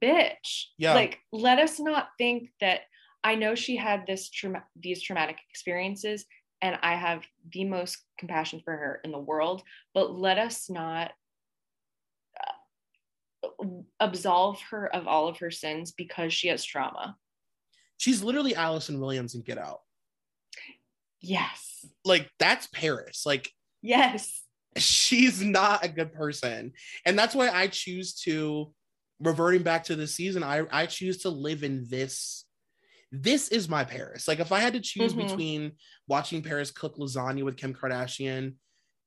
bitch. 0.02 0.66
Yeah. 0.78 0.94
Like, 0.94 1.18
let 1.32 1.58
us 1.58 1.80
not 1.80 2.08
think 2.18 2.50
that 2.61 2.82
I 3.24 3.34
know 3.34 3.54
she 3.54 3.76
had 3.76 4.06
this 4.06 4.30
trauma- 4.30 4.64
these 4.76 5.02
traumatic 5.02 5.38
experiences, 5.50 6.24
and 6.62 6.78
I 6.82 6.94
have 6.94 7.24
the 7.52 7.64
most 7.64 7.98
compassion 8.18 8.61
for 8.64 8.72
her 8.76 9.00
in 9.04 9.12
the 9.12 9.18
world, 9.18 9.62
but 9.94 10.12
let 10.12 10.38
us 10.38 10.70
not 10.70 11.12
uh, 13.42 13.64
absolve 13.98 14.61
her 14.70 14.94
of 14.94 15.06
all 15.06 15.28
of 15.28 15.38
her 15.38 15.50
sins 15.50 15.92
because 15.92 16.32
she 16.32 16.48
has 16.48 16.64
trauma. 16.64 17.16
She's 17.98 18.22
literally 18.22 18.54
Allison 18.54 19.00
Williams 19.00 19.34
in 19.34 19.42
Get 19.42 19.58
Out. 19.58 19.80
Yes. 21.20 21.84
Like 22.04 22.30
that's 22.38 22.66
Paris. 22.68 23.24
Like 23.26 23.52
Yes. 23.82 24.42
She's 24.76 25.42
not 25.42 25.84
a 25.84 25.88
good 25.88 26.12
person. 26.12 26.72
And 27.04 27.18
that's 27.18 27.34
why 27.34 27.48
I 27.50 27.66
choose 27.68 28.14
to 28.22 28.72
reverting 29.20 29.62
back 29.62 29.84
to 29.84 29.96
the 29.96 30.06
season, 30.06 30.42
I 30.42 30.62
I 30.70 30.86
choose 30.86 31.18
to 31.22 31.30
live 31.30 31.62
in 31.62 31.86
this 31.88 32.44
this 33.12 33.48
is 33.48 33.68
my 33.68 33.82
Paris. 33.84 34.28
Like 34.28 34.38
if 34.38 34.52
I 34.52 34.60
had 34.60 34.74
to 34.74 34.80
choose 34.80 35.14
Mhm. 35.14 35.28
between 35.28 35.72
watching 36.06 36.42
Paris 36.42 36.70
cook 36.70 36.96
lasagna 36.96 37.42
with 37.44 37.56
Kim 37.56 37.74
Kardashian 37.74 38.54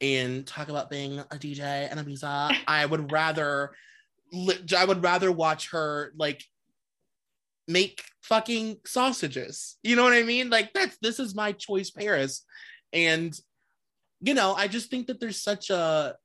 and 0.02 0.46
talk 0.46 0.68
about 0.68 0.90
being 0.90 1.20
a 1.20 1.38
DJ 1.40 1.88
and 1.90 2.00
a 2.00 2.04
visa, 2.04 2.50
I 2.68 2.86
would 2.86 3.12
rather 3.12 3.74
I 4.76 4.84
would 4.86 5.04
rather 5.04 5.32
watch 5.32 5.70
her 5.72 6.12
like 6.18 6.44
make 7.68 8.04
fucking 8.22 8.80
sausages. 8.86 9.78
You 9.84 9.96
know 9.96 10.04
what 10.04 10.14
I 10.14 10.24
mean? 10.24 10.50
Like 10.50 10.74
that's 10.74 10.98
this 11.02 11.20
is 11.20 11.34
my 11.36 11.54
choice 11.54 11.90
Paris. 11.92 12.44
And 12.92 13.34
you 14.24 14.34
know, 14.34 14.54
I 14.54 14.68
just 14.68 14.90
think 14.90 15.08
that 15.08 15.20
there's 15.20 15.42
such 15.44 15.70
a 15.70 16.16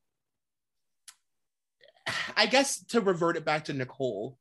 I 2.37 2.47
guess 2.47 2.83
to 2.87 3.01
revert 3.01 3.37
it 3.37 3.45
back 3.45 3.65
to 3.65 3.75
Nicole 3.75 4.39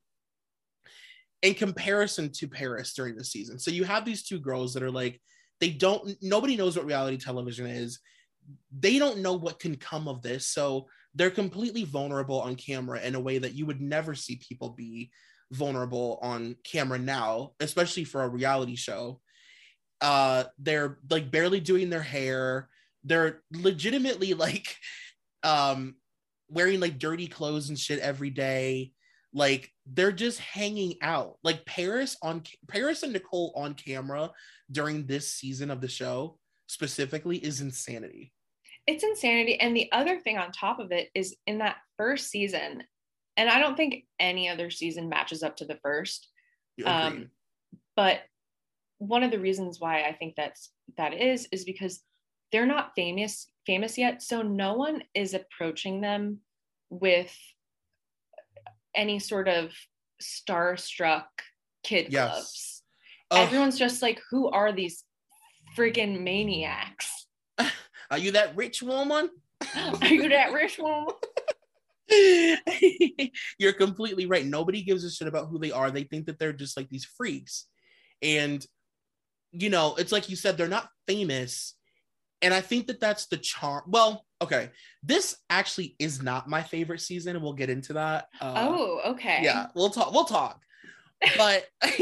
in 1.41 1.53
comparison 1.53 2.31
to 2.33 2.47
Paris 2.47 2.93
during 2.93 3.15
the 3.15 3.23
season. 3.23 3.59
So 3.59 3.71
you 3.71 3.83
have 3.83 4.05
these 4.05 4.23
two 4.23 4.39
girls 4.39 4.73
that 4.73 4.83
are 4.83 4.91
like 4.91 5.19
they 5.59 5.71
don't 5.71 6.15
nobody 6.21 6.55
knows 6.55 6.77
what 6.77 6.85
reality 6.85 7.17
television 7.17 7.65
is. 7.65 7.99
they 8.71 8.99
don't 8.99 9.19
know 9.19 9.33
what 9.33 9.59
can 9.59 9.75
come 9.75 10.07
of 10.07 10.21
this. 10.21 10.47
So 10.47 10.87
they're 11.15 11.29
completely 11.31 11.83
vulnerable 11.83 12.41
on 12.41 12.55
camera 12.55 13.01
in 13.01 13.15
a 13.15 13.19
way 13.19 13.37
that 13.39 13.53
you 13.53 13.65
would 13.65 13.81
never 13.81 14.15
see 14.15 14.37
people 14.37 14.69
be 14.69 15.11
vulnerable 15.51 16.19
on 16.21 16.55
camera 16.63 16.99
now, 16.99 17.51
especially 17.59 18.03
for 18.03 18.23
a 18.23 18.29
reality 18.29 18.75
show. 18.75 19.19
Uh, 19.99 20.43
they're 20.59 20.99
like 21.09 21.31
barely 21.31 21.59
doing 21.59 21.89
their 21.89 22.03
hair. 22.03 22.69
They're 23.03 23.41
legitimately 23.51 24.33
like 24.33 24.75
um 25.43 25.95
wearing 26.49 26.79
like 26.79 26.99
dirty 26.99 27.27
clothes 27.27 27.69
and 27.69 27.79
shit 27.79 27.99
every 27.99 28.29
day. 28.29 28.91
Like 29.33 29.71
they're 29.85 30.11
just 30.11 30.39
hanging 30.39 30.95
out. 31.01 31.37
Like 31.43 31.65
Paris 31.65 32.17
on 32.21 32.43
Paris 32.67 33.03
and 33.03 33.13
Nicole 33.13 33.53
on 33.55 33.73
camera 33.73 34.31
during 34.71 35.05
this 35.05 35.33
season 35.33 35.69
of 35.69 35.81
the 35.81 35.87
show 35.87 36.37
specifically 36.67 37.37
is 37.37 37.61
insanity. 37.61 38.33
It's 38.85 39.03
insanity. 39.03 39.59
And 39.59 39.75
the 39.75 39.91
other 39.91 40.19
thing 40.19 40.37
on 40.37 40.51
top 40.51 40.79
of 40.79 40.91
it 40.91 41.09
is 41.13 41.35
in 41.45 41.57
that 41.59 41.77
first 41.97 42.29
season, 42.29 42.83
and 43.35 43.49
I 43.49 43.59
don't 43.59 43.75
think 43.75 44.05
any 44.19 44.49
other 44.49 44.69
season 44.69 45.09
matches 45.09 45.43
up 45.43 45.57
to 45.57 45.65
the 45.65 45.77
first. 45.83 46.29
Um, 46.85 47.29
but 47.95 48.21
one 48.99 49.23
of 49.23 49.31
the 49.31 49.39
reasons 49.39 49.79
why 49.79 50.03
I 50.03 50.13
think 50.13 50.35
that's 50.35 50.71
that 50.97 51.13
is 51.13 51.47
is 51.51 51.65
because 51.65 52.01
they're 52.51 52.65
not 52.65 52.91
famous 52.95 53.47
famous 53.67 53.97
yet, 53.97 54.23
so 54.23 54.41
no 54.41 54.73
one 54.73 55.03
is 55.13 55.35
approaching 55.35 56.01
them 56.01 56.39
with 56.89 57.35
any 58.95 59.19
sort 59.19 59.47
of 59.47 59.71
starstruck 60.23 61.25
kid 61.83 62.07
yes. 62.09 62.31
clubs. 62.31 62.83
Everyone's 63.29 63.77
just 63.77 64.01
like, 64.01 64.21
who 64.31 64.49
are 64.49 64.71
these 64.71 65.03
freaking 65.77 66.21
maniacs? 66.23 67.27
Are 68.09 68.17
you 68.17 68.31
that 68.31 68.55
rich 68.55 68.81
woman? 68.81 69.29
are 69.75 70.07
you 70.07 70.29
that 70.29 70.53
rich 70.53 70.79
woman? 70.79 71.13
You're 73.59 73.73
completely 73.73 74.27
right. 74.27 74.45
Nobody 74.45 74.81
gives 74.81 75.03
a 75.03 75.11
shit 75.11 75.27
about 75.27 75.49
who 75.49 75.59
they 75.59 75.71
are. 75.71 75.91
They 75.91 76.03
think 76.03 76.27
that 76.27 76.39
they're 76.39 76.53
just 76.53 76.77
like 76.77 76.87
these 76.89 77.03
freaks. 77.03 77.65
And, 78.21 78.65
you 79.51 79.69
know, 79.69 79.95
it's 79.95 80.13
like 80.13 80.29
you 80.29 80.37
said, 80.37 80.57
they're 80.57 80.69
not 80.69 80.89
famous. 81.05 81.76
And 82.41 82.53
I 82.53 82.61
think 82.61 82.87
that 82.87 82.99
that's 82.99 83.27
the 83.27 83.37
charm. 83.37 83.83
Well, 83.87 84.25
okay. 84.41 84.69
This 85.03 85.37
actually 85.49 85.95
is 85.99 86.21
not 86.21 86.47
my 86.47 86.61
favorite 86.61 87.01
season, 87.01 87.35
and 87.35 87.43
we'll 87.43 87.53
get 87.53 87.69
into 87.69 87.93
that. 87.93 88.27
Uh, 88.39 88.67
oh, 88.69 89.01
okay. 89.11 89.39
Yeah, 89.41 89.67
we'll 89.75 89.89
talk. 89.89 90.13
We'll 90.13 90.25
talk. 90.25 90.61
But 91.35 91.65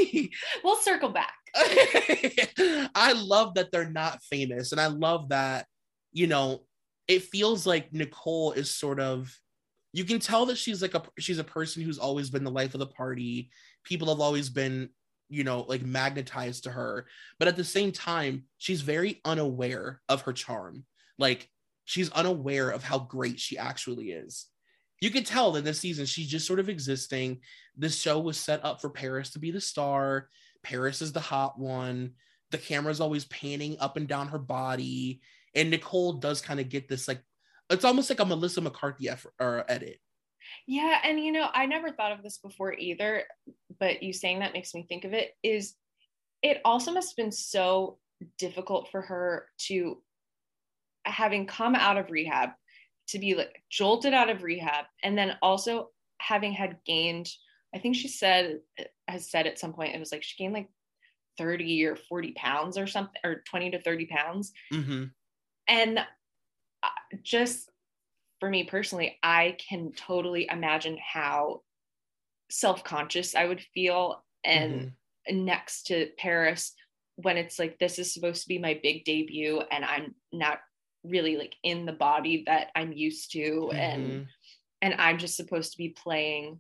we'll 0.63 0.75
circle 0.77 1.09
back. 1.09 1.35
I 1.55 3.13
love 3.15 3.53
that 3.55 3.71
they're 3.71 3.89
not 3.89 4.21
famous, 4.23 4.71
and 4.73 4.81
I 4.81 4.87
love 4.87 5.29
that, 5.29 5.67
you 6.11 6.27
know, 6.27 6.63
it 7.07 7.23
feels 7.23 7.65
like 7.65 7.93
Nicole 7.93 8.51
is 8.51 8.71
sort 8.71 8.99
of 8.99 9.33
you 9.95 10.03
can 10.03 10.19
tell 10.19 10.45
that 10.47 10.57
she's 10.57 10.81
like 10.81 10.93
a 10.93 11.01
she's 11.19 11.39
a 11.39 11.43
person 11.43 11.81
who's 11.81 11.97
always 11.97 12.29
been 12.29 12.43
the 12.43 12.51
life 12.51 12.73
of 12.73 12.81
the 12.81 12.87
party. 12.87 13.49
People 13.85 14.09
have 14.09 14.19
always 14.19 14.49
been, 14.49 14.89
you 15.29 15.43
know, 15.43 15.61
like 15.61 15.83
magnetized 15.83 16.63
to 16.63 16.71
her. 16.71 17.07
But 17.39 17.47
at 17.47 17.55
the 17.55 17.63
same 17.63 17.91
time, 17.91 18.43
she's 18.57 18.81
very 18.81 19.21
unaware 19.25 20.01
of 20.09 20.21
her 20.23 20.33
charm. 20.33 20.85
Like 21.17 21.49
she's 21.85 22.11
unaware 22.11 22.69
of 22.69 22.83
how 22.83 22.99
great 22.99 23.39
she 23.39 23.57
actually 23.57 24.11
is. 24.11 24.47
You 25.01 25.11
can 25.11 25.23
tell 25.23 25.51
that 25.53 25.63
this 25.63 25.79
season 25.79 26.05
she's 26.05 26.27
just 26.27 26.47
sort 26.47 26.59
of 26.59 26.69
existing. 26.69 27.39
This 27.75 27.99
show 27.99 28.19
was 28.19 28.37
set 28.37 28.63
up 28.63 28.81
for 28.81 28.89
Paris 28.89 29.31
to 29.31 29.39
be 29.39 29.51
the 29.51 29.61
star. 29.61 30.29
Paris 30.63 31.01
is 31.01 31.11
the 31.11 31.19
hot 31.19 31.59
one. 31.59 32.11
The 32.51 32.57
camera's 32.57 33.01
always 33.01 33.25
panning 33.25 33.77
up 33.79 33.97
and 33.97 34.07
down 34.07 34.29
her 34.29 34.39
body. 34.39 35.21
And 35.53 35.69
Nicole 35.69 36.13
does 36.13 36.41
kind 36.41 36.59
of 36.59 36.69
get 36.69 36.87
this 36.87 37.07
like 37.07 37.21
it's 37.69 37.85
almost 37.85 38.09
like 38.09 38.19
a 38.19 38.25
Melissa 38.25 38.61
McCarthy 38.61 39.09
effort, 39.09 39.33
or 39.39 39.65
edit. 39.67 39.99
Yeah, 40.67 40.99
and 41.03 41.19
you 41.19 41.31
know, 41.31 41.47
I 41.53 41.65
never 41.65 41.91
thought 41.91 42.11
of 42.11 42.23
this 42.23 42.37
before 42.39 42.73
either, 42.73 43.23
but 43.79 44.01
you 44.01 44.13
saying 44.13 44.39
that 44.39 44.53
makes 44.53 44.73
me 44.73 44.85
think 44.87 45.03
of 45.03 45.13
it 45.13 45.35
is 45.43 45.75
it 46.41 46.61
also 46.63 46.91
must 46.91 47.09
have 47.09 47.23
been 47.23 47.31
so 47.31 47.97
difficult 48.37 48.89
for 48.91 49.01
her 49.01 49.47
to 49.57 50.01
having 51.05 51.45
come 51.45 51.75
out 51.75 51.97
of 51.97 52.09
rehab 52.09 52.49
to 53.07 53.19
be 53.19 53.35
like 53.35 53.61
jolted 53.69 54.13
out 54.13 54.29
of 54.29 54.43
rehab 54.43 54.85
and 55.03 55.17
then 55.17 55.35
also 55.41 55.89
having 56.19 56.53
had 56.53 56.77
gained 56.85 57.27
I 57.75 57.79
think 57.79 57.95
she 57.95 58.07
said 58.07 58.59
has 59.07 59.29
said 59.29 59.47
at 59.47 59.59
some 59.59 59.73
point 59.73 59.93
it 59.93 59.99
was 59.99 60.11
like 60.11 60.23
she 60.23 60.41
gained 60.41 60.53
like 60.53 60.69
30 61.37 61.85
or 61.85 61.95
40 61.95 62.31
pounds 62.33 62.77
or 62.77 62.87
something 62.87 63.19
or 63.23 63.43
20 63.49 63.71
to 63.71 63.81
30 63.81 64.05
pounds. 64.05 64.53
Mm-hmm. 64.73 65.05
And 65.67 65.99
just 67.23 67.69
for 68.45 68.51
me 68.51 68.63
personally, 68.63 69.17
I 69.23 69.57
can 69.57 69.91
totally 69.93 70.47
imagine 70.51 70.99
how 71.03 71.63
self 72.51 72.83
conscious 72.83 73.33
I 73.33 73.47
would 73.47 73.59
feel. 73.73 74.23
And 74.43 74.93
mm-hmm. 75.27 75.45
next 75.45 75.87
to 75.87 76.09
Paris, 76.19 76.73
when 77.15 77.37
it's 77.37 77.57
like, 77.57 77.79
this 77.79 77.97
is 77.97 78.13
supposed 78.13 78.43
to 78.43 78.47
be 78.47 78.59
my 78.59 78.79
big 78.83 79.03
debut, 79.03 79.63
and 79.71 79.83
I'm 79.83 80.13
not 80.31 80.59
really 81.03 81.37
like 81.37 81.55
in 81.63 81.87
the 81.87 81.93
body 81.93 82.43
that 82.45 82.67
I'm 82.75 82.93
used 82.93 83.31
to. 83.31 83.39
Mm-hmm. 83.39 83.75
And 83.75 84.27
and 84.83 84.93
I'm 84.99 85.17
just 85.17 85.37
supposed 85.37 85.71
to 85.71 85.79
be 85.79 85.89
playing 85.89 86.59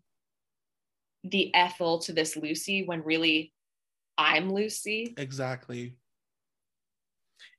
the 1.23 1.53
Ethel 1.53 1.99
to 1.99 2.13
this 2.13 2.35
Lucy 2.35 2.83
when 2.83 3.03
really 3.03 3.53
I'm 4.17 4.51
Lucy. 4.51 5.13
Exactly 5.17 5.97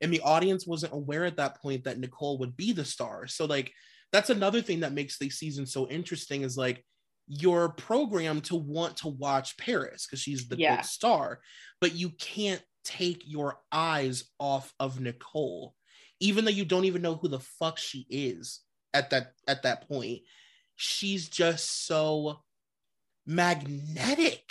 and 0.00 0.12
the 0.12 0.20
audience 0.20 0.66
wasn't 0.66 0.92
aware 0.92 1.24
at 1.24 1.36
that 1.36 1.60
point 1.60 1.84
that 1.84 1.98
Nicole 1.98 2.38
would 2.38 2.56
be 2.56 2.72
the 2.72 2.84
star. 2.84 3.26
So 3.26 3.44
like 3.44 3.72
that's 4.12 4.30
another 4.30 4.62
thing 4.62 4.80
that 4.80 4.92
makes 4.92 5.18
the 5.18 5.30
season 5.30 5.66
so 5.66 5.88
interesting 5.88 6.42
is 6.42 6.56
like 6.56 6.84
you're 7.26 7.70
programmed 7.70 8.44
to 8.44 8.56
want 8.56 8.98
to 8.98 9.08
watch 9.08 9.56
Paris 9.58 10.06
because 10.06 10.20
she's 10.20 10.48
the 10.48 10.56
yeah. 10.56 10.80
star, 10.82 11.40
but 11.80 11.94
you 11.94 12.10
can't 12.10 12.62
take 12.84 13.22
your 13.26 13.58
eyes 13.72 14.24
off 14.38 14.72
of 14.78 15.00
Nicole, 15.00 15.74
even 16.20 16.44
though 16.44 16.50
you 16.50 16.64
don't 16.64 16.84
even 16.84 17.02
know 17.02 17.16
who 17.16 17.28
the 17.28 17.40
fuck 17.40 17.78
she 17.78 18.06
is 18.08 18.60
at 18.94 19.10
that 19.10 19.32
at 19.48 19.64
that 19.64 19.88
point. 19.88 20.20
She's 20.76 21.28
just 21.28 21.86
so 21.86 22.40
magnetic. 23.26 24.44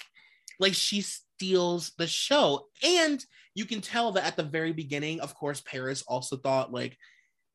Like 0.59 0.73
she 0.73 1.01
steals 1.01 1.91
the 1.97 2.07
show. 2.07 2.67
And 2.83 3.23
you 3.53 3.65
can 3.65 3.81
tell 3.81 4.13
that 4.13 4.25
at 4.25 4.35
the 4.35 4.43
very 4.43 4.73
beginning, 4.73 5.19
of 5.21 5.35
course, 5.35 5.61
Paris 5.61 6.03
also 6.07 6.37
thought 6.37 6.73
like, 6.73 6.97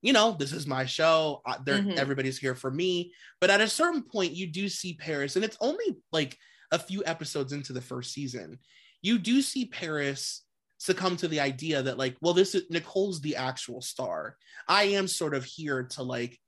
you 0.02 0.12
know, 0.12 0.36
this 0.38 0.52
is 0.52 0.66
my 0.66 0.86
show. 0.86 1.42
Mm-hmm. 1.46 1.98
Everybody's 1.98 2.38
here 2.38 2.54
for 2.54 2.70
me. 2.70 3.12
But 3.40 3.50
at 3.50 3.60
a 3.60 3.68
certain 3.68 4.02
point, 4.02 4.32
you 4.32 4.46
do 4.46 4.68
see 4.68 4.94
Paris, 4.94 5.36
and 5.36 5.44
it's 5.44 5.58
only 5.60 5.96
like 6.12 6.36
a 6.72 6.78
few 6.78 7.02
episodes 7.04 7.52
into 7.52 7.72
the 7.72 7.80
first 7.80 8.12
season. 8.12 8.58
You 9.02 9.18
do 9.18 9.42
see 9.42 9.66
Paris 9.66 10.44
succumb 10.78 11.16
to 11.18 11.28
the 11.28 11.40
idea 11.40 11.82
that 11.82 11.98
like, 11.98 12.16
well, 12.20 12.34
this 12.34 12.54
is 12.54 12.64
Nicole's 12.70 13.20
the 13.20 13.36
actual 13.36 13.82
star. 13.82 14.36
I 14.66 14.84
am 14.84 15.08
sort 15.08 15.34
of 15.34 15.44
here 15.44 15.84
to 15.92 16.02
like 16.02 16.38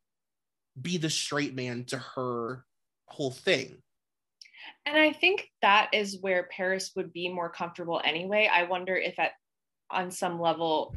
be 0.81 0.97
the 0.97 1.11
straight 1.11 1.55
man 1.55 1.85
to 1.87 1.99
her 1.99 2.65
whole 3.07 3.31
thing. 3.31 3.77
And 4.87 4.97
I 4.97 5.13
think 5.13 5.49
that 5.61 5.91
is 5.93 6.19
where 6.21 6.49
Paris 6.57 6.93
would 6.97 7.13
be 7.13 7.29
more 7.29 7.51
comfortable 7.51 8.01
anyway. 8.05 8.49
I 8.53 8.65
wonder 8.65 8.97
if 8.97 9.19
at 9.19 9.33
on 9.91 10.11
some 10.11 10.41
level 10.41 10.95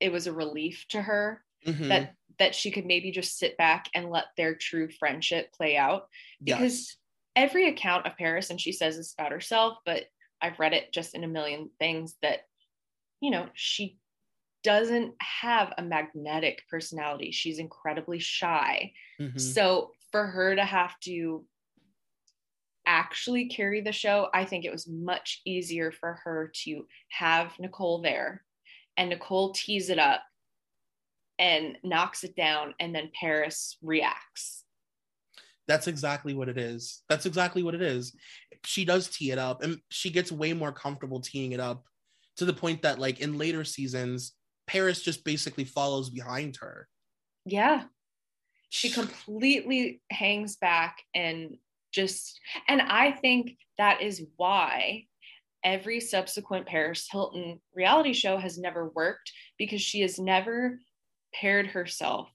it 0.00 0.12
was 0.12 0.26
a 0.26 0.32
relief 0.32 0.84
to 0.90 1.00
her 1.00 1.43
mm-hmm. 1.66 1.88
that 1.88 2.14
that 2.38 2.54
she 2.54 2.70
could 2.70 2.84
maybe 2.84 3.12
just 3.12 3.38
sit 3.38 3.56
back 3.56 3.88
and 3.94 4.10
let 4.10 4.24
their 4.36 4.56
true 4.56 4.88
friendship 4.98 5.52
play 5.52 5.76
out 5.76 6.08
because 6.42 6.72
yes. 6.72 6.96
every 7.36 7.68
account 7.68 8.06
of 8.06 8.16
Paris 8.16 8.50
and 8.50 8.60
she 8.60 8.72
says 8.72 8.96
this 8.96 9.14
about 9.18 9.32
herself 9.32 9.78
but 9.84 10.04
I've 10.40 10.58
read 10.58 10.72
it 10.72 10.92
just 10.92 11.14
in 11.14 11.24
a 11.24 11.28
million 11.28 11.70
things 11.78 12.16
that 12.22 12.40
you 13.20 13.30
know 13.30 13.48
she 13.54 13.98
doesn't 14.62 15.14
have 15.20 15.72
a 15.76 15.82
magnetic 15.82 16.62
personality 16.70 17.30
she's 17.30 17.58
incredibly 17.58 18.18
shy 18.18 18.92
mm-hmm. 19.20 19.38
so 19.38 19.90
for 20.10 20.26
her 20.26 20.56
to 20.56 20.64
have 20.64 20.98
to 21.00 21.44
actually 22.86 23.48
carry 23.48 23.80
the 23.80 23.92
show, 23.92 24.28
I 24.34 24.44
think 24.44 24.64
it 24.64 24.72
was 24.72 24.88
much 24.88 25.40
easier 25.44 25.90
for 25.90 26.20
her 26.24 26.50
to 26.64 26.86
have 27.10 27.58
Nicole 27.58 28.02
there 28.02 28.42
and 28.96 29.10
Nicole 29.10 29.52
tees 29.52 29.90
it 29.90 29.98
up 29.98 30.22
and 31.38 31.76
knocks 31.82 32.24
it 32.24 32.36
down, 32.36 32.74
and 32.80 32.94
then 32.94 33.10
Paris 33.18 33.76
reacts. 33.82 34.64
That's 35.66 35.86
exactly 35.86 36.34
what 36.34 36.48
it 36.48 36.58
is. 36.58 37.02
That's 37.08 37.26
exactly 37.26 37.62
what 37.62 37.74
it 37.74 37.82
is. 37.82 38.14
She 38.64 38.84
does 38.84 39.08
tee 39.08 39.30
it 39.30 39.38
up, 39.38 39.62
and 39.62 39.78
she 39.90 40.10
gets 40.10 40.30
way 40.30 40.52
more 40.52 40.72
comfortable 40.72 41.20
teeing 41.20 41.52
it 41.52 41.60
up 41.60 41.84
to 42.36 42.44
the 42.44 42.52
point 42.52 42.82
that, 42.82 42.98
like, 42.98 43.20
in 43.20 43.38
later 43.38 43.64
seasons, 43.64 44.32
Paris 44.66 45.02
just 45.02 45.24
basically 45.24 45.64
follows 45.64 46.10
behind 46.10 46.56
her. 46.60 46.88
Yeah. 47.44 47.84
She 48.70 48.90
completely 48.90 50.02
hangs 50.10 50.56
back 50.56 50.98
and 51.14 51.56
just 51.94 52.40
and 52.68 52.82
i 52.82 53.12
think 53.12 53.56
that 53.78 54.02
is 54.02 54.26
why 54.36 55.04
every 55.64 56.00
subsequent 56.00 56.66
paris 56.66 57.08
hilton 57.10 57.60
reality 57.74 58.12
show 58.12 58.36
has 58.36 58.58
never 58.58 58.90
worked 58.90 59.32
because 59.58 59.80
she 59.80 60.00
has 60.00 60.18
never 60.18 60.80
paired 61.38 61.66
herself 61.66 62.28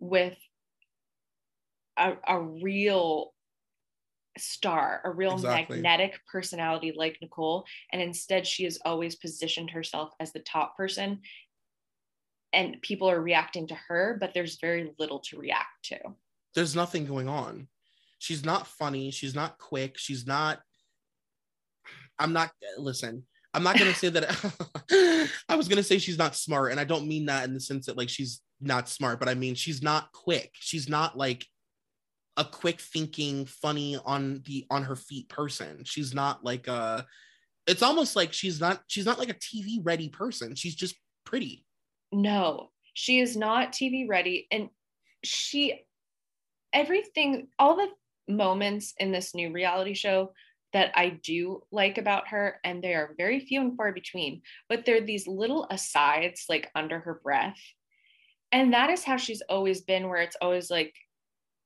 with 0.00 0.36
a, 1.96 2.14
a 2.26 2.40
real 2.40 3.34
star, 4.38 5.00
a 5.04 5.10
real 5.10 5.34
Exactly. 5.34 5.76
magnetic 5.76 6.20
personality 6.30 6.92
like 6.96 7.18
Nicole. 7.20 7.64
And 7.92 8.00
instead, 8.00 8.46
she 8.46 8.64
has 8.64 8.78
always 8.84 9.16
positioned 9.16 9.70
herself 9.70 10.12
as 10.20 10.32
the 10.32 10.40
top 10.40 10.76
person. 10.76 11.20
And 12.52 12.80
people 12.80 13.10
are 13.10 13.20
reacting 13.20 13.66
to 13.68 13.74
her, 13.74 14.16
but 14.18 14.32
there's 14.32 14.58
very 14.60 14.92
little 14.98 15.18
to 15.20 15.38
react 15.38 15.84
to. 15.84 15.98
There's 16.54 16.74
nothing 16.74 17.04
going 17.04 17.28
on. 17.28 17.68
She's 18.18 18.44
not 18.44 18.66
funny. 18.66 19.10
She's 19.10 19.34
not 19.34 19.58
quick. 19.58 19.98
She's 19.98 20.26
not. 20.26 20.60
I'm 22.18 22.32
not. 22.32 22.50
Listen, 22.78 23.24
I'm 23.54 23.62
not 23.62 23.76
to 23.76 23.94
say 23.94 24.10
that. 24.10 25.30
I 25.48 25.56
was 25.56 25.68
to 25.68 25.82
say 25.82 25.98
she's 25.98 26.18
not 26.18 26.36
smart. 26.36 26.70
And 26.70 26.80
I 26.80 26.84
don't 26.84 27.08
mean 27.08 27.26
that 27.26 27.44
in 27.44 27.54
the 27.54 27.60
sense 27.60 27.86
that 27.86 27.96
like 27.96 28.08
she's 28.08 28.40
not 28.60 28.88
smart, 28.88 29.18
but 29.18 29.28
I 29.28 29.34
mean 29.34 29.54
she's 29.54 29.82
not 29.82 30.12
quick. 30.12 30.50
She's 30.54 30.88
not 30.88 31.16
like 31.16 31.46
a 32.36 32.44
quick 32.44 32.80
thinking, 32.80 33.46
funny 33.46 33.98
on 34.04 34.42
the 34.46 34.66
on 34.70 34.84
her 34.84 34.96
feet 34.96 35.28
person. 35.28 35.82
She's 35.84 36.14
not 36.14 36.44
like 36.44 36.68
a. 36.68 37.06
It's 37.66 37.82
almost 37.82 38.16
like 38.16 38.32
she's 38.32 38.60
not. 38.60 38.82
She's 38.86 39.06
not 39.06 39.18
like 39.18 39.30
a 39.30 39.34
TV 39.34 39.78
ready 39.82 40.08
person. 40.08 40.54
She's 40.54 40.74
just 40.74 40.94
pretty. 41.24 41.64
No, 42.12 42.70
she 42.94 43.20
is 43.20 43.36
not 43.36 43.72
TV 43.72 44.08
ready. 44.08 44.46
And 44.50 44.68
she, 45.24 45.84
everything, 46.72 47.48
all 47.58 47.76
the 47.76 47.88
moments 48.32 48.94
in 48.98 49.10
this 49.10 49.34
new 49.34 49.52
reality 49.52 49.94
show 49.94 50.32
that 50.72 50.92
I 50.96 51.10
do 51.10 51.62
like 51.70 51.98
about 51.98 52.28
her, 52.28 52.60
and 52.64 52.82
they 52.84 52.94
are 52.94 53.14
very 53.16 53.40
few 53.40 53.60
and 53.60 53.76
far 53.76 53.92
between, 53.92 54.42
but 54.68 54.84
they're 54.84 55.00
these 55.00 55.26
little 55.26 55.66
asides 55.70 56.44
like 56.48 56.70
under 56.74 57.00
her 57.00 57.20
breath. 57.22 57.58
And 58.52 58.72
that 58.74 58.90
is 58.90 59.04
how 59.04 59.16
she's 59.16 59.42
always 59.42 59.82
been, 59.82 60.08
where 60.08 60.22
it's 60.22 60.36
always 60.40 60.70
like 60.70 60.94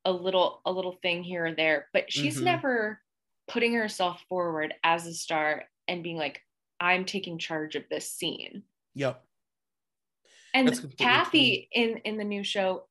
a 0.04 0.12
little, 0.12 0.62
a 0.66 0.72
little 0.72 0.98
thing 1.02 1.22
here 1.22 1.46
or 1.46 1.54
there, 1.54 1.88
but 1.92 2.12
she's 2.12 2.38
Mhm. 2.40 2.44
never 2.44 3.02
putting 3.48 3.74
herself 3.74 4.22
forward 4.28 4.74
as 4.84 5.06
a 5.06 5.14
star 5.14 5.68
and 5.88 6.02
being 6.02 6.16
like, 6.16 6.40
I'm 6.80 7.04
taking 7.04 7.38
charge 7.38 7.76
of 7.76 7.88
this 7.88 8.10
scene 8.12 8.64
Yep. 8.94 9.24
and 10.54 10.96
Kathy 10.98 11.68
in 11.72 11.98
in 11.98 12.16
the 12.18 12.24
new 12.24 12.42
show 12.44 12.88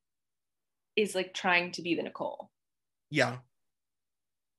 is 0.96 1.14
like 1.14 1.34
trying 1.34 1.72
to 1.72 1.82
be 1.82 1.94
the 1.94 2.02
Nicole, 2.02 2.50
Yeah. 3.10 3.38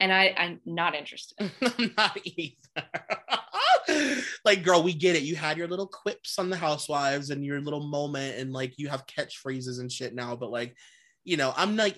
And 0.03 0.11
I 0.11 0.33
I'm 0.37 0.59
not 0.65 0.95
interested. 0.95 1.49
I'm 1.61 1.93
not 1.97 2.19
either. 2.25 2.57
like, 4.45 4.63
girl, 4.63 4.83
we 4.83 4.93
get 4.93 5.15
it. 5.15 5.23
You 5.23 5.37
had 5.37 5.57
your 5.57 5.67
little 5.67 5.87
quips 5.87 6.37
on 6.37 6.49
the 6.49 6.57
housewives 6.57 7.29
and 7.29 7.45
your 7.45 7.61
little 7.61 7.87
moment, 7.87 8.37
and 8.37 8.51
like 8.51 8.77
you 8.77 8.89
have 8.89 9.07
catchphrases 9.07 9.79
and 9.79 9.89
shit 9.89 10.13
now. 10.13 10.35
But 10.35 10.51
like, 10.51 10.75
you 11.23 11.37
know, 11.37 11.53
I'm 11.55 11.77
like, 11.77 11.97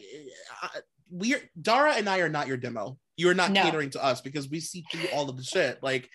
we're 1.09 1.41
Dara 1.59 1.93
and 1.93 2.07
I 2.07 2.19
are 2.19 2.29
not 2.29 2.47
your 2.47 2.57
demo. 2.57 2.99
You 3.17 3.29
are 3.29 3.33
not 3.33 3.51
No. 3.51 3.63
catering 3.63 3.89
to 3.91 4.03
us 4.03 4.21
because 4.21 4.49
we 4.49 4.59
see 4.59 4.85
through 4.91 5.07
all 5.11 5.27
of 5.27 5.37
the 5.37 5.43
shit. 5.43 5.81
Like, 5.81 6.07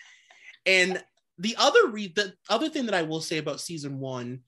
and 0.65 1.03
the 1.39 1.57
other 1.59 1.87
re 1.87 2.07
the 2.07 2.33
other 2.49 2.69
thing 2.69 2.85
that 2.85 2.95
I 2.95 3.01
will 3.01 3.21
say 3.21 3.37
about 3.37 3.59
season 3.59 3.99
one. 3.99 4.41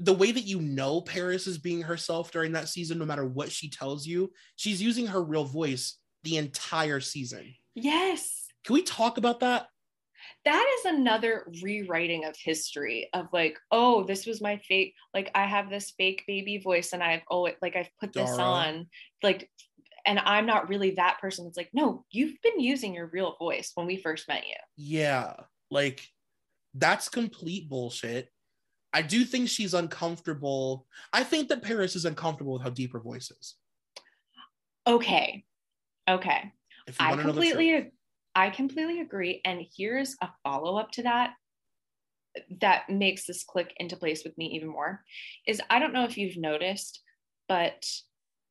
The 0.00 0.14
way 0.14 0.32
that 0.32 0.44
you 0.44 0.60
know 0.60 1.00
Paris 1.02 1.46
is 1.46 1.58
being 1.58 1.82
herself 1.82 2.32
during 2.32 2.52
that 2.52 2.68
season, 2.68 2.98
no 2.98 3.04
matter 3.04 3.26
what 3.26 3.52
she 3.52 3.68
tells 3.68 4.06
you, 4.06 4.32
she's 4.56 4.82
using 4.82 5.06
her 5.06 5.22
real 5.22 5.44
voice 5.44 5.98
the 6.24 6.38
entire 6.38 7.00
season. 7.00 7.54
Yes, 7.74 8.48
Can 8.64 8.74
we 8.74 8.82
talk 8.82 9.18
about 9.18 9.40
that? 9.40 9.66
that 10.44 10.66
is 10.78 10.84
another 10.86 11.46
rewriting 11.62 12.24
of 12.24 12.34
history 12.36 13.08
of 13.12 13.26
like, 13.32 13.58
oh, 13.70 14.04
this 14.04 14.26
was 14.26 14.40
my 14.40 14.58
fake. 14.58 14.94
Like 15.12 15.30
I 15.34 15.44
have 15.44 15.70
this 15.70 15.92
fake 15.96 16.24
baby 16.26 16.58
voice, 16.58 16.92
and 16.92 17.02
I've 17.02 17.22
oh, 17.30 17.46
it, 17.46 17.56
like 17.60 17.76
I've 17.76 17.90
put 18.00 18.12
this 18.12 18.30
Dara. 18.30 18.42
on, 18.42 18.86
like, 19.22 19.50
and 20.06 20.18
I'm 20.18 20.46
not 20.46 20.68
really 20.68 20.92
that 20.92 21.18
person. 21.20 21.46
It's 21.46 21.56
like, 21.56 21.70
no, 21.72 22.04
you've 22.10 22.40
been 22.42 22.60
using 22.60 22.94
your 22.94 23.10
real 23.12 23.36
voice 23.38 23.72
when 23.74 23.86
we 23.86 23.96
first 23.96 24.28
met 24.28 24.46
you. 24.46 24.56
Yeah, 24.76 25.34
like 25.70 26.06
that's 26.74 27.08
complete 27.08 27.68
bullshit. 27.68 28.28
I 28.92 29.02
do 29.02 29.24
think 29.24 29.48
she's 29.48 29.74
uncomfortable. 29.74 30.86
I 31.12 31.22
think 31.22 31.48
that 31.48 31.62
Paris 31.62 31.94
is 31.94 32.04
uncomfortable 32.04 32.54
with 32.54 32.62
how 32.62 32.70
deep 32.70 32.92
her 32.92 33.00
voice 33.00 33.30
is. 33.30 33.54
Okay, 34.86 35.44
okay. 36.08 36.52
I 36.98 37.10
want 37.10 37.20
to 37.20 37.26
know 37.26 37.32
the 37.32 37.40
truth. 37.40 37.50
completely 37.52 37.92
I 38.34 38.50
completely 38.50 39.00
agree. 39.00 39.40
And 39.44 39.64
here's 39.76 40.16
a 40.22 40.28
follow-up 40.42 40.92
to 40.92 41.02
that 41.02 41.34
that 42.60 42.88
makes 42.88 43.26
this 43.26 43.42
click 43.42 43.74
into 43.78 43.96
place 43.96 44.22
with 44.24 44.38
me 44.38 44.46
even 44.54 44.68
more 44.68 45.02
is 45.46 45.60
I 45.68 45.80
don't 45.80 45.92
know 45.92 46.04
if 46.04 46.16
you've 46.16 46.36
noticed, 46.36 47.00
but 47.48 47.84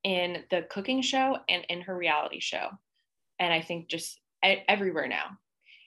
in 0.04 0.44
the 0.52 0.64
cooking 0.70 1.02
show 1.02 1.38
and 1.48 1.66
in 1.70 1.82
her 1.82 1.98
reality 1.98 2.40
show, 2.40 2.70
and 3.40 3.54
I 3.54 3.62
think 3.62 3.90
just 3.90 4.20
everywhere 4.44 5.08
now, 5.08 5.38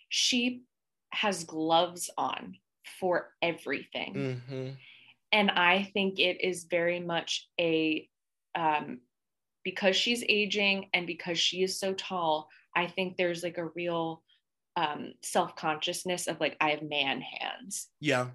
she 0.09 0.63
has 1.11 1.45
gloves 1.45 2.11
on 2.17 2.57
for 3.01 3.33
everything 3.43 4.15
Mhm. 4.15 4.77
and 5.33 5.51
i 5.51 5.85
think 5.95 6.19
it 6.19 6.41
is 6.41 6.65
very 6.65 7.01
much 7.01 7.49
a 7.61 8.09
um 8.55 9.01
because 9.65 9.95
she's 9.97 10.25
aging 10.29 10.89
and 10.93 11.07
because 11.07 11.39
she 11.39 11.63
is 11.63 11.79
so 11.79 11.95
tall 11.95 12.49
i 12.75 12.87
think 12.87 13.17
there's 13.17 13.43
like 13.43 13.59
a 13.59 13.67
real 13.67 14.23
um 14.77 15.13
self-consciousness 15.23 16.27
of 16.27 16.41
like 16.41 16.57
i 16.61 16.71
have 16.71 16.83
man 16.83 17.21
hands 17.21 17.89
Yeah. 18.01 18.31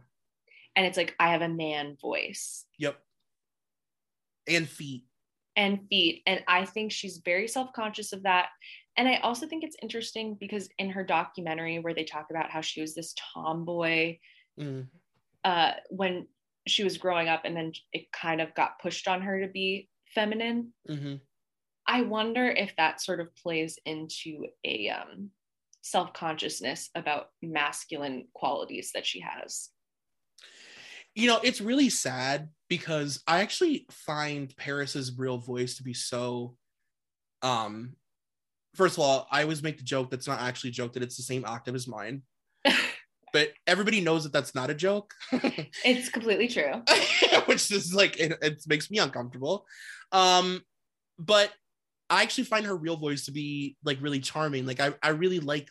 and 0.75 0.85
it's 0.85 0.97
like 0.97 1.15
i 1.19 1.31
have 1.31 1.41
a 1.41 1.49
man 1.49 1.97
voice 2.01 2.65
Yep. 2.77 2.99
And 4.47 4.67
feet. 4.69 5.03
and 5.57 5.79
feet 5.89 6.21
and 6.25 6.41
i 6.47 6.63
think 6.63 6.91
she's 6.91 7.17
very 7.17 7.47
self-conscious 7.47 8.13
of 8.13 8.23
that 8.23 8.49
and 8.95 9.07
i 9.09 9.17
also 9.17 9.45
think 9.47 9.63
it's 9.63 9.75
interesting 9.81 10.35
because 10.39 10.69
in 10.77 10.89
her 10.91 11.03
documentary 11.03 11.79
where 11.79 11.93
they 11.93 12.03
talk 12.05 12.27
about 12.29 12.49
how 12.49 12.61
she 12.61 12.79
was 12.79 12.95
this 12.95 13.13
tomboy 13.33 14.17
Mm. 14.59 14.87
uh, 15.43 15.71
when 15.89 16.27
she 16.67 16.83
was 16.83 16.97
growing 16.97 17.27
up 17.27 17.41
and 17.45 17.55
then 17.55 17.71
it 17.93 18.11
kind 18.11 18.41
of 18.41 18.53
got 18.55 18.79
pushed 18.79 19.07
on 19.07 19.21
her 19.21 19.41
to 19.41 19.47
be 19.47 19.89
feminine 20.13 20.73
hmm 20.87 21.15
i 21.87 22.01
wonder 22.01 22.47
if 22.47 22.75
that 22.77 23.01
sort 23.01 23.19
of 23.19 23.35
plays 23.35 23.77
into 23.85 24.45
a 24.65 24.89
um, 24.89 25.29
self-consciousness 25.81 26.89
about 26.95 27.27
masculine 27.41 28.27
qualities 28.33 28.91
that 28.93 29.05
she 29.05 29.19
has 29.19 29.69
You 31.15 31.25
know, 31.25 31.39
it's 31.43 31.61
really 31.61 31.89
sad 31.89 32.49
because 32.69 33.23
I 33.25 33.41
actually 33.41 33.87
find 33.89 34.55
Paris's 34.55 35.17
real 35.17 35.39
voice 35.39 35.77
to 35.77 35.83
be 35.83 35.95
so 35.95 36.55
um 37.41 37.95
first 38.75 38.97
of 38.97 39.03
all, 39.03 39.27
I 39.31 39.41
always 39.41 39.63
make 39.63 39.77
the 39.77 39.83
joke 39.83 40.11
that's 40.11 40.27
not 40.27 40.39
actually 40.39 40.69
a 40.69 40.73
joke 40.73 40.93
that 40.93 41.01
it's 41.01 41.17
the 41.17 41.23
same 41.23 41.43
octave 41.43 41.73
as 41.73 41.87
mine. 41.87 42.21
but 43.33 43.51
everybody 43.65 44.01
knows 44.01 44.23
that 44.23 44.33
that's 44.33 44.55
not 44.55 44.69
a 44.69 44.73
joke. 44.73 45.13
it's 45.31 46.09
completely 46.09 46.47
true. 46.47 46.81
Which 47.45 47.71
is 47.71 47.93
like 47.93 48.19
it, 48.19 48.37
it 48.41 48.63
makes 48.67 48.89
me 48.89 48.99
uncomfortable. 48.99 49.65
Um 50.11 50.61
but 51.19 51.51
i 52.09 52.21
actually 52.21 52.45
find 52.45 52.65
her 52.65 52.75
real 52.75 52.95
voice 52.95 53.25
to 53.25 53.31
be 53.31 53.75
like 53.83 53.97
really 54.01 54.19
charming. 54.19 54.65
Like 54.65 54.79
i, 54.79 54.93
I 55.03 55.09
really 55.09 55.39
like 55.39 55.69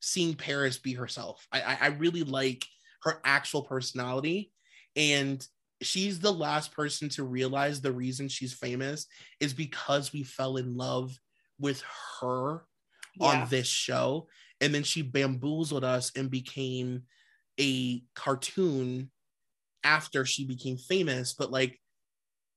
seeing 0.00 0.34
paris 0.34 0.78
be 0.78 0.94
herself. 0.94 1.46
I, 1.52 1.60
I 1.62 1.78
i 1.82 1.86
really 1.88 2.22
like 2.22 2.64
her 3.02 3.20
actual 3.24 3.62
personality. 3.62 4.52
And 4.94 5.46
she's 5.82 6.20
the 6.20 6.32
last 6.32 6.72
person 6.72 7.08
to 7.10 7.24
realize 7.24 7.80
the 7.80 7.92
reason 7.92 8.28
she's 8.28 8.54
famous 8.54 9.06
is 9.40 9.52
because 9.52 10.12
we 10.12 10.22
fell 10.22 10.56
in 10.56 10.76
love 10.76 11.14
with 11.58 11.82
her 12.20 12.64
Yeah. 13.16 13.26
on 13.42 13.48
this 13.50 13.66
show 13.68 14.28
and 14.60 14.74
then 14.74 14.82
she 14.82 15.02
bamboozled 15.02 15.84
us 15.84 16.12
and 16.16 16.30
became 16.30 17.02
a 17.60 18.02
cartoon 18.14 19.10
after 19.84 20.24
she 20.24 20.44
became 20.44 20.76
famous. 20.76 21.34
But 21.34 21.50
like 21.50 21.80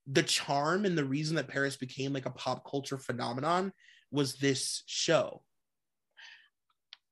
the 0.08 0.24
charm 0.24 0.86
and 0.86 0.98
the 0.98 1.06
reason 1.06 1.36
that 1.36 1.48
paris 1.48 1.78
became 1.78 2.14
like 2.14 2.26
a 2.26 2.32
pop 2.32 2.70
culture 2.70 2.98
phenomenon 2.98 3.72
was 4.12 4.36
this 4.36 4.84
show. 4.88 5.44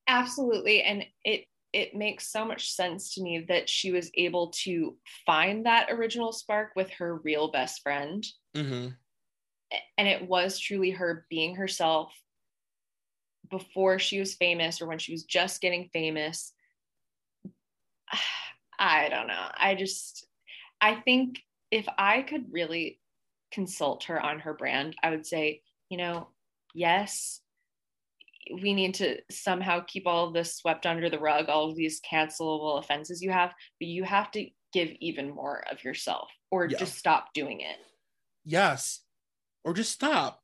Absolutely. 0.08 0.82
And 0.82 1.06
it 1.24 1.46
it 1.74 1.94
makes 1.94 2.32
so 2.32 2.46
much 2.46 2.72
sense 2.72 3.14
to 3.14 3.22
me 3.22 3.46
that 3.50 3.70
she 3.70 3.92
was 3.92 4.10
able 4.16 4.52
to 4.64 4.96
find 5.26 5.66
that 5.66 5.92
original 5.92 6.32
spark 6.32 6.72
with 6.76 6.90
her 6.92 7.18
real 7.18 7.52
best 7.52 7.82
friend. 7.84 8.26
Mm-hmm. 8.56 8.88
and 9.98 10.08
it 10.08 10.28
was 10.28 10.58
truly 10.58 10.92
her 10.92 11.28
being 11.30 11.56
herself 11.56 12.12
before 13.50 14.00
she 14.00 14.20
was 14.20 14.36
famous 14.36 14.82
or 14.82 14.88
when 14.88 15.00
she 15.00 15.12
was 15.12 15.24
just 15.24 15.62
getting 15.62 15.90
famous 15.94 16.54
i 18.80 19.10
don't 19.10 19.28
know 19.28 19.48
i 19.58 19.76
just 19.76 20.26
i 20.82 20.96
think 20.96 21.40
if 21.72 21.86
i 21.98 22.22
could 22.22 22.46
really 22.52 23.00
consult 23.52 24.06
her 24.06 24.22
on 24.22 24.40
her 24.40 24.54
brand 24.54 24.96
i 25.04 25.10
would 25.10 25.26
say 25.26 25.62
you 25.90 25.98
know 25.98 26.28
yes 26.74 27.42
we 28.62 28.74
need 28.74 28.94
to 28.94 29.18
somehow 29.30 29.82
keep 29.88 30.08
all 30.08 30.28
of 30.28 30.34
this 30.34 30.56
swept 30.56 30.86
under 30.86 31.10
the 31.10 31.20
rug 31.20 31.50
all 31.50 31.70
of 31.70 31.76
these 31.76 32.00
cancelable 32.02 32.80
offenses 32.80 33.22
you 33.22 33.32
have 33.32 33.52
but 33.80 33.88
you 33.88 34.04
have 34.04 34.32
to 34.32 34.48
give 34.74 34.90
even 35.00 35.34
more 35.34 35.64
of 35.72 35.84
yourself 35.84 36.30
or 36.52 36.66
Yeah. 36.66 36.78
just 36.78 36.96
stop 36.98 37.34
doing 37.34 37.62
it. 37.62 37.78
Yes. 38.46 39.02
Or 39.64 39.74
just 39.74 39.92
stop. 39.92 40.42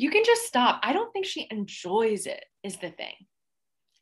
You 0.00 0.10
can 0.10 0.22
just 0.24 0.46
stop. 0.46 0.80
I 0.82 0.94
don't 0.94 1.12
think 1.12 1.26
she 1.26 1.46
enjoys 1.50 2.26
it, 2.26 2.42
is 2.64 2.76
the 2.76 2.90
thing. 2.90 3.12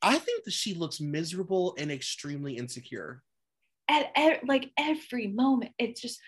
I 0.01 0.19
think 0.19 0.45
that 0.45 0.53
she 0.53 0.75
looks 0.75 1.01
miserable 1.01 1.75
and 1.77 1.91
extremely 1.91 2.57
insecure. 2.57 3.25
At, 3.89 4.13
at 4.17 4.47
like 4.47 4.71
every 4.79 5.27
moment, 5.27 5.73
it's 5.77 6.01
just 6.01 6.21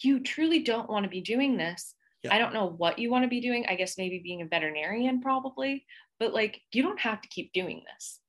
you 0.00 0.20
truly 0.20 0.60
don't 0.60 0.88
want 0.88 1.02
to 1.02 1.10
be 1.10 1.20
doing 1.20 1.56
this. 1.56 1.96
Yeah. 2.22 2.34
I 2.34 2.38
don't 2.38 2.54
know 2.54 2.66
what 2.68 3.00
you 3.00 3.10
want 3.10 3.24
to 3.24 3.28
be 3.28 3.40
doing. 3.40 3.66
I 3.68 3.74
guess 3.74 3.98
maybe 3.98 4.20
being 4.22 4.42
a 4.42 4.46
veterinarian, 4.46 5.20
probably, 5.20 5.84
but 6.20 6.32
like 6.32 6.60
you 6.72 6.82
don't 6.82 7.00
have 7.00 7.20
to 7.20 7.28
keep 7.28 7.52
doing 7.52 7.82
this. 7.92 8.20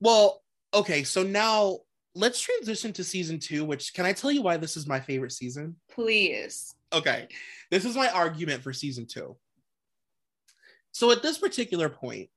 Well, 0.00 0.42
okay, 0.72 1.04
so 1.04 1.22
now 1.22 1.80
let's 2.14 2.40
transition 2.40 2.94
to 2.94 3.04
season 3.04 3.38
two, 3.38 3.66
which 3.66 3.92
can 3.92 4.06
I 4.06 4.14
tell 4.14 4.32
you 4.32 4.40
why 4.40 4.56
this 4.56 4.78
is 4.78 4.86
my 4.86 4.98
favorite 4.98 5.32
season? 5.32 5.76
Please. 5.90 6.74
Okay, 6.92 7.28
this 7.70 7.84
is 7.84 7.96
my 7.96 8.08
argument 8.08 8.62
for 8.62 8.72
season 8.72 9.06
two. 9.06 9.36
So 10.92 11.10
at 11.10 11.22
this 11.22 11.38
particular 11.38 11.88
point, 11.88 12.30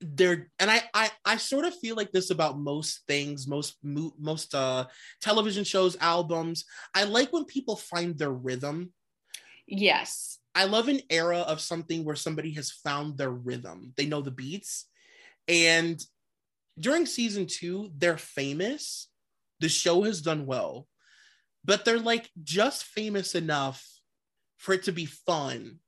there 0.00 0.50
and 0.58 0.70
I, 0.70 0.82
I 0.92 1.10
I 1.24 1.36
sort 1.38 1.64
of 1.64 1.74
feel 1.74 1.96
like 1.96 2.12
this 2.12 2.30
about 2.30 2.58
most 2.58 3.00
things, 3.08 3.48
most 3.48 3.76
most 3.82 4.54
uh 4.54 4.86
television 5.20 5.64
shows, 5.64 5.96
albums. 6.00 6.64
I 6.94 7.04
like 7.04 7.32
when 7.32 7.44
people 7.44 7.76
find 7.76 8.16
their 8.16 8.30
rhythm. 8.30 8.92
Yes. 9.66 10.38
I 10.54 10.64
love 10.64 10.88
an 10.88 11.00
era 11.10 11.38
of 11.38 11.60
something 11.60 12.04
where 12.04 12.16
somebody 12.16 12.52
has 12.52 12.70
found 12.70 13.18
their 13.18 13.30
rhythm. 13.30 13.92
They 13.96 14.06
know 14.06 14.22
the 14.22 14.30
beats. 14.30 14.86
And 15.48 16.02
during 16.78 17.06
season 17.06 17.46
two, 17.46 17.90
they're 17.96 18.18
famous. 18.18 19.08
The 19.60 19.68
show 19.68 20.02
has 20.02 20.22
done 20.22 20.46
well, 20.46 20.86
but 21.66 21.84
they're 21.84 21.98
like 21.98 22.30
just 22.42 22.84
famous 22.84 23.34
enough 23.34 23.84
for 24.56 24.72
it 24.72 24.84
to 24.84 24.92
be 24.92 25.04
fun. 25.04 25.80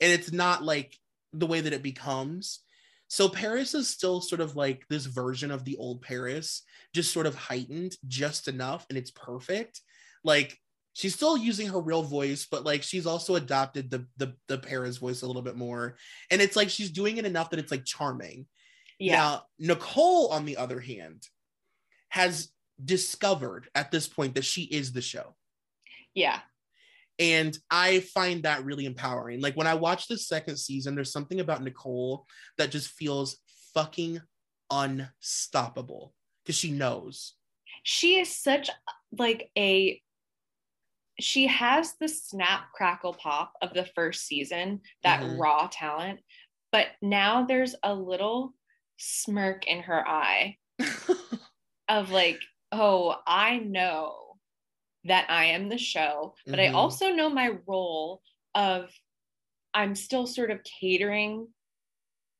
And 0.00 0.12
it's 0.12 0.32
not 0.32 0.62
like 0.62 0.96
the 1.32 1.46
way 1.46 1.60
that 1.60 1.72
it 1.72 1.82
becomes. 1.82 2.60
So 3.08 3.28
Paris 3.28 3.74
is 3.74 3.90
still 3.90 4.20
sort 4.20 4.40
of 4.40 4.56
like 4.56 4.86
this 4.88 5.06
version 5.06 5.50
of 5.50 5.64
the 5.64 5.76
old 5.76 6.02
Paris, 6.02 6.62
just 6.94 7.12
sort 7.12 7.26
of 7.26 7.34
heightened 7.34 7.96
just 8.06 8.48
enough. 8.48 8.86
And 8.88 8.96
it's 8.96 9.10
perfect. 9.10 9.80
Like 10.22 10.58
she's 10.94 11.14
still 11.14 11.36
using 11.36 11.68
her 11.68 11.80
real 11.80 12.02
voice, 12.02 12.46
but 12.50 12.64
like 12.64 12.82
she's 12.82 13.06
also 13.06 13.34
adopted 13.34 13.90
the 13.90 14.06
the 14.16 14.34
the 14.48 14.58
Paris 14.58 14.96
voice 14.96 15.22
a 15.22 15.26
little 15.26 15.42
bit 15.42 15.56
more. 15.56 15.96
And 16.30 16.40
it's 16.40 16.56
like 16.56 16.70
she's 16.70 16.90
doing 16.90 17.18
it 17.18 17.26
enough 17.26 17.50
that 17.50 17.58
it's 17.58 17.72
like 17.72 17.84
charming. 17.84 18.46
Yeah. 18.98 19.16
Now, 19.16 19.42
Nicole, 19.58 20.28
on 20.28 20.44
the 20.44 20.56
other 20.56 20.80
hand, 20.80 21.26
has 22.08 22.48
discovered 22.82 23.68
at 23.74 23.90
this 23.90 24.08
point 24.08 24.34
that 24.34 24.44
she 24.44 24.62
is 24.62 24.92
the 24.92 25.02
show. 25.02 25.34
yeah. 26.14 26.40
And 27.20 27.56
I 27.70 28.00
find 28.00 28.42
that 28.42 28.64
really 28.64 28.86
empowering. 28.86 29.40
Like 29.40 29.54
when 29.56 29.68
I 29.68 29.74
watch 29.74 30.08
the 30.08 30.18
second 30.18 30.56
season, 30.56 30.96
there's 30.96 31.12
something 31.12 31.38
about 31.38 31.62
Nicole 31.62 32.26
that 32.58 32.72
just 32.72 32.88
feels 32.90 33.36
fucking 33.72 34.20
unstoppable 34.68 36.12
because 36.44 36.56
she 36.56 36.70
knows. 36.72 37.34
she 37.84 38.18
is 38.18 38.34
such 38.34 38.68
like 39.16 39.50
a 39.56 40.00
she 41.20 41.46
has 41.46 41.94
the 42.00 42.08
snap 42.08 42.72
crackle 42.74 43.14
pop 43.14 43.52
of 43.62 43.72
the 43.74 43.84
first 43.94 44.26
season 44.26 44.80
that 45.04 45.20
Mhm. 45.20 45.38
raw 45.38 45.68
talent 45.70 46.20
but 46.72 46.88
now 47.00 47.44
there's 47.44 47.76
a 47.84 47.94
little 47.94 48.54
smirk 48.96 49.66
in 49.68 49.82
her 49.82 50.06
eye 50.08 50.56
of 51.88 52.10
like 52.10 52.40
oh 52.74 53.14
i 53.26 53.58
know 53.58 54.36
that 55.04 55.26
i 55.30 55.46
am 55.46 55.68
the 55.68 55.78
show 55.78 56.34
but 56.46 56.58
i 56.60 56.66
Mhm. 56.68 56.74
also 56.74 57.10
know 57.10 57.28
my 57.28 57.50
role 57.66 58.20
of 58.54 58.90
i'm 59.74 59.94
still 59.94 60.26
sort 60.26 60.50
of 60.50 60.60
catering 60.64 61.48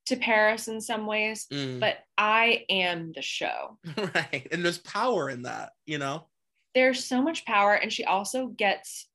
to 0.07 0.15
paris 0.17 0.67
in 0.67 0.81
some 0.81 1.05
ways 1.07 1.47
Mm, 1.51 1.79
but 1.79 1.97
i 2.17 2.65
am 2.69 3.11
the 3.13 3.21
show 3.21 3.77
right. 3.97 4.47
And 4.51 4.63
there's 4.63 4.77
power 4.77 5.29
in 5.29 5.43
that, 5.43 5.71
you 5.85 5.97
know? 5.97 6.27
there's 6.75 7.03
so 7.05 7.21
much 7.21 7.45
power 7.45 7.73
and 7.73 7.91
she 7.91 8.03
also 8.03 8.47
gets 8.47 9.07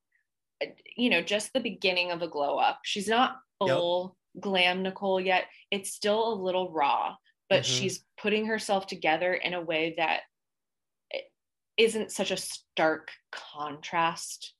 uh, 0.63 0.67
you 0.97 1.11
know 1.11 1.21
just 1.23 1.53
the 1.53 1.61
beginning 1.61 2.11
of 2.11 2.23
a 2.23 2.29
glow 2.29 2.57
up 2.57 2.81
she's 2.85 3.09
not 3.09 3.37
Yep. 3.63 3.69
full 3.77 4.17
glam 4.41 4.83
nicole 4.83 5.21
yet 5.21 5.45
it's 5.71 5.93
still 5.93 6.33
a 6.33 6.43
little 6.43 6.71
raw 6.73 7.15
but 7.51 7.63
Mhm. 7.63 7.79
she's 7.79 8.05
putting 8.17 8.47
herself 8.47 8.87
together 8.87 9.35
in 9.35 9.53
a 9.55 9.61
way 9.61 9.95
that 9.99 10.21
i- 10.21 10.23
isn't 11.81 12.13
such 12.13 12.31
a 12.31 12.37
stark 12.37 13.11
contrast 13.33 14.55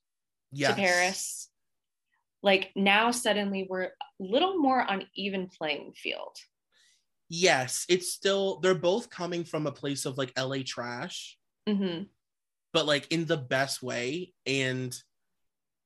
Yes. 0.53 0.71
to 0.71 0.83
paris 0.83 1.49
like 2.43 2.71
now 2.75 3.11
suddenly 3.11 3.67
we're 3.71 3.85
a 3.85 3.91
little 4.19 4.59
more 4.59 4.83
on 4.83 5.07
even 5.15 5.49
playing 5.49 5.93
field 5.95 6.37
Yes. 7.33 7.87
It's 7.89 8.13
still, 8.13 8.59
they're 8.59 8.75
both 8.75 9.09
coming 9.09 9.45
from 9.45 9.69
a 9.69 9.71
place 9.71 10.05
of 10.05 10.19
like 10.19 10.33
LA 10.37 10.65
trash. 10.67 11.39
hmm 11.67 12.03
but 12.73 12.87
like 12.87 13.07
in 13.11 13.25
the 13.25 13.37
best 13.37 13.83
way. 13.83 14.33
And 14.47 14.97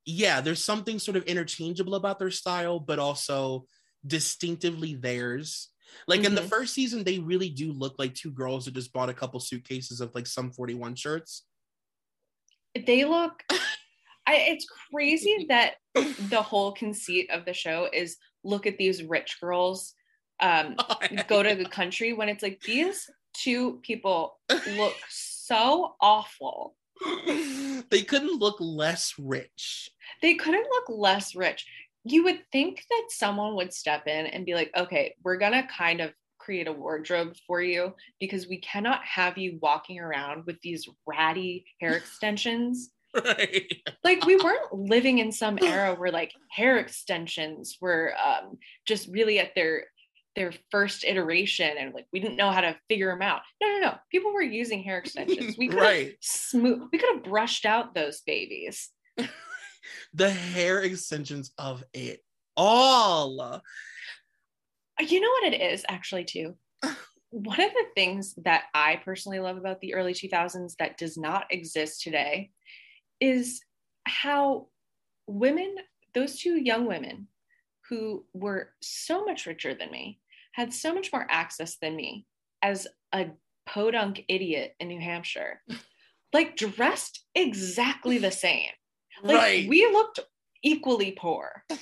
yeah, 0.06 0.40
there's 0.40 0.64
something 0.64 0.98
sort 0.98 1.18
of 1.18 1.24
interchangeable 1.24 1.94
about 1.96 2.18
their 2.18 2.30
style, 2.30 2.80
but 2.80 2.98
also 2.98 3.66
distinctively 4.06 4.94
theirs. 4.94 5.68
Like 6.06 6.24
in 6.24 6.34
the 6.34 6.42
Mhm. 6.42 6.48
first 6.48 6.74
season, 6.74 7.04
they 7.04 7.18
really 7.18 7.48
do 7.50 7.72
look 7.72 7.98
like 7.98 8.14
two 8.14 8.30
girls 8.30 8.64
that 8.64 8.74
just 8.74 8.92
bought 8.92 9.08
a 9.08 9.14
couple 9.14 9.40
suitcases 9.40 10.00
of 10.00 10.14
like 10.14 10.26
Sum 10.26 10.50
41 10.50 10.94
shirts. 10.96 11.44
they 12.86 13.04
look 13.04 13.42
I, 14.26 14.36
it's 14.48 14.66
crazy 14.90 15.46
that 15.50 15.74
the 15.94 16.40
whole 16.42 16.72
conceit 16.72 17.30
of 17.30 17.44
the 17.44 17.52
show 17.52 17.88
is 17.92 18.16
look 18.42 18.66
at 18.66 18.78
these 18.78 19.02
rich 19.02 19.36
girls 19.40 19.92
um 20.40 20.76
go 21.28 21.42
to 21.42 21.54
the 21.54 21.66
country 21.68 22.12
when 22.14 22.28
it's 22.28 22.42
like 22.42 22.60
these 22.62 23.08
two 23.34 23.80
people 23.82 24.38
look 24.76 24.94
so 25.08 25.94
awful 26.00 26.74
they 27.90 28.02
couldn't 28.02 28.38
look 28.40 28.56
less 28.60 29.14
rich. 29.18 29.90
they 30.22 30.34
couldn't 30.34 30.66
look 30.70 30.84
less 30.88 31.34
rich 31.34 31.66
you 32.04 32.24
would 32.24 32.40
think 32.52 32.84
that 32.90 33.04
someone 33.08 33.54
would 33.54 33.72
step 33.72 34.06
in 34.06 34.26
and 34.26 34.46
be 34.46 34.54
like 34.54 34.70
okay 34.76 35.14
we're 35.24 35.38
gonna 35.38 35.66
kind 35.66 36.00
of 36.00 36.12
create 36.44 36.68
a 36.68 36.72
wardrobe 36.72 37.34
for 37.46 37.62
you 37.62 37.94
because 38.20 38.46
we 38.46 38.58
cannot 38.58 39.02
have 39.02 39.38
you 39.38 39.58
walking 39.62 39.98
around 39.98 40.44
with 40.46 40.60
these 40.60 40.86
ratty 41.06 41.64
hair 41.80 41.92
extensions. 41.96 42.90
Right. 43.14 43.72
like 44.02 44.26
we 44.26 44.34
weren't 44.36 44.74
living 44.74 45.18
in 45.18 45.30
some 45.30 45.56
era 45.62 45.94
where 45.94 46.10
like 46.10 46.32
hair 46.50 46.78
extensions 46.78 47.78
were 47.80 48.12
um, 48.24 48.58
just 48.86 49.08
really 49.08 49.38
at 49.38 49.54
their 49.54 49.84
their 50.34 50.52
first 50.72 51.04
iteration 51.04 51.76
and 51.78 51.94
like 51.94 52.06
we 52.12 52.18
didn't 52.18 52.34
know 52.34 52.50
how 52.50 52.60
to 52.60 52.76
figure 52.88 53.12
them 53.12 53.22
out. 53.22 53.42
No 53.62 53.68
no 53.68 53.78
no. 53.78 53.94
People 54.10 54.32
were 54.34 54.42
using 54.42 54.82
hair 54.82 54.98
extensions. 54.98 55.56
We 55.56 55.68
could 55.68 55.78
right. 55.78 56.16
smooth 56.20 56.88
we 56.90 56.98
could 56.98 57.14
have 57.14 57.24
brushed 57.24 57.64
out 57.64 57.94
those 57.94 58.20
babies 58.22 58.90
The 60.12 60.30
hair 60.30 60.80
extensions 60.80 61.52
of 61.58 61.84
it 61.92 62.20
all. 62.56 63.62
You 65.00 65.20
know 65.20 65.28
what 65.28 65.52
it 65.52 65.60
is 65.60 65.84
actually 65.88 66.24
too 66.24 66.54
one 67.30 67.60
of 67.60 67.72
the 67.72 67.86
things 67.94 68.34
that 68.44 68.64
i 68.74 69.00
personally 69.04 69.40
love 69.40 69.56
about 69.56 69.80
the 69.80 69.94
early 69.94 70.14
2000s 70.14 70.76
that 70.78 70.96
does 70.96 71.16
not 71.16 71.46
exist 71.50 72.02
today 72.02 72.50
is 73.20 73.60
how 74.06 74.68
women 75.26 75.74
those 76.14 76.38
two 76.38 76.56
young 76.56 76.86
women 76.86 77.26
who 77.88 78.24
were 78.32 78.70
so 78.80 79.24
much 79.24 79.46
richer 79.46 79.74
than 79.74 79.90
me 79.90 80.20
had 80.52 80.72
so 80.72 80.94
much 80.94 81.12
more 81.12 81.26
access 81.28 81.76
than 81.82 81.96
me 81.96 82.24
as 82.62 82.86
a 83.12 83.26
podunk 83.66 84.22
idiot 84.28 84.74
in 84.78 84.88
new 84.88 85.00
hampshire 85.00 85.60
like 86.32 86.56
dressed 86.56 87.24
exactly 87.34 88.18
the 88.18 88.30
same 88.30 88.70
like 89.22 89.36
right. 89.36 89.68
we 89.68 89.86
looked 89.86 90.20
equally 90.62 91.12
poor 91.12 91.64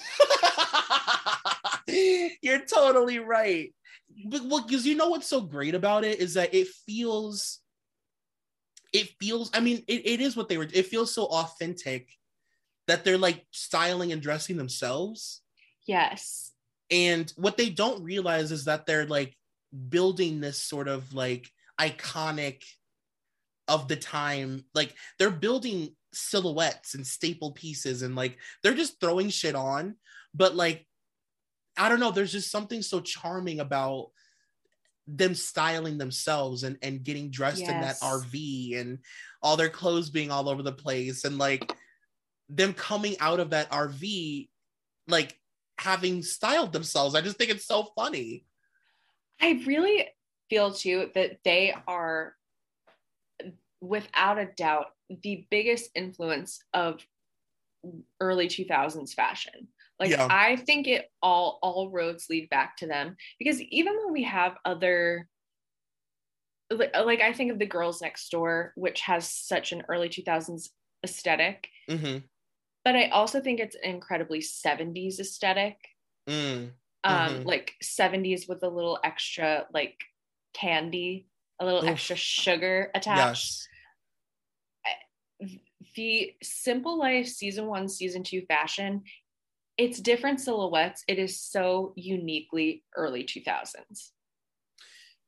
You're 2.43 2.65
totally 2.65 3.19
right. 3.19 3.75
But 4.27 4.43
well, 4.45 4.63
because 4.63 4.87
you 4.87 4.97
know 4.97 5.09
what's 5.09 5.27
so 5.27 5.41
great 5.41 5.75
about 5.75 6.05
it 6.05 6.21
is 6.21 6.35
that 6.35 6.55
it 6.55 6.69
feels, 6.87 7.61
it 8.93 9.11
feels. 9.21 9.51
I 9.55 9.61
mean, 9.61 9.83
it, 9.89 10.07
it 10.07 10.21
is 10.21 10.37
what 10.37 10.49
they 10.49 10.59
were. 10.59 10.69
It 10.73 10.87
feels 10.87 11.15
so 11.15 11.25
authentic 11.25 12.09
that 12.89 13.05
they're 13.05 13.19
like 13.19 13.45
styling 13.51 14.13
and 14.13 14.21
dressing 14.21 14.57
themselves. 14.57 15.41
yes 15.87 16.53
And 16.91 17.33
what 17.37 17.57
they 17.57 17.71
don't 17.71 18.03
realize 18.03 18.53
is 18.53 18.67
that 18.67 18.87
they're 18.87 19.07
like 19.07 19.35
building 19.89 20.41
this 20.41 20.63
sort 20.63 20.89
of 20.89 21.15
like 21.15 21.51
iconic 21.81 22.65
of 23.69 23.89
the 23.89 23.97
time. 23.97 24.65
Like 24.75 24.95
they're 25.19 25.31
building 25.31 25.95
silhouettes 26.13 26.95
and 26.95 27.07
staple 27.07 27.53
pieces 27.53 28.03
and 28.03 28.15
like 28.15 28.39
they're 28.63 28.75
just 28.75 29.01
throwing 29.01 29.31
shit 29.31 29.55
on. 29.55 29.97
But 30.35 30.55
like, 30.55 30.87
I 31.77 31.89
don't 31.89 32.01
know, 32.01 32.11
there's 32.11 32.33
just 32.33 32.51
something 32.51 32.83
so 32.83 33.01
charming 33.01 33.61
about 33.61 34.11
them 35.09 35.35
styling 35.35 35.99
themselves 35.99 36.63
and 36.63 36.79
and 36.81 37.03
getting 37.03 37.31
dressed 37.31 37.63
in 37.63 37.81
that 37.81 37.99
RV 38.01 38.81
and 38.81 38.99
all 39.43 39.57
their 39.57 39.69
clothes 39.69 40.11
being 40.11 40.31
all 40.31 40.49
over 40.49 40.63
the 40.63 40.73
place 40.73 41.25
and 41.25 41.39
like 41.39 41.75
them 42.49 42.73
coming 42.73 43.17
out 43.19 43.41
of 43.41 43.51
that 43.51 43.71
RV 43.71 44.49
like 45.09 45.37
having 45.79 46.23
styled 46.23 46.73
themselves. 46.73 47.15
I 47.15 47.21
just 47.21 47.37
think 47.37 47.51
it's 47.51 47.67
so 47.67 47.89
funny. 47.97 48.45
I 49.41 49.63
really 49.67 50.07
feel 50.49 50.73
too 50.73 51.11
that 51.15 51.39
they 51.45 51.75
are, 51.89 52.35
without 53.81 54.39
a 54.39 54.47
doubt, 54.47 54.87
the 55.23 55.47
biggest 55.51 55.91
influence 55.95 56.61
of 56.73 57.07
early 58.21 58.49
2000s 58.49 59.15
fashion. 59.15 59.69
Like 59.99 60.11
Yeah. 60.11 60.27
I 60.31 60.57
think 60.57 60.87
it 60.89 61.11
all 61.23 61.59
all 61.63 61.91
roads 61.91 62.27
lead 62.31 62.49
back 62.51 62.77
to 62.79 62.87
them 62.87 63.17
because 63.39 63.61
even 63.61 63.97
when 63.99 64.13
we 64.13 64.25
have 64.25 64.57
other 64.65 65.29
like, 66.71 66.95
like 66.97 67.21
I 67.21 67.33
think 67.33 67.53
of 67.53 67.59
the 67.59 67.67
girls 67.67 68.01
next 68.01 68.29
door 68.31 68.73
which 68.77 69.01
has 69.03 69.29
such 69.29 69.73
an 69.73 69.83
early 69.89 70.09
2000s 70.09 70.71
aesthetic 71.05 71.69
hmm 71.89 72.19
but 72.85 72.97
I 72.97 73.09
also 73.09 73.41
think 73.41 73.61
it's 73.61 73.77
an 73.77 73.91
incredibly 73.91 74.41
70s 74.41 75.21
aesthetic 75.21 75.77
Mm. 76.29 76.73
um 77.05 77.43
Mhm. 77.43 77.45
like 77.45 77.75
70s 77.83 78.47
with 78.49 78.63
a 78.63 78.69
little 78.69 78.99
extra 79.03 79.67
like 79.73 79.99
candy 80.55 81.29
a 81.59 81.65
little 81.65 81.83
Oof. 81.83 81.89
extra 81.89 82.17
sugar 82.17 82.91
attached 82.95 83.59
Yes. 83.59 83.69
The 85.95 86.33
simple 86.43 86.99
life 86.99 87.27
season 87.27 87.67
one 87.67 87.89
season 87.89 88.23
two 88.23 88.43
fashion 88.47 89.03
it's 89.79 90.01
different 90.01 90.41
silhouettes 90.41 91.03
it 91.09 91.19
is 91.19 91.41
so 91.41 91.93
uniquely 91.97 92.85
early 92.97 93.25
2000s 93.25 94.11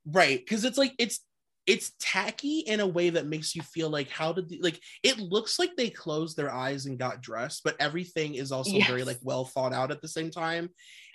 Right. 0.06 0.38
Because 0.38 0.64
it's 0.64 0.78
like 0.78 0.92
it's 0.98 1.20
it's 1.66 1.92
tacky 1.98 2.58
in 2.60 2.80
a 2.80 2.86
way 2.86 3.08
that 3.08 3.26
makes 3.26 3.54
you 3.56 3.62
feel 3.62 3.88
like 3.88 4.10
how 4.10 4.34
did 4.34 4.50
the, 4.50 4.60
like 4.60 4.78
it 5.02 5.18
looks 5.18 5.58
like 5.58 5.74
they 5.76 5.88
closed 5.88 6.36
their 6.36 6.52
eyes 6.52 6.84
and 6.86 6.98
got 6.98 7.22
dressed, 7.22 7.62
but 7.64 7.76
everything 7.80 8.34
is 8.34 8.52
also 8.52 8.78
very 8.80 9.02
like 9.02 9.18
well 9.22 9.46
thought 9.46 9.72
out 9.72 9.90
at 9.90 10.02
the 10.02 10.08
same 10.08 10.30
time. 10.30 10.68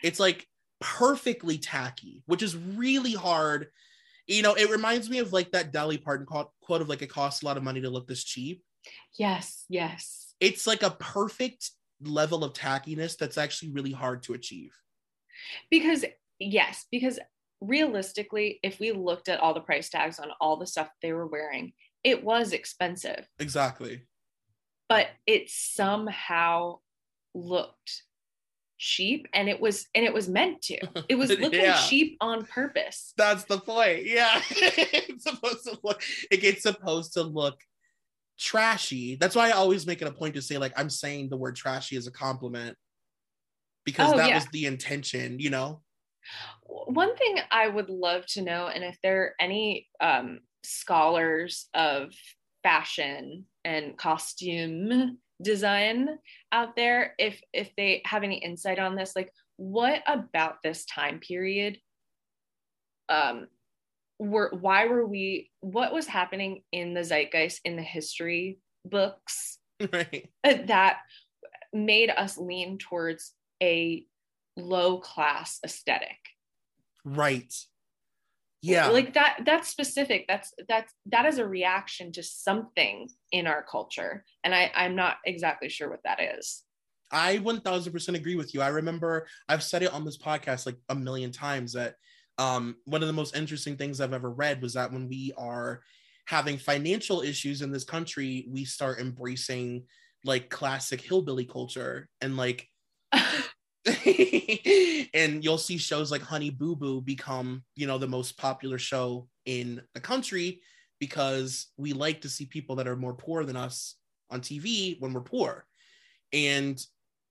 It's 0.03 0.19
like 0.19 0.47
perfectly 0.81 1.59
tacky, 1.59 2.23
which 2.25 2.41
is 2.41 2.57
really 2.57 3.13
hard. 3.13 3.67
You 4.25 4.41
know, 4.41 4.55
it 4.55 4.71
reminds 4.71 5.09
me 5.09 5.19
of 5.19 5.33
like 5.33 5.51
that 5.51 5.71
Dolly 5.71 5.97
Parton 5.97 6.25
quote, 6.25 6.49
quote 6.61 6.81
of 6.81 6.89
like 6.89 7.03
it 7.03 7.09
costs 7.11 7.43
a 7.43 7.45
lot 7.45 7.57
of 7.57 7.63
money 7.63 7.81
to 7.81 7.89
look 7.89 8.07
this 8.07 8.23
cheap. 8.23 8.63
Yes 9.17 9.65
yes 9.69 10.33
It's 10.39 10.65
like 10.67 10.83
a 10.83 10.91
perfect 10.91 11.71
level 12.01 12.43
of 12.43 12.53
tackiness 12.53 13.17
that's 13.17 13.37
actually 13.37 13.71
really 13.71 13.91
hard 13.91 14.23
to 14.23 14.33
achieve. 14.33 14.71
because 15.69 16.05
yes 16.39 16.85
because 16.91 17.19
realistically 17.61 18.59
if 18.63 18.79
we 18.79 18.91
looked 18.93 19.27
at 19.29 19.39
all 19.39 19.53
the 19.53 19.59
price 19.59 19.89
tags 19.89 20.17
on 20.19 20.29
all 20.39 20.55
the 20.57 20.65
stuff 20.67 20.89
they 21.01 21.11
were 21.13 21.27
wearing 21.27 21.73
it 22.03 22.23
was 22.23 22.53
expensive 22.53 23.27
Exactly. 23.39 24.03
but 24.87 25.07
it 25.27 25.49
somehow 25.49 26.79
looked 27.35 28.03
cheap 28.77 29.27
and 29.33 29.49
it 29.49 29.59
was 29.59 29.87
and 29.93 30.05
it 30.05 30.13
was 30.13 30.29
meant 30.29 30.61
to 30.61 30.77
it 31.09 31.15
was 31.15 31.29
looking 31.31 31.59
Yeah. 31.61 31.75
cheap 31.89 32.15
on 32.21 32.45
purpose 32.45 33.13
That's 33.17 33.43
the 33.43 33.59
point. 33.59 34.05
Yeah. 34.05 34.41
it's 34.51 35.25
supposed 35.25 35.65
to 35.65 35.77
look 35.83 36.01
it 36.31 36.39
gets 36.39 36.61
supposed 36.63 37.11
to 37.13 37.23
look 37.23 37.59
trashy. 38.39 39.15
That's 39.15 39.35
why 39.35 39.49
I 39.49 39.51
always 39.51 39.85
make 39.85 40.01
it 40.01 40.07
a 40.07 40.11
point 40.11 40.35
to 40.35 40.41
say 40.41 40.57
like 40.57 40.73
I'm 40.77 40.89
saying 40.89 41.29
the 41.29 41.37
word 41.37 41.55
trashy 41.55 41.97
as 41.97 42.07
a 42.07 42.11
compliment 42.11 42.75
because 43.85 44.11
Oh, 44.13 44.17
that 44.17 44.29
yeah. 44.29 44.35
was 44.35 44.45
the 44.47 44.65
intention, 44.65 45.39
you 45.39 45.49
know? 45.49 45.81
one 46.67 47.15
thing 47.15 47.37
i 47.49 47.67
would 47.67 47.89
love 47.89 48.25
to 48.25 48.41
know 48.41 48.67
and 48.67 48.83
if 48.83 48.97
there 49.01 49.21
are 49.23 49.33
any 49.39 49.87
um, 50.01 50.39
scholars 50.63 51.67
of 51.73 52.11
fashion 52.61 53.45
and 53.65 53.97
costume 53.97 55.17
design 55.41 56.09
out 56.51 56.75
there 56.75 57.15
if 57.17 57.41
if 57.53 57.73
they 57.77 58.01
have 58.05 58.23
any 58.23 58.37
insight 58.37 58.77
on 58.79 58.95
this 58.95 59.15
like 59.15 59.31
what 59.55 60.03
about 60.05 60.55
this 60.63 60.85
time 60.85 61.19
period 61.19 61.77
um 63.07 63.47
were 64.19 64.51
why 64.59 64.85
were 64.85 65.05
we 65.05 65.49
what 65.61 65.93
was 65.93 66.05
happening 66.05 66.61
in 66.71 66.93
the 66.93 67.03
zeitgeist 67.03 67.61
in 67.63 67.75
the 67.77 67.81
history 67.81 68.59
books 68.85 69.59
right. 69.93 70.29
uh, 70.43 70.55
that 70.65 70.99
made 71.73 72.09
us 72.09 72.37
lean 72.37 72.77
towards 72.77 73.33
a 73.63 74.05
low 74.57 74.99
class 74.99 75.59
aesthetic 75.63 76.17
Right. 77.05 77.53
Yeah. 78.61 78.89
like 78.89 79.13
that 79.13 79.39
that's 79.45 79.69
specific 79.69 80.25
that's 80.27 80.53
that's 80.67 80.93
that 81.05 81.25
is 81.25 81.37
a 81.37 81.47
reaction 81.47 82.11
to 82.11 82.23
something 82.23 83.07
in 83.31 83.47
our 83.47 83.63
culture 83.63 84.25
and 84.43 84.53
i 84.53 84.69
i'm 84.75 84.95
not 84.97 85.15
exactly 85.25 85.69
sure 85.69 85.89
what 85.89 86.03
that 86.03 86.19
is 86.21 86.63
I 87.11 87.37
1000% 87.39 88.15
agree 88.15 88.35
with 88.35 88.53
you. 88.53 88.61
I 88.61 88.67
remember 88.67 89.25
I've 89.47 89.63
said 89.63 89.81
it 89.81 89.91
on 89.91 90.05
this 90.05 90.17
podcast 90.17 90.65
like 90.65 90.77
a 90.89 90.95
million 90.95 91.31
times 91.31 91.73
that 91.73 91.95
um, 92.39 92.77
one 92.85 93.01
of 93.03 93.07
the 93.07 93.13
most 93.13 93.35
interesting 93.35 93.75
things 93.75 93.99
I've 93.99 94.13
ever 94.13 94.31
read 94.31 94.61
was 94.61 94.73
that 94.73 94.91
when 94.91 95.09
we 95.09 95.33
are 95.37 95.81
having 96.25 96.57
financial 96.57 97.21
issues 97.21 97.61
in 97.61 97.71
this 97.71 97.83
country, 97.83 98.47
we 98.49 98.63
start 98.63 98.99
embracing 98.99 99.83
like 100.23 100.49
classic 100.49 101.01
hillbilly 101.01 101.45
culture 101.45 102.07
and 102.21 102.37
like, 102.37 102.67
and 105.13 105.43
you'll 105.43 105.57
see 105.57 105.77
shows 105.77 106.11
like 106.11 106.21
Honey 106.21 106.49
Boo 106.49 106.77
Boo 106.77 107.01
become, 107.01 107.63
you 107.75 107.85
know, 107.85 107.97
the 107.97 108.07
most 108.07 108.37
popular 108.37 108.77
show 108.77 109.27
in 109.45 109.81
the 109.93 109.99
country 109.99 110.61
because 110.99 111.67
we 111.75 111.91
like 111.91 112.21
to 112.21 112.29
see 112.29 112.45
people 112.45 112.77
that 112.77 112.87
are 112.87 112.95
more 112.95 113.13
poor 113.13 113.43
than 113.43 113.57
us 113.57 113.95
on 114.29 114.39
TV 114.39 114.97
when 115.01 115.11
we're 115.11 115.21
poor. 115.21 115.65
And 116.31 116.81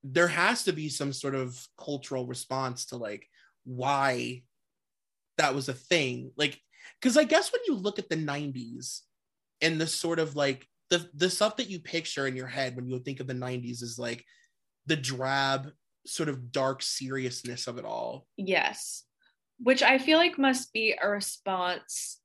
there 0.04 0.28
has 0.28 0.64
to 0.64 0.72
be 0.72 0.90
some 0.90 1.14
sort 1.14 1.34
of 1.34 1.66
cultural 1.82 2.26
response 2.26 2.86
to 2.86 2.96
like 2.96 3.26
why 3.64 4.42
that 5.38 5.54
was 5.54 5.68
a 5.68 5.72
thing. 5.74 6.30
Like, 6.36 6.60
because 7.00 7.16
I 7.16 7.24
guess 7.24 7.52
when 7.52 7.62
you 7.66 7.74
look 7.74 7.98
at 7.98 8.08
the 8.08 8.16
90s 8.16 9.00
and 9.60 9.80
the 9.80 9.86
sort 9.86 10.18
of 10.18 10.36
like 10.36 10.66
the, 10.90 11.08
the 11.14 11.30
stuff 11.30 11.56
that 11.56 11.70
you 11.70 11.80
picture 11.80 12.26
in 12.26 12.36
your 12.36 12.46
head 12.46 12.76
when 12.76 12.86
you 12.88 12.98
think 12.98 13.20
of 13.20 13.26
the 13.26 13.34
90s 13.34 13.82
is 13.82 13.96
like 13.98 14.24
the 14.86 14.96
drab, 14.96 15.70
sort 16.06 16.28
of 16.28 16.52
dark 16.52 16.82
seriousness 16.82 17.66
of 17.66 17.76
it 17.78 17.84
all. 17.84 18.26
yes 18.36 19.04
which 19.60 19.82
i 19.82 19.98
feel 19.98 20.16
like 20.16 20.38
must 20.38 20.72
be 20.72 20.94
a 21.02 21.08
response 21.08 22.20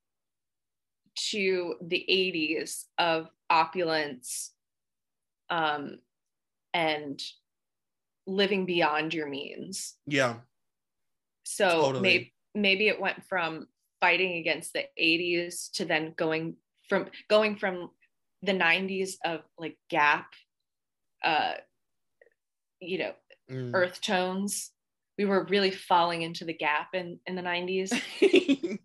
to 1.16 1.74
the 1.82 2.02
80s 2.08 2.84
of 2.96 3.28
opulence 3.50 4.52
um 5.50 5.98
and 6.72 7.20
living 8.26 8.64
beyond 8.66 9.12
your 9.12 9.28
means 9.28 9.96
Yeah. 10.06 10.36
so 11.44 11.68
Totally. 11.68 12.02
maybe 12.02 12.33
maybe 12.54 12.88
it 12.88 13.00
went 13.00 13.24
from 13.28 13.66
fighting 14.00 14.38
against 14.38 14.72
the 14.72 14.84
80s 15.00 15.70
to 15.72 15.84
then 15.84 16.14
going 16.16 16.56
from 16.88 17.06
going 17.28 17.56
from 17.56 17.90
the 18.42 18.52
90s 18.52 19.16
of 19.24 19.40
like 19.58 19.76
gap 19.88 20.26
uh 21.22 21.54
you 22.80 22.98
know 22.98 23.12
Mm. 23.50 23.74
earth 23.74 24.00
tones. 24.00 24.70
We 25.18 25.26
were 25.26 25.44
really 25.44 25.70
falling 25.70 26.22
into 26.22 26.46
the 26.46 26.54
gap 26.54 26.94
in 26.94 27.18
in 27.26 27.34
the 27.34 27.42
90s 27.42 27.92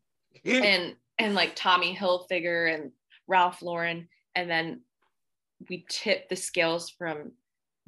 and 0.46 0.96
and 1.18 1.34
like 1.34 1.56
tommy 1.56 1.96
hilfiger 1.96 2.74
and 2.74 2.92
ralph 3.28 3.62
lauren. 3.62 4.10
And 4.36 4.50
then 4.50 4.82
we 5.70 5.86
tipped 5.90 6.30
the 6.30 6.36
scales 6.36 6.90
from 6.90 7.32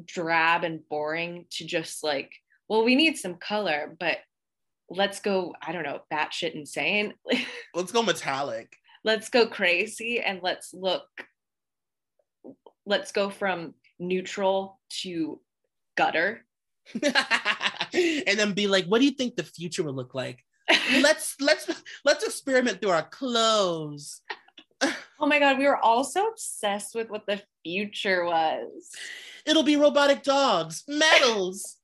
drab 0.06 0.64
and 0.64 0.88
boring 0.88 1.46
to 1.52 1.66
just 1.66 2.04
like 2.04 2.32
well 2.70 2.84
we 2.86 2.96
need 2.96 3.18
some 3.18 3.36
color 3.36 3.96
but 4.00 4.18
let's 4.96 5.20
go 5.20 5.54
i 5.62 5.72
don't 5.72 5.84
know 5.84 6.02
batshit 6.12 6.54
insane 6.54 7.14
Let's 7.74 7.92
go 7.92 8.04
metallic. 8.04 8.76
let's 9.04 9.30
go 9.30 9.48
crazy 9.48 10.20
and 10.20 10.42
let's 10.44 10.74
look 10.74 11.08
let's 12.86 13.12
go 13.12 13.30
from 13.30 13.74
neutral 14.00 14.80
to 15.02 15.40
gutter 15.96 16.46
and 17.94 18.40
then 18.40 18.54
be 18.54 18.68
like, 18.68 18.86
what 18.86 19.00
do 19.00 19.06
you 19.06 19.12
think 19.12 19.36
the 19.36 19.44
future 19.44 19.84
will 19.84 19.94
look 19.94 20.14
like? 20.16 20.40
let's 21.02 21.36
let's 21.40 21.70
let's 22.06 22.24
experiment 22.24 22.82
through 22.82 22.92
our 22.92 23.08
clothes. 23.10 24.22
oh 24.82 25.28
my 25.28 25.38
god 25.38 25.58
we 25.58 25.68
were 25.68 25.78
all 25.78 26.04
so 26.04 26.28
obsessed 26.28 26.96
with 26.96 27.10
what 27.10 27.26
the 27.28 27.42
future 27.64 28.26
was 28.26 28.90
It'll 29.46 29.64
be 29.64 29.76
robotic 29.76 30.24
dogs, 30.24 30.84
medals. 30.88 31.78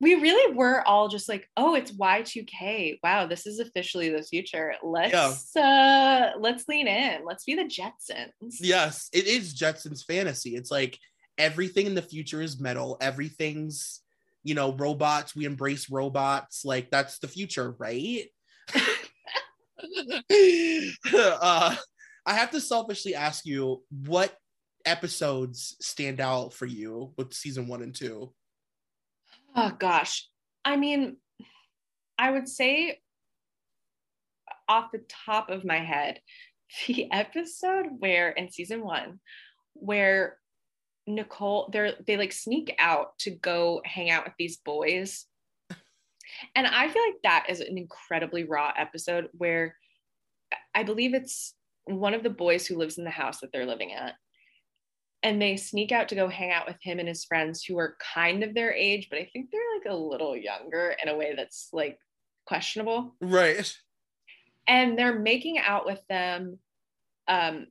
We 0.00 0.14
really 0.14 0.54
were 0.54 0.86
all 0.86 1.08
just 1.08 1.28
like 1.28 1.48
oh 1.56 1.74
it's 1.74 1.92
y2k 1.92 2.98
wow 3.02 3.26
this 3.26 3.46
is 3.46 3.58
officially 3.58 4.10
the 4.10 4.22
future 4.22 4.74
let's 4.82 5.56
uh 5.56 6.30
let's 6.38 6.68
lean 6.68 6.86
in 6.86 7.24
let's 7.24 7.44
be 7.44 7.54
the 7.54 7.64
jetsons 7.64 8.58
yes, 8.60 9.08
it 9.12 9.26
is 9.26 9.54
Jetsons 9.54 10.04
fantasy. 10.04 10.54
It's 10.54 10.70
like 10.70 10.98
everything 11.36 11.86
in 11.86 11.94
the 11.94 12.02
future 12.02 12.40
is 12.42 12.60
metal. 12.60 12.96
Everything's 13.00 14.02
you 14.44 14.54
know, 14.54 14.72
robots, 14.72 15.34
we 15.34 15.44
embrace 15.44 15.90
robots. 15.90 16.64
Like 16.64 16.90
that's 16.90 17.18
the 17.18 17.28
future, 17.28 17.74
right? 17.78 18.24
uh, 21.12 21.76
I 22.24 22.34
have 22.34 22.50
to 22.52 22.60
selfishly 22.60 23.14
ask 23.14 23.44
you 23.44 23.82
what 23.90 24.34
episodes 24.86 25.76
stand 25.80 26.20
out 26.20 26.54
for 26.54 26.66
you 26.66 27.12
with 27.18 27.34
season 27.34 27.66
one 27.66 27.82
and 27.82 27.94
two? 27.94 28.32
Oh 29.56 29.72
gosh. 29.78 30.28
I 30.64 30.76
mean, 30.76 31.16
I 32.18 32.30
would 32.30 32.48
say 32.48 33.00
off 34.68 34.92
the 34.92 35.04
top 35.08 35.50
of 35.50 35.64
my 35.64 35.78
head, 35.78 36.20
the 36.86 37.10
episode 37.10 37.86
where 37.98 38.30
in 38.30 38.50
season 38.50 38.82
one, 38.82 39.20
where 39.74 40.38
Nicole, 41.06 41.70
they're 41.72 41.94
they 42.06 42.16
like 42.16 42.32
sneak 42.32 42.74
out 42.78 43.18
to 43.20 43.30
go 43.30 43.80
hang 43.84 44.10
out 44.10 44.24
with 44.24 44.34
these 44.38 44.58
boys. 44.58 45.26
And 46.54 46.66
I 46.66 46.88
feel 46.88 47.02
like 47.02 47.22
that 47.22 47.46
is 47.48 47.60
an 47.60 47.78
incredibly 47.78 48.44
raw 48.44 48.72
episode 48.76 49.28
where 49.32 49.74
I 50.74 50.82
believe 50.82 51.14
it's 51.14 51.54
one 51.86 52.12
of 52.12 52.22
the 52.22 52.30
boys 52.30 52.66
who 52.66 52.76
lives 52.76 52.98
in 52.98 53.04
the 53.04 53.10
house 53.10 53.40
that 53.40 53.50
they're 53.52 53.66
living 53.66 53.92
at. 53.94 54.14
And 55.22 55.42
they 55.42 55.56
sneak 55.56 55.90
out 55.90 56.08
to 56.10 56.14
go 56.14 56.28
hang 56.28 56.52
out 56.52 56.66
with 56.66 56.76
him 56.80 56.98
and 57.00 57.08
his 57.08 57.24
friends 57.24 57.64
who 57.64 57.76
are 57.78 57.96
kind 58.14 58.44
of 58.44 58.54
their 58.54 58.72
age, 58.72 59.08
but 59.10 59.18
I 59.18 59.28
think 59.32 59.50
they're 59.50 59.60
like 59.78 59.92
a 59.92 59.96
little 59.96 60.36
younger 60.36 60.94
in 61.02 61.08
a 61.08 61.16
way 61.16 61.34
that's 61.36 61.68
like 61.72 61.98
questionable. 62.46 63.16
Right. 63.20 63.76
And 64.68 64.96
they're 64.96 65.18
making 65.18 65.58
out 65.58 65.86
with 65.86 66.00
them 66.08 66.58
um, 67.26 67.66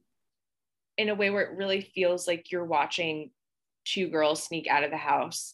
in 0.98 1.10
a 1.10 1.16
way 1.16 1.30
where 1.30 1.44
it 1.44 1.58
really 1.58 1.82
feels 1.82 2.28
like 2.28 2.52
you're 2.52 2.66
watching 2.66 3.32
two 3.86 4.10
girls 4.10 4.44
sneak 4.44 4.68
out 4.68 4.84
of 4.84 4.92
the 4.92 4.98
house. 4.98 5.54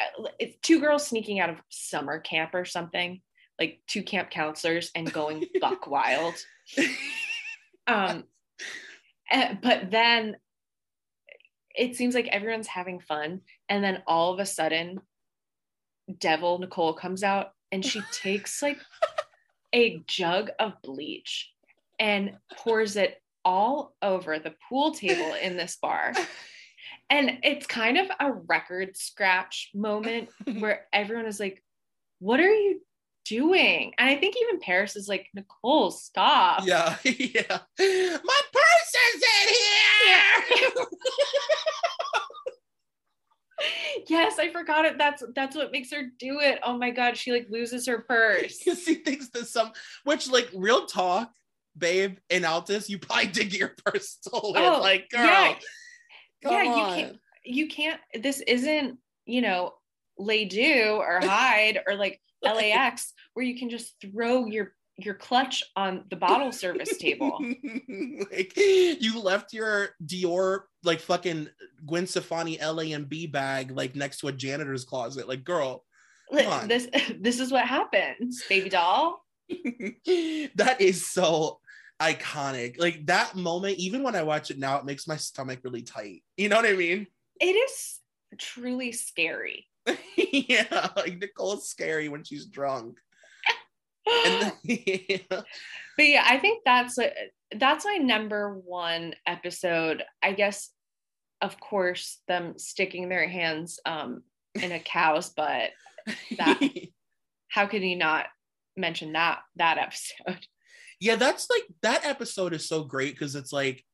Uh, 0.00 0.28
it's 0.38 0.56
two 0.62 0.80
girls 0.80 1.06
sneaking 1.06 1.40
out 1.40 1.50
of 1.50 1.60
summer 1.68 2.20
camp 2.20 2.54
or 2.54 2.64
something, 2.64 3.20
like 3.58 3.80
two 3.88 4.02
camp 4.02 4.30
counselors 4.30 4.90
and 4.94 5.12
going 5.12 5.44
buck 5.60 5.86
wild. 5.86 6.34
Um, 7.88 8.24
eh, 9.30 9.54
but 9.62 9.90
then 9.90 10.36
it 11.76 11.96
seems 11.96 12.14
like 12.14 12.28
everyone's 12.28 12.66
having 12.66 13.00
fun. 13.00 13.40
And 13.68 13.82
then 13.82 14.02
all 14.06 14.32
of 14.32 14.40
a 14.40 14.46
sudden, 14.46 15.00
Devil 16.18 16.58
Nicole 16.58 16.94
comes 16.94 17.22
out 17.22 17.50
and 17.72 17.84
she 17.84 18.00
takes 18.12 18.62
like 18.62 18.78
a 19.74 20.02
jug 20.06 20.50
of 20.58 20.74
bleach 20.82 21.52
and 21.98 22.32
pours 22.58 22.96
it 22.96 23.20
all 23.44 23.94
over 24.02 24.38
the 24.38 24.54
pool 24.68 24.92
table 24.92 25.34
in 25.40 25.56
this 25.56 25.76
bar. 25.80 26.12
And 27.08 27.38
it's 27.44 27.66
kind 27.66 27.98
of 27.98 28.08
a 28.18 28.32
record 28.32 28.96
scratch 28.96 29.70
moment 29.74 30.28
where 30.58 30.86
everyone 30.92 31.26
is 31.26 31.38
like, 31.38 31.62
What 32.18 32.40
are 32.40 32.52
you 32.52 32.80
doing? 33.24 33.92
And 33.98 34.08
I 34.08 34.16
think 34.16 34.36
even 34.40 34.60
Paris 34.60 34.96
is 34.96 35.08
like, 35.08 35.28
Nicole, 35.34 35.90
stop. 35.90 36.66
Yeah, 36.66 36.96
yeah. 37.04 37.58
My 37.78 38.40
purse 38.52 38.94
is 39.14 39.22
in 39.22 39.48
here. 39.54 40.16
Yeah. 40.56 40.84
Yes, 44.08 44.38
I 44.38 44.50
forgot 44.50 44.84
it. 44.84 44.98
That's 44.98 45.22
that's 45.34 45.56
what 45.56 45.72
makes 45.72 45.92
her 45.92 46.02
do 46.18 46.40
it. 46.40 46.60
Oh 46.62 46.76
my 46.76 46.90
god, 46.90 47.16
she 47.16 47.32
like 47.32 47.48
loses 47.50 47.86
her 47.86 48.00
purse. 48.00 48.58
Because 48.58 48.82
she 48.84 48.96
thinks 48.96 49.28
that 49.30 49.46
some 49.46 49.72
which 50.04 50.30
like 50.30 50.48
real 50.54 50.86
talk, 50.86 51.32
babe, 51.76 52.18
in 52.30 52.42
Altus, 52.42 52.88
you 52.88 52.98
probably 52.98 53.26
did 53.26 53.50
get 53.50 53.60
your 53.60 53.74
purse 53.84 54.18
stolen. 54.20 54.62
Oh, 54.62 54.80
like, 54.80 55.08
girl. 55.10 55.24
Yeah, 55.24 55.54
yeah 56.42 56.62
you 56.62 56.94
can't 56.94 57.16
you 57.44 57.68
can't 57.68 58.00
this 58.22 58.40
isn't, 58.40 58.98
you 59.24 59.40
know, 59.40 59.74
Les 60.18 60.44
Deux 60.46 60.96
or 60.98 61.20
Hyde 61.22 61.80
or 61.86 61.94
like 61.94 62.20
LAX 62.42 63.12
where 63.34 63.44
you 63.44 63.58
can 63.58 63.70
just 63.70 63.94
throw 64.00 64.46
your 64.46 64.72
your 64.98 65.14
clutch 65.14 65.62
on 65.76 66.04
the 66.10 66.16
bottle 66.16 66.52
service 66.52 66.96
table. 66.96 67.38
like 68.32 68.56
you 68.56 69.20
left 69.20 69.52
your 69.52 69.90
Dior 70.04 70.60
like 70.84 71.00
fucking 71.00 71.48
Gwen 71.86 72.06
Stefani 72.06 72.58
LAMB 72.58 73.30
bag 73.30 73.70
like 73.70 73.94
next 73.94 74.18
to 74.18 74.28
a 74.28 74.32
janitor's 74.32 74.84
closet. 74.84 75.28
Like, 75.28 75.44
girl, 75.44 75.84
this 76.30 76.88
this 77.20 77.40
is 77.40 77.52
what 77.52 77.66
happens, 77.66 78.42
baby 78.48 78.68
doll. 78.68 79.22
that 79.48 80.76
is 80.80 81.06
so 81.06 81.60
iconic. 82.00 82.80
Like 82.80 83.06
that 83.06 83.36
moment, 83.36 83.78
even 83.78 84.02
when 84.02 84.16
I 84.16 84.22
watch 84.22 84.50
it 84.50 84.58
now, 84.58 84.78
it 84.78 84.84
makes 84.84 85.06
my 85.06 85.16
stomach 85.16 85.60
really 85.62 85.82
tight. 85.82 86.22
You 86.36 86.48
know 86.48 86.56
what 86.56 86.66
I 86.66 86.74
mean? 86.74 87.06
It 87.40 87.52
is 87.52 88.00
truly 88.38 88.92
scary. 88.92 89.66
yeah, 90.16 90.88
like 90.96 91.18
Nicole's 91.18 91.68
scary 91.68 92.08
when 92.08 92.24
she's 92.24 92.46
drunk. 92.46 92.98
yeah. 94.62 95.18
But 95.30 96.08
yeah, 96.08 96.24
I 96.26 96.38
think 96.38 96.62
that's 96.64 96.98
that's 97.56 97.84
my 97.84 97.96
number 97.96 98.54
one 98.54 99.14
episode. 99.26 100.02
I 100.22 100.32
guess, 100.32 100.70
of 101.40 101.58
course, 101.60 102.20
them 102.28 102.58
sticking 102.58 103.08
their 103.08 103.28
hands 103.28 103.78
um, 103.86 104.22
in 104.54 104.72
a 104.72 104.80
cow's 104.80 105.30
butt. 105.30 105.70
That 106.38 106.60
how 107.48 107.66
can 107.66 107.82
you 107.82 107.96
not 107.96 108.26
mention 108.76 109.12
that 109.12 109.40
that 109.56 109.78
episode? 109.78 110.46
Yeah, 111.00 111.16
that's 111.16 111.48
like 111.50 111.64
that 111.82 112.04
episode 112.04 112.52
is 112.52 112.68
so 112.68 112.84
great 112.84 113.14
because 113.14 113.34
it's 113.34 113.52
like 113.52 113.84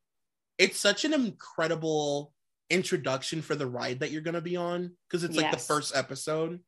it's 0.58 0.78
such 0.78 1.04
an 1.04 1.12
incredible 1.12 2.32
introduction 2.70 3.42
for 3.42 3.54
the 3.54 3.66
ride 3.66 4.00
that 4.00 4.10
you're 4.10 4.22
going 4.22 4.34
to 4.34 4.40
be 4.40 4.56
on 4.56 4.92
because 5.08 5.24
it's 5.24 5.34
yes. 5.34 5.42
like 5.42 5.52
the 5.52 5.58
first 5.58 5.94
episode. 5.96 6.60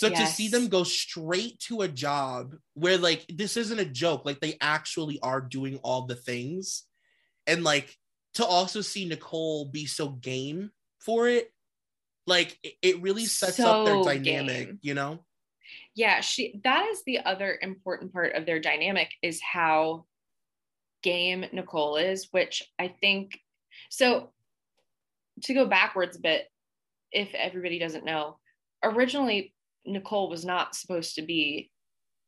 So 0.00 0.08
yes. 0.08 0.30
to 0.30 0.34
see 0.34 0.48
them 0.48 0.68
go 0.68 0.82
straight 0.82 1.58
to 1.66 1.82
a 1.82 1.88
job 1.88 2.54
where 2.72 2.96
like 2.96 3.26
this 3.28 3.58
isn't 3.58 3.78
a 3.78 3.84
joke, 3.84 4.24
like 4.24 4.40
they 4.40 4.56
actually 4.58 5.20
are 5.22 5.42
doing 5.42 5.78
all 5.82 6.06
the 6.06 6.14
things. 6.14 6.84
And 7.46 7.64
like 7.64 7.94
to 8.32 8.46
also 8.46 8.80
see 8.80 9.04
Nicole 9.04 9.66
be 9.66 9.84
so 9.84 10.08
game 10.08 10.70
for 11.00 11.28
it, 11.28 11.52
like 12.26 12.58
it, 12.80 13.02
really 13.02 13.26
sets 13.26 13.58
so 13.58 13.68
up 13.68 13.84
their 13.84 14.02
dynamic, 14.02 14.66
game. 14.68 14.78
you 14.80 14.94
know? 14.94 15.18
Yeah, 15.94 16.22
she 16.22 16.58
that 16.64 16.86
is 16.86 17.02
the 17.04 17.18
other 17.18 17.58
important 17.60 18.14
part 18.14 18.36
of 18.36 18.46
their 18.46 18.58
dynamic 18.58 19.10
is 19.20 19.38
how 19.42 20.06
game 21.02 21.44
Nicole 21.52 21.96
is, 21.96 22.28
which 22.30 22.62
I 22.78 22.88
think 23.02 23.38
so 23.90 24.32
to 25.42 25.52
go 25.52 25.66
backwards 25.66 26.16
a 26.16 26.20
bit, 26.20 26.46
if 27.12 27.34
everybody 27.34 27.78
doesn't 27.78 28.06
know, 28.06 28.38
originally 28.82 29.52
Nicole 29.84 30.28
was 30.28 30.44
not 30.44 30.74
supposed 30.74 31.14
to 31.16 31.22
be 31.22 31.70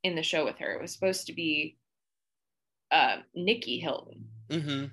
in 0.02 0.14
the 0.14 0.22
show 0.22 0.44
with 0.44 0.58
her. 0.58 0.72
It 0.72 0.82
was 0.82 0.92
supposed 0.92 1.26
to 1.26 1.32
be 1.32 1.76
uh, 2.90 3.18
Nikki 3.34 3.78
Hilton. 3.78 4.26
Mm-hmm. 4.48 4.84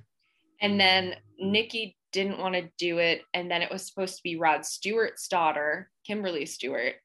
And 0.61 0.79
then 0.79 1.15
Nikki 1.39 1.97
didn't 2.11 2.39
want 2.39 2.55
to 2.55 2.69
do 2.77 2.97
it. 2.97 3.21
And 3.33 3.49
then 3.49 3.61
it 3.61 3.71
was 3.71 3.87
supposed 3.87 4.17
to 4.17 4.23
be 4.23 4.37
Rod 4.37 4.65
Stewart's 4.65 5.27
daughter, 5.27 5.89
Kimberly 6.05 6.45
Stewart. 6.45 6.95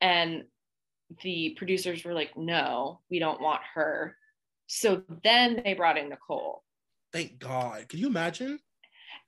And 0.00 0.44
the 1.22 1.54
producers 1.56 2.04
were 2.04 2.14
like, 2.14 2.36
no, 2.36 3.00
we 3.10 3.18
don't 3.18 3.40
want 3.40 3.60
her. 3.74 4.16
So 4.66 5.02
then 5.24 5.62
they 5.64 5.74
brought 5.74 5.98
in 5.98 6.08
Nicole. 6.08 6.62
Thank 7.12 7.38
God. 7.38 7.88
Can 7.88 8.00
you 8.00 8.06
imagine? 8.06 8.58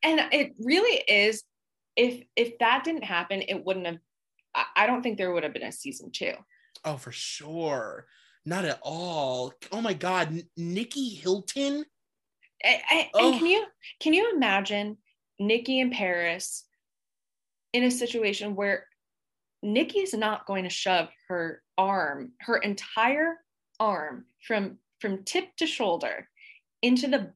and 0.02 0.20
it 0.32 0.52
really 0.58 1.02
is 1.08 1.42
if 1.96 2.22
if 2.36 2.58
that 2.58 2.84
didn't 2.84 3.04
happen 3.04 3.42
it 3.42 3.64
wouldn't 3.64 3.86
have 3.86 3.98
i 4.54 4.86
don't 4.86 5.02
think 5.02 5.18
there 5.18 5.32
would 5.32 5.42
have 5.42 5.54
been 5.54 5.62
a 5.62 5.72
season 5.72 6.10
two. 6.12 6.32
Oh, 6.84 6.96
for 6.96 7.12
sure 7.12 8.06
not 8.44 8.64
at 8.64 8.78
all 8.82 9.52
oh 9.72 9.80
my 9.80 9.94
god 9.94 10.42
nikki 10.56 11.10
hilton 11.10 11.84
I, 12.64 12.80
I, 12.90 13.10
oh. 13.14 13.32
and 13.32 13.38
can 13.38 13.46
oh. 13.46 13.50
you 13.50 13.66
can 14.00 14.14
you 14.14 14.32
imagine 14.34 14.96
nikki 15.38 15.80
and 15.80 15.92
paris 15.92 16.64
in 17.72 17.84
a 17.84 17.90
situation 17.90 18.54
where 18.54 18.86
nikki 19.62 20.00
is 20.00 20.14
not 20.14 20.46
going 20.46 20.64
to 20.64 20.70
shove 20.70 21.08
her 21.28 21.62
arm 21.76 22.32
her 22.40 22.56
entire 22.56 23.36
arm 23.78 24.24
from 24.46 24.78
from 25.00 25.24
tip 25.24 25.54
to 25.56 25.66
shoulder 25.66 26.28
into 26.82 27.08
the 27.08 27.32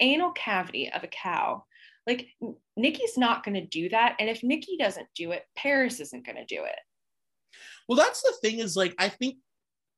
anal 0.00 0.30
cavity 0.32 0.90
of 0.90 1.02
a 1.02 1.08
cow 1.08 1.64
like 2.08 2.28
Nikki's 2.76 3.18
not 3.18 3.44
going 3.44 3.54
to 3.54 3.66
do 3.66 3.90
that. 3.90 4.16
And 4.18 4.30
if 4.30 4.42
Nikki 4.42 4.78
doesn't 4.78 5.06
do 5.14 5.32
it, 5.32 5.44
Paris 5.54 6.00
isn't 6.00 6.24
going 6.24 6.36
to 6.36 6.46
do 6.46 6.64
it. 6.64 6.78
Well, 7.86 7.98
that's 7.98 8.22
the 8.22 8.32
thing 8.40 8.60
is 8.60 8.76
like, 8.76 8.94
I 8.98 9.10
think 9.10 9.36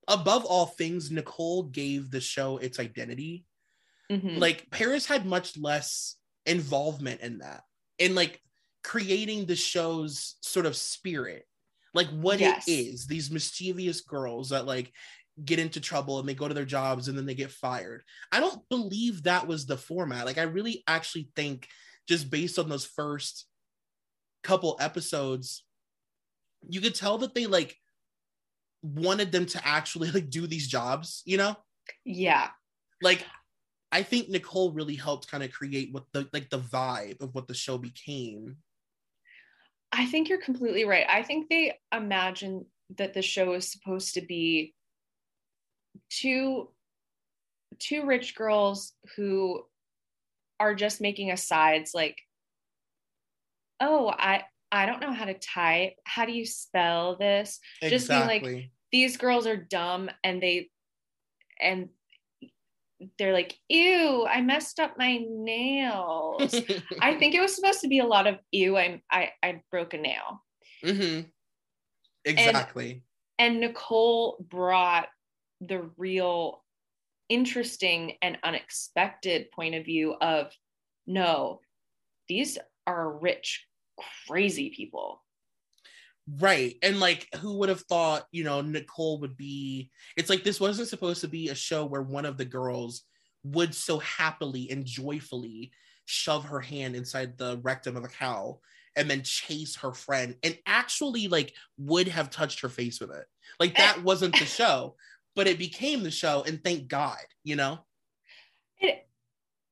above 0.08 0.44
all 0.44 0.66
things, 0.66 1.10
Nicole 1.10 1.62
gave 1.62 2.10
the 2.10 2.20
show 2.20 2.58
its 2.58 2.80
identity. 2.80 3.44
Mm-hmm. 4.10 4.38
Like 4.38 4.68
Paris 4.70 5.06
had 5.06 5.24
much 5.24 5.56
less 5.56 6.16
involvement 6.46 7.20
in 7.20 7.38
that, 7.38 7.62
in 7.98 8.16
like 8.16 8.40
creating 8.82 9.46
the 9.46 9.56
show's 9.56 10.34
sort 10.40 10.66
of 10.66 10.76
spirit, 10.76 11.46
like 11.94 12.08
what 12.08 12.40
yes. 12.40 12.66
it 12.66 12.72
is. 12.72 13.06
These 13.06 13.30
mischievous 13.30 14.00
girls 14.00 14.48
that 14.48 14.66
like 14.66 14.92
get 15.44 15.60
into 15.60 15.80
trouble 15.80 16.18
and 16.18 16.28
they 16.28 16.34
go 16.34 16.48
to 16.48 16.54
their 16.54 16.64
jobs 16.64 17.06
and 17.06 17.16
then 17.16 17.26
they 17.26 17.36
get 17.36 17.52
fired. 17.52 18.02
I 18.32 18.40
don't 18.40 18.68
believe 18.68 19.22
that 19.22 19.46
was 19.46 19.64
the 19.64 19.76
format. 19.76 20.26
Like 20.26 20.38
I 20.38 20.42
really 20.42 20.82
actually 20.88 21.28
think 21.36 21.68
just 22.10 22.30
based 22.30 22.58
on 22.58 22.68
those 22.68 22.84
first 22.84 23.46
couple 24.42 24.76
episodes 24.80 25.64
you 26.68 26.80
could 26.80 26.94
tell 26.94 27.18
that 27.18 27.34
they 27.34 27.46
like 27.46 27.76
wanted 28.82 29.32
them 29.32 29.46
to 29.46 29.66
actually 29.66 30.10
like 30.10 30.30
do 30.30 30.46
these 30.46 30.66
jobs, 30.66 31.22
you 31.24 31.36
know? 31.36 31.56
Yeah. 32.04 32.48
Like 33.02 33.24
I 33.92 34.02
think 34.02 34.28
Nicole 34.28 34.72
really 34.72 34.94
helped 34.94 35.30
kind 35.30 35.42
of 35.42 35.52
create 35.52 35.92
what 35.92 36.04
the 36.12 36.28
like 36.32 36.50
the 36.50 36.58
vibe 36.58 37.22
of 37.22 37.34
what 37.34 37.48
the 37.48 37.54
show 37.54 37.78
became. 37.78 38.56
I 39.92 40.06
think 40.06 40.28
you're 40.28 40.40
completely 40.40 40.84
right. 40.84 41.06
I 41.08 41.22
think 41.22 41.48
they 41.48 41.78
imagine 41.92 42.66
that 42.96 43.14
the 43.14 43.22
show 43.22 43.54
is 43.54 43.70
supposed 43.70 44.14
to 44.14 44.20
be 44.20 44.74
two 46.10 46.68
two 47.78 48.04
rich 48.04 48.34
girls 48.34 48.92
who 49.16 49.64
are 50.60 50.74
just 50.74 51.00
making 51.00 51.32
asides 51.32 51.92
like 51.94 52.20
oh 53.80 54.08
i 54.16 54.44
i 54.70 54.86
don't 54.86 55.00
know 55.00 55.12
how 55.12 55.24
to 55.24 55.34
type 55.34 55.94
how 56.04 56.26
do 56.26 56.32
you 56.32 56.46
spell 56.46 57.16
this 57.16 57.58
exactly. 57.80 57.90
just 57.90 58.08
being 58.08 58.26
like 58.26 58.70
these 58.92 59.16
girls 59.16 59.46
are 59.46 59.56
dumb 59.56 60.10
and 60.22 60.42
they 60.42 60.68
and 61.60 61.88
they're 63.18 63.32
like 63.32 63.56
ew 63.70 64.26
i 64.30 64.42
messed 64.42 64.78
up 64.78 64.98
my 64.98 65.18
nails 65.28 66.54
i 67.00 67.14
think 67.14 67.34
it 67.34 67.40
was 67.40 67.56
supposed 67.56 67.80
to 67.80 67.88
be 67.88 67.98
a 67.98 68.06
lot 68.06 68.26
of 68.26 68.36
ew 68.52 68.76
i 68.76 69.00
i, 69.10 69.30
I 69.42 69.62
broke 69.70 69.94
a 69.94 69.98
nail 69.98 70.44
mm-hmm. 70.84 71.26
exactly 72.26 73.02
and, 73.38 73.54
and 73.54 73.60
nicole 73.60 74.44
brought 74.50 75.08
the 75.62 75.90
real 75.96 76.62
interesting 77.30 78.14
and 78.20 78.36
unexpected 78.42 79.50
point 79.52 79.74
of 79.74 79.86
view 79.86 80.14
of 80.20 80.52
no, 81.06 81.60
these 82.28 82.58
are 82.86 83.18
rich, 83.18 83.66
crazy 84.28 84.70
people. 84.70 85.24
Right. 86.38 86.76
And 86.82 87.00
like, 87.00 87.26
who 87.36 87.58
would 87.58 87.70
have 87.70 87.80
thought, 87.82 88.26
you 88.30 88.44
know, 88.44 88.60
Nicole 88.60 89.20
would 89.20 89.36
be, 89.36 89.90
it's 90.16 90.30
like 90.30 90.44
this 90.44 90.60
wasn't 90.60 90.88
supposed 90.88 91.22
to 91.22 91.28
be 91.28 91.48
a 91.48 91.54
show 91.54 91.86
where 91.86 92.02
one 92.02 92.26
of 92.26 92.36
the 92.36 92.44
girls 92.44 93.02
would 93.42 93.74
so 93.74 93.98
happily 93.98 94.70
and 94.70 94.84
joyfully 94.84 95.72
shove 96.04 96.44
her 96.44 96.60
hand 96.60 96.94
inside 96.94 97.38
the 97.38 97.58
rectum 97.62 97.96
of 97.96 98.04
a 98.04 98.08
cow 98.08 98.60
and 98.96 99.08
then 99.08 99.22
chase 99.22 99.76
her 99.76 99.92
friend 99.92 100.36
and 100.42 100.58
actually 100.66 101.28
like 101.28 101.54
would 101.78 102.08
have 102.08 102.30
touched 102.30 102.60
her 102.60 102.68
face 102.68 103.00
with 103.00 103.10
it. 103.10 103.24
Like 103.58 103.78
eh. 103.78 103.82
that 103.82 104.02
wasn't 104.02 104.38
the 104.38 104.44
show 104.44 104.96
but 105.36 105.46
it 105.46 105.58
became 105.58 106.02
the 106.02 106.10
show 106.10 106.44
and 106.46 106.62
thank 106.62 106.88
god 106.88 107.18
you 107.44 107.56
know? 107.56 107.80
It 108.78 109.06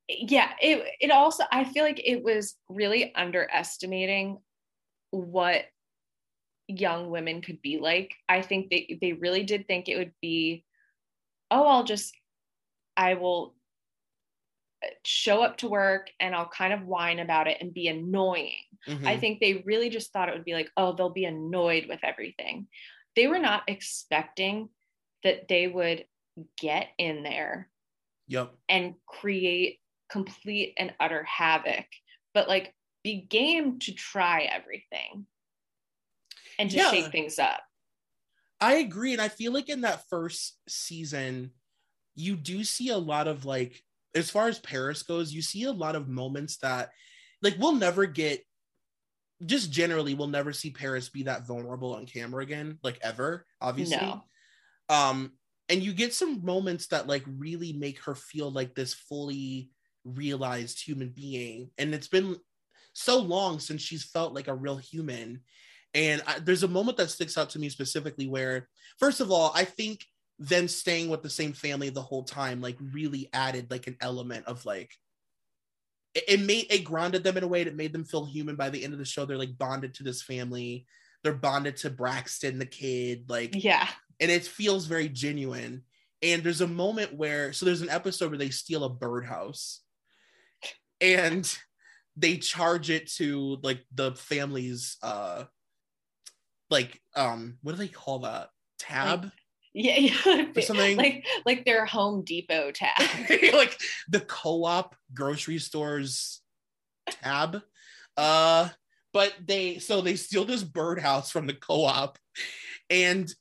yeah 0.09 0.53
it 0.61 0.85
it 1.01 1.11
also 1.11 1.45
i 1.53 1.65
feel 1.65 1.85
like 1.85 2.01
it 2.03 2.23
was 2.23 2.55
really 2.71 3.15
underestimating 3.15 4.39
what 5.11 5.65
young 6.69 7.11
women 7.11 7.41
could 7.41 7.63
be 7.63 7.79
like. 7.79 8.15
I 8.29 8.43
think 8.43 8.71
they 8.71 8.99
they 9.01 9.15
really 9.15 9.43
did 9.43 9.67
think 9.67 9.89
it 9.89 9.97
would 9.97 10.13
be 10.21 10.65
oh 11.51 11.67
i'll 11.67 11.85
just 11.85 12.15
i 12.97 13.15
will 13.15 13.55
show 15.05 15.43
up 15.43 15.57
to 15.57 15.69
work 15.69 16.11
and 16.21 16.35
i'll 16.35 16.49
kind 16.49 16.73
of 16.75 16.85
whine 16.85 17.19
about 17.19 17.49
it 17.49 17.57
and 17.61 17.73
be 17.73 17.89
annoying. 17.89 18.53
Mm-hmm. 18.87 19.09
i 19.09 19.17
think 19.17 19.41
they 19.41 19.63
really 19.67 19.89
just 19.89 20.13
thought 20.13 20.29
it 20.29 20.35
would 20.35 20.45
be 20.45 20.55
like 20.55 20.71
oh 20.77 20.93
they'll 20.93 21.11
be 21.11 21.25
annoyed 21.25 21.87
with 21.89 22.01
everything. 22.03 22.69
They 23.17 23.27
were 23.27 23.39
not 23.39 23.63
expecting 23.67 24.69
that 25.25 25.49
they 25.49 25.67
would 25.67 26.05
get 26.59 26.89
in 26.99 27.23
there 27.23 27.69
yep. 28.27 28.53
and 28.69 28.95
create 29.07 29.79
complete 30.11 30.75
and 30.79 30.95
utter 31.01 31.25
havoc, 31.25 31.87
but 32.35 32.49
like 32.49 32.75
be 33.03 33.21
game 33.21 33.79
to 33.81 33.93
try 33.93 34.43
everything 34.43 35.27
and 36.59 36.71
to 36.71 36.77
yeah. 36.77 36.91
shake 36.91 37.11
things 37.13 37.39
up. 37.39 37.61
I 38.61 38.75
agree. 38.75 39.13
And 39.13 39.23
I 39.23 39.29
feel 39.29 39.53
like 39.53 39.69
in 39.69 39.83
that 39.83 40.03
first 40.09 40.59
season, 40.69 41.53
you 42.15 42.35
do 42.35 42.65
see 42.65 42.89
a 42.89 42.99
lot 42.99 43.29
of 43.29 43.45
like, 43.45 43.83
as 44.15 44.31
far 44.31 44.49
as 44.49 44.59
Paris 44.59 45.03
goes, 45.03 45.33
you 45.33 45.43
see 45.43 45.65
a 45.65 45.73
lot 45.73 45.95
of 45.95 46.09
moments 46.09 46.57
that 46.59 46.91
like 47.43 47.55
we'll 47.59 47.73
never 47.73 48.07
get 48.07 48.43
just 49.47 49.71
generally 49.71 50.15
we'll 50.15 50.27
never 50.27 50.53
see 50.53 50.71
Paris 50.71 51.09
be 51.09 51.25
that 51.25 51.47
vulnerable 51.47 51.95
on 51.95 52.07
camera 52.07 52.43
again, 52.43 52.79
like 52.83 52.99
ever, 53.03 53.47
obviously. 53.61 53.99
No 53.99 54.25
um 54.89 55.33
and 55.69 55.83
you 55.83 55.93
get 55.93 56.15
some 56.15 56.45
moments 56.45 56.87
that 56.89 57.07
like 57.07 57.25
really 57.27 57.73
make 57.73 58.03
her 58.05 58.15
feel 58.15 58.51
like 58.51 58.75
this 58.75 58.95
fully 58.95 59.71
realized 60.05 60.83
human 60.83 61.11
being. 61.11 61.71
And 61.77 61.95
it's 61.95 62.09
been 62.09 62.37
so 62.95 63.19
long 63.19 63.61
since 63.61 63.83
she's 63.83 64.05
felt 64.05 64.35
like 64.35 64.49
a 64.49 64.55
real 64.55 64.79
human. 64.79 65.41
And 65.95 66.23
I, 66.27 66.39
there's 66.39 66.63
a 66.63 66.69
moment 66.69 66.97
that 66.99 67.11
sticks 67.11 67.37
out 67.37 67.51
to 67.51 67.59
me 67.59 67.69
specifically 67.69 68.27
where 68.27 68.69
first 68.99 69.21
of 69.21 69.31
all 69.31 69.53
i 69.55 69.65
think 69.65 70.05
them 70.39 70.69
staying 70.69 71.09
with 71.09 71.23
the 71.23 71.31
same 71.31 71.53
family 71.53 71.89
the 71.89 72.03
whole 72.03 72.25
time 72.25 72.61
like 72.61 72.77
really 72.93 73.29
added 73.33 73.71
like 73.71 73.87
an 73.87 73.97
element 74.01 74.47
of 74.47 74.65
like 74.67 74.93
it, 76.15 76.25
it 76.29 76.41
made 76.41 76.67
it 76.71 76.85
grounded 76.85 77.25
them 77.25 77.37
in 77.37 77.43
a 77.43 77.49
way 77.49 77.65
that 77.65 77.75
made 77.75 77.93
them 77.93 78.05
feel 78.05 78.25
human. 78.25 78.57
By 78.57 78.71
the 78.71 78.85
end 78.85 78.93
of 78.93 78.99
the 78.99 79.05
show 79.05 79.25
they're 79.25 79.39
like 79.39 79.59
bonded 79.59 79.95
to 79.95 80.03
this 80.03 80.23
family. 80.23 80.87
They're 81.25 81.33
bonded 81.33 81.79
to 81.79 81.91
braxton 81.91 82.59
the 82.59 82.67
kid 82.67 83.25
like 83.29 83.51
yeah 83.55 83.89
and 84.21 84.31
it 84.31 84.45
feels 84.45 84.87
very 84.87 85.09
genuine. 85.09 85.83
And 86.23 86.43
there's 86.43 86.61
a 86.61 86.67
moment 86.67 87.15
where, 87.15 87.53
so 87.53 87.65
there's 87.65 87.83
an 87.83 87.91
episode 87.91 88.31
where 88.31 88.39
they 88.39 88.51
steal 88.51 88.85
a 88.85 88.89
birdhouse 88.89 89.81
and 91.01 91.57
they 92.17 92.37
charge 92.39 92.91
it 92.91 93.09
to 93.13 93.59
like 93.63 93.85
the 93.95 94.13
family's, 94.17 94.97
uh, 95.03 95.45
like, 96.71 97.01
um, 97.15 97.59
what 97.63 97.73
do 97.73 97.79
they 97.79 97.89
call 97.89 98.21
that? 98.21 98.51
Tab? 98.79 99.25
Like, 99.25 99.33
yeah, 99.73 99.99
yeah. 100.27 100.47
Or 100.57 100.61
something 100.61 100.97
like 100.97 101.25
like 101.47 101.65
their 101.65 101.85
Home 101.87 102.25
Depot 102.25 102.73
tab, 102.73 102.99
like 103.53 103.79
the 104.09 104.21
co-op 104.21 104.97
grocery 105.15 105.59
stores 105.59 106.41
tab. 107.23 107.63
Uh, 108.17 108.69
but 109.13 109.35
they 109.45 109.79
so 109.79 110.01
they 110.01 110.17
steal 110.17 110.45
this 110.45 110.63
birdhouse 110.63 111.31
from 111.31 111.47
the 111.47 111.55
co-op, 111.55 112.19
and 112.91 113.33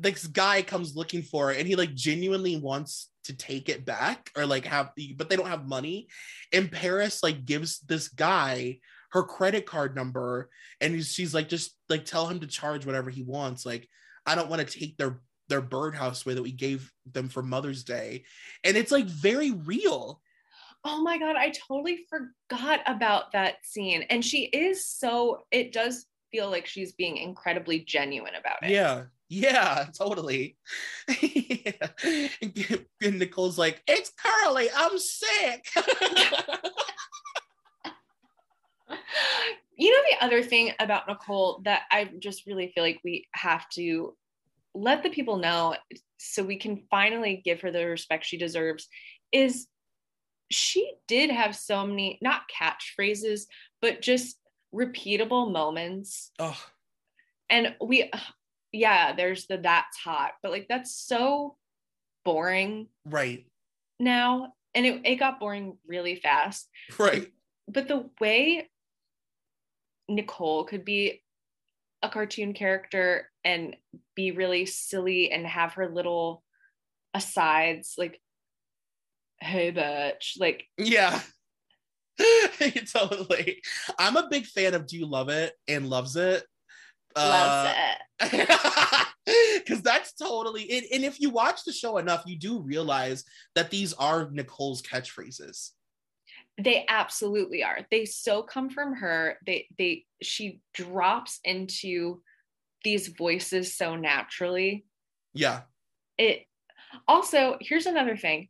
this 0.00 0.26
guy 0.26 0.62
comes 0.62 0.96
looking 0.96 1.22
for 1.22 1.50
it 1.50 1.58
and 1.58 1.66
he 1.66 1.76
like 1.76 1.94
genuinely 1.94 2.56
wants 2.56 3.10
to 3.24 3.36
take 3.36 3.68
it 3.68 3.84
back 3.84 4.30
or 4.36 4.46
like 4.46 4.64
have 4.66 4.92
but 5.16 5.28
they 5.28 5.36
don't 5.36 5.48
have 5.48 5.66
money. 5.66 6.08
And 6.52 6.70
paris 6.70 7.22
like 7.22 7.44
gives 7.44 7.80
this 7.80 8.08
guy 8.08 8.78
her 9.10 9.22
credit 9.22 9.66
card 9.66 9.96
number 9.96 10.50
and 10.80 11.02
she's 11.04 11.34
like 11.34 11.48
just 11.48 11.76
like 11.88 12.04
tell 12.04 12.26
him 12.26 12.40
to 12.40 12.46
charge 12.46 12.86
whatever 12.86 13.10
he 13.10 13.22
wants. 13.22 13.66
Like 13.66 13.88
i 14.26 14.34
don't 14.34 14.50
want 14.50 14.66
to 14.66 14.78
take 14.78 14.96
their 14.96 15.20
their 15.48 15.62
birdhouse 15.62 16.26
away 16.26 16.34
that 16.34 16.42
we 16.42 16.52
gave 16.52 16.92
them 17.12 17.28
for 17.28 17.42
mother's 17.42 17.84
day. 17.84 18.24
And 18.64 18.76
it's 18.76 18.90
like 18.92 19.06
very 19.06 19.52
real. 19.52 20.20
Oh 20.84 21.02
my 21.02 21.18
god 21.18 21.36
i 21.36 21.50
totally 21.50 22.06
forgot 22.08 22.80
about 22.86 23.32
that 23.32 23.56
scene. 23.64 24.02
And 24.10 24.24
she 24.24 24.44
is 24.44 24.86
so 24.86 25.46
it 25.50 25.72
does 25.72 26.06
feel 26.30 26.50
like 26.50 26.66
she's 26.66 26.92
being 26.92 27.16
incredibly 27.16 27.80
genuine 27.80 28.34
about 28.34 28.62
it. 28.62 28.70
Yeah 28.70 29.04
yeah, 29.28 29.86
totally. 29.98 30.56
yeah. 31.20 31.88
And 33.02 33.18
Nicole's 33.18 33.58
like, 33.58 33.82
it's 33.86 34.10
Curly, 34.16 34.68
I'm 34.74 34.98
sick. 34.98 35.68
you 39.76 39.90
know, 39.90 40.02
the 40.10 40.24
other 40.24 40.42
thing 40.42 40.72
about 40.80 41.06
Nicole 41.06 41.60
that 41.64 41.82
I 41.90 42.10
just 42.18 42.46
really 42.46 42.72
feel 42.74 42.82
like 42.82 43.00
we 43.04 43.28
have 43.32 43.68
to 43.70 44.16
let 44.74 45.02
the 45.02 45.10
people 45.10 45.36
know 45.36 45.76
so 46.18 46.42
we 46.42 46.56
can 46.56 46.82
finally 46.90 47.42
give 47.44 47.60
her 47.60 47.70
the 47.70 47.84
respect 47.86 48.24
she 48.24 48.38
deserves 48.38 48.88
is 49.32 49.66
she 50.50 50.94
did 51.06 51.30
have 51.30 51.54
so 51.54 51.86
many, 51.86 52.18
not 52.22 52.42
catchphrases, 52.48 53.42
but 53.80 54.00
just 54.00 54.38
repeatable 54.74 55.52
moments. 55.52 56.30
Oh. 56.38 56.58
And 57.50 57.74
we, 57.80 58.10
yeah, 58.72 59.14
there's 59.14 59.46
the 59.46 59.58
that's 59.58 59.96
hot, 59.96 60.32
but 60.42 60.52
like 60.52 60.66
that's 60.68 60.94
so 60.94 61.56
boring. 62.24 62.88
Right. 63.04 63.46
Now. 63.98 64.52
And 64.74 64.84
it, 64.84 65.00
it 65.04 65.16
got 65.16 65.40
boring 65.40 65.78
really 65.86 66.16
fast. 66.16 66.68
Right. 66.98 67.32
But 67.66 67.88
the 67.88 68.10
way 68.20 68.68
Nicole 70.06 70.64
could 70.64 70.84
be 70.84 71.22
a 72.02 72.08
cartoon 72.08 72.52
character 72.52 73.30
and 73.44 73.76
be 74.14 74.32
really 74.32 74.66
silly 74.66 75.30
and 75.30 75.46
have 75.46 75.74
her 75.74 75.88
little 75.88 76.42
asides 77.14 77.94
like 77.96 78.20
hey 79.40 79.72
bitch 79.72 80.38
like 80.38 80.64
yeah 80.76 81.20
totally 82.92 83.62
i'm 83.98 84.16
a 84.16 84.28
big 84.30 84.44
fan 84.46 84.74
of 84.74 84.86
do 84.86 84.96
you 84.98 85.06
love 85.06 85.28
it 85.28 85.54
and 85.68 85.88
loves 85.88 86.16
it 86.16 86.44
Loves 87.16 87.70
uh, 87.70 87.74
it. 88.20 89.62
Because 89.64 89.82
that's 89.82 90.12
totally 90.12 90.62
it. 90.64 90.84
And 90.92 91.04
if 91.04 91.20
you 91.20 91.30
watch 91.30 91.64
the 91.64 91.72
show 91.72 91.98
enough, 91.98 92.24
you 92.26 92.36
do 92.36 92.60
realize 92.60 93.24
that 93.54 93.70
these 93.70 93.92
are 93.94 94.30
Nicole's 94.30 94.82
catchphrases. 94.82 95.70
They 96.58 96.84
absolutely 96.88 97.62
are. 97.62 97.80
They 97.90 98.04
so 98.04 98.42
come 98.42 98.70
from 98.70 98.94
her. 98.94 99.38
They 99.46 99.66
they 99.78 100.04
she 100.22 100.60
drops 100.72 101.40
into 101.44 102.22
these 102.82 103.08
voices 103.08 103.76
so 103.76 103.96
naturally. 103.96 104.86
Yeah. 105.34 105.62
It 106.16 106.46
also, 107.06 107.58
here's 107.60 107.86
another 107.86 108.16
thing. 108.16 108.48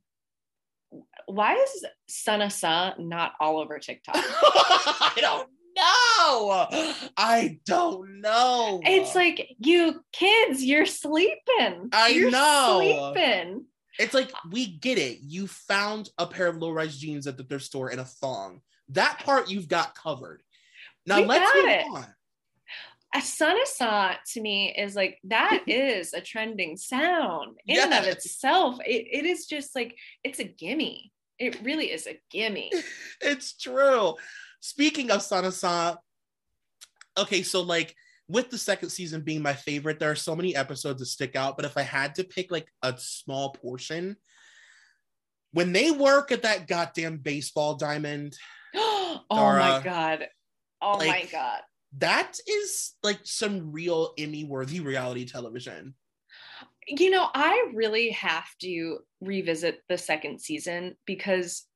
Why 1.27 1.55
is 1.55 1.85
Sana 2.09 2.51
Sa 2.51 2.95
not 2.99 3.33
all 3.41 3.59
over 3.59 3.79
TikTok? 3.79 4.15
I 4.19 5.13
don't 5.17 5.49
know. 5.77 6.67
I 7.17 7.59
don't 7.67 8.21
know. 8.21 8.81
It's 8.85 9.15
like 9.15 9.55
you 9.59 10.01
kids, 10.13 10.65
you're 10.65 10.87
sleeping. 10.87 11.91
I 11.93 12.09
You're 12.09 12.31
know. 12.31 13.13
Sleeping. 13.15 13.65
It's 13.99 14.15
like 14.15 14.31
we 14.51 14.67
get 14.67 14.99
it. 14.99 15.19
You 15.23 15.47
found 15.47 16.11
a 16.19 16.27
pair 16.27 16.49
of 16.49 16.57
low-rise 16.57 16.99
jeans 16.99 17.27
at 17.27 17.37
the 17.37 17.45
thrift 17.45 17.65
store 17.65 17.89
and 17.91 18.01
a 18.01 18.05
thong. 18.05 18.61
That 18.91 19.21
part 19.25 19.51
you've 19.51 19.69
got 19.69 19.95
covered. 19.95 20.43
Now 21.07 21.21
We 21.21 21.27
let's 21.27 21.55
move 21.55 21.65
it. 21.67 21.85
on. 21.91 22.07
A 23.15 23.21
Sana 23.23 24.19
to 24.33 24.41
me 24.41 24.75
is 24.77 24.95
like 24.95 25.19
that 25.25 25.63
is 25.67 26.13
a 26.13 26.21
trending 26.21 26.77
sound 26.77 27.57
in 27.67 27.79
and 27.81 27.93
of 27.95 28.05
itself. 28.05 28.79
It, 28.85 29.07
it 29.11 29.25
is 29.25 29.47
just 29.47 29.75
like 29.75 29.97
it's 30.23 30.41
a 30.41 30.45
gimme. 30.45 31.13
It 31.39 31.63
really 31.63 31.91
is 31.91 32.07
a 32.07 32.21
gimme. 32.31 32.71
It's 33.23 33.57
true. 33.57 34.15
Speaking 34.67 35.13
of 35.13 35.23
Sana 35.23 35.53
okay, 37.17 37.45
so 37.45 37.61
like 37.63 37.95
with 38.27 38.51
the 38.51 38.59
second 38.59 38.91
season 38.91 39.21
being 39.21 39.41
my 39.41 39.53
favorite, 39.53 40.01
there 40.01 40.11
are 40.11 40.17
so 40.17 40.35
many 40.35 40.57
episodes 40.57 40.99
that 40.99 41.07
stick 41.07 41.37
out. 41.37 41.55
But 41.55 41.67
if 41.67 41.77
I 41.77 41.83
had 41.83 42.17
to 42.17 42.25
pick 42.25 42.51
like 42.51 42.67
a 42.83 42.93
small 42.99 43.51
portion, 43.51 44.17
when 45.53 45.73
they 45.73 45.93
work 45.93 46.33
at 46.33 46.43
that 46.43 46.67
goddamn 46.67 47.19
baseball 47.19 47.77
diamond, 47.77 48.37
oh 48.75 49.21
Dara, 49.31 49.59
my 49.61 49.81
god. 49.85 50.29
Oh 50.83 50.99
my 50.99 51.29
god. 51.31 51.61
that 51.99 52.37
is 52.49 52.95
like 53.05 53.21
some 53.23 53.71
real 53.71 54.15
Emmy 54.19 54.43
worthy 54.43 54.81
reality 54.81 55.27
television. 55.27 55.95
You 56.89 57.11
know, 57.11 57.29
I 57.33 57.71
really 57.73 58.11
have 58.11 58.49
to 58.63 58.99
revisit 59.21 59.83
the 59.89 59.97
second 59.97 60.41
season 60.41 60.97
because 61.07 61.69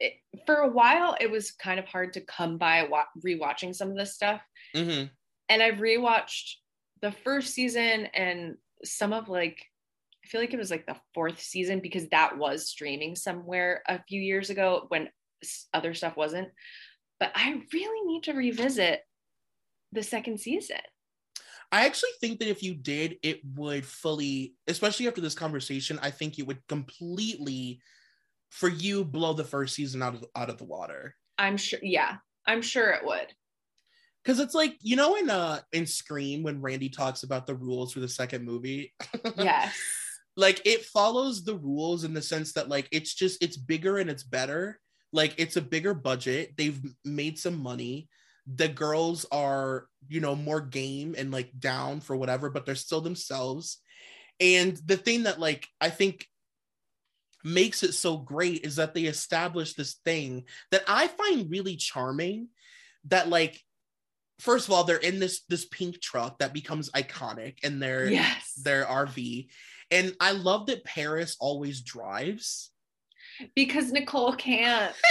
it, 0.00 0.14
for 0.46 0.56
a 0.56 0.68
while 0.68 1.16
it 1.20 1.30
was 1.30 1.52
kind 1.52 1.78
of 1.78 1.86
hard 1.86 2.14
to 2.14 2.20
come 2.22 2.58
by 2.58 2.84
wa- 2.84 3.04
rewatching 3.24 3.74
some 3.74 3.90
of 3.90 3.96
this 3.96 4.14
stuff. 4.14 4.40
hmm 4.74 5.04
And 5.48 5.62
I've 5.62 5.78
rewatched 5.78 6.54
the 7.02 7.12
first 7.12 7.54
season 7.54 8.06
and 8.06 8.56
some 8.84 9.12
of 9.12 9.28
like, 9.28 9.66
I 10.24 10.28
feel 10.28 10.40
like 10.40 10.54
it 10.54 10.58
was 10.58 10.70
like 10.70 10.86
the 10.86 11.00
fourth 11.14 11.40
season 11.40 11.80
because 11.80 12.08
that 12.08 12.36
was 12.36 12.68
streaming 12.68 13.16
somewhere 13.16 13.82
a 13.88 14.02
few 14.08 14.20
years 14.20 14.50
ago 14.50 14.86
when 14.88 15.08
other 15.72 15.94
stuff 15.94 16.16
wasn't. 16.16 16.48
But 17.18 17.32
I 17.34 17.62
really 17.72 18.06
need 18.06 18.24
to 18.24 18.32
revisit 18.32 19.02
the 19.92 20.02
second 20.02 20.40
season. 20.40 20.80
I 21.72 21.86
actually 21.86 22.10
think 22.20 22.40
that 22.40 22.48
if 22.48 22.62
you 22.62 22.74
did, 22.74 23.16
it 23.22 23.40
would 23.54 23.86
fully, 23.86 24.54
especially 24.66 25.06
after 25.06 25.20
this 25.20 25.34
conversation, 25.34 25.98
I 26.02 26.10
think 26.10 26.38
it 26.38 26.46
would 26.46 26.66
completely, 26.66 27.80
for 28.50 28.68
you, 28.68 29.04
blow 29.04 29.32
the 29.32 29.44
first 29.44 29.74
season 29.74 30.02
out 30.02 30.14
of 30.14 30.24
out 30.36 30.50
of 30.50 30.58
the 30.58 30.64
water. 30.64 31.14
I'm 31.38 31.56
sure, 31.56 31.78
yeah, 31.82 32.16
I'm 32.46 32.62
sure 32.62 32.90
it 32.90 33.04
would. 33.04 33.32
Because 34.22 34.38
it's 34.38 34.54
like 34.54 34.76
you 34.82 34.96
know 34.96 35.16
in 35.16 35.30
uh 35.30 35.60
in 35.72 35.86
Scream 35.86 36.42
when 36.42 36.60
Randy 36.60 36.90
talks 36.90 37.22
about 37.22 37.46
the 37.46 37.54
rules 37.54 37.92
for 37.92 38.00
the 38.00 38.08
second 38.08 38.44
movie, 38.44 38.92
Yes. 39.38 39.74
like 40.36 40.60
it 40.66 40.84
follows 40.84 41.42
the 41.44 41.56
rules 41.56 42.04
in 42.04 42.12
the 42.12 42.20
sense 42.22 42.52
that 42.52 42.68
like 42.68 42.88
it's 42.92 43.14
just 43.14 43.42
it's 43.42 43.56
bigger 43.56 43.96
and 43.98 44.10
it's 44.10 44.22
better. 44.24 44.78
Like 45.12 45.34
it's 45.38 45.56
a 45.56 45.62
bigger 45.62 45.94
budget. 45.94 46.52
They've 46.56 46.80
made 47.04 47.38
some 47.38 47.58
money. 47.62 48.08
The 48.52 48.68
girls 48.68 49.24
are 49.32 49.86
you 50.08 50.20
know 50.20 50.36
more 50.36 50.60
game 50.60 51.14
and 51.16 51.30
like 51.30 51.50
down 51.58 52.00
for 52.00 52.14
whatever, 52.16 52.50
but 52.50 52.66
they're 52.66 52.74
still 52.74 53.00
themselves. 53.00 53.78
And 54.38 54.76
the 54.84 54.96
thing 54.96 55.22
that 55.24 55.40
like 55.40 55.66
I 55.80 55.88
think 55.90 56.26
makes 57.44 57.82
it 57.82 57.92
so 57.94 58.16
great 58.16 58.64
is 58.66 58.76
that 58.76 58.94
they 58.94 59.04
establish 59.04 59.74
this 59.74 59.94
thing 60.04 60.44
that 60.70 60.82
I 60.86 61.08
find 61.08 61.50
really 61.50 61.76
charming. 61.76 62.48
That 63.06 63.28
like 63.28 63.60
first 64.40 64.68
of 64.68 64.72
all 64.74 64.84
they're 64.84 64.96
in 64.98 65.18
this 65.20 65.40
this 65.48 65.64
pink 65.66 66.00
truck 66.00 66.38
that 66.38 66.52
becomes 66.52 66.90
iconic 66.90 67.58
and 67.62 67.82
their 67.82 68.08
Yes. 68.10 68.52
their 68.62 68.84
RV. 68.84 69.48
And 69.90 70.14
I 70.20 70.32
love 70.32 70.66
that 70.66 70.84
Paris 70.84 71.36
always 71.40 71.80
drives. 71.80 72.70
Because 73.56 73.90
Nicole 73.90 74.34
can't. 74.34 74.94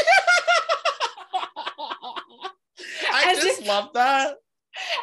I 3.11 3.31
As 3.31 3.39
just 3.43 3.61
if- 3.61 3.67
love 3.67 3.89
that. 3.93 4.35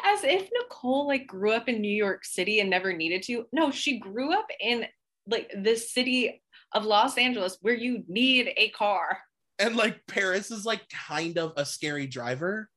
As 0.05 0.23
if 0.23 0.49
Nicole 0.53 1.07
like 1.07 1.27
grew 1.27 1.51
up 1.51 1.69
in 1.69 1.81
New 1.81 1.91
York 1.93 2.25
City 2.25 2.59
and 2.61 2.69
never 2.69 2.93
needed 2.93 3.21
to. 3.23 3.45
No, 3.51 3.69
she 3.69 3.99
grew 3.99 4.33
up 4.33 4.47
in 4.59 4.85
like 5.27 5.51
the 5.55 5.75
city 5.75 6.41
of 6.77 6.85
Los 6.85 7.17
Angeles 7.17 7.57
where 7.61 7.73
you 7.73 8.03
need 8.07 8.53
a 8.55 8.69
car. 8.69 9.19
And 9.59 9.75
like 9.75 9.99
Paris 10.07 10.51
is 10.51 10.65
like 10.65 10.87
kind 10.89 11.37
of 11.37 11.53
a 11.57 11.65
scary 11.65 12.07
driver. 12.07 12.69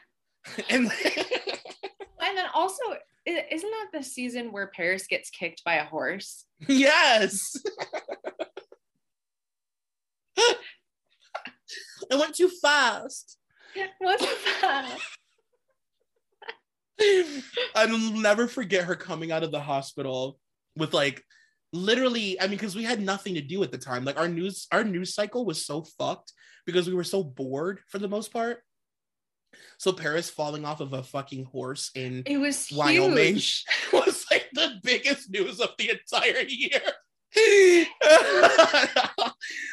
and 0.70 0.90
And 2.22 2.36
then 2.36 2.46
also, 2.54 2.82
isn't 3.26 3.70
that 3.70 3.88
the 3.92 4.02
season 4.04 4.52
where 4.52 4.68
Paris 4.68 5.06
gets 5.08 5.30
kicked 5.30 5.64
by 5.64 5.74
a 5.76 5.84
horse? 5.84 6.44
yes. 6.68 7.56
I 10.38 12.16
went 12.16 12.34
too 12.34 12.50
fast. 12.62 13.38
What's 13.98 14.26
that? 14.60 14.98
I'll 17.74 17.98
never 17.98 18.46
forget 18.46 18.84
her 18.84 18.94
coming 18.96 19.32
out 19.32 19.42
of 19.42 19.50
the 19.50 19.60
hospital 19.60 20.38
with 20.76 20.92
like 20.92 21.24
literally 21.72 22.40
i 22.40 22.44
mean 22.44 22.52
because 22.58 22.74
we 22.74 22.84
had 22.84 23.00
nothing 23.00 23.34
to 23.34 23.40
do 23.40 23.62
at 23.62 23.70
the 23.70 23.78
time 23.78 24.04
like 24.04 24.18
our 24.18 24.28
news 24.28 24.66
our 24.72 24.82
news 24.84 25.14
cycle 25.14 25.44
was 25.44 25.64
so 25.64 25.82
fucked 25.98 26.32
because 26.66 26.88
we 26.88 26.94
were 26.94 27.04
so 27.04 27.22
bored 27.22 27.80
for 27.88 27.98
the 27.98 28.08
most 28.08 28.32
part 28.32 28.58
so 29.78 29.92
paris 29.92 30.28
falling 30.28 30.64
off 30.64 30.80
of 30.80 30.92
a 30.92 31.02
fucking 31.02 31.44
horse 31.44 31.90
in 31.94 32.22
It 32.26 32.38
was 32.38 32.66
huge. 32.66 32.78
wyoming 32.78 33.34
was 33.92 34.24
like 34.30 34.48
the 34.52 34.80
biggest 34.82 35.30
news 35.30 35.60
of 35.60 35.70
the 35.78 35.90
entire 35.90 36.42
year 36.48 36.80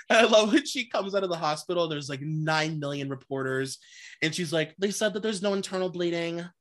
I 0.09 0.23
love 0.29 0.53
when 0.53 0.65
she 0.65 0.85
comes 0.85 1.15
out 1.15 1.23
of 1.23 1.29
the 1.29 1.35
hospital. 1.37 1.87
There's 1.87 2.07
like 2.07 2.21
9 2.21 2.79
million 2.79 3.09
reporters, 3.09 3.79
and 4.21 4.33
she's 4.33 4.53
like, 4.53 4.75
They 4.77 4.91
said 4.91 5.13
that 5.13 5.23
there's 5.23 5.41
no 5.41 5.53
internal 5.55 5.89
bleeding. 5.89 6.39
I've 6.41 6.51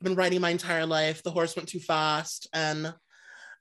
been 0.00 0.14
riding 0.14 0.40
my 0.40 0.50
entire 0.50 0.86
life. 0.86 1.24
The 1.24 1.32
horse 1.32 1.56
went 1.56 1.68
too 1.68 1.80
fast 1.80 2.48
and 2.52 2.94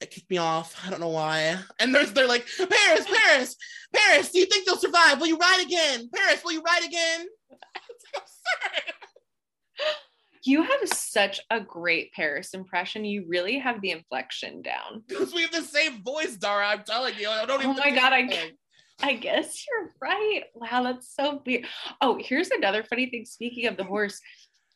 it 0.01 0.11
kicked 0.11 0.29
me 0.29 0.37
off. 0.37 0.81
I 0.85 0.89
don't 0.89 0.99
know 0.99 1.09
why. 1.09 1.57
And 1.79 1.93
there's 1.93 2.13
they're 2.13 2.27
like, 2.27 2.47
Paris, 2.57 3.05
Paris, 3.05 3.55
Paris, 3.93 4.31
do 4.31 4.39
you 4.39 4.45
think 4.45 4.65
you'll 4.65 4.77
survive? 4.77 5.19
Will 5.19 5.27
you 5.27 5.37
ride 5.37 5.63
again? 5.65 6.09
Paris, 6.13 6.43
will 6.43 6.51
you 6.51 6.61
ride 6.61 6.83
again? 6.85 7.25
It's 7.89 8.05
like, 8.13 8.23
absurd. 8.23 8.93
You 10.45 10.61
have 10.63 10.89
such 10.89 11.39
a 11.49 11.61
great 11.61 12.11
Paris 12.11 12.53
impression. 12.53 13.05
You 13.05 13.25
really 13.27 13.59
have 13.59 13.81
the 13.81 13.91
inflection 13.91 14.61
down. 14.61 15.03
Because 15.07 15.33
we 15.33 15.43
have 15.43 15.51
the 15.51 15.61
same 15.61 16.03
voice, 16.03 16.35
Dara. 16.35 16.67
I'm 16.67 16.83
telling 16.83 17.13
you. 17.17 17.29
I 17.29 17.45
don't 17.45 17.61
even. 17.61 17.71
Oh 17.71 17.79
my 17.79 17.91
God, 17.91 18.11
I, 18.11 18.51
I 19.01 19.13
guess 19.13 19.65
you're 19.65 19.91
right. 20.01 20.43
Wow, 20.53 20.83
that's 20.83 21.15
so 21.15 21.41
weird. 21.45 21.65
Oh, 22.01 22.19
here's 22.21 22.51
another 22.51 22.83
funny 22.83 23.09
thing. 23.09 23.23
Speaking 23.25 23.67
of 23.67 23.77
the 23.77 23.85
horse, 23.85 24.19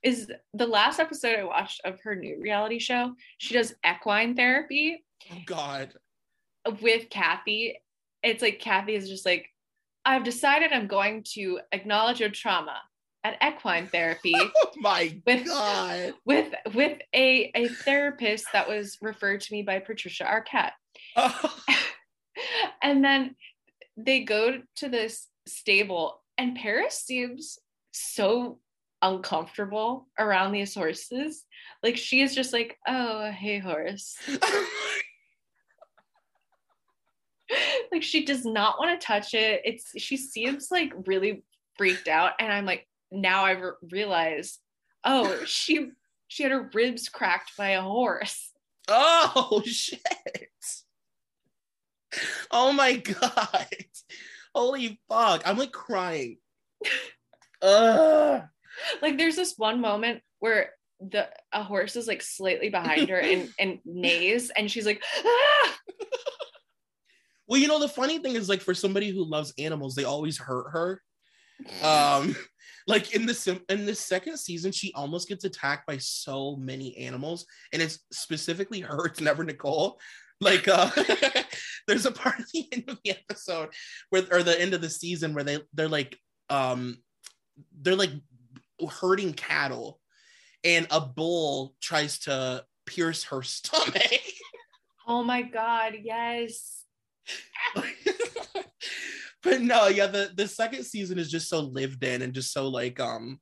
is 0.04 0.32
the 0.54 0.68
last 0.68 1.00
episode 1.00 1.38
I 1.38 1.44
watched 1.44 1.82
of 1.84 2.00
her 2.04 2.16
new 2.16 2.40
reality 2.42 2.80
show. 2.80 3.14
She 3.40 3.54
does 3.54 3.76
equine 3.86 4.36
therapy 4.36 5.04
Oh 5.32 5.38
God. 5.46 5.94
with 6.82 7.10
Kathy. 7.10 7.80
It's 8.24 8.42
like 8.42 8.60
Kathy 8.60 8.96
is 8.96 9.10
just 9.10 9.26
like, 9.26 9.48
I've 10.06 10.24
decided 10.24 10.72
I'm 10.74 10.88
going 10.88 11.24
to 11.34 11.60
acknowledge 11.72 12.20
your 12.20 12.30
trauma 12.30 12.78
at 13.24 13.38
equine 13.46 13.88
therapy 13.92 14.34
Oh 14.36 14.72
my 14.78 15.20
With- 15.26 15.46
God. 15.48 16.14
with 16.26 16.54
with 16.74 17.00
a, 17.14 17.52
a 17.56 17.68
therapist 17.68 18.46
that 18.54 18.68
was 18.70 18.98
referred 19.02 19.42
to 19.42 19.54
me 19.54 19.64
by 19.64 19.80
Patricia 19.80 20.24
Arquette. 20.24 20.72
Oh, 21.16 21.56
and 22.82 23.04
then 23.04 23.36
they 23.98 24.22
go 24.22 24.62
to 24.78 24.90
this 24.90 25.28
stable 25.48 26.22
and 26.38 26.56
Paris 26.56 27.02
seems 27.06 27.58
so 27.92 28.60
uncomfortable 29.02 30.08
around 30.20 30.52
these 30.52 30.76
horses. 30.76 31.44
Like 31.84 31.98
she 31.98 32.22
is 32.22 32.36
just 32.36 32.54
like, 32.54 32.78
oh, 32.88 33.32
hey 33.32 33.60
horse. 33.60 34.16
like 37.92 38.04
she 38.04 38.26
does 38.26 38.46
not 38.46 38.80
want 38.80 39.00
to 39.00 39.06
touch 39.06 39.34
it. 39.34 39.62
It's 39.66 39.92
she 39.98 40.18
seems 40.18 40.70
like 40.72 40.94
really 41.06 41.44
freaked 41.78 42.08
out. 42.08 42.34
And 42.40 42.52
I'm 42.52 42.66
like, 42.66 42.88
now 43.12 43.44
I 43.44 43.52
re- 43.52 43.72
realize, 43.92 44.60
oh, 45.04 45.44
she 45.46 45.90
she 46.28 46.44
had 46.44 46.52
her 46.52 46.70
ribs 46.74 47.10
cracked 47.10 47.58
by 47.58 47.70
a 47.70 47.82
horse. 47.82 48.52
oh 48.88 49.62
shit. 49.66 50.02
Oh 52.52 52.72
my 52.72 52.96
god. 52.96 53.68
Holy 54.56 55.00
fuck. 55.10 55.44
I'm 55.46 55.58
like 55.58 55.72
crying. 55.72 56.38
Ugh. 57.62 58.44
like 59.02 59.18
there's 59.18 59.36
this 59.36 59.56
one 59.58 59.82
moment 59.82 60.22
where 60.40 60.72
the 61.00 61.28
a 61.54 61.64
horse 61.64 61.96
is 61.96 62.08
like 62.08 62.22
slightly 62.22 62.70
behind 62.70 63.10
her 63.10 63.20
and 63.20 63.50
and 63.60 63.80
neighs 63.86 64.52
and 64.56 64.70
she's 64.70 64.86
like 64.86 65.02
ah! 65.24 65.76
Well 67.48 67.60
you 67.60 67.68
know 67.68 67.80
the 67.80 67.88
funny 67.88 68.20
thing 68.20 68.36
is 68.36 68.50
like 68.50 68.62
for 68.62 68.74
somebody 68.74 69.10
who 69.10 69.24
loves 69.24 69.54
animals 69.58 69.96
they 69.96 70.04
always 70.04 70.38
hurt 70.38 70.72
her. 70.72 71.02
Um 71.84 72.36
like 72.88 73.14
in 73.14 73.26
the 73.26 73.62
in 73.70 73.86
the 73.86 73.96
second 73.96 74.38
season 74.38 74.72
she 74.72 74.94
almost 74.94 75.28
gets 75.28 75.44
attacked 75.44 75.86
by 75.86 75.98
so 75.98 76.56
many 76.56 76.96
animals 76.98 77.46
and 77.74 77.82
it's 77.82 78.00
specifically 78.12 78.82
her 78.82 79.06
it's 79.06 79.22
never 79.22 79.44
nicole. 79.44 80.00
Like 80.40 80.68
uh 80.68 80.90
there's 81.88 82.06
a 82.06 82.12
part 82.12 82.36
at 82.40 82.46
the 82.54 82.68
end 82.72 82.84
of 82.88 83.00
the 83.04 83.12
episode 83.12 83.70
where 84.10 84.24
or 84.32 84.44
the 84.44 84.60
end 84.60 84.74
of 84.74 84.82
the 84.82 84.90
season 84.90 85.34
where 85.34 85.44
they 85.44 85.60
they're 85.74 85.90
like 85.90 86.18
um 86.50 86.98
they're 87.82 87.96
like 87.96 88.12
herding 89.02 89.34
cattle 89.34 90.00
and 90.64 90.88
a 90.92 91.02
bull 91.02 91.76
tries 91.82 92.20
to 92.20 92.64
pierce 92.86 93.24
her 93.26 93.42
stomach. 93.42 94.22
Oh 95.08 95.24
my 95.24 95.42
god 95.42 95.94
yes 96.04 96.77
but 99.44 99.62
no 99.62 99.88
yeah 99.88 100.08
the 100.08 100.32
the 100.36 100.48
second 100.48 100.84
season 100.84 101.20
is 101.20 101.30
just 101.30 101.50
so 101.50 101.60
lived 101.60 102.04
in 102.04 102.22
and 102.22 102.34
just 102.34 102.52
so 102.52 102.68
like 102.68 103.00
um 103.00 103.40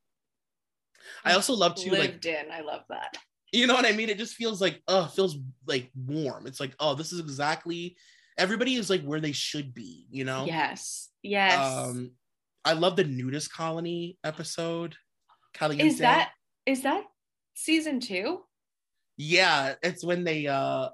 i 1.23 1.33
also 1.33 1.53
love 1.53 1.75
to 1.75 1.91
lived 1.91 2.25
like 2.25 2.25
in 2.25 2.51
i 2.51 2.61
love 2.61 2.81
that 2.89 3.17
you 3.51 3.67
know 3.67 3.73
what 3.73 3.85
I 3.85 3.93
mean? 3.93 4.09
It 4.09 4.17
just 4.17 4.35
feels 4.35 4.59
like, 4.59 4.81
oh, 4.89 5.05
feels 5.05 5.37
like 5.65 5.89
warm. 5.95 6.45
It's 6.45 6.59
like, 6.59 6.75
oh, 6.77 6.93
this 6.93 7.13
is 7.13 7.21
exactly 7.21 7.95
everybody 8.37 8.75
is 8.75 8.89
like 8.89 9.03
where 9.03 9.21
they 9.21 9.31
should 9.31 9.73
be, 9.73 10.07
you 10.09 10.25
know? 10.25 10.45
Yes. 10.45 11.09
Yes. 11.23 11.57
Um, 11.57 12.11
I 12.63 12.73
love 12.73 12.95
the 12.95 13.03
nudist 13.03 13.53
colony 13.53 14.17
episode. 14.23 14.95
Caliente. 15.53 15.87
Is 15.87 15.99
that 15.99 16.31
is 16.65 16.83
that 16.83 17.03
season 17.53 18.01
two? 18.01 18.41
Yeah, 19.17 19.75
it's 19.81 20.03
when 20.03 20.25
they 20.25 20.47
uh 20.47 20.89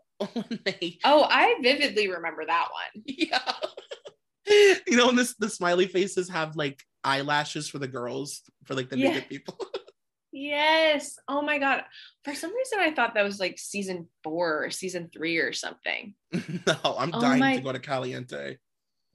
they 0.66 0.98
Oh, 1.04 1.26
I 1.30 1.58
vividly 1.62 2.10
remember 2.10 2.46
that 2.46 2.68
one. 2.72 3.04
Yeah. 3.18 4.80
you 4.88 4.98
know, 4.98 5.08
when 5.08 5.16
this 5.16 5.36
the 5.36 5.50
smiley 5.50 5.88
faces 5.88 6.30
have 6.30 6.56
like 6.56 6.82
eyelashes 7.04 7.70
for 7.70 7.80
the 7.80 7.88
girls, 7.88 8.42
for 8.66 8.76
like 8.76 8.90
the 8.90 8.98
yeah. 8.98 9.10
naked 9.10 9.30
people. 9.30 9.58
Yes. 10.34 11.18
Oh 11.28 11.42
my 11.42 11.60
god. 11.60 11.84
For 12.24 12.34
some 12.34 12.56
reason, 12.56 12.80
I 12.80 12.92
thought 12.94 13.16
that 13.16 13.24
was 13.24 13.40
like 13.40 13.60
season 13.60 14.08
four 14.24 14.64
or 14.64 14.72
season 14.72 15.10
three 15.14 15.38
or 15.38 15.52
something. 15.52 16.14
no, 16.34 16.76
I'm 16.98 17.12
oh 17.14 17.22
dying 17.22 17.40
my... 17.40 17.56
to 17.58 17.62
go 17.62 17.72
to 17.72 17.80
Caliente. 17.80 18.58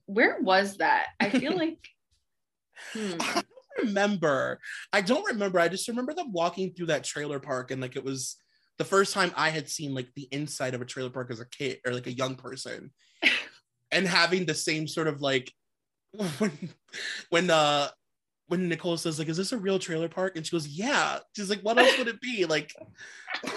Where 0.05 0.39
was 0.41 0.77
that? 0.77 1.07
I 1.19 1.31
feel 1.31 1.57
like. 1.57 1.79
hmm. 2.93 3.15
I 3.19 3.35
don't 3.35 3.87
remember. 3.87 4.61
I 4.93 5.01
don't 5.01 5.27
remember. 5.27 5.59
I 5.59 5.69
just 5.69 5.89
remember 5.89 6.13
them 6.13 6.33
walking 6.33 6.75
through 6.75 6.87
that 6.87 7.05
trailer 7.05 7.41
park 7.41 7.71
and 7.71 7.81
like 7.81 7.97
it 7.97 8.05
was 8.05 8.37
the 8.79 8.85
first 8.85 9.15
time 9.15 9.33
I 9.37 9.51
had 9.51 9.69
seen 9.69 9.95
like 9.95 10.13
the 10.15 10.29
inside 10.31 10.75
of 10.75 10.83
a 10.83 10.87
trailer 10.87 11.11
park 11.11 11.31
as 11.31 11.41
a 11.41 11.47
kid 11.47 11.79
or 11.87 11.93
like 11.93 12.07
a 12.07 12.13
young 12.13 12.37
person, 12.37 12.91
and 13.91 14.07
having 14.07 14.45
the 14.47 14.55
same 14.55 14.87
sort 14.87 15.09
of 15.09 15.21
like 15.21 15.53
when 16.39 16.53
when 17.31 17.51
uh 17.51 17.89
when 18.49 18.69
Nicole 18.69 18.97
says 18.97 19.19
like, 19.19 19.29
"Is 19.29 19.37
this 19.37 19.53
a 19.53 19.59
real 19.59 19.79
trailer 19.79 20.09
park?" 20.09 20.37
and 20.37 20.47
she 20.47 20.53
goes, 20.53 20.69
"Yeah." 20.69 21.19
She's 21.35 21.51
like, 21.51 21.61
"What 21.61 21.79
else 21.79 21.99
would 21.99 22.09
it 22.09 22.21
be?" 22.21 22.45
Like, 22.45 22.73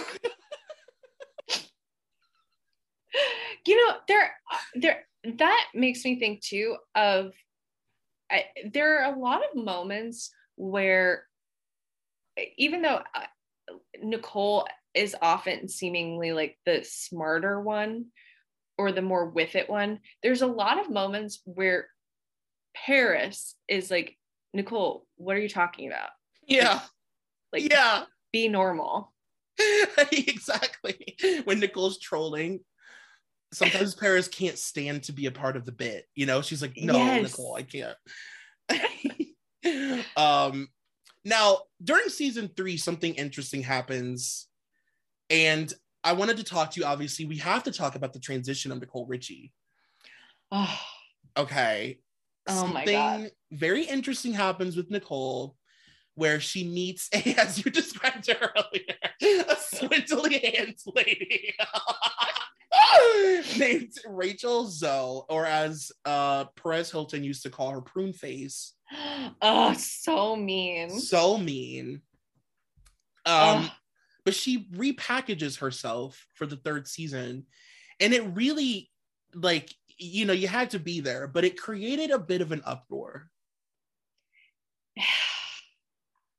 you 3.66 3.88
know, 3.88 3.96
there, 4.08 4.32
there. 4.76 5.06
That 5.38 5.66
makes 5.76 6.04
me 6.06 6.18
think 6.18 6.41
too 6.41 6.78
of. 6.96 7.34
I, 8.32 8.46
there 8.72 9.02
are 9.02 9.12
a 9.14 9.20
lot 9.20 9.41
of 9.41 9.64
moments 9.64 10.32
where, 10.56 11.24
even 12.58 12.84
though 12.84 13.02
uh, 13.16 13.26
Nicole 14.04 14.68
is 14.94 15.16
often 15.22 15.68
seemingly 15.68 16.32
like 16.32 16.57
the 16.66 16.84
smarter 16.84 17.61
one 17.61 18.06
or 18.78 18.91
the 18.91 19.02
more 19.02 19.26
with 19.30 19.56
it 19.56 19.70
one, 19.70 19.99
there's 20.24 20.41
a 20.41 20.48
lot 20.48 20.80
of 20.80 20.90
moments 20.90 21.41
where 21.45 21.88
Paris 22.76 23.56
is 23.68 23.91
like 23.91 24.18
Nicole, 24.53 25.06
what 25.18 25.36
are 25.36 25.41
you 25.41 25.49
talking 25.49 25.88
about? 25.88 26.10
Yeah. 26.48 26.82
Like, 27.52 27.64
like 27.64 27.72
yeah. 27.72 28.03
Be 28.32 28.48
normal. 28.48 29.11
exactly. 30.11 31.18
When 31.44 31.60
Nicole's 31.60 31.99
trolling, 31.99 32.61
sometimes 33.53 33.95
Paris 33.95 34.28
can't 34.28 34.57
stand 34.57 35.03
to 35.03 35.11
be 35.11 35.26
a 35.26 35.32
part 35.32 35.57
of 35.57 35.66
the 35.66 35.72
bit. 35.72 36.06
You 36.16 36.26
know, 36.26 36.41
she's 36.41 36.61
like, 36.61 36.78
no, 36.78 36.95
yes. 36.95 37.24
Nicole, 37.24 37.56
I 37.56 37.64
can't. 37.64 37.98
um 40.18 40.68
now 41.26 41.60
during 41.84 42.10
season 42.10 42.49
three, 42.56 42.78
something 42.78 43.14
interesting 43.16 43.61
happens. 43.61 44.48
And 45.30 45.72
I 46.03 46.14
wanted 46.14 46.38
to 46.38 46.43
talk 46.43 46.72
to 46.72 46.80
you. 46.80 46.85
Obviously, 46.85 47.26
we 47.26 47.38
have 47.38 47.64
to 47.64 47.72
talk 47.72 47.95
about 47.95 48.14
the 48.14 48.19
transition 48.19 48.72
of 48.72 48.80
Nicole 48.80 49.06
Richie. 49.06 49.51
Oh. 50.51 50.80
Okay. 51.38 51.99
Oh 52.47 52.68
my 52.68 52.84
god. 52.84 53.31
Very 53.51 53.84
interesting 53.84 54.34
happens 54.34 54.76
with 54.76 54.89
Nicole 54.89 55.56
where 56.19 56.39
she 56.39 56.65
meets, 56.65 57.07
a, 57.14 57.35
as 57.39 57.64
you 57.64 57.72
described 57.72 58.30
her 58.30 58.51
earlier, 58.57 59.45
a 59.47 59.56
swindly 59.60 60.39
hands 60.39 60.84
lady 60.93 61.53
named 63.57 63.93
Rachel 64.06 64.68
Zoe, 64.68 65.22
or 65.30 65.45
as 65.45 65.91
uh, 66.03 66.45
Perez 66.61 66.91
Hilton 66.91 67.23
used 67.23 67.43
to 67.43 67.49
call 67.49 67.72
her, 67.72 67.81
Prune 67.81 68.14
Face. 68.14 68.73
Oh, 69.41 69.73
so 69.73 70.35
mean. 70.35 70.99
So 70.99 71.38
mean. 71.38 72.01
Um, 73.26 73.69
but 74.30 74.35
she 74.35 74.68
repackages 74.76 75.57
herself 75.57 76.27
for 76.35 76.45
the 76.45 76.56
third 76.56 76.88
season, 76.88 77.47
and 77.99 78.14
it 78.14 78.22
really 78.35 78.91
like 79.34 79.73
you 79.97 80.23
know, 80.23 80.34
you 80.34 80.47
had 80.47 80.69
to 80.69 80.77
be 80.77 80.99
there, 80.99 81.26
but 81.26 81.43
it 81.43 81.60
created 81.60 82.11
a 82.11 82.19
bit 82.19 82.41
of 82.41 82.51
an 82.51 82.61
uproar. 82.64 83.31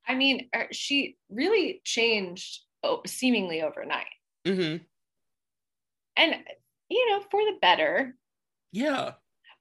I 0.06 0.14
mean, 0.14 0.48
er, 0.54 0.68
she 0.70 1.16
really 1.28 1.80
changed 1.84 2.60
seemingly 3.08 3.60
overnight. 3.60 4.06
Mm-hmm. 4.46 4.84
And, 6.16 6.36
you 6.88 7.10
know, 7.10 7.24
for 7.28 7.40
the 7.40 7.58
better. 7.60 8.14
Yeah. 8.70 9.14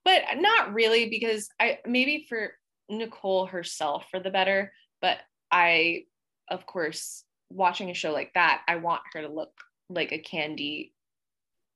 But 0.06 0.22
not 0.36 0.76
really, 0.76 1.10
because 1.10 1.50
I 1.60 1.80
maybe 1.84 2.28
for 2.30 2.52
Nicole 2.90 3.48
herself 3.48 4.06
for 4.12 4.20
the 4.20 4.30
better, 4.30 4.72
but 5.02 5.18
I, 5.52 6.04
of 6.48 6.68
course, 6.68 7.24
watching 7.50 7.90
a 7.90 7.94
show 7.94 8.12
like 8.12 8.34
that, 8.34 8.62
I 8.68 8.78
want 8.78 9.02
her 9.14 9.22
to 9.22 9.28
look 9.28 9.52
like 9.90 10.12
a 10.12 10.20
candy 10.20 10.94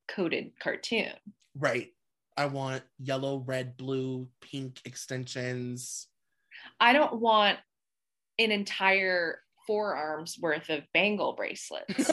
coated 0.08 0.52
cartoon. 0.60 1.14
Right. 1.58 1.91
I 2.36 2.48
want 2.48 2.84
yellow, 3.00 3.44
red, 3.45 3.78
blue, 3.78 4.28
pink 4.41 4.82
extensions. 4.86 6.08
I 6.80 6.94
don't 6.94 7.20
want 7.20 7.60
an 8.40 8.52
entire 8.52 9.40
forearms 9.68 10.38
worth 10.40 10.70
of 10.70 10.82
bangle 10.94 11.34
bracelets. 11.34 12.12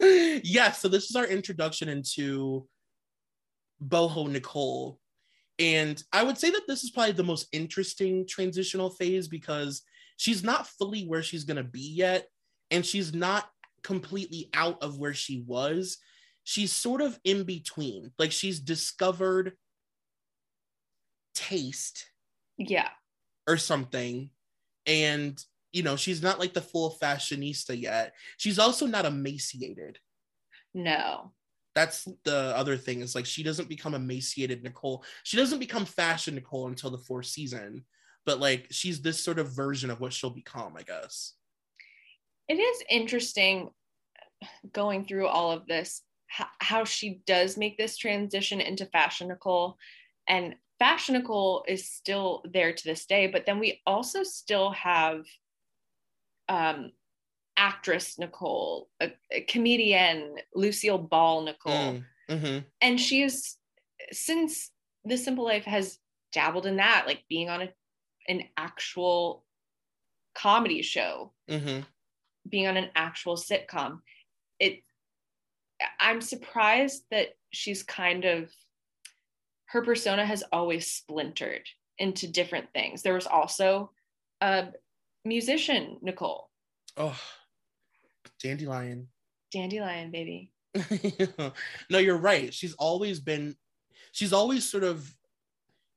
yes, 0.00 0.80
so 0.80 0.88
this 0.88 1.10
is 1.10 1.16
our 1.16 1.26
introduction 1.26 1.88
into 1.88 2.66
boho 3.86 4.28
Nicole. 4.28 4.98
And 5.58 6.02
I 6.12 6.24
would 6.24 6.38
say 6.38 6.50
that 6.50 6.66
this 6.66 6.82
is 6.82 6.90
probably 6.90 7.12
the 7.12 7.22
most 7.22 7.48
interesting 7.52 8.26
transitional 8.26 8.90
phase 8.90 9.28
because 9.28 9.82
she's 10.22 10.44
not 10.44 10.68
fully 10.68 11.04
where 11.04 11.22
she's 11.22 11.44
going 11.44 11.56
to 11.56 11.64
be 11.64 11.80
yet. 11.80 12.28
And 12.70 12.86
she's 12.86 13.12
not 13.12 13.48
completely 13.82 14.48
out 14.54 14.82
of 14.82 14.98
where 14.98 15.14
she 15.14 15.42
was 15.46 15.98
she's 16.44 16.72
sort 16.72 17.00
of 17.00 17.18
in 17.24 17.44
between. 17.44 18.10
Like 18.18 18.32
she's 18.32 18.60
discovered 18.60 19.52
taste. 21.34 22.06
Yeah. 22.56 22.88
Or 23.46 23.56
something. 23.56 24.30
And 24.86 25.42
you 25.72 25.82
know, 25.82 25.96
she's 25.96 26.22
not 26.22 26.38
like 26.38 26.52
the 26.52 26.60
full 26.60 26.98
fashionista 27.02 27.80
yet. 27.80 28.12
She's 28.36 28.58
also 28.58 28.86
not 28.86 29.06
emaciated. 29.06 29.98
No. 30.74 31.32
That's 31.74 32.06
the 32.24 32.54
other 32.54 32.76
thing 32.76 33.00
is 33.00 33.14
like 33.14 33.24
she 33.24 33.42
doesn't 33.42 33.70
become 33.70 33.94
emaciated 33.94 34.62
Nicole. 34.62 35.02
She 35.22 35.38
doesn't 35.38 35.58
become 35.58 35.86
fashion 35.86 36.34
Nicole 36.34 36.66
until 36.66 36.90
the 36.90 36.98
fourth 36.98 37.26
season, 37.26 37.86
but 38.24 38.40
like 38.40 38.68
she's 38.70 39.02
this 39.02 39.20
sort 39.20 39.38
of 39.38 39.48
version 39.48 39.90
of 39.90 40.00
what 40.00 40.12
she'll 40.12 40.30
become, 40.30 40.76
I 40.76 40.82
guess. 40.82 41.34
It 42.48 42.54
is 42.54 42.82
interesting 42.90 43.70
going 44.72 45.04
through 45.04 45.26
all 45.26 45.52
of 45.52 45.66
this 45.66 46.02
how 46.58 46.84
she 46.84 47.20
does 47.26 47.56
make 47.56 47.76
this 47.76 47.96
transition 47.96 48.60
into 48.60 48.86
fashion 48.86 49.28
Nicole 49.28 49.76
and 50.26 50.54
fashion 50.78 51.14
Nicole 51.14 51.64
is 51.68 51.90
still 51.90 52.42
there 52.50 52.72
to 52.72 52.84
this 52.84 53.06
day 53.06 53.26
but 53.26 53.46
then 53.46 53.58
we 53.58 53.80
also 53.86 54.22
still 54.22 54.70
have 54.72 55.24
um 56.48 56.90
actress 57.56 58.18
Nicole 58.18 58.88
a, 59.00 59.12
a 59.30 59.42
comedian 59.42 60.36
Lucille 60.54 60.98
Ball 60.98 61.42
Nicole 61.42 61.72
mm, 61.72 62.04
mm-hmm. 62.30 62.58
and 62.80 63.00
she's 63.00 63.58
since 64.10 64.70
the 65.04 65.18
simple 65.18 65.44
life 65.44 65.64
has 65.64 65.98
dabbled 66.32 66.66
in 66.66 66.76
that 66.76 67.04
like 67.06 67.22
being 67.28 67.50
on 67.50 67.62
a, 67.62 67.68
an 68.28 68.42
actual 68.56 69.44
comedy 70.34 70.82
show 70.82 71.32
mm-hmm. 71.48 71.80
being 72.48 72.66
on 72.66 72.76
an 72.76 72.90
actual 72.94 73.36
sitcom. 73.36 74.00
It 74.58 74.82
I'm 75.98 76.20
surprised 76.20 77.04
that 77.10 77.28
she's 77.50 77.82
kind 77.82 78.24
of 78.24 78.50
her 79.66 79.82
persona 79.82 80.24
has 80.24 80.44
always 80.52 80.90
splintered 80.90 81.66
into 81.98 82.28
different 82.28 82.66
things. 82.72 83.02
There 83.02 83.14
was 83.14 83.26
also 83.26 83.90
a 84.40 84.68
musician, 85.24 85.96
Nicole. 86.02 86.50
Oh, 86.96 87.18
dandelion. 88.42 89.08
Dandelion, 89.50 90.10
baby. 90.10 90.52
no, 91.90 91.98
you're 91.98 92.18
right. 92.18 92.52
She's 92.52 92.74
always 92.74 93.20
been, 93.20 93.56
she's 94.12 94.32
always 94.32 94.68
sort 94.68 94.84
of 94.84 95.10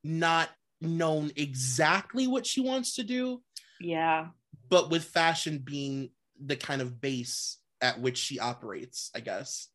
not 0.03 0.49
known 0.81 1.31
exactly 1.35 2.27
what 2.27 2.45
she 2.45 2.61
wants 2.61 2.95
to 2.95 3.03
do. 3.03 3.41
Yeah. 3.79 4.27
But 4.69 4.89
with 4.89 5.03
fashion 5.03 5.59
being 5.59 6.09
the 6.43 6.55
kind 6.55 6.81
of 6.81 6.99
base 6.99 7.57
at 7.81 7.99
which 7.99 8.17
she 8.17 8.39
operates, 8.39 9.11
I 9.15 9.19
guess. 9.19 9.69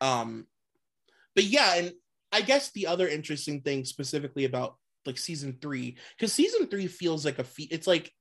Um, 0.00 0.46
but 1.34 1.44
yeah, 1.44 1.76
and 1.76 1.92
I 2.32 2.40
guess 2.40 2.70
the 2.70 2.86
other 2.86 3.08
interesting 3.08 3.60
thing 3.60 3.84
specifically 3.84 4.44
about 4.44 4.76
like 5.04 5.18
season 5.18 5.58
three, 5.60 5.96
because 6.16 6.32
season 6.32 6.66
three 6.66 6.86
feels 6.86 7.24
like 7.24 7.38
a 7.38 7.44
feat. 7.44 7.68
It's 7.72 7.86
like 7.86 8.12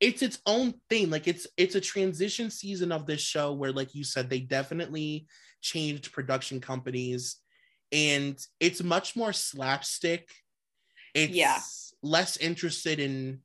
it's 0.00 0.22
its 0.22 0.38
own 0.46 0.74
thing. 0.88 1.10
Like 1.10 1.26
it's 1.28 1.46
it's 1.56 1.74
a 1.74 1.80
transition 1.80 2.50
season 2.50 2.92
of 2.92 3.06
this 3.06 3.20
show 3.20 3.52
where, 3.52 3.72
like 3.72 3.94
you 3.94 4.04
said, 4.04 4.30
they 4.30 4.40
definitely 4.40 5.26
changed 5.60 6.12
production 6.12 6.60
companies, 6.60 7.36
and 7.92 8.38
it's 8.60 8.82
much 8.82 9.16
more 9.16 9.32
slapstick. 9.32 10.28
It's 11.16 11.32
yeah. 11.32 11.58
less 12.02 12.36
interested 12.36 13.00
in 13.00 13.40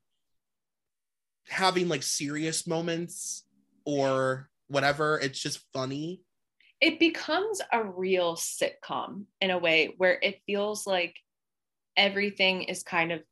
having 1.48 1.88
like 1.88 2.02
serious 2.02 2.66
moments 2.66 3.44
or 3.86 4.50
whatever. 4.68 5.18
It's 5.18 5.40
just 5.40 5.60
funny. 5.72 6.20
It 6.80 6.98
becomes 6.98 7.62
a 7.72 7.82
real 7.82 8.36
sitcom 8.36 9.24
in 9.40 9.50
a 9.50 9.58
way 9.58 9.94
where 9.96 10.18
it 10.22 10.42
feels 10.46 10.86
like 10.86 11.16
everything 11.96 12.64
is 12.64 12.82
kind 12.82 13.12
of 13.12 13.22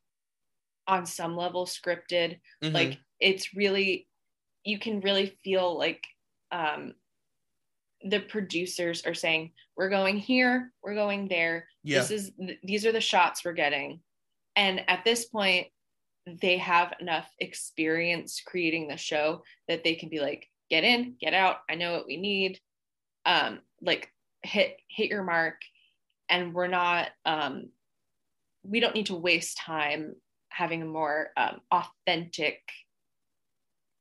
on 0.87 1.05
some 1.05 1.37
level 1.37 1.65
scripted. 1.65 2.39
Mm-hmm. 2.63 2.73
Like 2.73 2.97
it's 3.19 3.53
really, 3.53 4.07
you 4.63 4.79
can 4.79 5.01
really 5.01 5.37
feel 5.43 5.77
like 5.77 6.03
um, 6.51 6.93
the 8.03 8.19
producers 8.19 9.05
are 9.05 9.13
saying, 9.13 9.51
we're 9.77 9.89
going 9.89 10.17
here, 10.17 10.71
we're 10.81 10.95
going 10.95 11.27
there. 11.27 11.67
Yeah. 11.83 11.99
This 11.99 12.11
is, 12.11 12.31
these 12.63 12.85
are 12.85 12.91
the 12.91 13.01
shots 13.01 13.45
we're 13.45 13.53
getting. 13.53 14.01
And 14.55 14.81
at 14.89 15.03
this 15.05 15.25
point, 15.25 15.67
they 16.25 16.57
have 16.57 16.93
enough 16.99 17.29
experience 17.39 18.41
creating 18.45 18.87
the 18.87 18.97
show 18.97 19.43
that 19.67 19.83
they 19.83 19.95
can 19.95 20.09
be 20.09 20.19
like, 20.19 20.47
get 20.69 20.83
in, 20.83 21.15
get 21.19 21.33
out. 21.33 21.57
I 21.69 21.75
know 21.75 21.93
what 21.93 22.07
we 22.07 22.17
need. 22.17 22.59
Um, 23.25 23.59
like 23.81 24.11
hit 24.43 24.77
hit 24.89 25.09
your 25.09 25.23
mark, 25.23 25.61
and 26.29 26.53
we're 26.53 26.67
not. 26.67 27.09
Um, 27.25 27.69
we 28.63 28.79
don't 28.79 28.95
need 28.95 29.07
to 29.07 29.15
waste 29.15 29.57
time 29.57 30.15
having 30.49 30.81
a 30.81 30.85
more 30.85 31.29
um, 31.37 31.61
authentic 31.71 32.61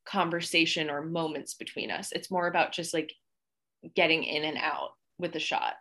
conversation 0.06 0.90
or 0.90 1.02
moments 1.02 1.54
between 1.54 1.90
us. 1.90 2.12
It's 2.12 2.30
more 2.30 2.46
about 2.46 2.72
just 2.72 2.92
like 2.92 3.12
getting 3.94 4.24
in 4.24 4.44
and 4.44 4.58
out 4.58 4.90
with 5.18 5.32
the 5.32 5.38
shot. 5.38 5.74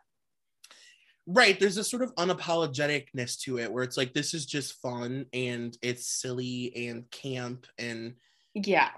Right. 1.32 1.60
There's 1.60 1.78
a 1.78 1.84
sort 1.84 2.02
of 2.02 2.16
unapologeticness 2.16 3.40
to 3.42 3.60
it 3.60 3.72
where 3.72 3.84
it's 3.84 3.98
like, 3.98 4.14
this 4.14 4.34
is 4.34 4.46
just 4.46 4.82
fun 4.82 5.28
and 5.32 5.78
it's 5.82 6.08
silly 6.08 6.88
and 6.88 7.10
camp 7.12 7.68
and. 7.78 8.16
Yeah 8.54 8.90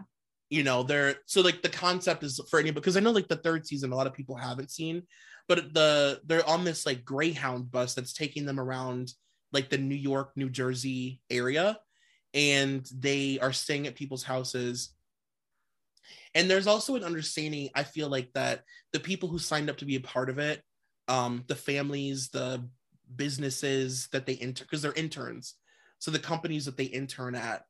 you 0.51 0.63
know 0.63 0.83
they're 0.83 1.15
so 1.25 1.41
like 1.41 1.63
the 1.63 1.69
concept 1.69 2.23
is 2.23 2.39
for 2.49 2.59
any 2.59 2.69
because 2.69 2.95
i 2.95 2.99
know 2.99 3.09
like 3.09 3.29
the 3.29 3.37
third 3.37 3.65
season 3.65 3.91
a 3.91 3.95
lot 3.95 4.05
of 4.05 4.13
people 4.13 4.35
haven't 4.35 4.69
seen 4.69 5.01
but 5.47 5.73
the 5.73 6.21
they're 6.25 6.47
on 6.47 6.63
this 6.63 6.85
like 6.85 7.03
greyhound 7.03 7.71
bus 7.71 7.95
that's 7.95 8.13
taking 8.13 8.45
them 8.45 8.59
around 8.59 9.11
like 9.51 9.69
the 9.69 9.77
new 9.77 9.95
york 9.95 10.31
new 10.35 10.49
jersey 10.49 11.19
area 11.31 11.79
and 12.33 12.87
they 12.93 13.39
are 13.39 13.53
staying 13.53 13.87
at 13.87 13.95
people's 13.95 14.23
houses 14.23 14.93
and 16.35 16.49
there's 16.49 16.67
also 16.67 16.95
an 16.95 17.03
understanding 17.03 17.69
i 17.73 17.83
feel 17.83 18.09
like 18.09 18.29
that 18.33 18.63
the 18.91 18.99
people 18.99 19.29
who 19.29 19.39
signed 19.39 19.69
up 19.69 19.77
to 19.77 19.85
be 19.85 19.95
a 19.95 20.01
part 20.01 20.29
of 20.29 20.37
it 20.37 20.61
um 21.07 21.43
the 21.47 21.55
families 21.55 22.29
the 22.29 22.63
businesses 23.15 24.07
that 24.11 24.25
they 24.25 24.35
enter 24.35 24.63
because 24.63 24.81
they're 24.81 24.93
interns. 24.93 25.55
So 25.99 26.11
the 26.11 26.19
companies 26.19 26.65
that 26.65 26.77
they 26.77 26.85
intern 26.85 27.35
at 27.35 27.63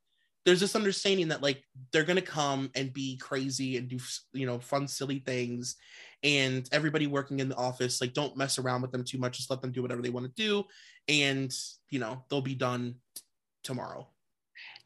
there's 0.45 0.59
this 0.59 0.75
understanding 0.75 1.27
that 1.27 1.43
like 1.43 1.63
they're 1.91 2.03
gonna 2.03 2.21
come 2.21 2.71
and 2.73 2.91
be 2.91 3.17
crazy 3.17 3.77
and 3.77 3.87
do 3.87 3.99
you 4.33 4.45
know 4.45 4.59
fun 4.59 4.87
silly 4.87 5.19
things. 5.19 5.75
And 6.23 6.67
everybody 6.71 7.07
working 7.07 7.39
in 7.39 7.49
the 7.49 7.55
office 7.55 8.01
like 8.01 8.13
don't 8.13 8.37
mess 8.37 8.59
around 8.59 8.81
with 8.81 8.91
them 8.91 9.03
too 9.03 9.17
much. 9.17 9.37
Just 9.37 9.49
let 9.49 9.61
them 9.61 9.71
do 9.71 9.81
whatever 9.81 10.01
they 10.01 10.09
want 10.09 10.25
to 10.27 10.41
do. 10.41 10.65
And 11.07 11.53
you 11.89 11.99
know 11.99 12.23
they'll 12.29 12.41
be 12.41 12.55
done 12.55 12.95
t- 13.15 13.21
tomorrow. 13.63 14.07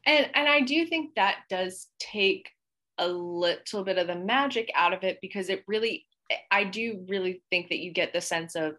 And 0.04 0.28
and 0.34 0.48
i 0.48 0.60
do 0.60 0.86
think 0.86 1.14
that 1.14 1.38
does 1.48 1.88
take 1.98 2.50
a 2.98 3.08
little 3.08 3.84
bit 3.84 3.98
of 3.98 4.06
the 4.06 4.14
magic 4.14 4.70
out 4.74 4.94
of 4.94 5.04
it 5.04 5.18
because 5.20 5.50
it 5.50 5.64
really 5.66 6.06
i 6.50 6.64
do 6.64 7.04
really 7.08 7.42
think 7.50 7.68
that 7.68 7.78
you 7.78 7.92
get 7.92 8.12
the 8.12 8.20
sense 8.20 8.54
of 8.54 8.76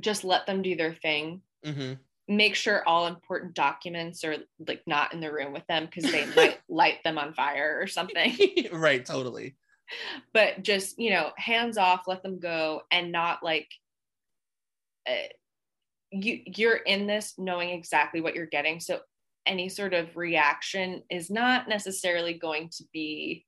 just 0.00 0.24
let 0.24 0.46
them 0.46 0.62
do 0.62 0.76
their 0.76 0.94
thing 0.94 1.42
mm-hmm 1.64 1.94
make 2.28 2.54
sure 2.54 2.86
all 2.86 3.06
important 3.06 3.54
documents 3.54 4.24
are 4.24 4.36
like 4.66 4.82
not 4.86 5.12
in 5.12 5.20
the 5.20 5.32
room 5.32 5.52
with 5.52 5.66
them 5.66 5.86
because 5.86 6.10
they 6.10 6.26
might 6.36 6.58
light 6.68 7.02
them 7.04 7.18
on 7.18 7.34
fire 7.34 7.78
or 7.80 7.86
something. 7.86 8.36
right, 8.72 9.04
totally. 9.04 9.56
But 10.32 10.62
just, 10.62 10.98
you 10.98 11.10
know, 11.10 11.30
hands 11.36 11.76
off, 11.76 12.04
let 12.06 12.22
them 12.22 12.38
go 12.38 12.82
and 12.90 13.12
not 13.12 13.42
like 13.42 13.68
uh, 15.08 15.28
you 16.10 16.40
you're 16.46 16.76
in 16.76 17.06
this 17.06 17.34
knowing 17.38 17.70
exactly 17.70 18.20
what 18.20 18.34
you're 18.34 18.46
getting. 18.46 18.80
So 18.80 19.00
any 19.44 19.68
sort 19.68 19.92
of 19.92 20.16
reaction 20.16 21.02
is 21.10 21.28
not 21.28 21.68
necessarily 21.68 22.34
going 22.34 22.70
to 22.76 22.84
be 22.92 23.44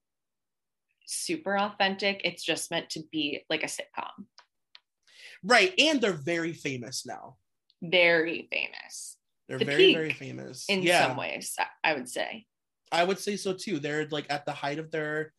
super 1.06 1.59
authentic. 1.59 2.20
It's 2.24 2.44
just 2.44 2.70
meant 2.70 2.90
to 2.90 3.02
be 3.10 3.44
like 3.51 3.62
a 3.62 3.66
sitcom. 3.66 4.26
Right. 5.43 5.74
And 5.78 6.01
they're 6.01 6.12
very 6.12 6.52
famous 6.52 7.05
now 7.06 7.36
very 7.90 8.48
famous. 8.51 9.16
They're 9.48 9.59
the 9.59 9.64
very, 9.64 9.94
very 9.94 10.12
famous. 10.12 10.66
In 10.68 10.82
yeah. 10.82 11.06
some 11.06 11.16
ways, 11.16 11.56
I 11.82 11.94
would 11.94 12.09
say. 12.09 12.47
I 12.90 13.05
would 13.05 13.18
say 13.18 13.36
so 13.36 13.52
too. 13.52 13.78
They're 13.78 14.06
like 14.10 14.26
at 14.31 14.47
the 14.47 14.52
height 14.52 14.78
of 14.78 14.90
their, 14.90 15.32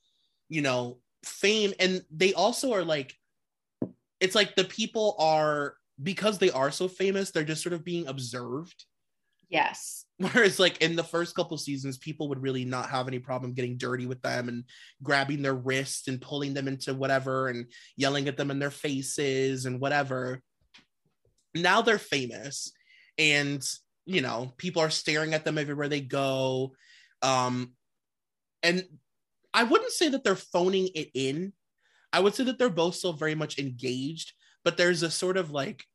you 0.49 0.61
know, 0.61 0.99
fame. 1.23 1.73
And 1.79 2.03
they 2.11 2.33
also 2.33 2.73
are 2.73 2.83
like, 2.83 3.13
it's 4.19 4.35
like 4.35 4.55
the 4.55 4.63
people 4.63 5.15
are, 5.19 5.75
because 6.01 6.37
they 6.37 6.51
are 6.51 6.71
so 6.71 6.87
famous, 6.87 7.31
they're 7.31 7.43
just 7.43 7.63
sort 7.63 7.73
of 7.73 7.83
being 7.83 8.07
observed. 8.07 8.85
Yes. 9.49 10.05
Whereas, 10.17 10.59
like 10.59 10.81
in 10.81 10.95
the 10.95 11.03
first 11.03 11.35
couple 11.35 11.57
seasons, 11.57 11.97
people 11.97 12.30
would 12.30 12.41
really 12.41 12.65
not 12.65 12.89
have 12.89 13.07
any 13.07 13.19
problem 13.19 13.53
getting 13.53 13.77
dirty 13.77 14.05
with 14.05 14.22
them 14.22 14.49
and 14.49 14.63
grabbing 15.03 15.41
their 15.41 15.55
wrists 15.55 16.07
and 16.07 16.22
pulling 16.22 16.53
them 16.53 16.67
into 16.67 16.93
whatever 16.93 17.49
and 17.49 17.65
yelling 17.97 18.27
at 18.27 18.38
them 18.38 18.51
in 18.51 18.59
their 18.59 18.72
faces 18.72 19.65
and 19.65 19.80
whatever. 19.80 20.41
Now 21.53 21.81
they're 21.81 21.97
famous 21.97 22.72
and 23.17 23.65
you 24.05 24.22
know 24.22 24.53
people 24.57 24.81
are 24.81 24.89
staring 24.89 25.34
at 25.34 25.45
them 25.45 25.57
everywhere 25.57 25.89
they 25.89 26.01
go. 26.01 26.73
Um 27.22 27.73
and 28.63 28.84
i 29.53 29.63
wouldn't 29.63 29.91
say 29.91 30.09
that 30.09 30.23
they're 30.23 30.35
phoning 30.35 30.89
it 30.95 31.09
in. 31.13 31.53
I 32.11 32.19
would 32.19 32.35
say 32.35 32.43
that 32.45 32.57
they're 32.57 32.69
both 32.69 32.95
still 32.95 33.13
very 33.13 33.35
much 33.35 33.59
engaged 33.59 34.34
but 34.65 34.76
there's 34.76 35.03
a 35.03 35.11
sort 35.11 35.38
of 35.38 35.51
like 35.51 35.85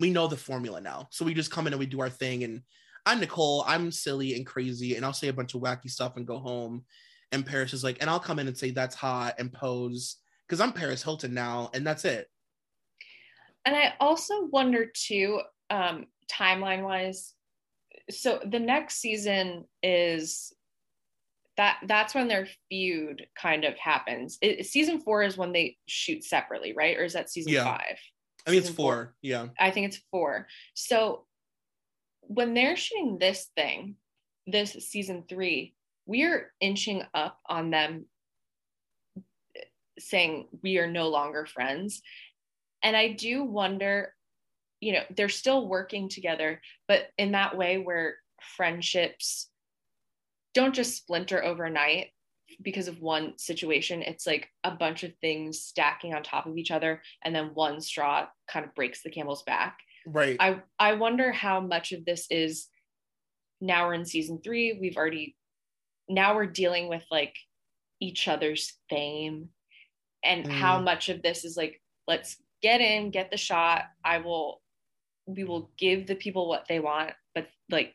we 0.00 0.10
know 0.10 0.28
the 0.28 0.36
formula 0.36 0.80
now. 0.80 1.08
So 1.10 1.24
we 1.24 1.34
just 1.34 1.50
come 1.50 1.66
in 1.66 1.72
and 1.74 1.80
we 1.80 1.86
do 1.86 2.00
our 2.00 2.08
thing 2.08 2.44
and 2.44 2.62
i'm 3.06 3.20
nicole 3.20 3.64
i'm 3.66 3.90
silly 3.90 4.34
and 4.34 4.46
crazy 4.46 4.96
and 4.96 5.04
i'll 5.04 5.12
say 5.12 5.28
a 5.28 5.32
bunch 5.32 5.54
of 5.54 5.60
wacky 5.60 5.90
stuff 5.90 6.16
and 6.16 6.26
go 6.26 6.38
home 6.38 6.84
and 7.32 7.46
paris 7.46 7.72
is 7.72 7.84
like 7.84 7.98
and 8.00 8.08
i'll 8.08 8.20
come 8.20 8.38
in 8.38 8.46
and 8.46 8.56
say 8.56 8.70
that's 8.70 8.94
hot 8.94 9.34
and 9.38 9.52
pose 9.52 10.16
because 10.46 10.60
i'm 10.60 10.72
paris 10.72 11.02
hilton 11.02 11.34
now 11.34 11.70
and 11.74 11.86
that's 11.86 12.04
it 12.04 12.28
and 13.64 13.74
I 13.74 13.94
also 14.00 14.46
wonder 14.46 14.86
too, 14.86 15.40
um, 15.70 16.06
timeline 16.30 16.82
wise. 16.82 17.32
So 18.10 18.40
the 18.44 18.58
next 18.58 18.96
season 18.96 19.64
is 19.82 20.52
that 21.56 21.78
that's 21.86 22.14
when 22.14 22.28
their 22.28 22.48
feud 22.68 23.26
kind 23.40 23.64
of 23.64 23.78
happens. 23.78 24.38
It, 24.42 24.66
season 24.66 25.00
four 25.00 25.22
is 25.22 25.38
when 25.38 25.52
they 25.52 25.78
shoot 25.86 26.24
separately, 26.24 26.74
right? 26.74 26.98
Or 26.98 27.04
is 27.04 27.14
that 27.14 27.30
season 27.30 27.52
yeah. 27.52 27.64
five? 27.64 27.98
I 28.46 28.50
mean, 28.50 28.58
it's 28.58 28.68
four. 28.68 28.74
four. 28.94 29.14
Yeah. 29.22 29.46
I 29.58 29.70
think 29.70 29.86
it's 29.86 30.02
four. 30.10 30.46
So 30.74 31.24
when 32.28 32.54
they're 32.54 32.76
shooting 32.76 33.18
this 33.18 33.48
thing, 33.56 33.96
this 34.46 34.72
season 34.72 35.24
three, 35.28 35.74
we're 36.06 36.52
inching 36.60 37.02
up 37.14 37.38
on 37.46 37.70
them 37.70 38.06
saying 39.98 40.48
we 40.62 40.78
are 40.78 40.86
no 40.86 41.08
longer 41.08 41.46
friends. 41.46 42.02
And 42.82 42.96
I 42.96 43.12
do 43.12 43.44
wonder, 43.44 44.12
you 44.80 44.92
know, 44.92 45.02
they're 45.16 45.28
still 45.28 45.66
working 45.68 46.08
together, 46.08 46.60
but 46.88 47.08
in 47.16 47.32
that 47.32 47.56
way 47.56 47.78
where 47.78 48.16
friendships 48.56 49.48
don't 50.52 50.74
just 50.74 50.96
splinter 50.96 51.42
overnight, 51.42 52.08
because 52.62 52.88
of 52.88 53.00
one 53.00 53.36
situation 53.36 54.02
it's 54.02 54.26
like 54.26 54.48
a 54.64 54.70
bunch 54.70 55.02
of 55.02 55.12
things 55.20 55.60
stacking 55.60 56.14
on 56.14 56.22
top 56.22 56.46
of 56.46 56.56
each 56.56 56.70
other 56.70 57.02
and 57.24 57.34
then 57.34 57.50
one 57.54 57.80
straw 57.80 58.26
kind 58.48 58.64
of 58.64 58.74
breaks 58.74 59.02
the 59.02 59.10
camel's 59.10 59.42
back 59.42 59.78
right. 60.06 60.36
I 60.40 60.62
i 60.78 60.94
wonder 60.94 61.32
how 61.32 61.60
much 61.60 61.92
of 61.92 62.04
this 62.04 62.26
is 62.30 62.68
now 63.60 63.86
we're 63.86 63.94
in 63.94 64.04
season 64.04 64.40
3 64.42 64.78
we've 64.80 64.96
already 64.96 65.36
now 66.08 66.34
we're 66.34 66.46
dealing 66.46 66.88
with 66.88 67.02
like 67.10 67.34
each 68.00 68.28
other's 68.28 68.74
fame. 68.90 69.48
And 70.22 70.46
mm. 70.46 70.50
how 70.52 70.80
much 70.80 71.08
of 71.08 71.22
this 71.22 71.44
is 71.44 71.56
like 71.56 71.80
let's 72.06 72.36
get 72.62 72.80
in 72.80 73.10
get 73.10 73.30
the 73.30 73.36
shot 73.36 73.82
i 74.06 74.16
will 74.16 74.62
we 75.26 75.44
will 75.44 75.70
give 75.76 76.06
the 76.06 76.14
people 76.14 76.48
what 76.48 76.64
they 76.66 76.80
want 76.80 77.10
but 77.34 77.46
like 77.70 77.94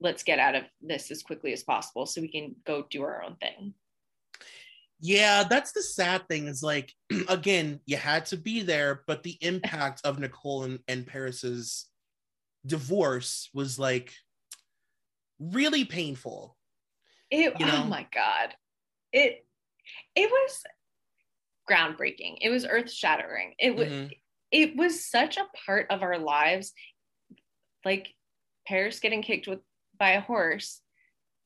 let's 0.00 0.22
get 0.22 0.38
out 0.38 0.54
of 0.54 0.62
this 0.80 1.10
as 1.10 1.22
quickly 1.24 1.52
as 1.52 1.64
possible 1.64 2.06
so 2.06 2.20
we 2.20 2.30
can 2.30 2.54
go 2.64 2.86
do 2.90 3.02
our 3.02 3.24
own 3.24 3.34
thing 3.36 3.74
yeah 5.04 5.44
that's 5.44 5.72
the 5.72 5.82
sad 5.82 6.26
thing 6.28 6.48
is 6.48 6.62
like 6.62 6.90
again 7.28 7.78
you 7.84 7.94
had 7.94 8.24
to 8.24 8.38
be 8.38 8.62
there 8.62 9.02
but 9.06 9.22
the 9.22 9.36
impact 9.42 10.00
of 10.02 10.18
nicole 10.18 10.64
and, 10.64 10.78
and 10.88 11.06
paris's 11.06 11.86
divorce 12.64 13.50
was 13.52 13.78
like 13.78 14.14
really 15.38 15.84
painful 15.84 16.56
it 17.30 17.52
you 17.60 17.66
know? 17.66 17.82
oh 17.82 17.84
my 17.84 18.06
god 18.14 18.54
it 19.12 19.44
it 20.16 20.30
was 20.30 20.62
groundbreaking 21.70 22.38
it 22.40 22.48
was 22.48 22.64
earth 22.64 22.90
shattering 22.90 23.52
it 23.58 23.76
was 23.76 23.88
mm-hmm. 23.88 24.06
it 24.50 24.74
was 24.74 25.06
such 25.06 25.36
a 25.36 25.46
part 25.66 25.86
of 25.90 26.02
our 26.02 26.18
lives 26.18 26.72
like 27.84 28.08
paris 28.66 29.00
getting 29.00 29.20
kicked 29.20 29.46
with 29.46 29.60
by 29.98 30.12
a 30.12 30.20
horse 30.22 30.80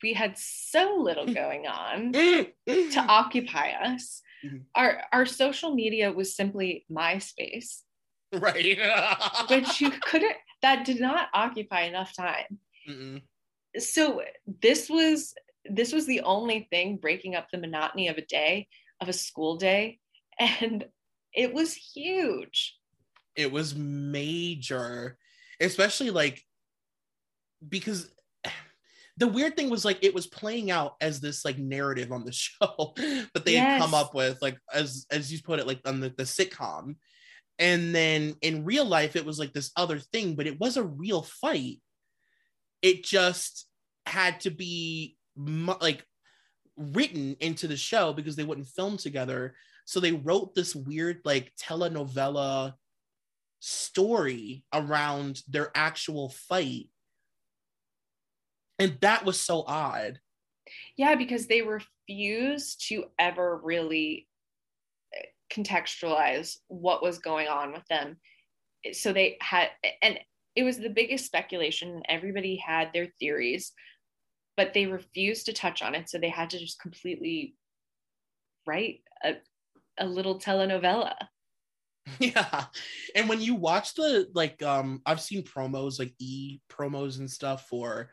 we 0.02 0.12
had 0.12 0.38
so 0.38 0.98
little 1.00 1.26
mm. 1.26 1.34
going 1.34 1.66
on 1.66 2.12
mm, 2.12 2.46
to 2.66 3.00
mm. 3.00 3.08
occupy 3.08 3.70
us. 3.70 4.22
Mm-hmm. 4.44 4.58
our 4.76 5.02
our 5.12 5.26
social 5.26 5.74
media 5.74 6.12
was 6.12 6.36
simply 6.36 6.86
myspace 6.88 7.82
right. 8.32 8.78
Which 9.50 9.80
you 9.80 9.90
couldn't 9.90 10.36
that 10.62 10.84
did 10.84 11.00
not 11.00 11.28
occupy 11.34 11.82
enough 11.82 12.14
time. 12.14 12.60
Mm-mm. 12.88 13.22
so 13.78 14.22
this 14.62 14.88
was 14.88 15.34
this 15.64 15.92
was 15.92 16.06
the 16.06 16.20
only 16.20 16.68
thing 16.70 16.98
breaking 16.98 17.34
up 17.34 17.48
the 17.50 17.58
monotony 17.58 18.06
of 18.06 18.16
a 18.16 18.24
day 18.24 18.68
of 19.00 19.08
a 19.08 19.12
school 19.12 19.56
day. 19.56 19.98
And 20.38 20.84
it 21.34 21.52
was 21.52 21.74
huge. 21.74 22.76
It 23.34 23.50
was 23.50 23.74
major 23.74 25.18
especially 25.60 26.10
like 26.10 26.44
because 27.66 28.10
the 29.18 29.26
weird 29.26 29.56
thing 29.56 29.68
was 29.68 29.84
like 29.84 29.98
it 30.02 30.14
was 30.14 30.28
playing 30.28 30.70
out 30.70 30.94
as 31.00 31.20
this 31.20 31.44
like 31.44 31.58
narrative 31.58 32.12
on 32.12 32.24
the 32.24 32.32
show 32.32 32.94
that 32.96 33.44
they 33.44 33.52
yes. 33.52 33.64
had 33.64 33.80
come 33.80 33.94
up 33.94 34.14
with 34.14 34.40
like 34.40 34.56
as 34.72 35.06
as 35.10 35.32
you 35.32 35.42
put 35.42 35.58
it 35.58 35.66
like 35.66 35.80
on 35.84 36.00
the, 36.00 36.10
the 36.16 36.24
sitcom. 36.24 36.96
And 37.60 37.92
then 37.92 38.36
in 38.40 38.64
real 38.64 38.84
life 38.84 39.16
it 39.16 39.26
was 39.26 39.38
like 39.38 39.52
this 39.52 39.72
other 39.76 39.98
thing 39.98 40.36
but 40.36 40.46
it 40.46 40.60
was 40.60 40.76
a 40.76 40.82
real 40.82 41.22
fight. 41.22 41.80
It 42.80 43.04
just 43.04 43.66
had 44.06 44.40
to 44.40 44.50
be 44.50 45.16
like 45.36 46.04
written 46.76 47.36
into 47.40 47.66
the 47.66 47.76
show 47.76 48.12
because 48.12 48.36
they 48.36 48.44
wouldn't 48.44 48.68
film 48.68 48.96
together. 48.96 49.56
So 49.84 49.98
they 49.98 50.12
wrote 50.12 50.54
this 50.54 50.76
weird 50.76 51.20
like 51.24 51.52
telenovela 51.60 52.74
story 53.58 54.62
around 54.72 55.42
their 55.48 55.72
actual 55.74 56.28
fight 56.28 56.88
and 58.78 58.96
that 59.00 59.24
was 59.24 59.40
so 59.40 59.64
odd. 59.66 60.18
Yeah 60.96 61.14
because 61.14 61.46
they 61.46 61.62
refused 61.62 62.86
to 62.88 63.04
ever 63.18 63.60
really 63.62 64.28
eh, 65.14 65.22
contextualize 65.52 66.56
what 66.68 67.02
was 67.02 67.18
going 67.18 67.48
on 67.48 67.72
with 67.72 67.86
them. 67.88 68.16
So 68.92 69.12
they 69.12 69.38
had 69.40 69.68
and 70.02 70.18
it 70.54 70.64
was 70.64 70.78
the 70.78 70.90
biggest 70.90 71.24
speculation. 71.24 72.02
Everybody 72.08 72.56
had 72.56 72.90
their 72.92 73.08
theories 73.18 73.72
but 74.58 74.74
they 74.74 74.86
refused 74.86 75.46
to 75.46 75.52
touch 75.52 75.82
on 75.82 75.94
it. 75.94 76.10
So 76.10 76.18
they 76.18 76.28
had 76.28 76.50
to 76.50 76.58
just 76.58 76.80
completely 76.80 77.54
write 78.66 79.02
a, 79.24 79.36
a 79.98 80.04
little 80.04 80.38
telenovela. 80.38 81.14
Yeah. 82.18 82.64
And 83.14 83.28
when 83.28 83.42
you 83.42 83.54
watch 83.54 83.92
the 83.92 84.30
like 84.34 84.62
um 84.62 85.02
i've 85.04 85.20
seen 85.20 85.42
promos 85.42 85.98
like 85.98 86.14
e 86.18 86.58
promos 86.72 87.18
and 87.18 87.30
stuff 87.30 87.68
for 87.68 88.08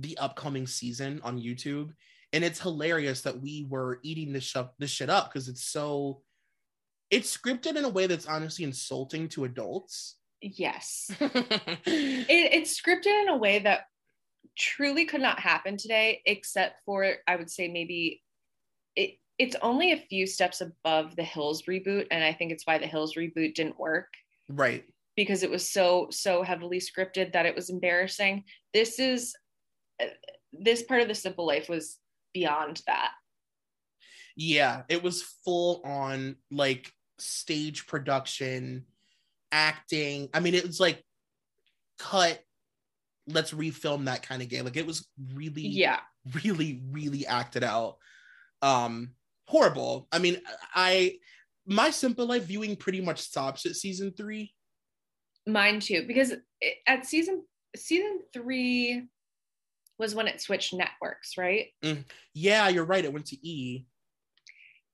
the 0.00 0.16
upcoming 0.18 0.66
season 0.66 1.20
on 1.22 1.40
YouTube. 1.40 1.92
And 2.32 2.44
it's 2.44 2.60
hilarious 2.60 3.22
that 3.22 3.40
we 3.40 3.66
were 3.68 3.98
eating 4.02 4.32
this 4.32 4.44
shit, 4.44 4.66
this 4.78 4.90
shit 4.90 5.10
up 5.10 5.32
because 5.32 5.48
it's 5.48 5.64
so 5.64 6.22
it's 7.10 7.36
scripted 7.36 7.76
in 7.76 7.84
a 7.84 7.88
way 7.88 8.06
that's 8.06 8.26
honestly 8.26 8.64
insulting 8.64 9.28
to 9.30 9.44
adults. 9.44 10.16
Yes. 10.40 11.10
it, 11.20 12.26
it's 12.28 12.80
scripted 12.80 13.22
in 13.22 13.28
a 13.28 13.36
way 13.36 13.58
that 13.58 13.86
truly 14.56 15.04
could 15.04 15.20
not 15.20 15.40
happen 15.40 15.76
today, 15.76 16.22
except 16.24 16.76
for 16.84 17.14
I 17.26 17.36
would 17.36 17.50
say 17.50 17.68
maybe 17.68 18.22
it 18.94 19.18
it's 19.38 19.56
only 19.62 19.92
a 19.92 19.96
few 19.96 20.26
steps 20.26 20.60
above 20.60 21.16
the 21.16 21.24
Hills 21.24 21.62
reboot. 21.62 22.06
And 22.10 22.22
I 22.22 22.32
think 22.32 22.52
it's 22.52 22.66
why 22.66 22.76
the 22.76 22.86
Hills 22.86 23.14
reboot 23.14 23.54
didn't 23.54 23.80
work. 23.80 24.08
Right. 24.50 24.84
Because 25.16 25.42
it 25.42 25.50
was 25.50 25.66
so, 25.66 26.08
so 26.10 26.42
heavily 26.42 26.78
scripted 26.78 27.32
that 27.32 27.46
it 27.46 27.54
was 27.54 27.70
embarrassing. 27.70 28.44
This 28.74 28.98
is 28.98 29.34
this 30.52 30.82
part 30.82 31.02
of 31.02 31.08
the 31.08 31.14
simple 31.14 31.46
life 31.46 31.68
was 31.68 31.98
beyond 32.32 32.82
that. 32.86 33.12
Yeah 34.36 34.82
it 34.88 35.02
was 35.02 35.22
full 35.44 35.82
on 35.84 36.36
like 36.50 36.92
stage 37.18 37.86
production 37.86 38.86
acting. 39.52 40.28
I 40.32 40.40
mean 40.40 40.54
it 40.54 40.66
was 40.66 40.80
like 40.80 41.04
cut. 41.98 42.40
Let's 43.26 43.52
refilm 43.52 44.06
that 44.06 44.22
kind 44.22 44.42
of 44.42 44.48
game. 44.48 44.64
Like 44.64 44.76
it 44.76 44.86
was 44.86 45.06
really 45.34 45.66
yeah. 45.66 46.00
really 46.44 46.82
really 46.90 47.26
acted 47.26 47.64
out. 47.64 47.96
Um 48.62 49.10
horrible. 49.46 50.08
I 50.12 50.18
mean 50.18 50.40
i 50.74 51.16
my 51.66 51.90
simple 51.90 52.26
life 52.26 52.44
viewing 52.44 52.76
pretty 52.76 53.00
much 53.00 53.20
stops 53.20 53.66
at 53.66 53.76
season 53.76 54.12
three. 54.16 54.54
Mine 55.46 55.80
too 55.80 56.04
because 56.06 56.32
at 56.86 57.06
season 57.06 57.44
season 57.76 58.20
three 58.32 59.08
was 60.00 60.14
when 60.14 60.26
it 60.26 60.40
switched 60.40 60.74
networks, 60.74 61.36
right? 61.36 61.66
Mm, 61.84 62.04
yeah, 62.34 62.68
you're 62.68 62.84
right. 62.84 63.04
It 63.04 63.12
went 63.12 63.26
to 63.26 63.46
E. 63.46 63.84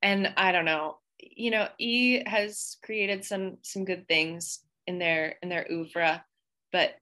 And 0.02 0.34
I 0.36 0.52
don't 0.52 0.66
know, 0.66 0.98
you 1.18 1.50
know, 1.50 1.68
E 1.78 2.22
has 2.26 2.76
created 2.84 3.24
some 3.24 3.58
some 3.62 3.84
good 3.84 4.06
things 4.08 4.60
in 4.86 4.98
their 4.98 5.36
in 5.42 5.48
their 5.48 5.66
oeuvre, 5.70 6.22
but 6.72 6.96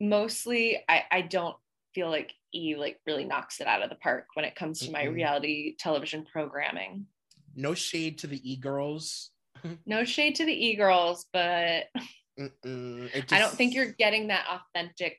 mostly 0.00 0.82
I 0.88 1.04
I 1.10 1.20
don't 1.20 1.56
feel 1.94 2.10
like 2.10 2.32
E 2.52 2.74
like 2.76 2.98
really 3.06 3.24
knocks 3.24 3.60
it 3.60 3.66
out 3.66 3.82
of 3.82 3.90
the 3.90 3.96
park 3.96 4.26
when 4.34 4.44
it 4.44 4.56
comes 4.56 4.80
to 4.80 4.88
mm 4.88 4.92
my 4.92 5.04
reality 5.04 5.76
television 5.78 6.26
programming. 6.32 7.06
No 7.54 7.74
shade 7.74 8.18
to 8.18 8.26
the 8.26 8.50
E 8.50 8.56
girls. 8.56 9.30
no 9.86 10.04
shade 10.04 10.36
to 10.36 10.44
the 10.44 10.66
E 10.66 10.74
girls, 10.74 11.26
but 11.32 11.84
just... 12.38 13.32
I 13.32 13.38
don't 13.38 13.52
think 13.52 13.74
you're 13.74 13.92
getting 13.92 14.28
that 14.28 14.46
authentic 14.48 15.18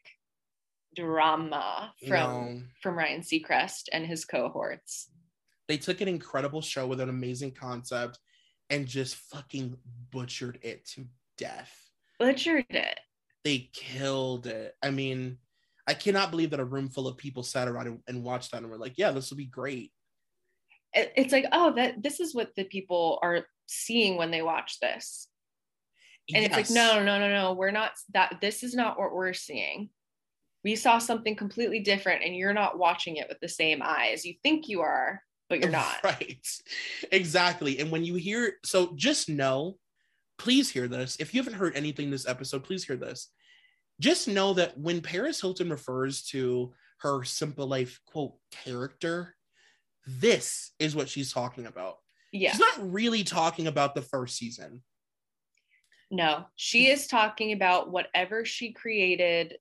drama 0.96 1.94
from 2.08 2.46
no. 2.56 2.62
from 2.82 2.98
Ryan 2.98 3.22
Seacrest 3.22 3.84
and 3.92 4.06
his 4.06 4.26
cohorts. 4.26 5.10
They 5.68 5.78
took 5.78 6.02
an 6.02 6.08
incredible 6.08 6.62
show 6.62 6.88
with 6.88 7.00
an 7.00 7.10
amazing 7.10 7.52
concept 7.52 8.20
and 8.70 8.88
just 8.88 9.16
fucking 9.16 9.78
butchered 10.12 10.60
it 10.62 10.86
to 10.90 11.06
death. 11.38 11.74
Butchered 12.20 12.66
it. 12.70 13.00
They 13.44 13.70
killed 13.74 14.48
it. 14.48 14.76
I 14.84 14.92
mean, 14.92 15.38
I 15.88 15.94
cannot 15.94 16.32
believe 16.32 16.52
that 16.52 16.60
a 16.60 16.66
room 16.66 16.90
full 16.90 17.08
of 17.08 17.18
people 17.18 17.44
sat 17.44 17.68
around 17.68 17.88
and, 17.88 18.00
and 18.08 18.24
watched 18.24 18.52
that 18.52 18.62
and 18.62 18.70
were 18.70 18.78
like, 18.78 18.98
"Yeah, 18.98 19.12
this 19.12 19.30
will 19.30 19.38
be 19.38 19.46
great." 19.46 19.92
It, 20.94 21.14
it's 21.16 21.32
like, 21.32 21.46
oh, 21.52 21.74
that 21.76 22.04
this 22.04 22.20
is 22.20 22.36
what 22.36 22.54
the 22.56 22.66
people 22.66 23.20
are 23.22 23.46
seeing 23.66 24.18
when 24.18 24.30
they 24.30 24.42
watch 24.42 24.80
this, 24.80 25.28
and 26.34 26.44
yes. 26.44 26.58
it's 26.58 26.70
like, 26.70 26.76
no, 26.76 27.04
no, 27.04 27.18
no, 27.18 27.30
no, 27.30 27.54
we're 27.54 27.72
not. 27.72 27.92
That 28.14 28.38
this 28.42 28.64
is 28.64 28.76
not 28.76 29.00
what 29.00 29.14
we're 29.14 29.34
seeing 29.34 29.90
we 30.64 30.76
saw 30.76 31.00
something 31.00 31.36
completely 31.36 31.80
different 31.80 32.24
and 32.24 32.36
you're 32.36 32.54
not 32.54 32.78
watching 32.78 33.18
it 33.18 33.28
with 33.28 33.40
the 33.40 33.50
same 33.50 33.82
eyes. 33.84 34.26
You 34.26 34.36
think 34.44 34.68
you 34.68 34.82
are 34.82 35.22
but 35.52 35.60
you're 35.60 35.70
not. 35.70 35.98
Right. 36.04 36.48
Exactly. 37.12 37.80
And 37.80 37.92
when 37.92 38.06
you 38.06 38.16
hear 38.16 38.54
so 38.64 38.94
just 38.96 39.30
know 39.30 39.78
please 40.38 40.72
hear 40.72 40.88
this. 40.88 41.18
If 41.20 41.36
you 41.36 41.44
haven't 41.44 41.60
heard 41.60 41.76
anything 41.76 42.10
this 42.10 42.28
episode 42.28 42.64
please 42.64 42.86
hear 42.86 42.96
this. 42.96 43.28
Just 44.00 44.28
know 44.28 44.54
that 44.54 44.78
when 44.80 45.02
paris 45.02 45.42
hilton 45.42 45.70
refers 45.70 46.24
to 46.28 46.74
her 47.00 47.24
simple 47.24 47.68
life 47.68 48.00
quote 48.06 48.34
character 48.52 49.36
this 50.08 50.72
is 50.80 50.96
what 50.96 51.10
she's 51.10 51.32
talking 51.32 51.68
about. 51.68 51.98
Yeah. 52.32 52.52
She's 52.52 52.60
not 52.60 52.92
really 52.92 53.24
talking 53.24 53.68
about 53.68 53.94
the 53.94 54.02
first 54.02 54.38
season. 54.38 54.82
No 56.10 56.46
she 56.56 56.88
is 56.88 57.08
talking 57.08 57.52
about 57.52 57.92
whatever 57.92 58.46
she 58.46 58.72
created 58.72 59.58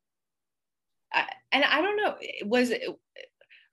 and 1.53 1.65
I 1.65 1.81
don't 1.81 1.97
know, 1.97 2.17
was 2.45 2.71
it 2.71 2.83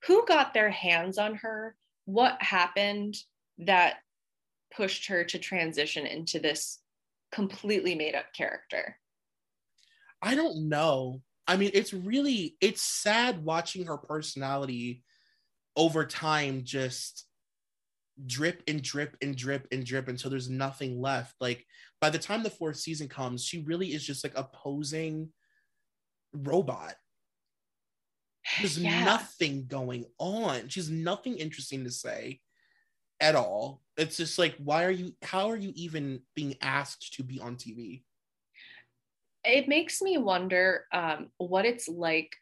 who 0.04 0.24
got 0.26 0.54
their 0.54 0.70
hands 0.70 1.18
on 1.18 1.36
her 1.36 1.76
what 2.04 2.40
happened 2.42 3.16
that 3.58 3.96
pushed 4.74 5.06
her 5.08 5.24
to 5.24 5.38
transition 5.38 6.06
into 6.06 6.38
this 6.38 6.78
completely 7.32 7.94
made 7.94 8.14
up 8.14 8.32
character? 8.32 8.96
I 10.22 10.34
don't 10.34 10.68
know. 10.68 11.22
I 11.46 11.56
mean, 11.56 11.70
it's 11.74 11.92
really 11.92 12.56
it's 12.60 12.82
sad 12.82 13.44
watching 13.44 13.86
her 13.86 13.98
personality 13.98 15.02
over 15.76 16.04
time 16.04 16.62
just 16.64 17.24
drip 18.26 18.62
and 18.66 18.82
drip 18.82 19.16
and 19.22 19.36
drip 19.36 19.68
and 19.70 19.84
drip 19.84 20.08
until 20.08 20.30
there's 20.30 20.50
nothing 20.50 21.00
left. 21.00 21.34
Like 21.40 21.64
by 22.00 22.10
the 22.10 22.18
time 22.18 22.42
the 22.42 22.50
fourth 22.50 22.76
season 22.76 23.08
comes, 23.08 23.44
she 23.44 23.60
really 23.60 23.94
is 23.94 24.04
just 24.04 24.24
like 24.24 24.36
a 24.36 24.44
posing 24.44 25.30
robot. 26.32 26.94
There's 28.58 28.78
yeah. 28.78 29.04
nothing 29.04 29.66
going 29.66 30.06
on. 30.18 30.68
She's 30.68 30.90
nothing 30.90 31.36
interesting 31.36 31.84
to 31.84 31.90
say 31.90 32.40
at 33.20 33.34
all. 33.34 33.82
It's 33.96 34.16
just 34.16 34.38
like, 34.38 34.54
why 34.58 34.84
are 34.84 34.90
you, 34.90 35.14
how 35.22 35.50
are 35.50 35.56
you 35.56 35.72
even 35.74 36.20
being 36.34 36.56
asked 36.62 37.14
to 37.14 37.22
be 37.22 37.40
on 37.40 37.56
TV? 37.56 38.02
It 39.44 39.68
makes 39.68 40.02
me 40.02 40.18
wonder 40.18 40.84
um, 40.92 41.28
what 41.38 41.64
it's 41.64 41.88
like 41.88 42.34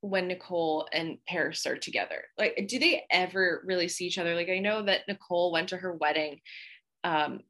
when 0.00 0.28
Nicole 0.28 0.88
and 0.92 1.18
Paris 1.28 1.66
are 1.66 1.76
together. 1.76 2.24
Like, 2.36 2.64
do 2.68 2.78
they 2.78 3.04
ever 3.10 3.62
really 3.64 3.88
see 3.88 4.06
each 4.06 4.18
other? 4.18 4.34
Like, 4.34 4.48
I 4.48 4.58
know 4.58 4.82
that 4.82 5.02
Nicole 5.08 5.52
went 5.52 5.68
to 5.70 5.76
her 5.76 5.92
wedding, 5.92 6.40
um, 7.04 7.40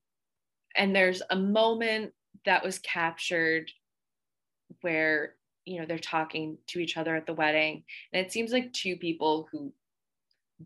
and 0.76 0.94
there's 0.94 1.22
a 1.30 1.36
moment 1.36 2.12
that 2.44 2.64
was 2.64 2.78
captured 2.78 3.70
where 4.80 5.34
you 5.64 5.80
know 5.80 5.86
they're 5.86 5.98
talking 5.98 6.58
to 6.68 6.78
each 6.78 6.96
other 6.96 7.14
at 7.16 7.26
the 7.26 7.34
wedding, 7.34 7.84
and 8.12 8.24
it 8.24 8.32
seems 8.32 8.52
like 8.52 8.72
two 8.72 8.96
people 8.96 9.48
who 9.50 9.72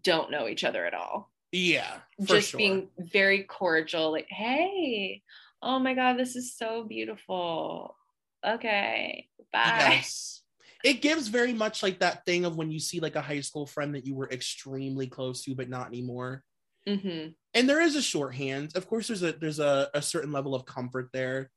don't 0.03 0.31
know 0.31 0.49
each 0.49 0.65
other 0.65 0.85
at 0.85 0.95
all. 0.95 1.31
Yeah, 1.53 1.99
just 2.23 2.51
sure. 2.51 2.59
being 2.59 2.89
very 2.99 3.45
cordial, 3.45 4.13
like, 4.13 4.29
"Hey, 4.29 5.23
oh 5.63 5.79
my 5.79 5.95
god, 5.95 6.19
this 6.19 6.37
is 6.37 6.57
so 6.57 6.85
beautiful." 6.85 7.97
Okay, 8.45 9.29
bye. 9.53 9.97
Yes 9.97 10.43
it 10.87 11.03
gives 11.03 11.27
very 11.27 11.53
much 11.53 11.83
like 11.83 11.99
that 11.99 12.25
thing 12.25 12.45
of 12.45 12.57
when 12.57 12.71
you 12.71 12.79
see 12.79 13.01
like 13.01 13.17
a 13.17 13.21
high 13.21 13.41
school 13.41 13.67
friend 13.67 13.95
that 13.95 14.07
you 14.07 14.15
were 14.15 14.31
extremely 14.31 15.07
close 15.07 15.43
to 15.43 15.55
but 15.55 15.69
not 15.69 15.89
anymore 15.89 16.45
mm-hmm. 16.89 17.31
and 17.55 17.69
there 17.69 17.81
is 17.81 17.97
a 17.97 18.03
shorthand 18.03 18.71
of 18.77 18.87
course 18.87 19.09
there's 19.09 19.23
a 19.23 19.33
there's 19.33 19.59
a, 19.59 19.89
a 19.95 20.01
certain 20.01 20.33
level 20.33 20.55
of 20.55 20.65
comfort 20.65 21.09
there 21.13 21.51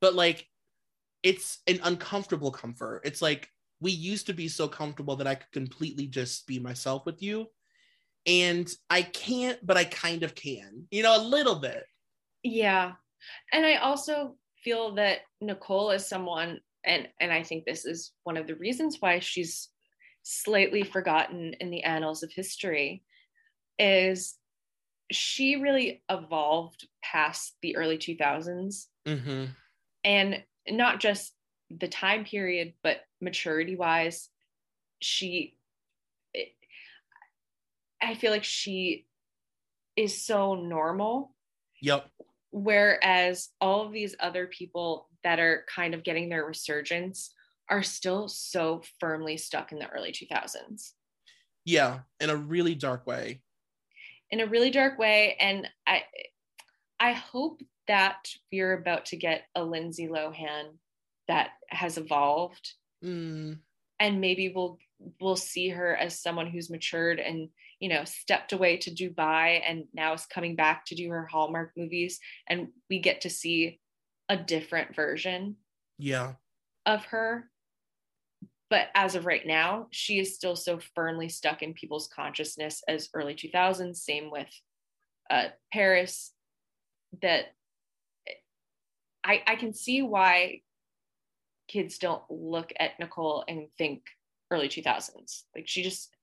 but 0.00 0.14
like 0.14 0.46
it's 1.22 1.60
an 1.66 1.80
uncomfortable 1.84 2.50
comfort. 2.50 3.02
It's 3.04 3.22
like 3.22 3.48
we 3.80 3.92
used 3.92 4.26
to 4.26 4.32
be 4.32 4.48
so 4.48 4.68
comfortable 4.68 5.16
that 5.16 5.26
i 5.26 5.34
could 5.34 5.50
completely 5.52 6.06
just 6.06 6.46
be 6.46 6.58
myself 6.58 7.06
with 7.06 7.22
you. 7.22 7.46
And 8.26 8.72
i 8.88 9.02
can't 9.02 9.64
but 9.66 9.76
i 9.76 9.84
kind 9.84 10.22
of 10.22 10.34
can 10.34 10.86
you 10.90 11.02
know 11.02 11.16
a 11.16 11.22
little 11.22 11.56
bit. 11.56 11.84
Yeah. 12.42 12.92
And 13.52 13.66
i 13.66 13.76
also 13.76 14.36
feel 14.62 14.94
that 14.94 15.20
nicole 15.40 15.90
is 15.90 16.08
someone 16.08 16.60
and 16.84 17.08
and 17.20 17.32
I 17.32 17.42
think 17.42 17.64
this 17.64 17.84
is 17.84 18.12
one 18.24 18.36
of 18.36 18.46
the 18.46 18.56
reasons 18.56 18.96
why 19.00 19.18
she's 19.20 19.68
slightly 20.22 20.82
forgotten 20.82 21.54
in 21.60 21.70
the 21.70 21.82
annals 21.82 22.22
of 22.22 22.32
history 22.32 23.02
is 23.78 24.36
she 25.10 25.56
really 25.56 26.02
evolved 26.08 26.86
past 27.02 27.56
the 27.60 27.76
early 27.76 27.98
2000s 27.98 28.86
mm-hmm. 29.06 29.44
and 30.04 30.42
not 30.68 31.00
just 31.00 31.32
the 31.70 31.88
time 31.88 32.24
period 32.24 32.74
but 32.82 32.98
maturity 33.20 33.76
wise 33.76 34.28
she 35.00 35.56
i 38.02 38.14
feel 38.14 38.30
like 38.30 38.44
she 38.44 39.06
is 39.96 40.24
so 40.24 40.54
normal 40.54 41.34
yep 41.80 42.08
whereas 42.52 43.48
all 43.60 43.86
of 43.86 43.92
these 43.92 44.14
other 44.20 44.46
people 44.46 45.08
that 45.24 45.40
are 45.40 45.64
kind 45.74 45.94
of 45.94 46.04
getting 46.04 46.28
their 46.28 46.44
resurgence 46.44 47.34
are 47.68 47.82
still 47.82 48.28
so 48.28 48.82
firmly 49.00 49.36
stuck 49.36 49.72
in 49.72 49.78
the 49.78 49.88
early 49.88 50.12
2000s. 50.12 50.92
Yeah, 51.64 52.00
in 52.20 52.28
a 52.28 52.36
really 52.36 52.74
dark 52.74 53.06
way. 53.06 53.40
In 54.30 54.40
a 54.40 54.46
really 54.46 54.70
dark 54.70 54.98
way 54.98 55.36
and 55.40 55.68
I 55.86 56.02
I 57.00 57.12
hope 57.12 57.60
that 57.88 58.28
we're 58.52 58.74
about 58.74 59.06
to 59.06 59.16
get 59.16 59.42
a 59.54 59.64
Lindsay 59.64 60.08
Lohan 60.08 60.76
that 61.28 61.50
has 61.68 61.98
evolved. 61.98 62.72
Mm. 63.04 63.58
And 63.98 64.20
maybe 64.20 64.52
we'll 64.54 64.78
we'll 65.20 65.36
see 65.36 65.68
her 65.68 65.96
as 65.96 66.20
someone 66.20 66.46
who's 66.46 66.70
matured 66.70 67.18
and 67.18 67.48
you 67.80 67.88
know 67.88 68.04
stepped 68.04 68.52
away 68.52 68.76
to 68.76 68.90
Dubai 68.90 69.60
and 69.66 69.84
now 69.92 70.12
is 70.12 70.26
coming 70.26 70.54
back 70.54 70.84
to 70.86 70.94
do 70.94 71.10
her 71.10 71.26
Hallmark 71.26 71.72
movies 71.76 72.20
and 72.48 72.68
we 72.88 73.00
get 73.00 73.22
to 73.22 73.30
see 73.30 73.80
a 74.28 74.36
different 74.36 74.94
version 74.94 75.56
yeah 75.98 76.34
of 76.86 77.04
her 77.06 77.50
but 78.70 78.88
as 78.94 79.14
of 79.14 79.26
right 79.26 79.46
now 79.46 79.88
she 79.90 80.18
is 80.18 80.34
still 80.34 80.56
so 80.56 80.78
firmly 80.94 81.28
stuck 81.28 81.62
in 81.62 81.74
people's 81.74 82.08
consciousness 82.14 82.82
as 82.88 83.08
early 83.14 83.34
2000s 83.34 83.96
same 83.96 84.30
with 84.30 84.48
uh, 85.30 85.48
paris 85.72 86.32
that 87.20 87.46
I, 89.24 89.42
I 89.46 89.56
can 89.56 89.72
see 89.72 90.02
why 90.02 90.60
kids 91.68 91.98
don't 91.98 92.22
look 92.28 92.72
at 92.78 92.98
nicole 92.98 93.44
and 93.48 93.68
think 93.78 94.02
early 94.50 94.68
2000s 94.68 95.42
like 95.54 95.66
she 95.66 95.82
just 95.82 96.14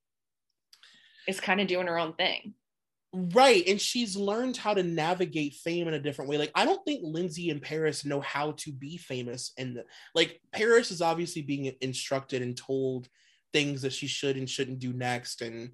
is 1.28 1.40
kind 1.40 1.62
of 1.62 1.68
doing 1.68 1.88
her 1.88 1.98
own 1.98 2.14
thing 2.14 2.54
Right. 3.12 3.68
And 3.68 3.82
she's 3.82 4.16
learned 4.16 4.56
how 4.56 4.76
to 4.76 4.84
navigate 4.84 5.56
fame 5.56 5.88
in 5.88 5.96
a 5.96 6.00
different 6.00 6.30
way. 6.30 6.38
Like, 6.38 6.52
I 6.54 6.64
don't 6.64 6.84
think 6.86 7.02
Lindsay 7.04 7.50
and 7.50 7.62
Paris 7.62 8.06
know 8.06 8.22
how 8.22 8.52
to 8.58 8.72
be 8.72 8.98
famous. 8.98 9.52
And 9.58 9.82
like, 10.14 10.40
Paris 10.52 10.92
is 10.92 11.02
obviously 11.02 11.42
being 11.42 11.74
instructed 11.82 12.44
and 12.44 12.56
told 12.56 13.10
things 13.52 13.82
that 13.82 13.94
she 13.94 14.06
should 14.06 14.38
and 14.38 14.48
shouldn't 14.48 14.80
do 14.80 14.94
next. 14.94 15.42
And, 15.42 15.72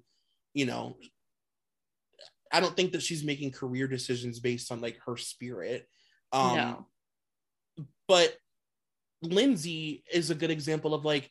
you 0.54 0.64
know, 0.64 0.96
I 2.50 2.60
don't 2.60 2.74
think 2.74 2.92
that 2.92 3.02
she's 3.02 3.22
making 3.22 3.50
career 3.50 3.86
decisions 3.86 4.40
based 4.40 4.72
on 4.72 4.80
like 4.80 4.98
her 5.04 5.18
spirit. 5.18 5.86
Um, 6.32 6.56
no. 6.56 6.86
But 8.08 8.34
Lindsay 9.22 10.04
is 10.12 10.30
a 10.30 10.34
good 10.34 10.50
example 10.50 10.94
of 10.94 11.04
like 11.04 11.30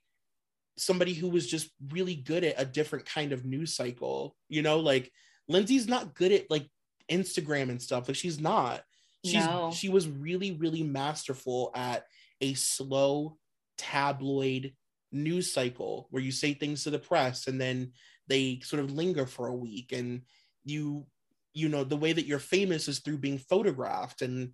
somebody 0.77 1.13
who 1.13 1.29
was 1.29 1.47
just 1.47 1.69
really 1.89 2.15
good 2.15 2.43
at 2.43 2.59
a 2.59 2.65
different 2.65 3.05
kind 3.05 3.31
of 3.31 3.45
news 3.45 3.75
cycle, 3.75 4.35
you 4.49 4.61
know, 4.61 4.79
like, 4.79 5.11
Lindsay's 5.47 5.87
not 5.87 6.15
good 6.15 6.31
at 6.31 6.49
like 6.49 6.67
Instagram 7.09 7.69
and 7.69 7.81
stuff. 7.81 8.07
Like 8.07 8.17
she's 8.17 8.39
not. 8.39 8.81
She's 9.23 9.45
no. 9.45 9.71
she 9.71 9.89
was 9.89 10.07
really 10.07 10.51
really 10.51 10.83
masterful 10.83 11.71
at 11.73 12.05
a 12.41 12.53
slow 12.53 13.37
tabloid 13.77 14.73
news 15.11 15.51
cycle 15.51 16.07
where 16.11 16.21
you 16.21 16.31
say 16.31 16.53
things 16.53 16.83
to 16.83 16.89
the 16.91 16.99
press 16.99 17.47
and 17.47 17.59
then 17.59 17.91
they 18.27 18.59
sort 18.63 18.83
of 18.83 18.91
linger 18.91 19.25
for 19.25 19.47
a 19.47 19.55
week 19.55 19.91
and 19.93 20.21
you 20.63 21.05
you 21.53 21.69
know 21.69 21.83
the 21.83 21.95
way 21.95 22.13
that 22.13 22.25
you're 22.25 22.39
famous 22.39 22.87
is 22.87 22.99
through 22.99 23.17
being 23.17 23.37
photographed 23.37 24.21
and 24.21 24.51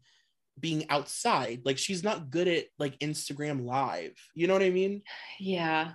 being 0.59 0.85
outside 0.89 1.61
like 1.65 1.77
she's 1.77 2.03
not 2.03 2.29
good 2.29 2.47
at 2.47 2.65
like 2.77 2.99
instagram 2.99 3.65
live 3.65 4.13
you 4.35 4.47
know 4.47 4.53
what 4.53 4.61
i 4.61 4.69
mean 4.69 5.01
yeah 5.39 5.91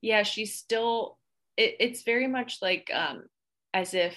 yeah 0.00 0.22
she's 0.22 0.54
still 0.54 1.18
it, 1.56 1.76
it's 1.80 2.02
very 2.02 2.26
much 2.26 2.58
like 2.60 2.90
um 2.94 3.24
as 3.72 3.94
if 3.94 4.16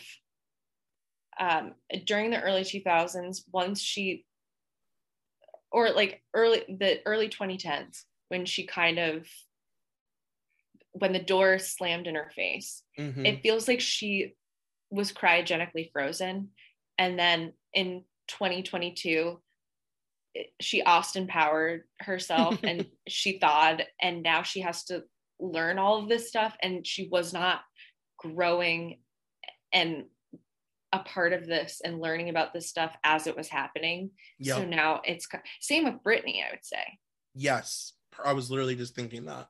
um, 1.40 1.74
during 2.06 2.32
the 2.32 2.42
early 2.42 2.62
2000s, 2.64 3.44
once 3.52 3.82
she, 3.82 4.26
or 5.72 5.92
like 5.92 6.22
early, 6.34 6.64
the 6.68 7.00
early 7.06 7.30
2010s, 7.30 8.04
when 8.28 8.46
she 8.46 8.66
kind 8.66 9.00
of, 9.00 9.26
when 10.92 11.14
the 11.14 11.20
door 11.20 11.60
slammed 11.60 12.08
in 12.08 12.16
her 12.16 12.32
face, 12.36 12.84
mm-hmm. 13.00 13.26
it 13.26 13.42
feels 13.42 13.68
like 13.68 13.80
she 13.80 14.36
was 14.92 15.14
cryogenically 15.14 15.92
frozen. 15.94 16.50
And 16.98 17.18
then 17.18 17.54
in 17.74 18.04
2022, 18.28 19.40
she 20.60 20.82
Austin 20.84 21.28
powered 21.28 21.84
herself 22.00 22.60
and 22.64 22.86
she 23.08 23.40
thawed, 23.40 23.86
and 24.02 24.24
now 24.24 24.44
she 24.44 24.62
has 24.62 24.84
to 24.86 25.04
learn 25.40 25.80
all 25.80 26.00
of 26.00 26.10
this 26.10 26.28
stuff. 26.28 26.56
And 26.62 26.86
she 26.86 27.08
was 27.12 27.34
not 27.34 27.62
growing 28.18 29.00
and 29.72 30.06
a 30.92 31.00
part 31.00 31.34
of 31.34 31.46
this 31.46 31.82
and 31.84 32.02
learning 32.02 32.30
about 32.30 32.54
this 32.54 32.68
stuff 32.68 32.96
as 33.04 33.28
it 33.28 33.38
was 33.38 33.48
happening. 33.48 34.10
Yep. 34.40 34.58
So 34.58 34.66
now 34.66 35.02
it's 35.06 35.28
same 35.60 35.86
with 35.86 36.04
Britney, 36.04 36.44
I 36.44 36.52
would 36.52 36.64
say. 36.66 36.98
Yes. 37.36 37.94
I 38.24 38.34
was 38.34 38.50
literally 38.50 38.76
just 38.76 38.96
thinking 38.96 39.26
that. 39.26 39.50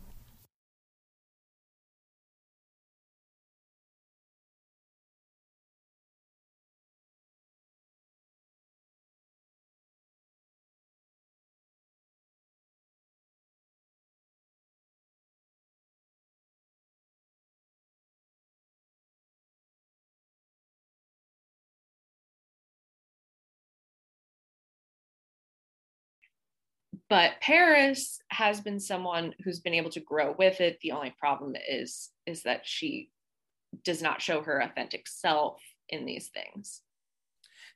but 27.11 27.33
Paris 27.41 28.21
has 28.29 28.61
been 28.61 28.79
someone 28.79 29.35
who's 29.43 29.59
been 29.59 29.73
able 29.73 29.89
to 29.89 29.99
grow 29.99 30.33
with 30.39 30.61
it. 30.61 30.79
The 30.79 30.93
only 30.93 31.13
problem 31.19 31.57
is 31.69 32.09
is 32.25 32.43
that 32.43 32.61
she 32.63 33.09
does 33.83 34.01
not 34.01 34.21
show 34.21 34.41
her 34.41 34.61
authentic 34.61 35.09
self 35.09 35.61
in 35.89 36.05
these 36.05 36.29
things. 36.29 36.79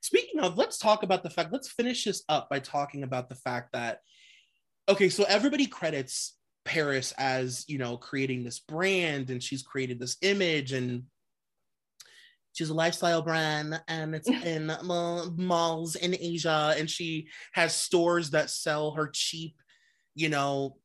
Speaking 0.00 0.40
of, 0.40 0.56
let's 0.56 0.78
talk 0.78 1.02
about 1.02 1.22
the 1.22 1.28
fact, 1.28 1.52
let's 1.52 1.68
finish 1.68 2.04
this 2.04 2.24
up 2.30 2.48
by 2.48 2.60
talking 2.60 3.02
about 3.02 3.28
the 3.28 3.34
fact 3.34 3.74
that, 3.74 4.00
okay, 4.88 5.10
so 5.10 5.24
everybody 5.24 5.66
credits 5.66 6.34
Paris 6.64 7.12
as, 7.18 7.66
you 7.68 7.76
know, 7.76 7.98
creating 7.98 8.42
this 8.42 8.58
brand 8.58 9.28
and 9.28 9.42
she's 9.42 9.62
created 9.62 10.00
this 10.00 10.16
image 10.22 10.72
and 10.72 11.02
she's 12.56 12.70
a 12.70 12.74
lifestyle 12.74 13.20
brand 13.20 13.78
and 13.86 14.14
it's 14.14 14.28
in 14.44 14.72
malls 15.36 15.94
in 15.94 16.16
Asia 16.18 16.74
and 16.78 16.88
she 16.88 17.28
has 17.52 17.74
stores 17.74 18.30
that 18.30 18.50
sell 18.50 18.92
her 18.92 19.08
cheap, 19.12 19.56
you 20.14 20.30
know, 20.30 20.78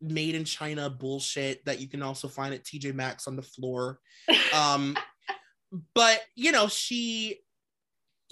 made 0.00 0.34
in 0.34 0.44
China 0.44 0.88
bullshit 0.88 1.62
that 1.66 1.80
you 1.80 1.88
can 1.88 2.02
also 2.02 2.28
find 2.28 2.54
at 2.54 2.64
TJ 2.64 2.94
Maxx 2.94 3.28
on 3.28 3.36
the 3.36 3.42
floor. 3.42 4.00
Um 4.54 4.96
but 5.94 6.20
you 6.34 6.50
know, 6.50 6.66
she 6.66 7.40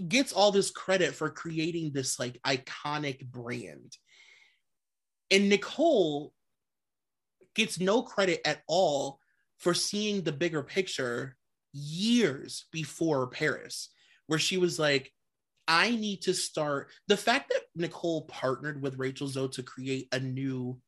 gets 0.08 0.32
all 0.32 0.50
this 0.50 0.70
credit 0.70 1.14
for 1.14 1.28
creating 1.28 1.92
this 1.92 2.18
like 2.18 2.40
iconic 2.46 3.26
brand. 3.26 3.94
And 5.30 5.50
Nicole 5.50 6.32
gets 7.54 7.78
no 7.78 8.02
credit 8.02 8.40
at 8.46 8.62
all 8.68 9.18
for 9.58 9.74
seeing 9.74 10.22
the 10.22 10.32
bigger 10.32 10.62
picture 10.62 11.36
years 11.72 12.66
before 12.72 13.26
Paris, 13.28 13.90
where 14.26 14.38
she 14.38 14.58
was 14.58 14.78
like, 14.78 15.12
I 15.68 15.90
need 15.90 16.22
to 16.22 16.34
start. 16.34 16.90
The 17.08 17.16
fact 17.16 17.50
that 17.50 17.62
Nicole 17.74 18.22
partnered 18.22 18.80
with 18.80 18.98
Rachel 18.98 19.26
Zoe 19.26 19.48
to 19.48 19.62
create 19.62 20.08
a 20.12 20.20
new 20.20 20.80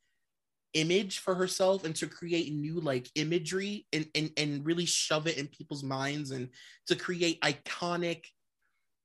image 0.74 1.18
for 1.18 1.34
herself 1.34 1.84
and 1.84 1.94
to 1.96 2.06
create 2.06 2.52
new 2.52 2.80
like 2.80 3.08
imagery 3.14 3.86
and, 3.92 4.06
and 4.14 4.30
and 4.36 4.66
really 4.66 4.84
shove 4.84 5.26
it 5.26 5.38
in 5.38 5.46
people's 5.48 5.82
minds 5.82 6.30
and 6.30 6.48
to 6.86 6.94
create 6.94 7.40
iconic 7.40 8.24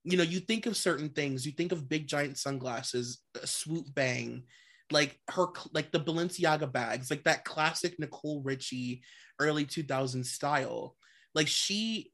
you 0.04 0.18
know 0.18 0.24
you 0.24 0.40
think 0.40 0.66
of 0.66 0.76
certain 0.76 1.10
things 1.10 1.46
you 1.46 1.54
think 1.54 1.72
of 1.72 1.88
big 1.88 2.06
giant 2.06 2.38
sunglasses 2.38 3.20
swoop 3.46 3.86
bang 3.94 4.44
like 4.92 5.18
her 5.32 5.48
like 5.74 5.92
the 5.92 6.00
balenciaga 6.00 6.70
bags 6.70 7.10
like 7.10 7.24
that 7.24 7.46
classic 7.46 7.98
nicole 7.98 8.42
richie 8.44 9.02
early 9.40 9.66
2000s 9.66 10.26
style 10.26 10.98
like 11.34 11.48
she 11.48 12.12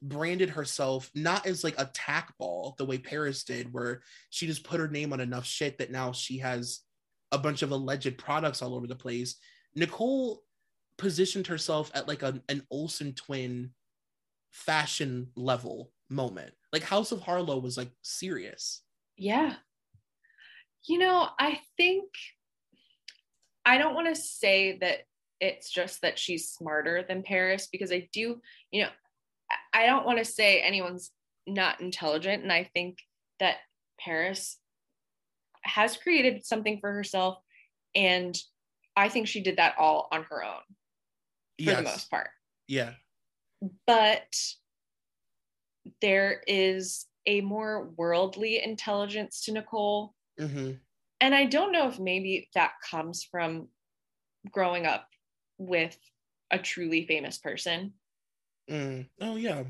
branded 0.00 0.50
herself 0.50 1.10
not 1.14 1.46
as 1.46 1.64
like 1.64 1.74
a 1.78 1.90
tack 1.92 2.32
ball 2.38 2.74
the 2.78 2.84
way 2.84 2.98
Paris 2.98 3.44
did, 3.44 3.72
where 3.72 4.02
she 4.30 4.46
just 4.46 4.64
put 4.64 4.80
her 4.80 4.88
name 4.88 5.12
on 5.12 5.20
enough 5.20 5.44
shit 5.44 5.78
that 5.78 5.90
now 5.90 6.12
she 6.12 6.38
has 6.38 6.80
a 7.32 7.38
bunch 7.38 7.62
of 7.62 7.70
alleged 7.70 8.16
products 8.18 8.62
all 8.62 8.74
over 8.74 8.86
the 8.86 8.94
place. 8.94 9.36
Nicole 9.74 10.42
positioned 10.96 11.46
herself 11.46 11.90
at 11.94 12.08
like 12.08 12.22
a, 12.22 12.40
an 12.48 12.62
Olsen 12.70 13.12
twin 13.14 13.70
fashion 14.52 15.28
level 15.36 15.92
moment. 16.10 16.52
Like 16.72 16.82
House 16.82 17.12
of 17.12 17.20
Harlow 17.20 17.58
was 17.58 17.76
like 17.76 17.90
serious. 18.02 18.82
Yeah. 19.16 19.54
You 20.86 20.98
know, 20.98 21.28
I 21.38 21.60
think 21.76 22.04
I 23.64 23.78
don't 23.78 23.94
want 23.94 24.08
to 24.14 24.20
say 24.20 24.78
that 24.78 25.00
it's 25.40 25.70
just 25.70 26.02
that 26.02 26.18
she's 26.18 26.48
smarter 26.48 27.04
than 27.06 27.22
Paris 27.22 27.68
because 27.70 27.92
I 27.92 28.08
do, 28.12 28.40
you 28.70 28.82
know, 28.82 28.90
I 29.72 29.86
don't 29.86 30.06
want 30.06 30.18
to 30.18 30.24
say 30.24 30.60
anyone's 30.60 31.10
not 31.46 31.80
intelligent. 31.80 32.42
And 32.42 32.52
I 32.52 32.68
think 32.74 32.98
that 33.40 33.56
Paris 34.00 34.58
has 35.62 35.96
created 35.96 36.44
something 36.44 36.78
for 36.80 36.92
herself. 36.92 37.38
And 37.94 38.36
I 38.96 39.08
think 39.08 39.28
she 39.28 39.42
did 39.42 39.56
that 39.56 39.76
all 39.78 40.08
on 40.12 40.24
her 40.24 40.44
own 40.44 40.60
for 41.58 41.70
yes. 41.70 41.76
the 41.76 41.82
most 41.82 42.10
part. 42.10 42.30
Yeah. 42.66 42.92
But 43.86 44.34
there 46.00 46.42
is 46.46 47.06
a 47.26 47.40
more 47.40 47.90
worldly 47.96 48.62
intelligence 48.62 49.42
to 49.44 49.52
Nicole. 49.52 50.14
Mm-hmm. 50.40 50.72
And 51.20 51.34
I 51.34 51.46
don't 51.46 51.72
know 51.72 51.88
if 51.88 51.98
maybe 51.98 52.48
that 52.54 52.72
comes 52.88 53.24
from 53.24 53.68
growing 54.50 54.86
up 54.86 55.06
with 55.58 55.96
a 56.50 56.58
truly 56.58 57.06
famous 57.06 57.38
person. 57.38 57.92
Mm. 58.70 59.08
Oh 59.20 59.36
yeah. 59.36 59.64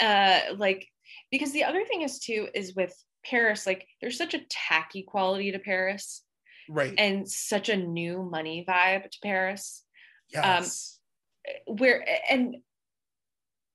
Uh, 0.00 0.54
like 0.56 0.86
because 1.30 1.52
the 1.52 1.64
other 1.64 1.84
thing 1.84 2.02
is 2.02 2.18
too 2.18 2.48
is 2.54 2.74
with 2.74 2.94
Paris, 3.24 3.66
like 3.66 3.86
there's 4.00 4.18
such 4.18 4.34
a 4.34 4.44
tacky 4.50 5.02
quality 5.02 5.52
to 5.52 5.58
Paris, 5.58 6.22
right? 6.68 6.94
And 6.96 7.28
such 7.28 7.68
a 7.68 7.76
new 7.76 8.22
money 8.22 8.64
vibe 8.68 9.10
to 9.10 9.18
Paris. 9.22 9.82
Yes. 10.28 10.98
Um, 11.66 11.76
where 11.78 12.04
and 12.28 12.56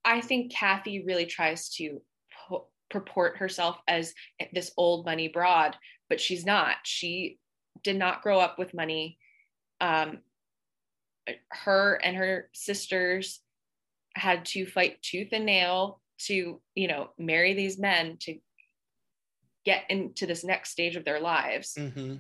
I 0.03 0.21
think 0.21 0.51
Kathy 0.51 1.03
really 1.05 1.25
tries 1.25 1.69
to 1.75 2.01
purport 2.89 3.38
herself 3.38 3.77
as 3.88 4.13
this 4.53 4.71
old 4.77 5.05
money 5.05 5.27
broad, 5.27 5.75
but 6.09 6.19
she's 6.19 6.45
not. 6.45 6.75
She 6.83 7.38
did 7.83 7.95
not 7.95 8.21
grow 8.21 8.39
up 8.39 8.59
with 8.59 8.73
money. 8.73 9.17
Um, 9.79 10.19
her 11.49 11.99
and 12.03 12.16
her 12.16 12.49
sisters 12.53 13.40
had 14.16 14.45
to 14.45 14.66
fight 14.66 15.02
tooth 15.02 15.30
and 15.32 15.45
nail 15.45 16.02
to 16.20 16.62
you 16.76 16.88
know 16.88 17.10
marry 17.18 17.53
these 17.53 17.80
men 17.80 18.18
to 18.20 18.38
get 19.66 19.84
into 19.90 20.26
this 20.26 20.44
next 20.44 20.72
stage 20.72 20.95
of 20.95 21.06
their 21.06 21.20
lives 21.20 21.76
mm-hmm. 21.78 22.16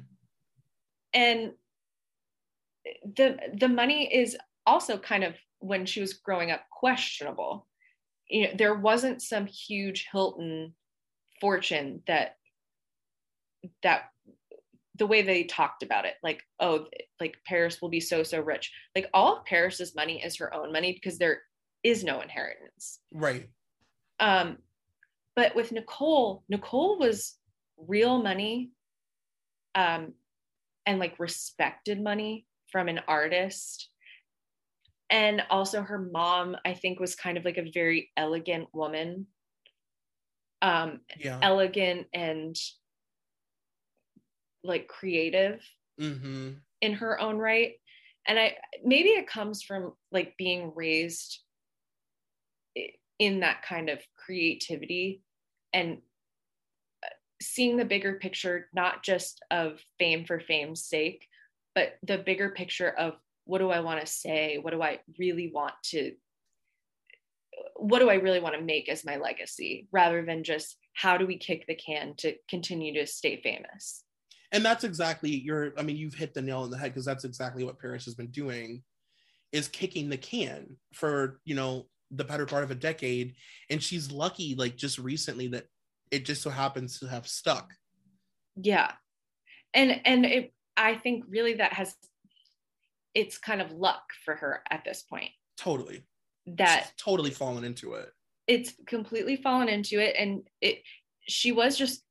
and 1.13 1.51
the 3.15 3.37
the 3.59 3.67
money 3.67 4.13
is 4.13 4.37
also 4.65 4.97
kind 4.97 5.23
of 5.23 5.35
when 5.59 5.85
she 5.85 6.01
was 6.01 6.13
growing 6.13 6.51
up 6.51 6.61
questionable 6.71 7.67
you 8.27 8.43
know 8.43 8.53
there 8.57 8.75
wasn't 8.75 9.21
some 9.21 9.45
huge 9.45 10.07
hilton 10.11 10.73
fortune 11.39 12.01
that 12.07 12.37
that 13.83 14.10
the 14.95 15.07
way 15.07 15.21
they 15.21 15.43
talked 15.43 15.83
about 15.83 16.05
it 16.05 16.15
like 16.21 16.43
oh 16.59 16.85
like 17.19 17.37
paris 17.45 17.81
will 17.81 17.89
be 17.89 17.99
so 17.99 18.23
so 18.23 18.39
rich. 18.39 18.71
Like 18.95 19.09
all 19.13 19.37
of 19.37 19.45
paris's 19.45 19.95
money 19.95 20.21
is 20.23 20.37
her 20.37 20.53
own 20.53 20.71
money 20.71 20.93
because 20.93 21.17
there 21.17 21.41
is 21.83 22.03
no 22.03 22.21
inheritance. 22.21 22.99
Right. 23.11 23.49
Um 24.19 24.57
but 25.35 25.55
with 25.55 25.71
nicole 25.71 26.43
nicole 26.49 26.99
was 26.99 27.35
real 27.77 28.21
money 28.21 28.71
um 29.75 30.13
and 30.85 30.99
like 30.99 31.19
respected 31.19 32.01
money 32.01 32.45
from 32.71 32.87
an 32.87 32.99
artist. 33.07 33.89
And 35.09 35.43
also 35.49 35.81
her 35.81 35.99
mom 35.99 36.57
i 36.65 36.73
think 36.73 36.99
was 36.99 37.15
kind 37.15 37.37
of 37.37 37.45
like 37.45 37.57
a 37.57 37.71
very 37.73 38.11
elegant 38.17 38.67
woman. 38.73 39.27
Um 40.61 40.99
yeah. 41.17 41.39
elegant 41.41 42.07
and 42.13 42.55
like 44.63 44.87
creative 44.87 45.61
mm-hmm. 45.99 46.51
in 46.81 46.93
her 46.93 47.19
own 47.19 47.37
right. 47.37 47.73
And 48.27 48.37
i 48.37 48.55
maybe 48.83 49.09
it 49.09 49.27
comes 49.27 49.63
from 49.63 49.93
like 50.11 50.35
being 50.37 50.73
raised 50.75 51.39
in 53.17 53.39
that 53.41 53.63
kind 53.63 53.89
of 53.89 53.99
creativity 54.15 55.21
and 55.73 55.97
uh, 57.03 57.09
seeing 57.41 57.77
the 57.77 57.85
bigger 57.85 58.13
picture 58.15 58.67
not 58.73 59.03
just 59.03 59.43
of 59.49 59.79
fame 59.97 60.25
for 60.25 60.39
fame's 60.39 60.85
sake 60.85 61.27
but 61.73 61.93
the 62.03 62.17
bigger 62.17 62.49
picture 62.49 62.89
of 62.89 63.15
what 63.45 63.59
do 63.59 63.69
i 63.69 63.79
want 63.79 63.99
to 63.99 64.07
say? 64.07 64.57
What 64.61 64.71
do 64.71 64.81
i 64.81 64.99
really 65.19 65.51
want 65.53 65.73
to 65.85 66.13
what 67.75 67.99
do 67.99 68.09
i 68.09 68.15
really 68.15 68.39
want 68.39 68.55
to 68.55 68.61
make 68.61 68.89
as 68.89 69.05
my 69.05 69.17
legacy? 69.17 69.87
Rather 69.91 70.23
than 70.23 70.43
just 70.43 70.77
how 70.93 71.17
do 71.17 71.25
we 71.25 71.37
kick 71.37 71.65
the 71.67 71.75
can 71.75 72.15
to 72.17 72.35
continue 72.49 72.93
to 72.93 73.07
stay 73.07 73.41
famous 73.41 74.03
and 74.51 74.63
that's 74.65 74.83
exactly 74.83 75.29
your 75.29 75.73
i 75.77 75.83
mean 75.83 75.95
you've 75.95 76.13
hit 76.13 76.33
the 76.33 76.41
nail 76.41 76.61
on 76.61 76.71
the 76.71 76.77
head 76.77 76.91
because 76.91 77.05
that's 77.05 77.23
exactly 77.23 77.63
what 77.63 77.79
paris 77.79 78.05
has 78.05 78.15
been 78.15 78.31
doing 78.31 78.83
is 79.51 79.67
kicking 79.67 80.09
the 80.09 80.17
can 80.17 80.77
for 80.93 81.39
you 81.45 81.55
know 81.55 81.85
the 82.11 82.23
better 82.23 82.45
part 82.45 82.63
of 82.63 82.71
a 82.71 82.75
decade. 82.75 83.35
And 83.69 83.81
she's 83.81 84.11
lucky 84.11 84.55
like 84.55 84.75
just 84.75 84.99
recently 84.99 85.47
that 85.49 85.65
it 86.11 86.25
just 86.25 86.41
so 86.41 86.49
happens 86.49 86.99
to 86.99 87.07
have 87.07 87.27
stuck. 87.27 87.73
Yeah. 88.55 88.91
And 89.73 90.01
and 90.05 90.25
it 90.25 90.53
i 90.77 90.95
think 90.95 91.25
really 91.27 91.55
that 91.55 91.73
has 91.73 91.95
it's 93.13 93.37
kind 93.37 93.61
of 93.61 93.71
luck 93.71 94.03
for 94.25 94.35
her 94.35 94.61
at 94.69 94.83
this 94.83 95.01
point. 95.01 95.29
Totally. 95.57 96.03
That 96.45 96.83
she's 96.83 96.93
totally 97.03 97.31
fallen 97.31 97.63
into 97.63 97.93
it. 97.93 98.09
It's 98.47 98.73
completely 98.85 99.37
fallen 99.37 99.69
into 99.69 99.99
it. 99.99 100.15
And 100.17 100.43
it 100.59 100.81
she 101.27 101.51
was 101.51 101.77
just 101.77 102.03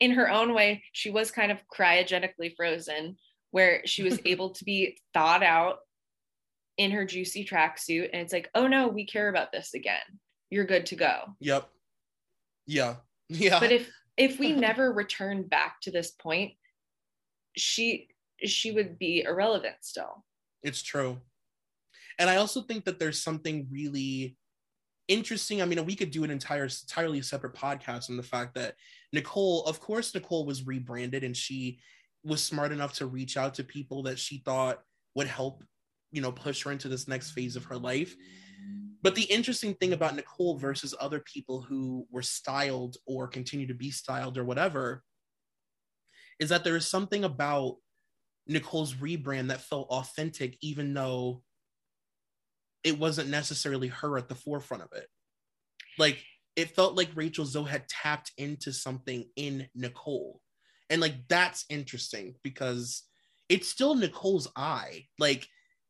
in 0.00 0.12
her 0.12 0.30
own 0.30 0.54
way 0.54 0.82
she 0.92 1.10
was 1.10 1.30
kind 1.30 1.50
of 1.50 1.58
cryogenically 1.72 2.54
frozen 2.56 3.16
where 3.50 3.82
she 3.84 4.02
was 4.02 4.18
able 4.24 4.50
to 4.50 4.64
be 4.64 4.98
thawed 5.14 5.42
out 5.42 5.78
in 6.76 6.90
her 6.90 7.04
juicy 7.04 7.44
tracksuit 7.44 8.08
and 8.12 8.22
it's 8.22 8.32
like 8.32 8.48
oh 8.54 8.66
no 8.66 8.88
we 8.88 9.04
care 9.04 9.28
about 9.28 9.52
this 9.52 9.74
again. 9.74 10.00
You're 10.50 10.64
good 10.64 10.86
to 10.86 10.96
go. 10.96 11.36
Yep. 11.40 11.68
Yeah. 12.66 12.96
Yeah. 13.30 13.60
But 13.60 13.72
if 13.72 13.90
if 14.16 14.38
we 14.38 14.52
never 14.54 14.90
return 14.90 15.42
back 15.42 15.82
to 15.82 15.90
this 15.90 16.12
point 16.12 16.52
she 17.56 18.08
she 18.42 18.70
would 18.70 18.98
be 18.98 19.22
irrelevant 19.22 19.74
still. 19.82 20.24
It's 20.62 20.80
true. 20.80 21.18
And 22.18 22.30
i 22.30 22.36
also 22.36 22.62
think 22.62 22.86
that 22.86 22.98
there's 22.98 23.22
something 23.22 23.68
really 23.70 24.38
interesting. 25.08 25.60
I 25.60 25.66
mean 25.66 25.84
we 25.84 25.94
could 25.94 26.10
do 26.10 26.24
an 26.24 26.30
entire 26.30 26.64
entirely 26.64 27.20
separate 27.20 27.54
podcast 27.54 28.08
on 28.08 28.16
the 28.16 28.22
fact 28.22 28.54
that 28.54 28.76
nicole 29.12 29.64
of 29.64 29.80
course 29.80 30.14
nicole 30.14 30.44
was 30.44 30.66
rebranded 30.66 31.24
and 31.24 31.36
she 31.36 31.78
was 32.24 32.42
smart 32.42 32.72
enough 32.72 32.92
to 32.94 33.06
reach 33.06 33.36
out 33.36 33.54
to 33.54 33.64
people 33.64 34.02
that 34.02 34.18
she 34.18 34.38
thought 34.44 34.80
would 35.14 35.26
help 35.26 35.62
you 36.10 36.22
know 36.22 36.32
push 36.32 36.62
her 36.62 36.72
into 36.72 36.88
this 36.88 37.08
next 37.08 37.32
phase 37.32 37.56
of 37.56 37.64
her 37.64 37.76
life. 37.76 38.16
But 39.02 39.14
the 39.14 39.22
interesting 39.22 39.74
thing 39.74 39.92
about 39.92 40.16
nicole 40.16 40.56
versus 40.56 40.94
other 41.00 41.20
people 41.20 41.62
who 41.62 42.06
were 42.10 42.22
styled 42.22 42.96
or 43.06 43.28
continue 43.28 43.66
to 43.66 43.74
be 43.74 43.90
styled 43.90 44.36
or 44.36 44.44
whatever 44.44 45.02
is 46.40 46.48
that 46.48 46.64
there 46.64 46.76
is 46.76 46.86
something 46.86 47.24
about 47.24 47.76
nicole's 48.46 48.94
rebrand 48.94 49.48
that 49.48 49.60
felt 49.60 49.88
authentic 49.90 50.56
even 50.62 50.94
though 50.94 51.42
it 52.82 52.98
wasn't 52.98 53.28
necessarily 53.28 53.88
her 53.88 54.16
at 54.18 54.28
the 54.28 54.34
forefront 54.34 54.82
of 54.82 54.92
it. 54.92 55.06
Like 55.98 56.24
it 56.58 56.74
felt 56.74 56.96
like 56.96 57.08
rachel 57.14 57.44
zoe 57.44 57.64
had 57.64 57.88
tapped 57.88 58.32
into 58.36 58.72
something 58.72 59.24
in 59.36 59.66
nicole 59.74 60.40
and 60.90 61.00
like 61.00 61.14
that's 61.28 61.64
interesting 61.70 62.34
because 62.42 63.04
it's 63.48 63.68
still 63.68 63.94
nicole's 63.94 64.48
eye 64.56 65.04
like 65.18 65.46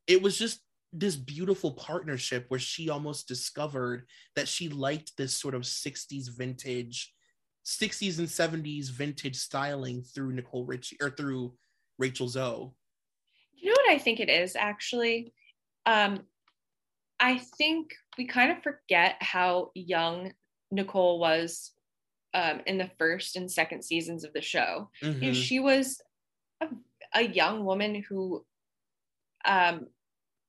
it 0.07 0.23
was 0.23 0.39
just 0.39 0.61
this 0.93 1.17
beautiful 1.17 1.73
partnership 1.73 2.47
where 2.49 2.61
she 2.61 2.89
almost 2.89 3.29
discovered 3.29 4.07
that 4.37 4.49
she 4.49 4.69
liked 4.69 5.13
this 5.17 5.35
sort 5.35 5.55
of 5.55 5.63
60s 5.63 6.29
vintage 6.37 7.13
60s 7.69 8.19
and 8.19 8.29
70s 8.29 8.91
vintage 8.91 9.37
styling 9.37 10.03
through 10.03 10.33
Nicole 10.33 10.65
Richie 10.65 10.97
or 11.03 11.11
through 11.11 11.53
Rachel 11.99 12.27
Zoe. 12.27 12.71
You 13.53 13.71
know 13.71 13.77
what 13.85 13.91
I 13.91 13.99
think 13.99 14.21
it 14.21 14.31
is 14.31 14.57
actually? 14.57 15.35
Um, 15.85 16.21
I 17.21 17.39
think 17.59 17.93
we 18.17 18.27
kind 18.27 18.53
of 18.53 18.63
forget 18.63 19.17
how 19.21 19.71
young 19.75 20.33
Nicole 20.71 21.19
was 21.19 21.73
um, 22.35 22.61
in 22.67 22.79
the 22.79 22.91
first 22.99 23.37
and 23.37 23.51
second 23.51 23.83
seasons 23.83 24.25
of 24.25 24.33
the 24.33 24.43
show. 24.43 24.91
Mm-hmm. 25.03 25.23
You 25.23 25.29
know, 25.29 25.35
she 25.35 25.61
was 25.61 26.01
a, 26.61 26.69
a 27.15 27.23
young 27.23 27.65
woman 27.65 28.05
who 28.09 28.45
um, 29.45 29.87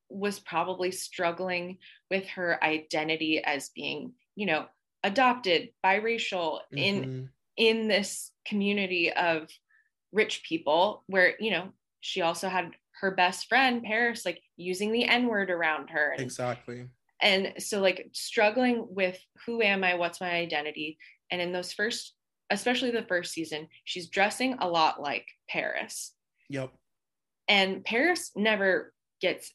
was 0.09 0.39
probably 0.39 0.91
struggling 0.91 1.77
with 2.09 2.27
her 2.29 2.61
identity 2.63 3.43
as 3.43 3.69
being, 3.69 4.13
you 4.35 4.45
know, 4.45 4.65
adopted, 5.03 5.69
biracial 5.85 6.59
mm-hmm. 6.73 6.77
in 6.77 7.29
in 7.55 7.87
this 7.87 8.31
community 8.45 9.11
of 9.11 9.49
rich 10.11 10.43
people 10.47 11.03
where, 11.07 11.35
you 11.39 11.51
know, 11.51 11.69
she 11.99 12.21
also 12.21 12.49
had 12.49 12.71
her 13.01 13.11
best 13.11 13.47
friend 13.47 13.83
Paris 13.83 14.25
like 14.25 14.41
using 14.57 14.91
the 14.91 15.05
n-word 15.05 15.49
around 15.49 15.89
her. 15.89 16.11
And, 16.11 16.21
exactly. 16.21 16.87
And 17.21 17.53
so 17.57 17.81
like 17.81 18.09
struggling 18.13 18.87
with 18.89 19.19
who 19.45 19.61
am 19.61 19.83
I, 19.83 19.95
what's 19.95 20.21
my 20.21 20.31
identity? 20.31 20.97
And 21.31 21.41
in 21.41 21.51
those 21.51 21.73
first 21.73 22.13
especially 22.51 22.91
the 22.91 23.03
first 23.03 23.31
season, 23.31 23.67
she's 23.83 24.09
dressing 24.09 24.55
a 24.59 24.67
lot 24.67 25.01
like 25.01 25.25
Paris. 25.49 26.13
Yep. 26.49 26.71
And 27.47 27.83
Paris 27.83 28.31
never 28.35 28.93
gets 29.21 29.53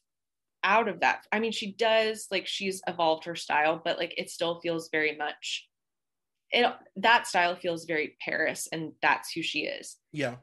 out 0.63 0.87
of 0.87 1.01
that. 1.01 1.25
I 1.31 1.39
mean, 1.39 1.51
she 1.51 1.73
does 1.73 2.27
like 2.31 2.47
she's 2.47 2.81
evolved 2.87 3.25
her 3.25 3.35
style, 3.35 3.81
but 3.83 3.97
like 3.97 4.13
it 4.17 4.29
still 4.29 4.59
feels 4.61 4.89
very 4.91 5.15
much 5.17 5.67
it 6.51 6.65
that 6.97 7.27
style 7.27 7.55
feels 7.55 7.85
very 7.85 8.15
Paris 8.21 8.67
and 8.71 8.93
that's 9.01 9.31
who 9.31 9.41
she 9.41 9.61
is. 9.61 9.97
Yeah. 10.13 10.35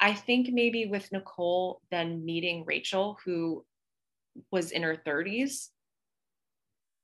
I 0.00 0.14
think 0.14 0.48
maybe 0.50 0.86
with 0.86 1.10
Nicole 1.12 1.80
then 1.90 2.24
meeting 2.24 2.64
Rachel 2.66 3.18
who 3.24 3.64
was 4.50 4.70
in 4.70 4.82
her 4.82 4.96
30s 4.96 5.68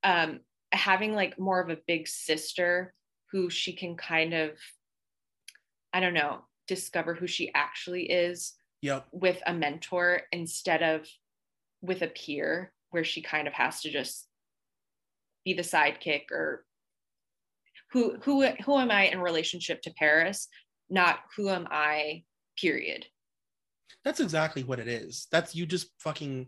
um 0.03 0.39
having 0.71 1.13
like 1.13 1.39
more 1.39 1.59
of 1.59 1.69
a 1.69 1.79
big 1.87 2.07
sister 2.07 2.93
who 3.31 3.49
she 3.49 3.73
can 3.73 3.95
kind 3.95 4.33
of 4.33 4.51
I 5.93 5.99
don't 5.99 6.13
know, 6.13 6.41
discover 6.67 7.15
who 7.15 7.25
she 7.25 7.51
actually 7.53 8.03
is. 8.03 8.53
Yep. 8.81 9.07
With 9.11 9.41
a 9.45 9.53
mentor 9.53 10.21
instead 10.31 10.83
of 10.83 11.07
with 11.81 12.01
a 12.01 12.07
peer 12.07 12.71
where 12.91 13.03
she 13.03 13.21
kind 13.21 13.47
of 13.47 13.53
has 13.53 13.81
to 13.81 13.91
just 13.91 14.27
be 15.43 15.53
the 15.53 15.61
sidekick 15.61 16.31
or 16.31 16.65
who 17.91 18.17
who 18.21 18.45
who 18.45 18.77
am 18.77 18.91
I 18.91 19.05
in 19.05 19.19
relationship 19.19 19.81
to 19.81 19.93
Paris, 19.97 20.47
not 20.89 21.19
who 21.35 21.49
am 21.49 21.67
I, 21.71 22.23
period. 22.57 23.05
That's 24.05 24.19
exactly 24.19 24.63
what 24.63 24.79
it 24.79 24.87
is. 24.87 25.27
That's 25.31 25.55
you 25.55 25.65
just 25.65 25.89
fucking 25.99 26.47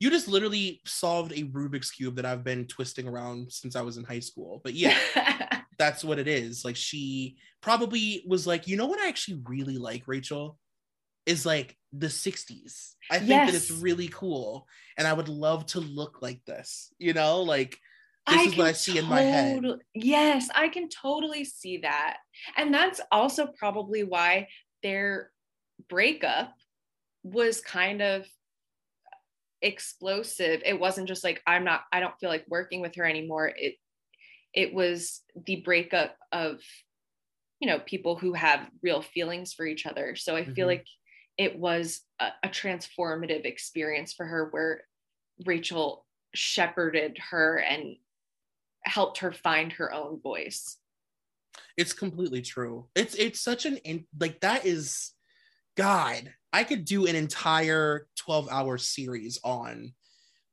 you 0.00 0.10
just 0.10 0.28
literally 0.28 0.80
solved 0.86 1.32
a 1.32 1.44
Rubik's 1.44 1.90
cube 1.90 2.16
that 2.16 2.26
I've 2.26 2.44
been 2.44 2.66
twisting 2.66 3.08
around 3.08 3.52
since 3.52 3.74
I 3.74 3.82
was 3.82 3.96
in 3.96 4.04
high 4.04 4.20
school. 4.20 4.60
But 4.62 4.74
yeah, 4.74 4.96
that's 5.78 6.04
what 6.04 6.18
it 6.18 6.28
is. 6.28 6.64
Like 6.64 6.76
she 6.76 7.36
probably 7.60 8.24
was 8.26 8.46
like, 8.46 8.68
you 8.68 8.76
know 8.76 8.86
what 8.86 9.00
I 9.00 9.08
actually 9.08 9.40
really 9.46 9.76
like, 9.76 10.04
Rachel? 10.06 10.58
Is 11.26 11.44
like 11.44 11.76
the 11.92 12.06
60s. 12.06 12.92
I 13.10 13.18
think 13.18 13.30
yes. 13.30 13.50
that 13.50 13.56
it's 13.56 13.70
really 13.70 14.08
cool. 14.08 14.66
And 14.96 15.06
I 15.06 15.12
would 15.12 15.28
love 15.28 15.66
to 15.66 15.80
look 15.80 16.22
like 16.22 16.44
this, 16.46 16.92
you 16.98 17.12
know, 17.12 17.42
like 17.42 17.78
this 18.26 18.38
I 18.38 18.42
is 18.44 18.56
what 18.56 18.66
I 18.66 18.72
see 18.72 18.94
tot- 18.94 19.02
in 19.02 19.08
my 19.08 19.20
head. 19.20 19.64
Yes, 19.94 20.48
I 20.54 20.68
can 20.68 20.88
totally 20.88 21.44
see 21.44 21.78
that. 21.78 22.18
And 22.56 22.72
that's 22.72 23.00
also 23.10 23.46
probably 23.46 24.04
why 24.04 24.48
their 24.82 25.30
breakup 25.88 26.54
was 27.24 27.60
kind 27.60 28.00
of 28.00 28.26
explosive. 29.62 30.62
It 30.64 30.78
wasn't 30.78 31.08
just 31.08 31.24
like 31.24 31.42
I'm 31.46 31.64
not 31.64 31.82
I 31.92 32.00
don't 32.00 32.18
feel 32.20 32.30
like 32.30 32.44
working 32.48 32.80
with 32.80 32.94
her 32.96 33.04
anymore. 33.04 33.50
It 33.54 33.74
it 34.54 34.72
was 34.72 35.22
the 35.46 35.56
breakup 35.56 36.16
of 36.32 36.60
you 37.60 37.68
know 37.68 37.80
people 37.80 38.16
who 38.16 38.32
have 38.34 38.68
real 38.82 39.02
feelings 39.02 39.52
for 39.52 39.66
each 39.66 39.86
other. 39.86 40.16
So 40.16 40.36
I 40.36 40.42
mm-hmm. 40.42 40.52
feel 40.52 40.66
like 40.66 40.86
it 41.36 41.58
was 41.58 42.00
a, 42.20 42.28
a 42.44 42.48
transformative 42.48 43.44
experience 43.44 44.12
for 44.12 44.26
her 44.26 44.48
where 44.50 44.82
Rachel 45.46 46.04
shepherded 46.34 47.18
her 47.30 47.58
and 47.58 47.96
helped 48.82 49.18
her 49.18 49.32
find 49.32 49.72
her 49.72 49.92
own 49.92 50.20
voice. 50.20 50.78
It's 51.76 51.92
completely 51.92 52.42
true. 52.42 52.86
It's 52.94 53.14
it's 53.14 53.40
such 53.40 53.66
an 53.66 53.76
in, 53.78 54.06
like 54.18 54.40
that 54.40 54.66
is 54.66 55.12
God. 55.76 56.32
I 56.52 56.64
could 56.64 56.84
do 56.84 57.06
an 57.06 57.14
entire 57.14 58.06
12 58.16 58.48
hour 58.50 58.78
series 58.78 59.38
on 59.44 59.92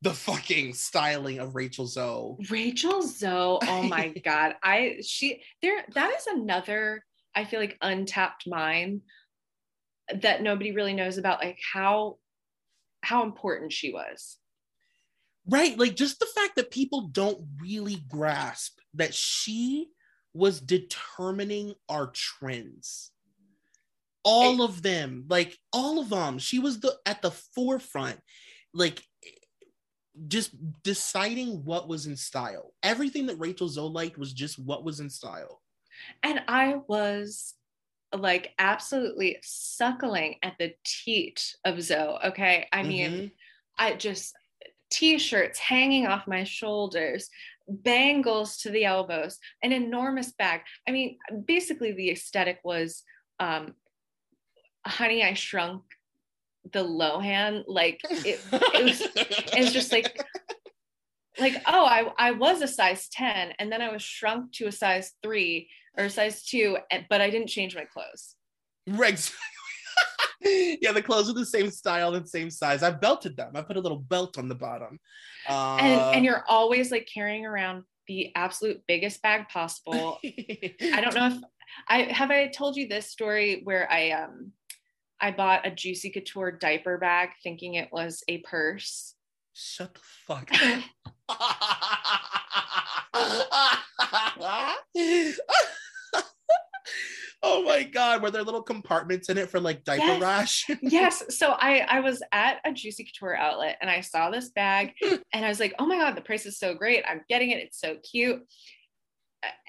the 0.02 0.14
fucking 0.14 0.74
styling 0.74 1.40
of 1.40 1.56
Rachel 1.56 1.88
Zoe. 1.88 2.36
Rachel 2.50 3.02
Zoe, 3.02 3.60
oh 3.64 3.84
my 3.84 4.10
god. 4.26 4.56
I 4.62 4.98
she 5.02 5.42
there 5.62 5.84
that 5.94 6.14
is 6.16 6.28
another 6.28 7.04
I 7.34 7.46
feel 7.46 7.60
like 7.60 7.78
untapped 7.82 8.48
mine 8.48 9.02
that 10.22 10.42
nobody 10.42 10.72
really 10.72 10.94
knows 10.94 11.18
about 11.18 11.40
like 11.40 11.60
how 11.74 12.18
how 13.02 13.24
important 13.24 13.72
she 13.72 13.92
was 13.92 14.38
right 15.48 15.78
like 15.78 15.96
just 15.96 16.20
the 16.20 16.28
fact 16.36 16.56
that 16.56 16.72
people 16.72 17.10
don't 17.12 17.40
really 17.62 18.04
grasp 18.10 18.80
that 18.94 19.14
she 19.14 19.90
was 20.34 20.60
determining 20.60 21.74
our 21.90 22.08
trends 22.08 23.12
all 24.26 24.62
of 24.62 24.82
them 24.82 25.26
like 25.30 25.58
all 25.72 26.00
of 26.00 26.10
them 26.10 26.40
she 26.40 26.60
was 26.60 26.80
the 26.82 26.94
at 27.06 27.22
the 27.22 27.32
forefront 27.32 28.20
like 28.74 29.02
just 30.28 30.52
deciding 30.84 31.66
what 31.66 31.88
was 31.88 32.08
in 32.08 32.16
style 32.16 32.74
everything 32.84 33.26
that 33.28 33.36
rachel 33.38 33.68
zoe 33.68 33.90
liked 33.90 34.18
was 34.18 34.34
just 34.34 34.58
what 34.58 34.84
was 34.84 35.00
in 35.00 35.10
style 35.10 35.62
And 36.24 36.44
I 36.48 36.76
was 36.88 37.54
like 38.14 38.54
absolutely 38.60 39.38
suckling 39.44 40.36
at 40.44 40.56
the 40.60 40.74
teat 40.86 41.56
of 41.66 41.82
Zoe. 41.82 42.20
Okay. 42.26 42.68
I 42.72 42.84
mean, 42.84 43.12
Mhm. 43.12 43.32
I 43.78 43.94
just 43.94 44.36
t-shirts 44.90 45.60
hanging 45.60 46.06
off 46.08 46.28
my 46.28 46.44
shoulders, 46.44 47.30
bangles 47.68 48.58
to 48.58 48.70
the 48.72 48.86
elbows, 48.86 49.40
an 49.64 49.72
enormous 49.72 50.34
bag. 50.34 50.62
I 50.88 50.92
mean, 50.92 51.18
basically 51.46 51.94
the 51.94 52.12
aesthetic 52.12 52.60
was 52.64 53.04
um 53.40 53.76
honey, 54.86 55.24
I 55.24 55.34
shrunk 55.34 55.84
the 56.72 56.84
Lohan. 56.84 57.64
Like 57.68 58.02
it, 58.10 58.40
it 58.52 58.84
was 58.84 59.02
it's 59.16 59.72
just 59.72 59.92
like 59.92 60.20
like 61.40 61.62
oh 61.68 61.86
I, 61.86 62.12
I 62.18 62.32
was 62.32 62.62
a 62.62 62.68
size 62.68 63.10
10 63.10 63.54
and 63.60 63.72
then 63.72 63.82
i 63.82 63.92
was 63.92 64.02
shrunk 64.02 64.54
to 64.54 64.68
a 64.68 64.72
size 64.72 65.12
3 65.22 65.68
or 65.98 66.06
a 66.06 66.10
size 66.10 66.46
2 66.46 66.78
and- 66.90 67.06
but 67.10 67.20
i 67.20 67.30
didn't 67.30 67.50
change 67.50 67.76
my 67.76 67.84
clothes 67.84 68.36
Regs. 68.90 69.34
yeah, 70.42 70.92
the 70.92 71.02
clothes 71.02 71.30
are 71.30 71.34
the 71.34 71.46
same 71.46 71.72
style 71.72 72.14
and 72.14 72.30
same 72.30 72.52
size. 72.52 72.84
I've 72.84 73.02
belted 73.02 73.36
them. 73.36 73.54
I 73.56 73.64
put 73.64 73.78
a 73.78 73.80
little 73.80 73.98
belt 73.98 74.38
on 74.38 74.48
the 74.48 74.54
bottom. 74.54 75.00
Uh, 75.50 75.78
and 75.78 76.16
and 76.18 76.26
you're 76.26 76.44
always 76.48 76.92
like 76.92 77.10
carrying 77.12 77.46
around 77.46 77.84
the 78.08 78.32
absolute 78.36 78.84
biggest 78.88 79.22
bag 79.24 79.50
possible 79.50 80.20
i 80.24 81.02
don't 81.02 81.16
know 81.16 81.26
if 81.28 81.38
i 81.88 82.04
have 82.04 82.30
i 82.30 82.48
told 82.48 82.76
you 82.78 82.88
this 82.88 83.10
story 83.10 83.62
where 83.64 83.92
i 83.92 84.12
um 84.12 84.52
i 85.22 85.32
bought 85.32 85.66
a 85.66 85.72
juicy 85.72 86.10
couture 86.10 86.52
diaper 86.52 86.98
bag 86.98 87.30
thinking 87.44 87.76
it 87.76 87.90
was 87.92 88.24
a 88.28 88.40
purse 88.40 89.14
Shut 89.58 89.94
the 89.94 90.02
fuck 90.28 90.50
up. 90.54 90.84
oh 97.44 97.64
my 97.64 97.84
god, 97.84 98.22
were 98.22 98.32
there 98.32 98.44
little 98.44 98.62
compartments 98.62 99.30
in 99.30 99.38
it 99.38 99.50
for 99.50 99.60
like 99.60 99.84
diaper 99.84 100.04
Yes. 100.06 100.22
rash? 100.22 100.66
yes 100.82 101.24
so 101.30 101.52
i 101.60 101.80
i 101.90 102.00
was 102.00 102.22
at 102.32 102.58
a 102.66 102.72
juicy 102.72 103.04
couture 103.06 103.36
outlet 103.36 103.78
and 103.82 103.90
i 103.90 104.02
saw 104.02 104.30
this 104.30 104.50
bag 104.50 104.94
and 105.34 105.46
i 105.46 105.48
was 105.48 105.60
like 105.60 105.74
oh 105.80 105.86
my 105.86 105.98
god 105.98 106.16
the 106.16 106.22
price 106.22 106.46
is 106.46 106.58
so 106.58 106.74
great 106.74 107.04
i'm 107.08 107.22
getting 107.30 107.52
it 107.52 107.58
it's 107.60 107.80
so 107.80 107.98
cute 108.10 108.42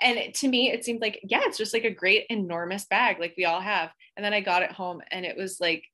and 0.00 0.34
to 0.34 0.48
me 0.48 0.70
it 0.70 0.84
seemed 0.84 1.00
like 1.00 1.20
yeah 1.24 1.40
it's 1.42 1.58
just 1.58 1.72
like 1.72 1.84
a 1.84 1.90
great 1.90 2.26
enormous 2.30 2.84
bag 2.84 3.18
like 3.18 3.34
we 3.36 3.44
all 3.44 3.60
have. 3.60 3.90
And 4.16 4.24
then 4.24 4.32
i 4.32 4.40
got 4.40 4.62
it 4.62 4.72
home 4.72 5.00
and 5.10 5.24
it 5.24 5.36
was 5.36 5.60
like 5.60 5.84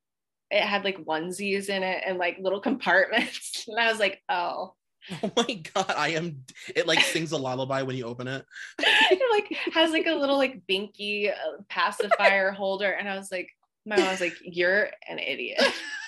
it 0.50 0.62
had 0.62 0.84
like 0.84 0.98
onesies 1.04 1.68
in 1.68 1.82
it 1.82 2.02
and 2.06 2.18
like 2.18 2.38
little 2.38 2.60
compartments. 2.68 3.66
And 3.68 3.78
i 3.78 3.90
was 3.90 4.00
like 4.00 4.22
oh. 4.28 4.74
Oh 5.20 5.32
my 5.36 5.54
god, 5.74 5.92
I 5.96 6.10
am 6.10 6.44
it 6.76 6.86
like 6.86 7.00
sings 7.00 7.32
a 7.32 7.36
lullaby 7.36 7.82
when 7.82 7.96
you 7.96 8.04
open 8.04 8.28
it. 8.28 8.46
it 8.78 9.20
like 9.32 9.74
has 9.74 9.90
like 9.90 10.06
a 10.06 10.14
little 10.14 10.36
like 10.36 10.64
binky 10.68 11.28
uh, 11.28 11.62
pacifier 11.68 12.52
holder. 12.52 12.92
And 12.92 13.09
i 13.09 13.16
was 13.16 13.32
like 13.32 13.48
my 13.84 13.96
mom 13.96 14.09
was 14.09 14.20
like 14.20 14.36
you're 14.42 14.90
an 15.09 15.18
idiot 15.18 15.60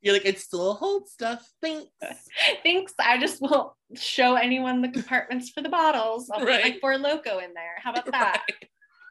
You're 0.00 0.14
like, 0.14 0.26
it 0.26 0.38
still 0.38 0.74
holds 0.74 1.12
stuff. 1.12 1.48
Thanks. 1.60 1.90
Thanks. 2.62 2.94
I 2.98 3.18
just 3.18 3.40
won't 3.40 3.72
show 3.94 4.34
anyone 4.34 4.80
the 4.80 4.88
compartments 4.88 5.50
for 5.50 5.62
the 5.62 5.68
bottles. 5.68 6.30
I'll 6.30 6.40
put 6.40 6.48
my 6.48 6.76
four 6.80 6.94
Loko 6.94 7.42
in 7.42 7.54
there. 7.54 7.76
How 7.82 7.92
about 7.92 8.06
that? 8.12 8.44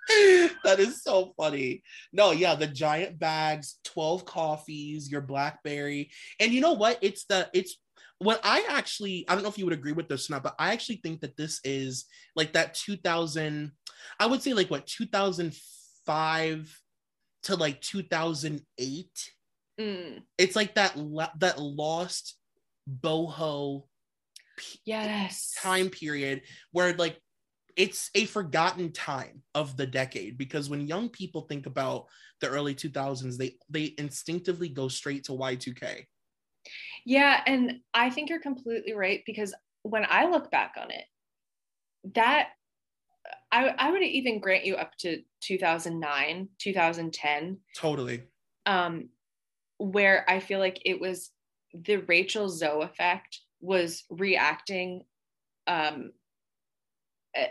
that 0.63 0.79
is 0.79 1.03
so 1.03 1.33
funny. 1.37 1.83
No, 2.13 2.31
yeah, 2.31 2.55
the 2.55 2.67
giant 2.67 3.19
bags, 3.19 3.79
12 3.83 4.25
coffees, 4.25 5.11
your 5.11 5.21
blackberry. 5.21 6.11
And 6.39 6.51
you 6.51 6.61
know 6.61 6.73
what? 6.73 6.99
It's 7.01 7.25
the 7.25 7.49
it's 7.53 7.77
what 8.19 8.39
I 8.43 8.65
actually 8.69 9.25
I 9.27 9.33
don't 9.33 9.43
know 9.43 9.49
if 9.49 9.57
you 9.57 9.65
would 9.65 9.73
agree 9.73 9.91
with 9.91 10.07
this 10.07 10.29
or 10.29 10.33
not, 10.33 10.43
but 10.43 10.55
I 10.57 10.71
actually 10.71 11.01
think 11.03 11.21
that 11.21 11.35
this 11.35 11.59
is 11.63 12.05
like 12.35 12.53
that 12.53 12.73
2000 12.73 13.71
I 14.19 14.25
would 14.25 14.41
say 14.41 14.53
like 14.53 14.71
what 14.71 14.87
2005 14.87 16.81
to 17.43 17.55
like 17.55 17.81
2008. 17.81 19.31
Mm, 19.79 20.23
It's 20.37 20.55
like 20.55 20.75
that 20.75 20.97
la- 20.97 21.33
that 21.39 21.59
lost 21.59 22.35
boho 22.89 23.83
p- 24.57 24.79
yes. 24.85 25.53
time 25.61 25.89
period 25.89 26.41
where 26.71 26.93
like 26.93 27.19
it's 27.75 28.09
a 28.15 28.25
forgotten 28.25 28.91
time 28.91 29.43
of 29.53 29.77
the 29.77 29.85
decade 29.85 30.37
because 30.37 30.69
when 30.69 30.87
young 30.87 31.09
people 31.09 31.41
think 31.41 31.67
about 31.67 32.05
the 32.41 32.47
early 32.49 32.73
2000s 32.73 33.37
they 33.37 33.57
they 33.69 33.93
instinctively 33.97 34.69
go 34.69 34.87
straight 34.87 35.25
to 35.25 35.33
Y2K. 35.33 36.07
Yeah, 37.05 37.41
and 37.45 37.79
I 37.93 38.09
think 38.09 38.29
you're 38.29 38.41
completely 38.41 38.93
right 38.93 39.21
because 39.25 39.53
when 39.83 40.05
I 40.09 40.25
look 40.25 40.51
back 40.51 40.73
on 40.81 40.91
it, 40.91 41.05
that 42.15 42.49
I, 43.51 43.69
I 43.77 43.91
would 43.91 44.01
even 44.03 44.39
grant 44.39 44.65
you 44.65 44.75
up 44.75 44.95
to 44.99 45.21
2009, 45.41 46.49
2010, 46.59 47.59
Totally. 47.75 48.23
um, 48.65 49.09
where 49.77 50.25
I 50.29 50.39
feel 50.39 50.59
like 50.59 50.81
it 50.85 50.99
was 50.99 51.31
the 51.73 51.97
Rachel 51.97 52.49
Zoe 52.49 52.83
effect 52.83 53.39
was 53.61 54.03
reacting 54.09 55.03
um, 55.67 56.11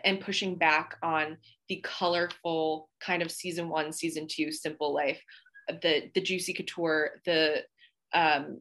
and 0.04 0.20
pushing 0.20 0.56
back 0.56 0.96
on 1.02 1.36
the 1.68 1.80
colorful 1.84 2.88
kind 3.00 3.22
of 3.22 3.30
season 3.30 3.68
one, 3.68 3.92
season 3.92 4.26
two, 4.28 4.50
simple 4.50 4.92
life, 4.92 5.20
the 5.68 6.10
the 6.14 6.20
juicy 6.20 6.52
couture, 6.52 7.20
the 7.24 7.62
um, 8.12 8.60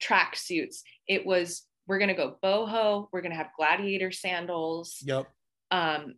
track 0.00 0.36
suits. 0.36 0.82
It 1.06 1.24
was 1.24 1.64
we're 1.86 1.98
gonna 1.98 2.14
go 2.14 2.36
boho, 2.42 3.08
we're 3.12 3.22
gonna 3.22 3.34
have 3.34 3.50
gladiator 3.56 4.10
sandals. 4.10 4.98
Yep. 5.04 5.26
Um, 5.70 6.14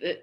the 0.00 0.18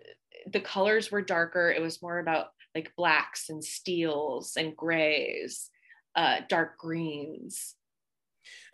the 0.52 0.60
colors 0.60 1.12
were 1.12 1.22
darker. 1.22 1.72
It 1.72 1.82
was 1.82 2.02
more 2.02 2.20
about 2.20 2.48
like 2.76 2.94
blacks 2.98 3.50
and 3.50 3.64
steels 3.64 4.58
and 4.58 4.76
grays, 4.76 5.70
uh, 6.16 6.42
dark 6.50 6.78
greens. 6.78 7.76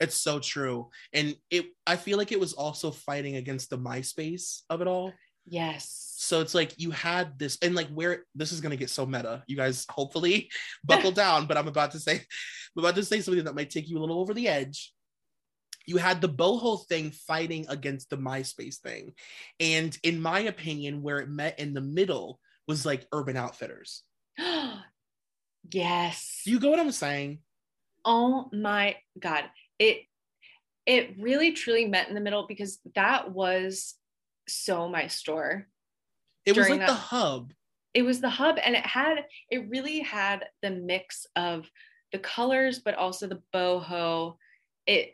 It's 0.02 0.16
so 0.16 0.40
true. 0.40 0.90
And 1.14 1.36
it 1.50 1.68
I 1.88 1.96
feel 1.96 2.18
like 2.18 2.32
it 2.32 2.40
was 2.40 2.54
also 2.54 2.92
fighting 2.92 3.38
against 3.38 3.70
the 3.70 3.78
MySpace 3.78 4.62
of 4.70 4.82
it 4.82 4.88
all. 4.88 5.14
Yes. 5.46 6.14
So 6.18 6.42
it's 6.42 6.54
like 6.54 6.78
you 6.78 6.92
had 6.92 7.40
this 7.40 7.58
and 7.62 7.76
like 7.76 7.88
where 7.90 8.26
this 8.36 8.52
is 8.52 8.62
going 8.62 8.72
to 8.72 8.78
get 8.78 8.90
so 8.90 9.06
meta. 9.06 9.44
You 9.48 9.56
guys 9.56 9.86
hopefully 9.90 10.50
buckle 10.84 11.12
down, 11.12 11.46
but 11.46 11.58
I'm 11.58 11.68
about 11.68 11.92
to 11.92 12.00
say 12.00 12.16
I'm 12.16 12.84
about 12.84 12.96
to 12.96 13.06
say 13.06 13.22
something 13.22 13.44
that 13.46 13.56
might 13.56 13.70
take 13.70 13.90
you 13.90 13.98
a 13.98 14.02
little 14.02 14.20
over 14.20 14.34
the 14.34 14.48
edge. 14.48 14.94
You 15.88 15.98
had 15.98 16.22
the 16.22 16.30
boho 16.30 16.86
thing 16.88 17.12
fighting 17.12 17.66
against 17.70 18.10
the 18.10 18.18
MySpace 18.18 18.78
thing. 18.78 19.14
And 19.60 19.98
in 20.04 20.22
my 20.22 20.42
opinion, 20.42 21.02
where 21.02 21.20
it 21.20 21.30
met 21.30 21.60
in 21.60 21.74
the 21.74 21.82
middle 21.82 22.40
was 22.68 22.86
like 22.86 23.08
Urban 23.12 23.38
Outfitters. 23.38 24.04
yes. 25.72 26.42
You 26.46 26.60
go 26.60 26.70
what 26.70 26.80
I'm 26.80 26.92
saying? 26.92 27.40
oh 28.04 28.50
my 28.52 28.96
god 29.20 29.44
it 29.78 30.00
it 30.88 31.14
really 31.20 31.52
truly 31.52 31.86
met 31.86 32.10
in 32.10 32.16
the 32.16 32.20
middle 32.20 32.48
because 32.48 32.80
that 32.96 33.32
was 33.32 33.94
so 34.48 34.90
my 34.90 35.06
store 35.06 35.68
It 36.48 36.58
was 36.58 36.68
like 36.68 36.80
the 36.88 36.94
hub. 36.96 37.54
it 37.94 38.02
was 38.02 38.20
the 38.22 38.30
hub 38.32 38.58
and 38.66 38.76
it 38.76 38.84
had 38.84 39.24
it 39.52 39.70
really 39.70 40.00
had 40.00 40.46
the 40.64 40.72
mix 40.72 41.28
of 41.36 41.70
the 42.12 42.18
colors 42.18 42.80
but 42.80 42.96
also 42.96 43.28
the 43.28 43.44
boho 43.54 44.36
it 44.88 45.14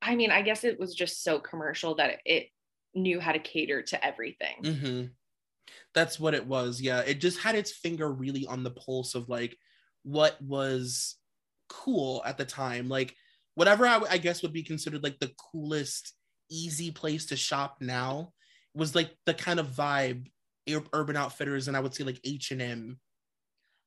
i 0.00 0.16
mean 0.16 0.30
i 0.30 0.40
guess 0.40 0.64
it 0.64 0.80
was 0.80 0.94
just 0.94 1.22
so 1.22 1.38
commercial 1.38 1.94
that 1.96 2.20
it 2.24 2.48
knew 2.94 3.20
how 3.20 3.32
to 3.32 3.38
cater 3.38 3.82
to 3.82 4.02
everything 4.02 4.56
hmm 4.64 5.04
That's 5.94 6.18
what 6.18 6.34
it 6.34 6.46
was. 6.46 6.80
Yeah. 6.80 7.00
It 7.00 7.20
just 7.20 7.40
had 7.40 7.54
its 7.54 7.72
finger 7.72 8.10
really 8.10 8.46
on 8.46 8.62
the 8.62 8.70
pulse 8.70 9.14
of 9.14 9.28
like 9.28 9.56
what 10.02 10.40
was 10.42 11.16
cool 11.68 12.22
at 12.24 12.38
the 12.38 12.44
time. 12.44 12.88
Like 12.88 13.14
whatever 13.54 13.86
I, 13.86 14.00
I 14.10 14.18
guess 14.18 14.42
would 14.42 14.52
be 14.52 14.62
considered 14.62 15.02
like 15.02 15.18
the 15.18 15.32
coolest, 15.52 16.14
easy 16.50 16.90
place 16.90 17.26
to 17.26 17.36
shop 17.36 17.78
now 17.80 18.32
was 18.74 18.94
like 18.94 19.10
the 19.26 19.34
kind 19.34 19.60
of 19.60 19.68
vibe 19.68 20.26
Ur- 20.70 20.84
Urban 20.92 21.16
Outfitters 21.16 21.68
and 21.68 21.76
I 21.76 21.80
would 21.80 21.94
say 21.94 22.04
like 22.04 22.20
H 22.24 22.52
and 22.52 22.62
M. 22.62 23.00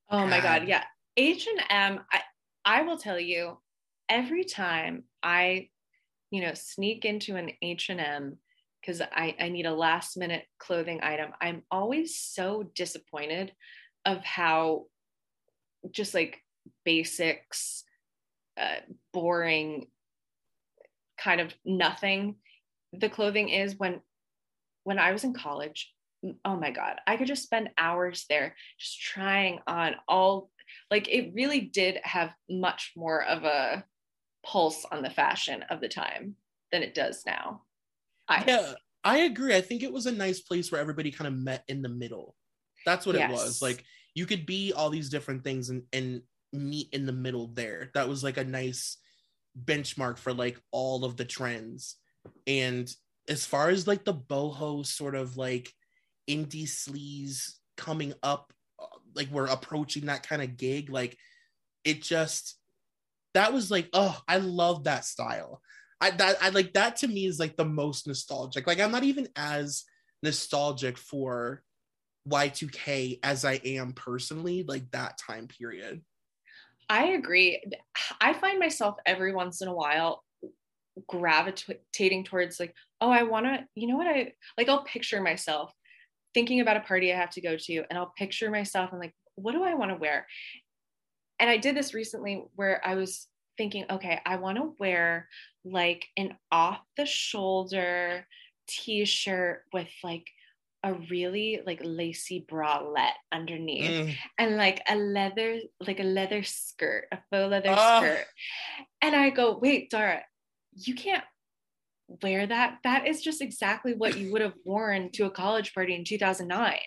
oh 0.10 0.28
my 0.28 0.42
god 0.42 0.68
yeah 0.68 0.84
h&m 1.18 2.00
I, 2.12 2.22
I 2.66 2.82
will 2.84 2.98
tell 2.98 3.20
you 3.20 3.58
every 4.10 4.44
time 4.44 5.04
i 5.24 5.70
you 6.30 6.42
know 6.42 6.54
sneak 6.54 7.06
into 7.06 7.36
an 7.36 7.52
h&m 7.62 8.38
because 8.82 9.02
I, 9.02 9.36
I 9.40 9.50
need 9.50 9.66
a 9.66 9.74
last 9.74 10.18
minute 10.18 10.46
clothing 10.58 11.02
item. 11.04 11.32
I'm 11.40 11.64
always 11.70 12.18
so 12.18 12.64
disappointed 12.76 13.54
of 14.06 14.24
how 14.24 14.86
just 15.92 16.14
like 16.14 16.42
basics 16.84 17.84
uh, 18.60 18.76
boring 19.14 19.88
kind 21.18 21.42
of 21.42 21.54
nothing 21.64 22.36
the 22.94 23.10
clothing 23.10 23.50
is 23.50 23.78
when 23.78 24.02
when 24.84 25.00
i 25.00 25.12
was 25.12 25.24
in 25.24 25.34
college 25.34 25.94
oh 26.46 26.56
my 26.56 26.72
god 26.72 26.98
i 27.08 27.16
could 27.16 27.28
just 27.28 27.44
spend 27.44 27.70
hours 27.78 28.26
there 28.30 28.56
just 28.78 29.00
trying 29.00 29.60
on 29.68 29.96
all 30.08 30.50
like 30.90 31.08
it 31.10 31.32
really 31.34 31.62
did 31.62 32.00
have 32.04 32.34
much 32.50 32.94
more 32.96 33.24
of 33.24 33.44
a 33.44 33.84
pulse 34.46 34.86
on 34.92 35.02
the 35.02 35.10
fashion 35.10 35.64
of 35.70 35.80
the 35.80 35.88
time 35.88 36.36
than 36.72 36.84
it 36.84 36.94
does 36.94 37.24
now 37.26 37.62
I, 38.32 38.44
Yeah. 38.48 38.74
I 39.04 39.20
agree. 39.20 39.56
I 39.56 39.62
think 39.62 39.84
it 39.84 39.92
was 39.92 40.06
a 40.06 40.12
nice 40.12 40.42
place 40.42 40.72
where 40.72 40.82
everybody 40.82 41.12
kind 41.12 41.28
of 41.28 41.34
met 41.34 41.64
in 41.68 41.82
the 41.82 41.90
middle. 41.90 42.36
That's 42.86 43.06
what 43.06 43.16
yes. 43.16 43.30
it 43.30 43.34
was. 43.34 43.62
Like 43.62 43.84
you 44.14 44.26
could 44.26 44.46
be 44.46 44.74
all 44.74 44.90
these 44.90 45.10
different 45.10 45.44
things 45.44 45.70
and 45.70 45.84
and 45.94 46.22
meet 46.54 46.90
in 46.94 47.06
the 47.06 47.14
middle 47.14 47.48
there. 47.48 47.90
That 47.94 48.10
was 48.10 48.24
like 48.24 48.38
a 48.38 48.44
nice 48.44 48.98
benchmark 49.66 50.18
for 50.18 50.34
like 50.34 50.60
all 50.72 51.04
of 51.04 51.18
the 51.18 51.26
trends. 51.26 51.96
And 52.46 52.94
as 53.28 53.46
far 53.46 53.70
as 53.70 53.88
like 53.88 54.06
the 54.06 54.14
boho 54.14 54.86
sort 54.86 55.16
of 55.16 55.38
like 55.38 55.72
indie 56.30 56.68
sleaze 56.68 57.54
coming 57.78 58.14
up, 58.22 58.54
uh, 58.80 58.86
like 59.16 59.30
we're 59.32 59.48
approaching 59.48 60.06
that 60.06 60.28
kind 60.28 60.42
of 60.42 60.58
gig, 60.58 60.90
like 60.90 61.18
it 61.84 62.02
just 62.02 62.58
that 63.34 63.54
was 63.54 63.72
like, 63.72 63.90
oh, 63.94 64.20
I 64.28 64.38
love 64.38 64.84
that 64.84 65.06
style. 65.06 65.62
I 66.02 66.12
that 66.12 66.38
I 66.42 66.50
like 66.50 66.74
that 66.74 66.98
to 66.98 67.08
me 67.08 67.26
is 67.26 67.40
like 67.40 67.56
the 67.56 67.66
most 67.66 68.08
nostalgic. 68.08 68.68
Like 68.68 68.80
I'm 68.80 68.92
not 68.92 69.04
even 69.04 69.30
as 69.36 69.84
nostalgic 70.24 70.98
for 70.98 71.64
Y2K 72.28 73.20
as 73.24 73.46
I 73.46 73.54
am 73.64 73.94
personally, 73.94 74.64
like 74.68 74.90
that 74.92 75.18
time 75.18 75.48
period. 75.48 76.02
I 76.90 77.10
agree. 77.10 77.64
I 78.20 78.34
find 78.34 78.60
myself 78.60 78.98
every 79.06 79.34
once 79.34 79.62
in 79.62 79.68
a 79.68 79.74
while 79.74 80.24
gravitating 81.08 82.26
towards 82.26 82.60
like, 82.60 82.74
oh, 83.00 83.10
I 83.10 83.24
want 83.24 83.46
to, 83.46 83.66
you 83.76 83.88
know 83.88 83.96
what 83.96 84.08
I 84.08 84.34
like 84.58 84.68
I'll 84.68 84.84
picture 84.84 85.22
myself 85.22 85.74
thinking 86.34 86.62
about 86.62 86.78
a 86.78 86.82
party 86.82 87.12
I 87.12 87.18
have 87.18 87.30
to 87.32 87.42
go 87.42 87.58
to 87.58 87.84
and 87.90 87.98
I'll 87.98 88.14
picture 88.18 88.50
myself 88.50 88.92
and 88.92 89.00
like, 89.00 89.14
what 89.36 89.54
do 89.54 89.64
I 89.64 89.74
want 89.74 89.92
to 89.92 89.98
wear? 89.98 90.28
And 91.40 91.50
I 91.50 91.58
did 91.58 91.76
this 91.76 91.94
recently 91.94 92.44
where 92.56 92.82
I 92.86 92.96
was 92.96 93.28
thinking, 93.62 93.86
okay, 93.92 94.20
I 94.26 94.38
want 94.38 94.58
to 94.58 94.74
wear 94.80 95.28
like 95.64 96.08
an 96.18 96.36
off 96.52 96.80
the 96.98 97.06
shoulder 97.06 98.26
t-shirt 98.68 99.62
with 99.72 99.88
like 100.04 100.26
a 100.84 100.96
really 101.12 101.62
like 101.64 101.80
lacy 101.84 102.44
bralette 102.50 103.22
underneath 103.32 103.92
mm. 103.92 104.16
and 104.40 104.58
like 104.58 104.82
a 104.90 104.96
leather 104.96 105.60
like 105.86 106.00
a 106.00 106.04
leather 106.04 106.42
skirt 106.42 107.06
a 107.12 107.18
faux 107.30 107.52
leather 107.52 107.76
oh. 107.78 108.00
skirt. 108.00 108.26
And 109.04 109.16
i 109.16 109.30
go 109.30 109.60
wait 109.62 109.92
dara 109.92 110.24
you 110.74 110.96
can't 110.96 111.24
wear 112.24 112.48
that. 112.48 112.80
That 112.84 113.08
is 113.08 113.22
just 113.22 113.42
exactly 113.42 113.94
what 113.94 114.18
you 114.18 114.32
would 114.32 114.42
have 114.42 114.56
worn 114.66 115.12
to 115.12 115.26
a 115.26 115.30
college 115.30 115.74
party 115.74 115.94
in 115.94 116.04
2009 116.04 116.80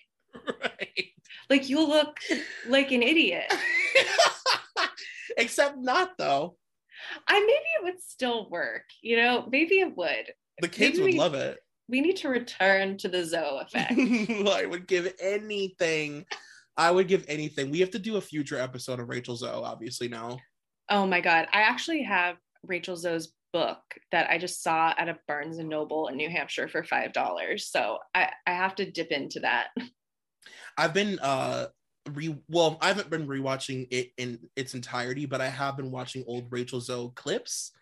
right. 0.63 1.07
Like 1.49 1.69
you 1.69 1.87
look 1.87 2.19
like 2.69 2.91
an 2.91 3.03
idiot. 3.03 3.53
Except 5.37 5.77
not 5.79 6.17
though 6.19 6.57
i 7.29 7.39
maybe 7.39 7.51
it 7.51 7.85
would 7.85 8.01
still 8.01 8.49
work 8.51 8.85
you 9.03 9.17
know 9.17 9.47
maybe 9.51 9.81
it 9.81 9.97
would 9.97 10.33
the 10.61 10.69
kids 10.69 10.99
maybe 10.99 11.13
would 11.13 11.19
love 11.19 11.35
it 11.35 11.59
we 11.89 12.01
need 12.01 12.17
to 12.17 12.29
return 12.29 12.97
to 12.99 13.09
the 13.09 13.25
Zoe 13.25 13.61
effect. 13.61 13.93
I 14.49 14.65
would 14.67 14.87
give 14.87 15.13
anything. 15.21 16.25
I 16.77 16.91
would 16.91 17.09
give 17.09 17.25
anything. 17.29 17.71
We 17.71 17.81
have 17.81 17.91
to 17.91 17.99
do 17.99 18.17
a 18.17 18.21
future 18.21 18.59
episode 18.59 19.01
of 19.01 19.09
Rachel 19.09 19.37
Zoe, 19.37 19.51
obviously 19.51 20.09
now. 20.09 20.39
Oh 20.91 21.07
my 21.07 21.21
god. 21.21 21.47
I 21.53 21.63
actually 21.63 22.03
have 22.03 22.37
Rachel 22.65 22.97
Zoe's 22.97 23.33
book 23.53 23.81
that 24.11 24.29
I 24.31 24.39
just 24.39 24.63
saw 24.63 24.95
at 24.99 25.09
a 25.09 25.19
Barnes 25.29 25.59
and 25.59 25.69
Noble 25.69 26.09
in 26.09 26.17
New 26.17 26.29
Hampshire 26.29 26.69
for 26.69 26.83
five 26.83 27.13
dollars. 27.13 27.69
So 27.69 27.99
I, 28.15 28.31
I 28.47 28.53
have 28.53 28.75
to 28.77 28.91
dip 28.91 29.13
into 29.13 29.41
that. 29.41 29.69
I've 30.77 30.95
been 30.95 31.19
uh 31.21 31.67
re 32.13 32.37
well, 32.49 32.79
I 32.81 32.89
haven't 32.89 33.11
been 33.11 33.27
rewatching 33.27 33.89
it 33.91 34.13
in 34.19 34.39
its 34.57 34.75
entirety, 34.75 35.27
but 35.27 35.41
I 35.41 35.49
have 35.49 35.77
been 35.77 35.91
watching 35.91 36.25
old 36.27 36.47
Rachel 36.51 36.81
Zoe 36.81 37.11
clips 37.15 37.73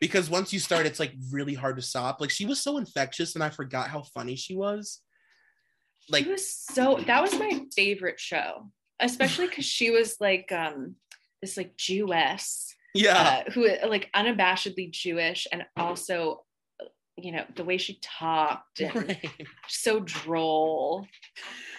because 0.00 0.30
once 0.30 0.52
you 0.52 0.58
start, 0.58 0.86
it's 0.86 0.98
like 0.98 1.12
really 1.30 1.54
hard 1.54 1.76
to 1.76 1.82
stop. 1.82 2.20
Like 2.20 2.30
she 2.30 2.46
was 2.46 2.60
so 2.60 2.78
infectious, 2.78 3.34
and 3.34 3.44
I 3.44 3.50
forgot 3.50 3.88
how 3.88 4.02
funny 4.02 4.34
she 4.34 4.56
was. 4.56 5.00
Like 6.08 6.24
she 6.24 6.30
was 6.30 6.50
so 6.52 7.00
that 7.06 7.22
was 7.22 7.38
my 7.38 7.62
favorite 7.74 8.18
show, 8.18 8.70
especially 8.98 9.46
because 9.48 9.66
she 9.66 9.90
was 9.90 10.16
like 10.20 10.50
um 10.50 10.96
this 11.40 11.56
like 11.56 11.76
Jewess, 11.76 12.74
yeah, 12.94 13.44
uh, 13.46 13.50
who 13.52 13.68
like 13.86 14.10
unabashedly 14.14 14.90
Jewish, 14.90 15.46
and 15.52 15.64
also 15.76 16.44
you 17.16 17.32
know 17.32 17.44
the 17.54 17.64
way 17.64 17.76
she 17.76 17.98
talked 18.02 18.80
and 18.80 18.94
right. 19.08 19.30
so 19.68 20.00
droll. 20.00 21.06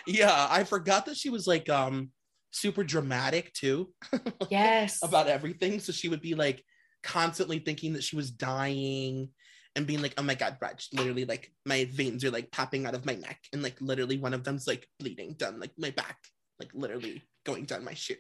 Yeah, 0.07 0.47
I 0.49 0.63
forgot 0.63 1.05
that 1.05 1.17
she 1.17 1.29
was 1.29 1.47
like 1.47 1.69
um 1.69 2.11
super 2.51 2.83
dramatic 2.83 3.53
too. 3.53 3.93
Yes. 4.49 4.99
about 5.01 5.27
everything. 5.27 5.79
So 5.79 5.91
she 5.91 6.09
would 6.09 6.21
be 6.21 6.35
like 6.35 6.63
constantly 7.03 7.59
thinking 7.59 7.93
that 7.93 8.03
she 8.03 8.15
was 8.15 8.31
dying 8.31 9.29
and 9.75 9.87
being 9.87 10.01
like, 10.01 10.13
oh 10.17 10.23
my 10.23 10.35
God, 10.35 10.57
Raj, 10.61 10.89
literally 10.93 11.25
like 11.25 11.51
my 11.65 11.85
veins 11.91 12.25
are 12.25 12.31
like 12.31 12.51
popping 12.51 12.85
out 12.85 12.95
of 12.95 13.05
my 13.05 13.15
neck. 13.15 13.39
And 13.53 13.63
like 13.63 13.79
literally 13.79 14.17
one 14.17 14.33
of 14.33 14.43
them's 14.43 14.67
like 14.67 14.87
bleeding 14.99 15.35
down 15.35 15.59
like 15.59 15.71
my 15.77 15.91
back, 15.91 16.17
like 16.59 16.69
literally 16.73 17.23
going 17.45 17.65
down 17.65 17.85
my 17.85 17.93
shoe. 17.93 18.15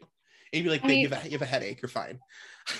And 0.53 0.57
you'd 0.57 0.63
be 0.63 0.69
like, 0.69 0.83
babe, 0.83 1.03
you, 1.03 1.09
have 1.09 1.25
a, 1.25 1.27
you 1.27 1.33
have 1.33 1.41
a 1.41 1.45
headache, 1.45 1.81
you're 1.81 1.89
fine. 1.89 2.19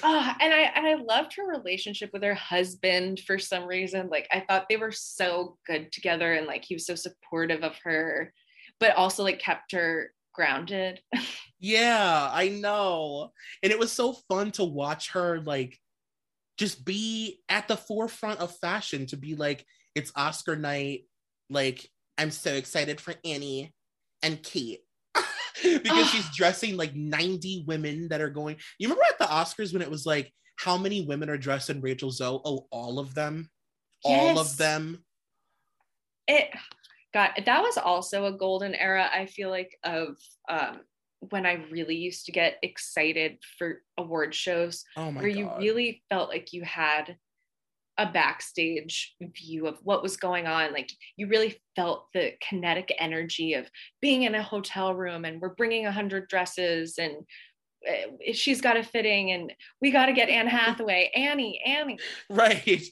Uh, 0.03 0.33
and 0.39 0.53
I 0.53 0.71
and 0.75 0.85
I 0.85 0.93
loved 0.93 1.33
her 1.35 1.43
relationship 1.43 2.11
with 2.13 2.21
her 2.21 2.35
husband 2.35 3.19
for 3.25 3.39
some 3.39 3.65
reason. 3.65 4.09
Like 4.09 4.27
I 4.31 4.41
thought 4.47 4.67
they 4.69 4.77
were 4.77 4.91
so 4.91 5.57
good 5.65 5.91
together 5.91 6.33
and 6.33 6.45
like 6.45 6.63
he 6.63 6.75
was 6.75 6.85
so 6.85 6.93
supportive 6.93 7.63
of 7.63 7.75
her, 7.83 8.31
but 8.81 8.97
also 8.97 9.23
like 9.23 9.39
kept 9.39 9.71
her 9.71 10.11
grounded. 10.33 10.99
yeah, 11.61 12.29
I 12.33 12.49
know. 12.49 13.31
And 13.63 13.71
it 13.71 13.79
was 13.79 13.93
so 13.93 14.13
fun 14.27 14.51
to 14.51 14.65
watch 14.65 15.11
her 15.11 15.39
like 15.39 15.77
just 16.57 16.85
be 16.85 17.39
at 17.49 17.67
the 17.67 17.77
forefront 17.77 18.39
of 18.39 18.55
fashion 18.57 19.07
to 19.07 19.17
be 19.17 19.35
like 19.35 19.65
it's 19.95 20.11
oscar 20.15 20.55
night 20.55 21.05
like 21.49 21.89
i'm 22.19 22.29
so 22.29 22.53
excited 22.53 23.01
for 23.01 23.15
annie 23.25 23.73
and 24.21 24.43
kate 24.43 24.81
because 25.63 26.07
she's 26.09 26.29
dressing 26.35 26.77
like 26.77 26.93
90 26.93 27.65
women 27.67 28.09
that 28.09 28.21
are 28.21 28.29
going 28.29 28.57
you 28.77 28.87
remember 28.87 29.05
at 29.09 29.17
the 29.17 29.25
oscars 29.25 29.73
when 29.73 29.81
it 29.81 29.89
was 29.89 30.05
like 30.05 30.31
how 30.57 30.77
many 30.77 31.03
women 31.03 31.31
are 31.31 31.37
dressed 31.37 31.71
in 31.71 31.81
rachel 31.81 32.11
zoe 32.11 32.41
oh 32.45 32.67
all 32.69 32.99
of 32.99 33.15
them 33.15 33.49
yes. 34.05 34.21
all 34.21 34.39
of 34.39 34.55
them 34.57 35.03
it 36.27 36.49
got 37.13 37.31
that 37.45 37.61
was 37.61 37.77
also 37.77 38.25
a 38.25 38.37
golden 38.37 38.73
era 38.75 39.09
i 39.13 39.25
feel 39.25 39.49
like 39.49 39.77
of 39.83 40.15
um 40.49 40.79
when 41.29 41.45
I 41.45 41.63
really 41.69 41.95
used 41.95 42.25
to 42.25 42.31
get 42.31 42.57
excited 42.63 43.37
for 43.59 43.83
award 43.97 44.33
shows 44.33 44.83
oh 44.97 45.11
where 45.11 45.29
God. 45.29 45.37
you 45.37 45.51
really 45.59 46.01
felt 46.09 46.29
like 46.29 46.51
you 46.51 46.63
had 46.63 47.15
a 47.97 48.11
backstage 48.11 49.15
view 49.21 49.67
of 49.67 49.77
what 49.83 50.01
was 50.01 50.17
going 50.17 50.47
on. 50.47 50.73
Like 50.73 50.91
you 51.17 51.27
really 51.27 51.61
felt 51.75 52.07
the 52.13 52.33
kinetic 52.41 52.91
energy 52.97 53.53
of 53.53 53.69
being 54.01 54.23
in 54.23 54.33
a 54.33 54.41
hotel 54.41 54.95
room 54.95 55.25
and 55.25 55.39
we're 55.39 55.55
bringing 55.55 55.85
a 55.85 55.91
hundred 55.91 56.27
dresses 56.27 56.97
and 56.97 57.17
uh, 57.87 58.31
she's 58.33 58.61
got 58.61 58.77
a 58.77 58.83
fitting 58.83 59.31
and 59.31 59.53
we 59.81 59.91
got 59.91 60.07
to 60.07 60.13
get 60.13 60.29
Anne 60.29 60.47
Hathaway 60.47 61.11
Annie 61.15 61.61
Annie. 61.65 61.99
Right. 62.29 62.83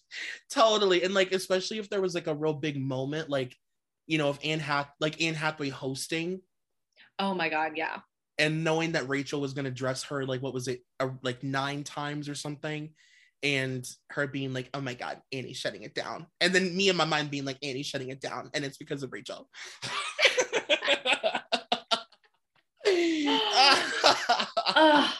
Totally. 0.51 1.03
And 1.03 1.13
like 1.13 1.31
especially 1.31 1.79
if 1.79 1.89
there 1.89 2.01
was 2.01 2.13
like 2.13 2.27
a 2.27 2.35
real 2.35 2.53
big 2.53 2.79
moment 2.79 3.29
like 3.29 3.55
you 4.09 4.17
know 4.17 4.31
if 4.31 4.39
Anne 4.43 4.59
Hath 4.59 4.89
like 4.99 5.21
Anne 5.21 5.35
Hathaway 5.35 5.69
hosting. 5.69 6.41
Oh 7.19 7.33
my 7.33 7.47
god 7.47 7.73
yeah. 7.75 7.99
And 8.37 8.63
knowing 8.63 8.93
that 8.93 9.07
Rachel 9.07 9.39
was 9.39 9.53
going 9.53 9.65
to 9.65 9.71
dress 9.71 10.03
her 10.05 10.25
like 10.25 10.41
what 10.41 10.53
was 10.53 10.67
it 10.67 10.81
uh, 10.99 11.09
like 11.21 11.43
nine 11.43 11.83
times 11.83 12.27
or 12.27 12.35
something 12.35 12.89
and 13.43 13.87
her 14.09 14.27
being 14.27 14.51
like 14.51 14.69
oh 14.73 14.81
my 14.81 14.95
god 14.95 15.21
Annie's 15.31 15.57
shutting 15.57 15.83
it 15.83 15.93
down. 15.93 16.25
And 16.41 16.53
then 16.53 16.75
me 16.75 16.89
in 16.89 16.97
my 16.97 17.05
mind 17.05 17.29
being 17.29 17.45
like 17.45 17.59
Annie's 17.63 17.85
shutting 17.85 18.09
it 18.09 18.19
down 18.19 18.49
and 18.53 18.65
it's 18.65 18.77
because 18.77 19.03
of 19.03 19.13
Rachel. 19.13 19.47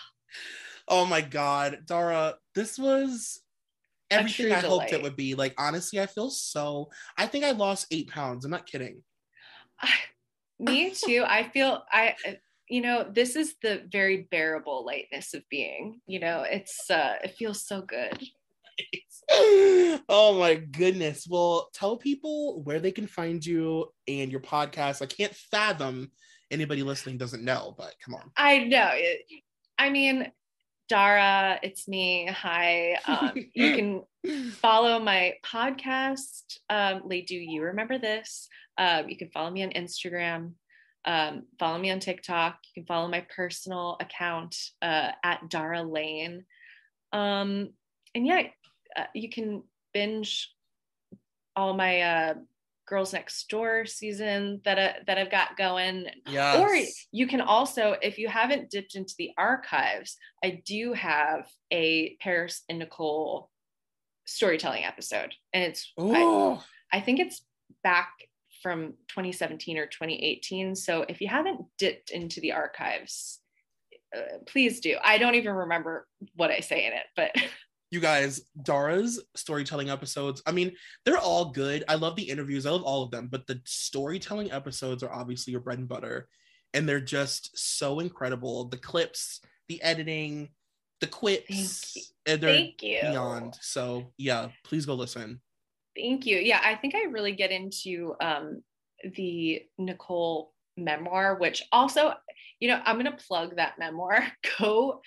Oh 0.91 1.05
my 1.05 1.21
god 1.21 1.81
Dara 1.85 2.33
this 2.55 2.79
was 2.79 3.41
everything 4.11 4.51
I 4.51 4.59
hoped 4.59 4.93
it 4.93 5.01
would 5.01 5.15
be. 5.15 5.35
Like 5.35 5.53
honestly 5.57 5.99
I 5.99 6.05
feel 6.05 6.29
so 6.29 6.89
I 7.17 7.27
think 7.27 7.45
I 7.45 7.51
lost 7.51 7.87
8 7.91 8.09
pounds. 8.09 8.45
I'm 8.45 8.51
not 8.51 8.65
kidding. 8.65 9.03
Me 10.59 10.91
too. 10.91 11.23
I 11.25 11.43
feel 11.49 11.83
I 11.91 12.15
you 12.67 12.81
know 12.81 13.09
this 13.09 13.35
is 13.35 13.55
the 13.61 13.83
very 13.91 14.27
bearable 14.29 14.85
lightness 14.85 15.33
of 15.33 15.41
being 15.49 16.01
you 16.05 16.19
know 16.19 16.43
it's 16.47 16.89
uh 16.89 17.15
it 17.23 17.35
feels 17.37 17.65
so 17.65 17.81
good. 17.81 18.21
Oh 19.31 20.37
my 20.39 20.55
goodness. 20.55 21.27
Well 21.29 21.69
tell 21.73 21.97
people 21.97 22.63
where 22.63 22.79
they 22.79 22.91
can 22.91 23.05
find 23.05 23.45
you 23.45 23.91
and 24.07 24.31
your 24.31 24.39
podcast. 24.41 25.03
I 25.03 25.05
can't 25.05 25.35
fathom 25.35 26.11
anybody 26.49 26.81
listening 26.81 27.17
doesn't 27.17 27.43
know 27.43 27.75
but 27.77 27.93
come 28.03 28.15
on. 28.15 28.31
I 28.35 28.59
know. 28.59 28.91
I 29.77 29.89
mean 29.91 30.31
dara 30.89 31.59
it's 31.61 31.87
me. 31.87 32.25
Hi. 32.25 32.97
Um, 33.07 33.31
you 33.53 33.75
can 34.23 34.51
follow 34.53 34.99
my 34.99 35.35
podcast. 35.45 36.57
Um, 36.69 37.03
Lay, 37.05 37.21
do 37.21 37.35
you 37.35 37.61
remember 37.61 37.99
this? 37.99 38.49
Um, 38.77 39.07
you 39.07 39.15
can 39.15 39.29
follow 39.29 39.51
me 39.51 39.63
on 39.63 39.69
instagram. 39.69 40.53
Um, 41.05 41.43
follow 41.59 41.77
me 41.77 41.91
on 41.91 41.99
TikTok. 41.99 42.57
You 42.65 42.81
can 42.81 42.87
follow 42.87 43.07
my 43.07 43.25
personal 43.33 43.97
account 44.01 44.55
uh, 44.81 45.11
at 45.23 45.47
Dara 45.49 45.83
Lane. 45.83 46.43
Um, 47.13 47.69
and 48.15 48.25
yeah, 48.25 48.47
uh, 48.97 49.05
you 49.13 49.29
can 49.29 49.63
binge 49.93 50.51
all 51.55 51.75
my 51.75 52.01
uh, 52.01 52.33
Girls 52.89 53.13
Next 53.13 53.47
Door 53.49 53.85
season 53.85 54.61
that 54.65 54.79
uh, 54.79 54.93
that 55.05 55.17
I've 55.19 55.31
got 55.31 55.55
going. 55.55 56.07
Yeah. 56.27 56.59
Or 56.59 56.75
you 57.11 57.27
can 57.27 57.39
also, 57.39 57.95
if 58.01 58.17
you 58.17 58.27
haven't 58.27 58.71
dipped 58.71 58.95
into 58.95 59.13
the 59.17 59.31
archives, 59.37 60.17
I 60.43 60.61
do 60.65 60.93
have 60.93 61.47
a 61.71 62.17
Paris 62.19 62.63
and 62.67 62.79
Nicole 62.79 63.49
storytelling 64.25 64.83
episode, 64.83 65.33
and 65.53 65.63
it's 65.63 65.93
I, 65.99 66.59
I 66.91 67.01
think 67.01 67.19
it's 67.19 67.43
back 67.83 68.09
from 68.63 68.93
2017 69.09 69.77
or 69.77 69.85
2018. 69.85 70.75
So 70.75 71.05
if 71.07 71.21
you 71.21 71.27
haven't 71.27 71.61
dipped 71.77 72.09
into 72.09 72.41
the 72.41 72.53
archives, 72.53 73.39
uh, 74.15 74.39
please 74.47 74.79
do. 74.79 74.97
I 75.03 75.17
don't 75.17 75.35
even 75.35 75.53
remember 75.53 76.07
what 76.35 76.51
I 76.51 76.59
say 76.59 76.85
in 76.85 76.93
it, 76.93 77.05
but 77.15 77.31
you 77.91 77.99
guys, 77.99 78.41
Dara's 78.61 79.21
storytelling 79.35 79.89
episodes. 79.89 80.41
I 80.45 80.51
mean, 80.51 80.73
they're 81.05 81.17
all 81.17 81.51
good. 81.51 81.83
I 81.87 81.95
love 81.95 82.15
the 82.15 82.29
interviews. 82.29 82.65
I 82.65 82.71
love 82.71 82.83
all 82.83 83.03
of 83.03 83.11
them, 83.11 83.27
but 83.31 83.47
the 83.47 83.61
storytelling 83.65 84.51
episodes 84.51 85.01
are 85.03 85.11
obviously 85.11 85.51
your 85.51 85.61
bread 85.61 85.79
and 85.79 85.87
butter, 85.87 86.27
and 86.73 86.87
they're 86.87 86.99
just 87.01 87.57
so 87.57 87.99
incredible. 87.99 88.65
The 88.65 88.77
clips, 88.77 89.41
the 89.67 89.81
editing, 89.81 90.49
the 91.01 91.07
quips, 91.07 91.47
Thank 91.47 91.95
you. 91.95 92.01
and 92.33 92.41
they're 92.41 92.53
thank 92.55 92.83
you. 92.83 92.99
beyond. 93.01 93.57
So 93.61 94.11
yeah, 94.17 94.49
please 94.63 94.85
go 94.85 94.93
listen. 94.93 95.41
Thank 95.95 96.25
you. 96.25 96.37
Yeah, 96.37 96.61
I 96.63 96.75
think 96.75 96.95
I 96.95 97.03
really 97.09 97.31
get 97.33 97.51
into 97.51 98.15
um, 98.21 98.61
the 99.15 99.63
Nicole 99.77 100.53
memoir, 100.77 101.35
which 101.35 101.63
also, 101.71 102.13
you 102.59 102.69
know, 102.69 102.81
I'm 102.85 102.97
gonna 102.97 103.17
plug 103.27 103.55
that 103.55 103.79
memoir. 103.79 104.27
Go, 104.59 105.01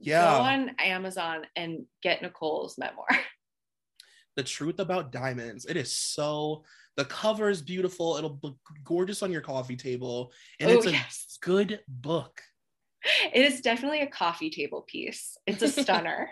Yeah. 0.00 0.22
go 0.38 0.42
on 0.42 0.70
Amazon 0.78 1.42
and 1.56 1.84
get 2.02 2.22
Nicole's 2.22 2.78
memoir. 2.78 3.06
The 4.36 4.44
truth 4.44 4.78
about 4.78 5.10
diamonds. 5.10 5.66
It 5.66 5.76
is 5.76 5.92
so. 5.92 6.64
The 6.96 7.04
cover 7.04 7.50
is 7.50 7.60
beautiful. 7.60 8.16
It'll 8.16 8.38
look 8.42 8.56
gorgeous 8.84 9.22
on 9.24 9.32
your 9.32 9.40
coffee 9.40 9.76
table, 9.76 10.32
and 10.60 10.70
Oh, 10.70 10.74
it's 10.74 10.86
a 10.86 10.92
yes. 10.92 11.36
good 11.42 11.80
book. 11.88 12.40
It 13.34 13.44
is 13.44 13.60
definitely 13.60 14.00
a 14.02 14.06
coffee 14.06 14.48
table 14.48 14.82
piece. 14.82 15.36
It's 15.46 15.62
a 15.62 15.68
stunner. 15.82 16.30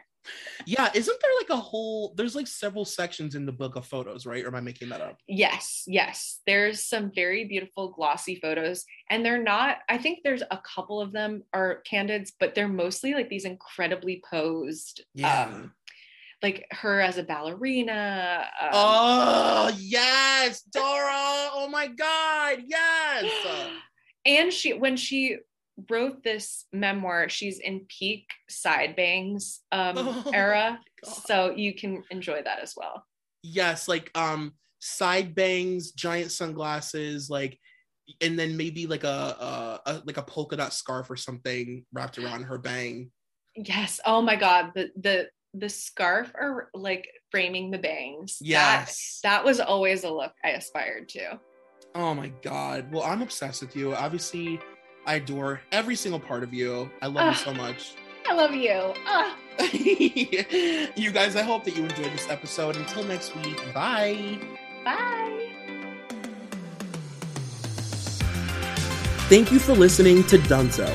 Yeah, 0.66 0.90
isn't 0.94 1.20
there 1.20 1.30
like 1.40 1.50
a 1.50 1.60
whole? 1.60 2.14
There's 2.16 2.34
like 2.34 2.46
several 2.46 2.84
sections 2.84 3.34
in 3.34 3.46
the 3.46 3.52
book 3.52 3.76
of 3.76 3.86
photos, 3.86 4.26
right? 4.26 4.44
Or 4.44 4.48
am 4.48 4.54
I 4.54 4.60
making 4.60 4.88
that 4.90 5.00
up? 5.00 5.18
yes, 5.26 5.84
yes. 5.86 6.40
There's 6.46 6.84
some 6.84 7.10
very 7.14 7.44
beautiful 7.44 7.90
glossy 7.90 8.36
photos, 8.36 8.84
and 9.10 9.24
they're 9.24 9.42
not. 9.42 9.78
I 9.88 9.98
think 9.98 10.20
there's 10.22 10.42
a 10.42 10.60
couple 10.74 11.00
of 11.00 11.12
them 11.12 11.42
are 11.54 11.82
candids, 11.88 12.32
but 12.38 12.54
they're 12.54 12.68
mostly 12.68 13.14
like 13.14 13.28
these 13.28 13.44
incredibly 13.44 14.22
posed. 14.28 15.04
Yeah. 15.14 15.44
Um, 15.44 15.72
like 16.42 16.66
her 16.70 17.00
as 17.00 17.18
a 17.18 17.22
ballerina. 17.22 18.46
Um, 18.60 18.68
Oh 18.72 19.76
yes, 19.78 20.62
Dora! 20.62 21.50
Oh 21.52 21.68
my 21.70 21.88
God, 21.88 22.64
yes! 22.66 23.24
and 24.26 24.52
she 24.52 24.72
when 24.74 24.96
she 24.96 25.38
wrote 25.90 26.22
this 26.24 26.66
memoir 26.72 27.28
she's 27.28 27.60
in 27.60 27.86
peak 27.88 28.26
side 28.48 28.96
bangs 28.96 29.60
um 29.72 29.96
Oh 30.26 30.30
era 30.32 30.78
so 31.04 31.52
you 31.54 31.74
can 31.74 32.02
enjoy 32.10 32.42
that 32.42 32.58
as 32.60 32.74
well 32.76 33.04
Yes, 33.44 33.86
like 33.86 34.10
um, 34.16 34.54
side 34.80 35.32
bangs, 35.34 35.92
giant 35.92 36.32
sunglasses, 36.32 37.30
like, 37.30 37.56
and 38.20 38.36
then 38.36 38.56
maybe 38.56 38.86
like 38.88 39.04
a, 39.04 39.06
a, 39.06 39.80
a 39.86 40.02
like 40.04 40.16
a 40.16 40.22
polka 40.22 40.56
dot 40.56 40.72
scarf 40.74 41.08
or 41.08 41.16
something 41.16 41.84
wrapped 41.92 42.18
around 42.18 42.42
her 42.42 42.58
bang. 42.58 43.12
yes 43.54 44.00
oh 44.04 44.20
my 44.20 44.34
god 44.34 44.72
the 44.74 44.90
the 45.00 45.28
the 45.54 45.68
scarf 45.68 46.32
or 46.34 46.68
like 46.74 47.08
framing 47.30 47.70
the 47.70 47.78
bangs 47.78 48.38
that, 48.40 48.46
Yes. 48.86 49.20
that 49.22 49.44
was 49.44 49.60
always 49.60 50.02
a 50.04 50.10
look 50.10 50.32
i 50.44 50.50
aspired 50.50 51.08
to 51.10 51.38
Oh 51.94 52.14
my 52.14 52.28
god. 52.42 52.92
Well, 52.92 53.02
I'm 53.02 53.22
obsessed 53.22 53.62
with 53.62 53.74
you. 53.74 53.94
Obviously, 53.94 54.60
I 55.08 55.14
adore 55.14 55.62
every 55.72 55.96
single 55.96 56.20
part 56.20 56.42
of 56.42 56.52
you. 56.52 56.90
I 57.00 57.06
love 57.06 57.24
you 57.24 57.30
Ah. 57.30 57.44
so 57.44 57.54
much. 57.54 57.94
i 58.28 58.34
love 58.34 58.52
you 58.52 58.92
Ah. 59.06 59.34
you 59.72 61.10
guys, 61.10 61.34
I 61.34 61.40
hope 61.40 61.64
that 61.64 61.74
you 61.74 61.84
enjoyed 61.84 62.12
this 62.12 62.28
episode. 62.28 62.76
Until 62.76 63.02
next 63.04 63.34
week, 63.36 63.56
bye. 63.72 64.38
bye 64.84 65.48
Thank 69.30 69.50
you 69.50 69.58
for 69.58 69.72
listening 69.72 70.24
to 70.24 70.36
Dunzo. 70.36 70.88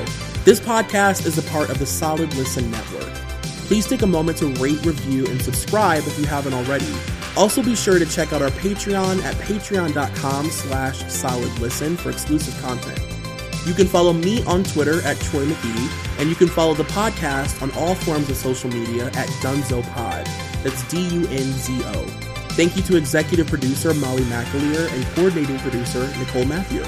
This 0.44 0.60
podcast 0.60 1.26
is 1.26 1.36
a 1.36 1.42
part 1.50 1.68
of 1.70 1.80
the 1.80 1.86
Solid 1.86 2.32
Listen 2.36 2.70
Network. 2.70 3.12
Please 3.66 3.88
take 3.88 4.02
a 4.02 4.06
moment 4.06 4.38
to 4.38 4.46
rate, 4.62 4.84
review, 4.86 5.26
and 5.26 5.42
subscribe 5.42 6.04
if 6.06 6.16
you 6.20 6.24
haven't 6.26 6.54
already. 6.54 6.86
Also 7.36 7.64
be 7.64 7.74
sure 7.74 7.98
to 7.98 8.06
check 8.06 8.32
out 8.32 8.42
our 8.42 8.50
Patreon 8.50 9.22
at 9.24 9.34
patreon.com 9.36 10.50
slash 10.50 11.02
solidlisten 11.04 11.96
for 11.98 12.10
exclusive 12.10 12.56
content. 12.62 13.00
You 13.66 13.72
can 13.72 13.86
follow 13.86 14.12
me 14.12 14.44
on 14.44 14.62
Twitter 14.62 15.00
at 15.02 15.18
Troy 15.20 15.46
McEady, 15.46 16.18
and 16.20 16.28
you 16.28 16.34
can 16.34 16.48
follow 16.48 16.74
the 16.74 16.84
podcast 16.84 17.62
on 17.62 17.70
all 17.72 17.94
forms 17.94 18.28
of 18.28 18.36
social 18.36 18.68
media 18.68 19.06
at 19.06 19.28
Dunzo 19.40 19.82
Pod. 19.94 20.26
That's 20.62 20.86
D-U-N-Z-O. 20.88 22.06
Thank 22.50 22.76
you 22.76 22.82
to 22.82 22.96
executive 22.96 23.46
producer 23.46 23.94
Molly 23.94 24.22
McAleer 24.24 24.92
and 24.92 25.04
coordinating 25.16 25.58
producer 25.58 26.06
Nicole 26.18 26.44
Matthew. 26.44 26.84